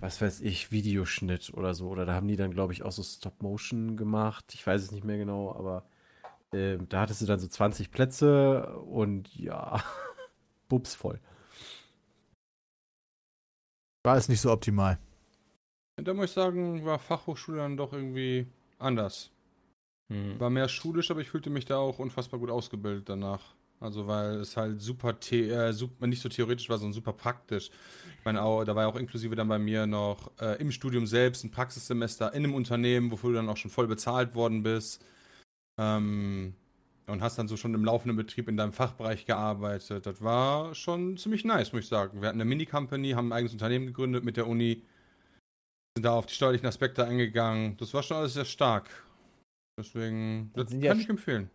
was 0.00 0.20
weiß 0.20 0.42
ich, 0.42 0.70
Videoschnitt 0.70 1.54
oder 1.54 1.74
so. 1.74 1.88
Oder 1.88 2.04
da 2.04 2.12
haben 2.12 2.28
die 2.28 2.36
dann, 2.36 2.50
glaube 2.50 2.74
ich, 2.74 2.82
auch 2.82 2.92
so 2.92 3.02
Stop-Motion 3.02 3.96
gemacht. 3.96 4.44
Ich 4.52 4.66
weiß 4.66 4.82
es 4.82 4.92
nicht 4.92 5.04
mehr 5.04 5.16
genau, 5.16 5.54
aber 5.54 5.84
ähm, 6.52 6.86
da 6.90 7.00
hattest 7.00 7.22
du 7.22 7.26
dann 7.26 7.38
so 7.38 7.48
20 7.48 7.90
Plätze 7.90 8.76
und 8.80 9.34
ja, 9.34 9.82
bubs 10.68 10.94
voll. 10.94 11.18
War 14.04 14.16
es 14.16 14.28
nicht 14.28 14.40
so 14.40 14.50
optimal. 14.50 14.98
Da 15.96 16.14
muss 16.14 16.26
ich 16.26 16.32
sagen, 16.32 16.84
war 16.84 16.98
Fachhochschule 16.98 17.58
dann 17.58 17.76
doch 17.76 17.92
irgendwie 17.92 18.46
anders. 18.78 19.30
Hm. 20.12 20.40
War 20.40 20.50
mehr 20.50 20.68
schulisch, 20.68 21.10
aber 21.10 21.20
ich 21.20 21.30
fühlte 21.30 21.50
mich 21.50 21.64
da 21.64 21.76
auch 21.76 21.98
unfassbar 21.98 22.40
gut 22.40 22.50
ausgebildet 22.50 23.08
danach. 23.08 23.54
Also 23.82 24.06
weil 24.06 24.36
es 24.36 24.56
halt 24.56 24.80
super, 24.80 25.16
the 25.20 25.50
äh, 25.50 25.72
super 25.72 26.06
nicht 26.06 26.22
so 26.22 26.28
theoretisch 26.28 26.68
war, 26.68 26.78
sondern 26.78 26.92
super 26.92 27.12
praktisch. 27.12 27.70
Ich 28.18 28.24
meine, 28.24 28.42
auch, 28.42 28.64
da 28.64 28.76
war 28.76 28.84
ja 28.84 28.88
auch 28.88 28.96
inklusive 28.96 29.34
dann 29.34 29.48
bei 29.48 29.58
mir 29.58 29.86
noch 29.86 30.30
äh, 30.40 30.60
im 30.60 30.70
Studium 30.70 31.06
selbst 31.06 31.44
ein 31.44 31.50
Praxissemester 31.50 32.32
in 32.32 32.44
einem 32.44 32.54
Unternehmen, 32.54 33.10
wofür 33.10 33.30
du 33.30 33.36
dann 33.36 33.48
auch 33.48 33.56
schon 33.56 33.72
voll 33.72 33.88
bezahlt 33.88 34.36
worden 34.36 34.62
bist. 34.62 35.04
Ähm, 35.78 36.54
und 37.12 37.22
hast 37.22 37.38
dann 37.38 37.46
so 37.46 37.56
schon 37.56 37.74
im 37.74 37.84
laufenden 37.84 38.16
Betrieb 38.16 38.48
in 38.48 38.56
deinem 38.56 38.72
Fachbereich 38.72 39.26
gearbeitet. 39.26 40.06
Das 40.06 40.22
war 40.22 40.74
schon 40.74 41.16
ziemlich 41.16 41.44
nice, 41.44 41.72
muss 41.72 41.82
ich 41.82 41.88
sagen. 41.88 42.20
Wir 42.20 42.28
hatten 42.28 42.40
eine 42.40 42.48
Mini-Company, 42.48 43.10
haben 43.10 43.28
ein 43.28 43.32
eigenes 43.32 43.52
Unternehmen 43.52 43.86
gegründet 43.86 44.24
mit 44.24 44.36
der 44.36 44.46
Uni, 44.48 44.82
sind 45.96 46.04
da 46.04 46.14
auf 46.14 46.26
die 46.26 46.34
steuerlichen 46.34 46.66
Aspekte 46.66 47.04
eingegangen. 47.04 47.76
Das 47.76 47.92
war 47.94 48.02
schon 48.02 48.16
alles 48.16 48.34
sehr 48.34 48.46
stark. 48.46 48.88
Deswegen, 49.78 50.50
Das 50.54 50.64
das 50.64 50.72
kann 50.72 50.82
ja 50.82 50.94
ich 50.94 51.08
empfehlen. 51.08 51.50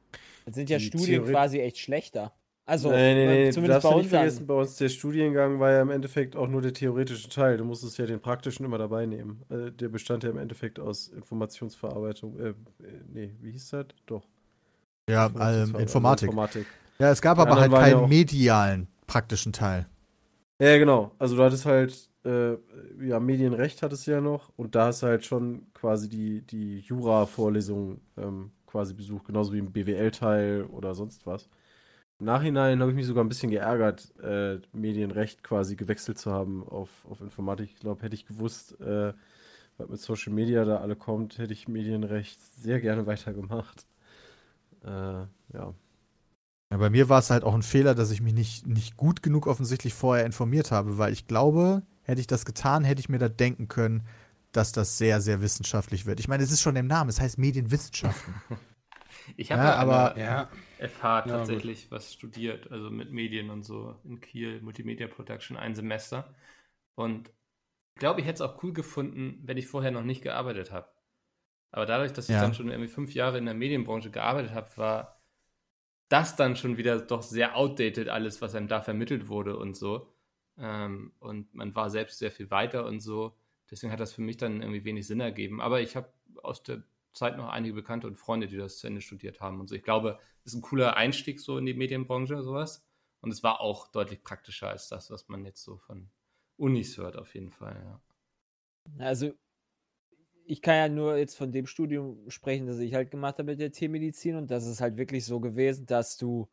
Dann 0.46 0.54
sind 0.54 0.70
ja 0.70 0.78
Die 0.78 0.86
Studien 0.86 1.22
Theorie- 1.22 1.32
quasi 1.32 1.60
echt 1.60 1.78
schlechter. 1.78 2.34
Also, 2.70 2.90
nee, 2.92 3.14
nee, 3.14 3.26
nee, 3.28 3.46
du 3.46 3.54
zumindest 3.54 3.84
bei 3.84 3.90
uns. 3.96 4.08
vergessen, 4.08 4.46
bei 4.46 4.54
uns 4.54 4.76
der 4.76 4.90
Studiengang 4.90 5.60
war 5.60 5.72
ja 5.72 5.82
im 5.82 5.90
Endeffekt 5.90 6.36
auch 6.36 6.50
nur 6.50 6.62
der 6.62 6.74
theoretische 6.74 7.30
Teil. 7.30 7.56
Du 7.58 7.64
musstest 7.64 7.98
ja 7.98 8.06
den 8.06 8.20
praktischen 8.20 8.66
immer 8.66 8.78
dabei 8.78 9.06
nehmen. 9.06 9.42
Äh, 9.50 9.72
der 9.72 9.88
bestand 9.88 10.24
ja 10.26 10.30
im 10.32 10.38
Endeffekt 10.38 10.78
aus 10.78 11.08
Informationsverarbeitung. 11.08 12.38
Äh, 12.38 12.50
äh, 12.50 12.54
nee, 13.08 13.32
wie 13.40 13.52
hieß 13.52 13.70
das? 13.70 13.86
Doch. 14.06 14.24
Ja, 15.10 15.28
ähm, 15.40 15.76
Informatik. 15.76 16.28
Informatik. 16.30 16.68
Ja, 17.00 17.12
es 17.12 17.22
gab 17.22 17.38
Die 17.38 17.42
aber 17.42 17.60
halt 17.60 17.72
ja 17.72 17.80
keinen 17.80 17.96
auch- 17.96 18.08
medialen 18.08 18.88
praktischen 19.06 19.54
Teil. 19.54 19.86
Ja, 20.60 20.78
genau. 20.78 21.12
Also 21.20 21.36
du 21.38 21.44
hattest 21.44 21.66
halt, 21.66 22.10
äh, 22.26 22.54
ja, 23.06 23.20
Medienrecht 23.20 23.82
hattest 23.84 24.08
du 24.08 24.12
ja 24.12 24.22
noch 24.22 24.52
und 24.58 24.76
da 24.76 24.88
hast 24.88 25.04
du 25.04 25.08
halt 25.08 25.24
schon 25.24 25.68
quasi 25.74 26.10
die, 26.10 26.42
die 26.42 26.80
Jura-Vorlesung 26.80 28.02
ähm, 28.18 28.52
quasi 28.66 28.94
besucht, 28.94 29.26
genauso 29.26 29.54
wie 29.54 29.60
im 29.60 29.72
BWL-Teil 29.72 30.64
oder 30.64 30.94
sonst 30.96 31.26
was. 31.26 31.48
Im 32.20 32.26
Nachhinein 32.26 32.80
habe 32.82 32.90
ich 32.92 32.96
mich 32.96 33.06
sogar 33.06 33.24
ein 33.24 33.30
bisschen 33.30 33.52
geärgert, 33.52 34.12
äh, 34.22 34.60
Medienrecht 34.74 35.44
quasi 35.44 35.76
gewechselt 35.76 36.18
zu 36.18 36.32
haben 36.32 36.68
auf, 36.68 36.90
auf 37.08 37.22
Informatik. 37.22 37.70
Ich 37.76 37.80
glaube, 37.80 38.02
hätte 38.02 38.16
ich 38.16 38.26
gewusst, 38.26 38.82
äh, 38.82 39.14
was 39.78 39.88
mit 39.90 40.00
Social 40.02 40.34
Media 40.34 40.66
da 40.66 40.78
alle 40.78 40.96
kommt, 40.96 41.38
hätte 41.38 41.54
ich 41.54 41.68
Medienrecht 41.68 42.40
sehr 42.60 42.82
gerne 42.82 43.06
weitergemacht. 43.06 43.86
Äh, 44.88 45.28
ja. 45.58 45.74
Ja, 46.70 46.78
bei 46.78 46.90
mir 46.90 47.08
war 47.10 47.20
es 47.20 47.30
halt 47.30 47.44
auch 47.44 47.54
ein 47.56 47.62
Fehler, 47.64 47.96
dass 47.96 48.12
ich 48.12 48.22
mich 48.22 48.34
nicht, 48.34 48.68
nicht 48.68 48.98
gut 48.98 49.24
genug 49.24 49.48
offensichtlich 49.48 49.94
vorher 49.94 50.26
informiert 50.26 50.72
habe, 50.72 50.98
weil 50.98 51.14
ich 51.14 51.28
glaube, 51.28 51.84
hätte 52.04 52.20
ich 52.22 52.28
das 52.28 52.46
getan, 52.46 52.84
hätte 52.84 53.00
ich 53.00 53.10
mir 53.10 53.20
da 53.20 53.30
denken 53.30 53.68
können, 53.68 54.06
dass 54.52 54.72
das 54.74 54.98
sehr, 54.98 55.22
sehr 55.22 55.42
wissenschaftlich 55.42 56.06
wird. 56.06 56.20
Ich 56.20 56.28
meine, 56.28 56.44
es 56.44 56.52
ist 56.52 56.62
schon 56.62 56.76
im 56.76 56.88
Namen, 56.88 57.10
es 57.10 57.22
heißt 57.22 57.38
Medienwissenschaften. 57.38 58.34
Ich 59.36 59.52
habe 59.52 59.62
Ja, 59.64 59.70
ja, 59.72 59.76
aber- 59.76 60.18
Ja, 60.18 60.50
FH 60.80 61.22
tatsächlich 61.24 61.92
was 61.92 62.14
studiert, 62.14 62.72
also 62.72 62.90
mit 62.90 63.12
Medien 63.12 63.50
und 63.50 63.64
so 63.64 63.96
in 64.06 64.22
Kiel, 64.22 64.62
Multimedia 64.62 65.08
Production, 65.08 65.58
ein 65.58 65.76
Semester. 65.76 66.34
Und 66.96 67.30
ich 67.96 68.00
glaube, 68.00 68.22
ich 68.22 68.28
hätte 68.28 68.36
es 68.44 68.50
auch 68.50 68.64
cool 68.64 68.74
gefunden, 68.74 69.42
wenn 69.44 69.58
ich 69.58 69.68
vorher 69.68 69.92
noch 69.92 70.04
nicht 70.04 70.22
gearbeitet 70.22 70.72
habe. 70.72 70.88
Aber 71.72 71.86
dadurch, 71.86 72.14
dass 72.14 72.30
ich 72.30 72.36
Ja. 72.36 72.42
dann 72.42 72.54
schon 72.54 72.70
irgendwie 72.70 72.90
fünf 72.90 73.14
Jahre 73.14 73.38
in 73.38 73.46
der 73.46 73.54
Medienbranche 73.54 74.12
gearbeitet 74.12 74.52
habe, 74.52 74.70
war 74.78 75.22
das 76.10 76.36
dann 76.36 76.56
schon 76.56 76.78
wieder 76.78 77.00
doch 77.00 77.22
sehr 77.22 77.56
outdated, 77.58 78.10
alles, 78.10 78.42
was 78.42 78.56
einem 78.56 78.68
da 78.68 78.82
vermittelt 78.82 79.28
wurde 79.28 79.58
und 79.58 79.76
so. 79.76 80.14
Ähm, 80.58 81.14
und 81.20 81.54
man 81.54 81.76
war 81.76 81.90
selbst 81.90 82.20
sehr 82.20 82.32
viel 82.32 82.50
weiter 82.52 82.86
und 82.86 83.00
so. 83.02 83.36
Deswegen 83.70 83.92
hat 83.92 84.00
das 84.00 84.14
für 84.14 84.22
mich 84.22 84.38
dann 84.38 84.62
irgendwie 84.62 84.86
wenig 84.86 85.06
Sinn 85.08 85.20
ergeben. 85.20 85.62
Aber 85.62 85.82
ich 85.82 85.96
habe 85.96 86.12
aus 86.44 86.64
der 86.64 86.84
Zeit 87.14 87.38
noch 87.38 87.50
einige 87.50 87.74
Bekannte 87.74 88.08
und 88.08 88.16
Freunde, 88.16 88.48
die 88.48 88.58
das 88.58 88.78
zu 88.80 88.88
Ende 88.88 89.02
studiert 89.02 89.42
haben 89.42 89.60
und 89.60 89.68
so. 89.68 89.76
Ich 89.76 89.84
glaube, 89.84 90.20
es 90.46 90.54
ist 90.54 90.60
ein 90.60 90.62
cooler 90.62 90.96
Einstieg 90.96 91.40
so 91.42 91.58
in 91.58 91.66
die 91.66 91.74
Medienbranche, 91.74 92.42
sowas. 92.42 92.86
Und 93.22 93.32
es 93.32 93.44
war 93.44 93.60
auch 93.60 93.88
deutlich 93.92 94.24
praktischer 94.24 94.70
als 94.70 94.88
das, 94.88 95.10
was 95.12 95.28
man 95.28 95.44
jetzt 95.46 95.64
so 95.64 95.78
von 95.78 96.10
Unis 96.56 96.98
hört, 96.98 97.18
auf 97.18 97.34
jeden 97.36 97.52
Fall, 97.52 97.76
ja. 97.84 98.02
Also, 99.00 99.34
ich 100.48 100.62
kann 100.62 100.76
ja 100.76 100.90
nur 100.90 101.18
jetzt 101.18 101.36
von 101.38 101.52
dem 101.52 101.68
Studium 101.68 102.30
sprechen, 102.30 102.68
das 102.68 102.80
ich 102.80 102.94
halt 102.94 103.12
gemacht 103.12 103.36
habe 103.40 103.52
mit 103.52 103.60
der 103.60 103.72
Tiermedizin 103.72 104.36
und 104.36 104.50
das 104.52 104.66
ist 104.66 104.82
halt 104.82 104.98
wirklich 104.98 105.26
so 105.26 105.40
gewesen, 105.40 105.86
dass 105.86 106.18
du 106.18 106.50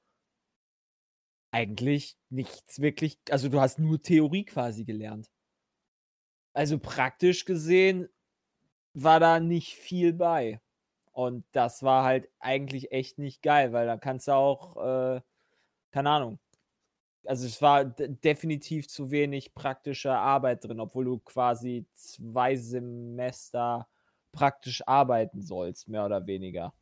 eigentlich 1.53 2.16
nichts 2.30 2.80
wirklich, 2.80 3.18
also 3.30 3.49
du 3.49 3.61
hast 3.61 3.78
nur 3.78 4.03
Theorie 4.03 4.45
quasi 4.45 4.84
gelernt. 4.84 5.30
Also 6.53 6.78
praktisch 6.78 7.45
gesehen 7.45 8.09
war 8.95 9.20
da 9.20 9.40
nicht 9.40 9.74
viel 9.76 10.12
bei. 10.12 10.61
Und 11.12 11.47
das 11.53 11.82
war 11.82 12.05
halt 12.05 12.28
eigentlich 12.40 12.92
echt 12.92 13.18
nicht 13.18 13.42
geil, 13.42 13.72
weil 13.72 13.86
da 13.86 13.97
kannst 13.99 14.28
du 14.28 14.32
auch, 14.32 14.76
äh, 15.16 15.22
keine 15.92 16.11
Ahnung. 16.11 16.40
Also 17.27 17.47
es 17.47 17.61
war 17.62 17.85
definitiv 17.85 18.89
zu 18.89 19.11
wenig 19.11 19.55
praktische 19.55 20.12
Arbeit 20.12 20.64
drin, 20.64 20.81
obwohl 20.81 21.05
du 21.05 21.18
quasi 21.18 21.87
zwei 21.95 22.57
Semester 22.57 23.87
praktisch 24.33 24.87
arbeiten 24.87 25.41
sollst, 25.41 25.89
mehr 25.89 26.05
oder 26.05 26.27
weniger. 26.27 26.75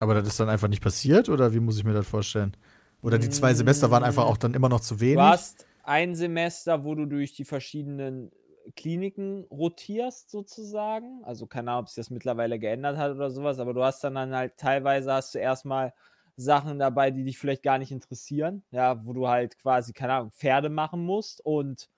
Aber 0.00 0.14
das 0.14 0.28
ist 0.28 0.40
dann 0.40 0.48
einfach 0.48 0.68
nicht 0.68 0.82
passiert 0.82 1.28
oder 1.28 1.52
wie 1.52 1.60
muss 1.60 1.78
ich 1.78 1.84
mir 1.84 1.92
das 1.92 2.06
vorstellen? 2.06 2.56
Oder 3.02 3.18
die 3.18 3.30
zwei 3.30 3.54
Semester 3.54 3.90
waren 3.90 4.02
einfach 4.02 4.24
auch 4.24 4.36
dann 4.36 4.54
immer 4.54 4.68
noch 4.68 4.80
zu 4.80 5.00
wenig? 5.00 5.16
Du 5.16 5.22
hast 5.22 5.66
ein 5.84 6.14
Semester, 6.14 6.84
wo 6.84 6.94
du 6.94 7.06
durch 7.06 7.34
die 7.34 7.44
verschiedenen 7.44 8.30
Kliniken 8.76 9.44
rotierst, 9.50 10.30
sozusagen. 10.30 11.22
Also 11.24 11.46
keine 11.46 11.70
Ahnung, 11.70 11.82
ob 11.82 11.88
sich 11.88 11.96
das 11.96 12.10
mittlerweile 12.10 12.58
geändert 12.58 12.96
hat 12.96 13.12
oder 13.12 13.30
sowas, 13.30 13.58
aber 13.58 13.74
du 13.74 13.82
hast 13.82 14.02
dann, 14.04 14.14
dann 14.14 14.34
halt 14.34 14.56
teilweise 14.56 15.12
hast 15.12 15.34
du 15.34 15.38
erstmal 15.38 15.92
Sachen 16.40 16.78
dabei, 16.78 17.10
die 17.10 17.24
dich 17.24 17.38
vielleicht 17.38 17.62
gar 17.62 17.78
nicht 17.78 17.92
interessieren, 17.92 18.64
ja, 18.70 19.04
wo 19.04 19.12
du 19.12 19.28
halt 19.28 19.58
quasi, 19.58 19.92
keine 19.92 20.14
Ahnung, 20.14 20.30
Pferde 20.32 20.70
machen 20.70 21.04
musst 21.04 21.44
und 21.44 21.88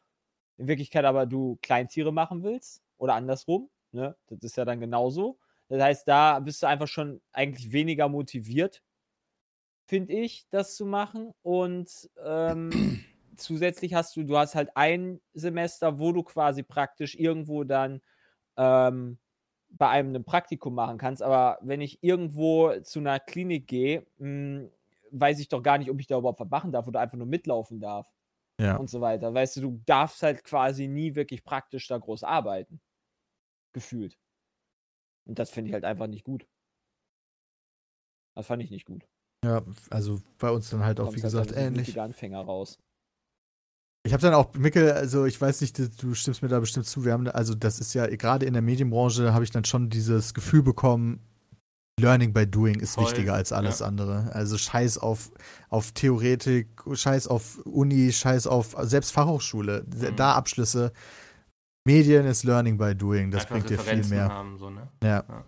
in 0.59 0.68
Wirklichkeit 0.68 1.05
aber 1.05 1.26
du 1.26 1.59
Kleintiere 1.62 2.12
machen 2.12 2.43
willst 2.43 2.82
oder 2.99 3.14
andersrum, 3.14 3.70
ne? 3.93 4.16
Das 4.28 4.40
ist 4.43 4.57
ja 4.57 4.64
dann 4.64 4.80
genauso. 4.80 5.38
Das 5.68 5.82
heißt, 5.82 6.09
da 6.09 6.40
bist 6.40 6.62
du 6.62 6.66
einfach 6.66 6.88
schon 6.88 7.22
eigentlich 7.32 7.72
weniger 7.72 8.09
motiviert, 8.09 8.82
finde 9.86 10.12
ich, 10.14 10.47
das 10.51 10.76
zu 10.76 10.86
machen. 10.86 11.32
Und 11.43 12.11
ähm, 12.24 12.70
zusätzlich 13.36 13.95
hast 13.95 14.16
du, 14.16 14.24
du 14.24 14.36
hast 14.38 14.55
halt 14.55 14.70
ein 14.76 15.20
Semester, 15.34 15.99
wo 15.99 16.12
du 16.12 16.22
quasi 16.22 16.62
praktisch 16.62 17.14
irgendwo 17.14 17.64
dann 17.64 18.01
ähm, 18.57 19.18
bei 19.72 19.88
einem 19.88 20.14
ein 20.14 20.24
Praktikum 20.24 20.74
machen 20.74 20.98
kannst. 20.98 21.22
Aber 21.22 21.58
wenn 21.62 21.80
ich 21.80 22.02
irgendwo 22.02 22.72
zu 22.82 23.00
einer 23.00 23.20
Klinik 23.20 23.66
gehe, 23.68 24.06
mh, 24.18 24.68
weiß 25.10 25.40
ich 25.40 25.48
doch 25.48 25.62
gar 25.62 25.78
nicht, 25.78 25.90
ob 25.90 26.00
ich 26.00 26.06
da 26.06 26.18
überhaupt 26.18 26.40
was 26.40 26.48
machen 26.50 26.72
darf 26.72 26.86
oder 26.88 27.00
einfach 27.00 27.18
nur 27.18 27.26
mitlaufen 27.26 27.80
darf 27.80 28.08
Ja. 28.60 28.76
und 28.76 28.88
so 28.90 29.00
weiter. 29.00 29.32
Weißt 29.34 29.56
du, 29.56 29.60
du 29.62 29.82
darfst 29.86 30.22
halt 30.22 30.44
quasi 30.44 30.88
nie 30.88 31.14
wirklich 31.14 31.44
praktisch 31.44 31.86
da 31.88 31.98
groß 31.98 32.24
arbeiten. 32.24 32.80
Gefühlt. 33.72 34.18
Und 35.26 35.38
das 35.38 35.50
finde 35.50 35.68
ich 35.68 35.74
halt 35.74 35.84
einfach 35.84 36.06
nicht 36.06 36.24
gut. 36.24 36.46
Das 38.34 38.46
fand 38.46 38.62
ich 38.62 38.70
nicht 38.70 38.86
gut. 38.86 39.06
Ja, 39.44 39.62
also 39.90 40.20
bei 40.38 40.50
uns 40.50 40.70
dann 40.70 40.84
halt 40.84 41.00
auch, 41.00 41.06
wie 41.08 41.14
halt 41.14 41.22
gesagt, 41.22 41.50
so 41.50 41.56
ähnlich. 41.56 41.98
Anfänger 42.00 42.40
raus. 42.40 42.78
Ich 44.05 44.12
habe 44.12 44.20
dann 44.20 44.34
auch, 44.34 44.53
Mikkel, 44.55 44.90
also 44.92 45.26
ich 45.26 45.40
weiß 45.40 45.61
nicht, 45.61 45.78
du- 45.78 46.14
stimmst 46.14 46.42
mir 46.42 46.48
da 46.48 46.59
bestimmt 46.59 46.86
zu. 46.86 47.05
Wir 47.05 47.12
haben, 47.12 47.28
also 47.28 47.55
das 47.55 47.78
ist 47.78 47.94
ja, 47.94 48.07
gerade 48.09 48.46
in 48.46 48.53
der 48.53 48.62
Medienbranche 48.62 49.32
habe 49.32 49.44
ich 49.44 49.50
dann 49.50 49.64
schon 49.64 49.90
dieses 49.90 50.34
Gefühl 50.34 50.62
bekommen, 50.62 51.20
Learning 52.00 52.32
by 52.32 52.46
Doing 52.46 52.80
ist 52.80 52.94
Voll, 52.94 53.05
wichtiger 53.05 53.34
als 53.34 53.53
alles 53.53 53.78
ja. 53.78 53.86
andere. 53.86 54.32
Also 54.34 54.59
scheiß 54.59 54.98
auf, 54.98 55.30
auf 55.68 55.92
Theoretik, 55.92 56.68
scheiß 56.92 57.28
auf 57.28 57.59
Uni, 57.64 58.11
scheiß 58.12 58.46
auf 58.48 58.74
selbst 58.80 59.12
Fachhochschule, 59.12 59.84
Mhm. 59.86 60.16
da 60.16 60.32
Abschlüsse. 60.34 60.92
Medien 61.84 62.26
ist 62.26 62.42
Learning 62.44 62.78
by 62.78 62.94
Doing, 62.96 63.30
das 63.30 63.42
Einfach 63.42 63.57
bringt 63.57 63.70
dir 63.70 63.78
viel 63.78 64.05
mehr. 64.07 64.28
Haben, 64.30 64.57
so, 64.59 64.70
ne? 64.70 64.88
Ja. 65.03 65.24
Ja. 65.28 65.44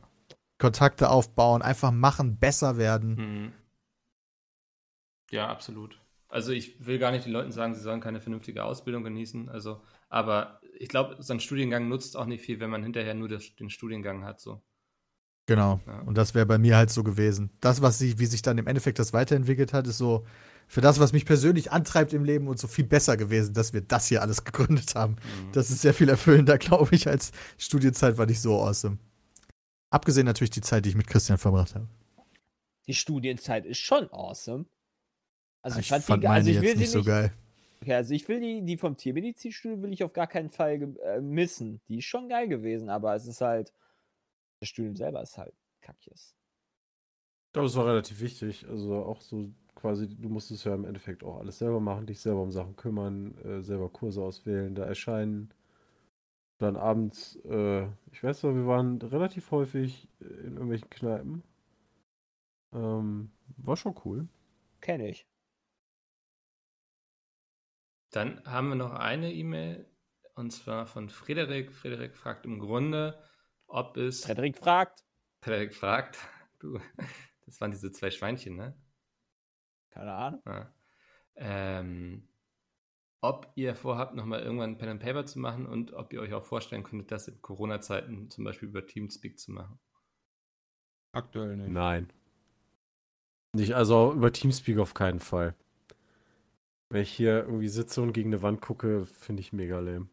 Kontakte 0.58 1.08
aufbauen, 1.10 1.62
einfach 1.62 1.90
machen, 1.90 2.36
besser 2.38 2.76
werden. 2.76 3.14
Mhm. 3.16 3.52
Ja, 5.30 5.48
absolut. 5.48 5.98
Also 6.28 6.52
ich 6.52 6.84
will 6.84 6.98
gar 6.98 7.12
nicht 7.12 7.26
den 7.26 7.32
Leuten 7.32 7.52
sagen, 7.52 7.74
sie 7.74 7.80
sollen 7.80 8.00
keine 8.00 8.20
vernünftige 8.20 8.64
Ausbildung 8.64 9.04
genießen. 9.04 9.48
Also, 9.48 9.80
aber 10.08 10.60
ich 10.78 10.88
glaube, 10.88 11.16
so 11.20 11.32
ein 11.32 11.40
Studiengang 11.40 11.88
nutzt 11.88 12.16
auch 12.16 12.26
nicht 12.26 12.44
viel, 12.44 12.60
wenn 12.60 12.70
man 12.70 12.82
hinterher 12.82 13.14
nur 13.14 13.28
das, 13.28 13.54
den 13.56 13.70
Studiengang 13.70 14.24
hat. 14.24 14.40
So. 14.40 14.62
Genau. 15.46 15.80
Ja. 15.86 16.00
Und 16.00 16.16
das 16.16 16.34
wäre 16.34 16.46
bei 16.46 16.58
mir 16.58 16.76
halt 16.76 16.90
so 16.90 17.02
gewesen. 17.02 17.50
Das, 17.60 17.82
was 17.82 17.98
sich, 17.98 18.18
wie 18.18 18.26
sich 18.26 18.42
dann 18.42 18.58
im 18.58 18.66
Endeffekt 18.66 18.98
das 18.98 19.12
weiterentwickelt 19.12 19.72
hat, 19.72 19.86
ist 19.86 19.98
so 19.98 20.24
für 20.66 20.80
das, 20.80 20.98
was 20.98 21.12
mich 21.12 21.26
persönlich 21.26 21.72
antreibt 21.72 22.12
im 22.12 22.24
Leben 22.24 22.48
und 22.48 22.58
so 22.58 22.66
viel 22.66 22.84
besser 22.84 23.16
gewesen, 23.16 23.54
dass 23.54 23.72
wir 23.72 23.82
das 23.82 24.08
hier 24.08 24.22
alles 24.22 24.44
gegründet 24.44 24.94
haben. 24.94 25.12
Mhm. 25.12 25.52
Das 25.52 25.70
ist 25.70 25.82
sehr 25.82 25.94
viel 25.94 26.08
erfüllender, 26.08 26.58
glaube 26.58 26.94
ich, 26.94 27.08
als 27.08 27.32
Studienzeit 27.58 28.18
war 28.18 28.26
nicht 28.26 28.40
so 28.40 28.58
awesome. 28.60 28.98
Abgesehen 29.90 30.26
natürlich 30.26 30.50
die 30.50 30.60
Zeit, 30.60 30.84
die 30.84 30.88
ich 30.88 30.96
mit 30.96 31.06
Christian 31.06 31.38
verbracht 31.38 31.74
habe. 31.74 31.88
Die 32.86 32.94
Studienzeit 32.94 33.64
ist 33.64 33.78
schon 33.78 34.10
awesome. 34.12 34.66
Also 35.64 35.80
ich 35.80 35.88
fand, 35.88 36.04
fand 36.04 36.22
die, 36.22 36.26
meine 36.26 36.36
also 36.36 36.50
ich 36.50 36.60
will 36.60 36.74
sie 36.74 36.80
nicht 36.80 36.90
so 36.90 37.02
geil. 37.02 37.32
Okay, 37.80 37.94
also 37.94 38.12
ich 38.12 38.28
will 38.28 38.38
die, 38.38 38.62
die 38.62 38.76
vom 38.76 38.98
Tiermedizinstudium 38.98 39.82
will 39.82 39.94
ich 39.94 40.04
auf 40.04 40.12
gar 40.12 40.26
keinen 40.26 40.50
Fall 40.50 40.94
äh, 41.02 41.20
missen. 41.22 41.80
Die 41.88 41.98
ist 41.98 42.04
schon 42.04 42.28
geil 42.28 42.48
gewesen, 42.48 42.90
aber 42.90 43.14
es 43.14 43.26
ist 43.26 43.40
halt, 43.40 43.72
das 44.60 44.68
Studium 44.68 44.94
selber 44.94 45.22
ist 45.22 45.38
halt 45.38 45.54
kackjes. 45.80 46.36
Ich 47.46 47.52
glaube, 47.54 47.66
es 47.66 47.76
war 47.76 47.86
relativ 47.86 48.20
wichtig. 48.20 48.66
Also 48.68 48.94
auch 48.94 49.22
so 49.22 49.50
quasi, 49.74 50.06
du 50.06 50.28
musstest 50.28 50.66
ja 50.66 50.74
im 50.74 50.84
Endeffekt 50.84 51.24
auch 51.24 51.38
alles 51.38 51.58
selber 51.58 51.80
machen, 51.80 52.06
dich 52.06 52.20
selber 52.20 52.42
um 52.42 52.50
Sachen 52.50 52.76
kümmern, 52.76 53.38
äh, 53.38 53.62
selber 53.62 53.88
Kurse 53.88 54.22
auswählen, 54.22 54.74
da 54.74 54.84
erscheinen. 54.84 55.54
Dann 56.58 56.76
abends, 56.76 57.36
äh, 57.46 57.84
ich 58.12 58.22
weiß 58.22 58.42
noch, 58.42 58.54
wir 58.54 58.66
waren 58.66 59.00
relativ 59.00 59.50
häufig 59.50 60.08
äh, 60.20 60.24
in 60.24 60.52
irgendwelchen 60.54 60.90
Kneipen. 60.90 61.42
Ähm, 62.74 63.30
war 63.56 63.76
schon 63.76 63.94
cool. 64.04 64.28
Kenne 64.82 65.08
ich. 65.08 65.26
Dann 68.14 68.44
haben 68.44 68.68
wir 68.68 68.76
noch 68.76 68.92
eine 68.92 69.32
E-Mail 69.32 69.90
und 70.34 70.52
zwar 70.52 70.86
von 70.86 71.08
Frederik. 71.08 71.72
Frederik 71.72 72.16
fragt 72.16 72.46
im 72.46 72.60
Grunde, 72.60 73.20
ob 73.66 73.96
es. 73.96 74.24
Frederik 74.24 74.56
fragt. 74.56 75.04
Frederik 75.40 75.74
fragt, 75.74 76.18
du, 76.60 76.78
das 77.44 77.60
waren 77.60 77.72
diese 77.72 77.90
zwei 77.90 78.12
Schweinchen, 78.12 78.54
ne? 78.54 78.80
Keine 79.90 80.12
Ahnung. 80.12 80.42
Ja. 80.46 80.72
Ähm, 81.34 82.28
ob 83.20 83.50
ihr 83.56 83.74
vorhabt, 83.74 84.14
nochmal 84.14 84.42
irgendwann 84.42 84.78
Pen 84.78 84.90
and 84.90 85.02
Paper 85.02 85.26
zu 85.26 85.40
machen 85.40 85.66
und 85.66 85.92
ob 85.92 86.12
ihr 86.12 86.20
euch 86.20 86.34
auch 86.34 86.44
vorstellen 86.44 86.84
könntet, 86.84 87.10
das 87.10 87.26
in 87.26 87.42
Corona-Zeiten 87.42 88.30
zum 88.30 88.44
Beispiel 88.44 88.68
über 88.68 88.86
Teamspeak 88.86 89.38
zu 89.40 89.50
machen. 89.50 89.80
Aktuell 91.10 91.56
nicht. 91.56 91.70
Nein. 91.70 92.12
Nicht, 93.54 93.74
also 93.74 94.12
über 94.12 94.32
Teamspeak 94.32 94.78
auf 94.78 94.94
keinen 94.94 95.20
Fall. 95.20 95.56
Wenn 96.90 97.02
ich 97.02 97.10
hier 97.10 97.44
irgendwie 97.44 97.68
sitze 97.68 98.02
und 98.02 98.12
gegen 98.12 98.30
eine 98.30 98.42
Wand 98.42 98.60
gucke, 98.60 99.06
finde 99.06 99.40
ich 99.40 99.52
mega 99.52 99.78
lame. 99.80 100.08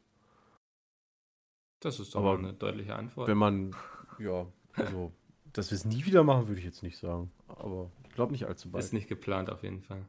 Das 1.80 2.00
ist 2.00 2.16
Aber 2.16 2.38
eine 2.38 2.54
deutliche 2.54 2.96
Antwort. 2.96 3.28
Wenn 3.28 3.38
man, 3.38 3.76
ja, 4.20 4.48
also, 4.74 5.12
dass 5.52 5.72
wir 5.72 5.76
es 5.76 5.86
nie 5.86 6.06
wieder 6.06 6.24
machen, 6.24 6.48
würde 6.48 6.60
ich 6.60 6.66
jetzt 6.66 6.84
nicht 6.84 6.98
sagen. 6.98 7.32
Aber 7.48 7.92
ich 8.04 8.12
glaube 8.12 8.32
nicht 8.32 8.46
allzu 8.46 8.72
bald. 8.72 8.84
ist 8.84 8.94
nicht 8.94 9.08
geplant 9.08 9.50
auf 9.50 9.64
jeden 9.64 9.82
Fall. 9.82 10.08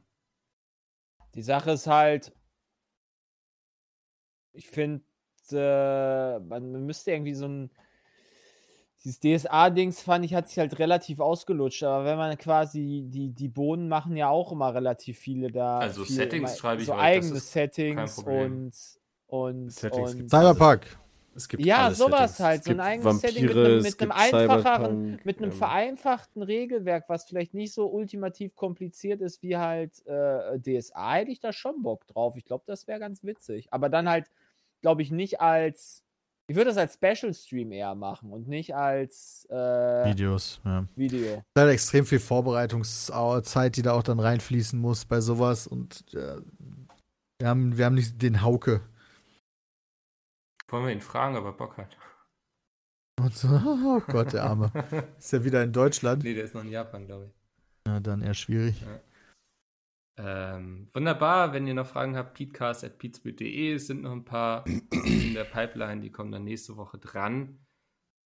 Die 1.34 1.42
Sache 1.42 1.72
ist 1.72 1.86
halt, 1.86 2.32
ich 4.52 4.68
finde, 4.68 5.02
äh, 5.50 6.38
man, 6.40 6.72
man 6.72 6.86
müsste 6.86 7.12
irgendwie 7.12 7.34
so 7.34 7.46
ein. 7.46 7.70
Dieses 9.04 9.18
DSA-Dings 9.20 10.00
fand 10.02 10.24
ich, 10.24 10.32
hat 10.34 10.48
sich 10.48 10.58
halt 10.58 10.78
relativ 10.78 11.18
ausgelutscht, 11.18 11.82
aber 11.82 12.04
wenn 12.04 12.16
man 12.16 12.38
quasi, 12.38 13.02
die, 13.06 13.30
die 13.30 13.48
Bohnen 13.48 13.88
machen 13.88 14.16
ja 14.16 14.28
auch 14.28 14.52
immer 14.52 14.72
relativ 14.74 15.18
viele 15.18 15.50
da. 15.50 15.78
Also 15.78 16.04
viel, 16.04 16.14
Settings 16.16 16.50
immer, 16.52 16.58
schreibe 16.58 16.82
ich 16.82 16.86
So 16.86 16.92
euch, 16.92 16.98
das 16.98 17.06
eigene 17.06 17.36
ist 17.36 17.52
kein 17.52 17.62
Settings 17.72 18.14
Problem. 18.14 18.52
und. 18.52 18.72
Und, 19.26 19.72
Settings 19.72 20.14
und 20.14 20.28
Cyberpunk. 20.30 20.98
Es 21.34 21.48
gibt 21.48 21.64
Ja, 21.64 21.90
sowas 21.92 22.36
Settings. 22.36 22.40
halt, 22.40 22.60
Es 22.60 22.64
so 22.66 22.70
ein 22.72 22.80
eigenes 22.80 23.20
Setting 23.22 23.46
mit 23.46 23.54
Vampire, 23.54 23.64
einem- 23.64 23.82
mit 23.82 24.02
einem 24.02 24.12
einfacheren- 24.12 25.18
mit 25.24 25.38
einem 25.38 25.50
ähm, 25.50 25.56
vereinfachten 25.56 26.42
Regelwerk, 26.42 27.08
was 27.08 27.24
vielleicht 27.24 27.54
nicht 27.54 27.72
so 27.72 27.86
ultimativ 27.86 28.54
kompliziert 28.54 29.22
ist 29.22 29.42
wie 29.42 29.56
halt 29.56 30.06
äh, 30.06 30.58
DSA, 30.60 31.14
hätte 31.14 31.30
ich 31.30 31.40
da 31.40 31.54
schon 31.54 31.82
Bock 31.82 32.06
drauf. 32.06 32.36
Ich 32.36 32.44
glaube, 32.44 32.64
das 32.66 32.86
wäre 32.86 33.00
ganz 33.00 33.24
witzig. 33.24 33.68
Aber 33.72 33.88
dann 33.88 34.08
halt, 34.10 34.26
glaube 34.82 35.00
ich, 35.02 35.10
nicht 35.10 35.40
als. 35.40 36.01
Ich 36.52 36.56
würde 36.56 36.68
das 36.68 36.76
als 36.76 36.92
Special 36.92 37.32
Stream 37.32 37.72
eher 37.72 37.94
machen 37.94 38.30
und 38.30 38.46
nicht 38.46 38.74
als 38.74 39.46
äh, 39.48 40.04
Videos, 40.04 40.60
ja. 40.66 40.86
Video. 40.96 41.42
Da 41.54 41.64
ist 41.64 41.72
extrem 41.72 42.04
viel 42.04 42.20
Vorbereitungszeit, 42.20 43.74
die 43.74 43.80
da 43.80 43.92
auch 43.92 44.02
dann 44.02 44.20
reinfließen 44.20 44.78
muss 44.78 45.06
bei 45.06 45.22
sowas. 45.22 45.66
Und 45.66 46.04
äh, 46.12 46.42
wir, 47.38 47.48
haben, 47.48 47.78
wir 47.78 47.86
haben 47.86 47.94
nicht 47.94 48.20
den 48.20 48.42
Hauke. 48.42 48.82
Wollen 50.68 50.84
wir 50.84 50.92
ihn 50.92 51.00
fragen, 51.00 51.36
ob 51.36 51.46
er 51.46 51.52
Bock 51.52 51.78
hat? 51.78 51.96
Und 53.18 53.34
so, 53.34 53.48
oh 53.48 54.02
Gott, 54.06 54.34
der 54.34 54.44
Arme. 54.44 54.70
Ist 55.18 55.32
ja 55.32 55.42
wieder 55.44 55.62
in 55.62 55.72
Deutschland. 55.72 56.22
Nee, 56.22 56.34
der 56.34 56.44
ist 56.44 56.54
noch 56.54 56.64
in 56.64 56.70
Japan, 56.70 57.06
glaube 57.06 57.30
ich. 57.30 57.32
Ja, 57.86 57.98
dann 57.98 58.20
eher 58.20 58.34
schwierig. 58.34 58.84
Ähm, 60.18 60.88
wunderbar, 60.92 61.52
wenn 61.52 61.66
ihr 61.66 61.74
noch 61.74 61.86
Fragen 61.86 62.16
habt, 62.16 62.34
peatcast.peatsbild.de. 62.34 63.72
Es 63.72 63.86
sind 63.86 64.02
noch 64.02 64.12
ein 64.12 64.24
paar 64.24 64.66
in 64.66 65.34
der 65.34 65.44
Pipeline, 65.44 66.00
die 66.00 66.10
kommen 66.10 66.32
dann 66.32 66.44
nächste 66.44 66.76
Woche 66.76 66.98
dran. 66.98 67.58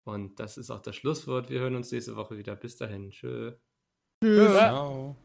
Und 0.05 0.39
das 0.39 0.57
ist 0.57 0.71
auch 0.71 0.81
das 0.81 0.97
Schlusswort. 0.97 1.51
Wir 1.51 1.61
hören 1.61 1.75
uns 1.75 1.91
nächste 1.91 2.17
Woche 2.17 2.39
wieder. 2.39 2.55
Bis 2.55 2.77
dahin. 2.77 3.11
Tschö. 3.11 3.53
Tschüss. 4.23 4.53
Ciao. 4.53 5.17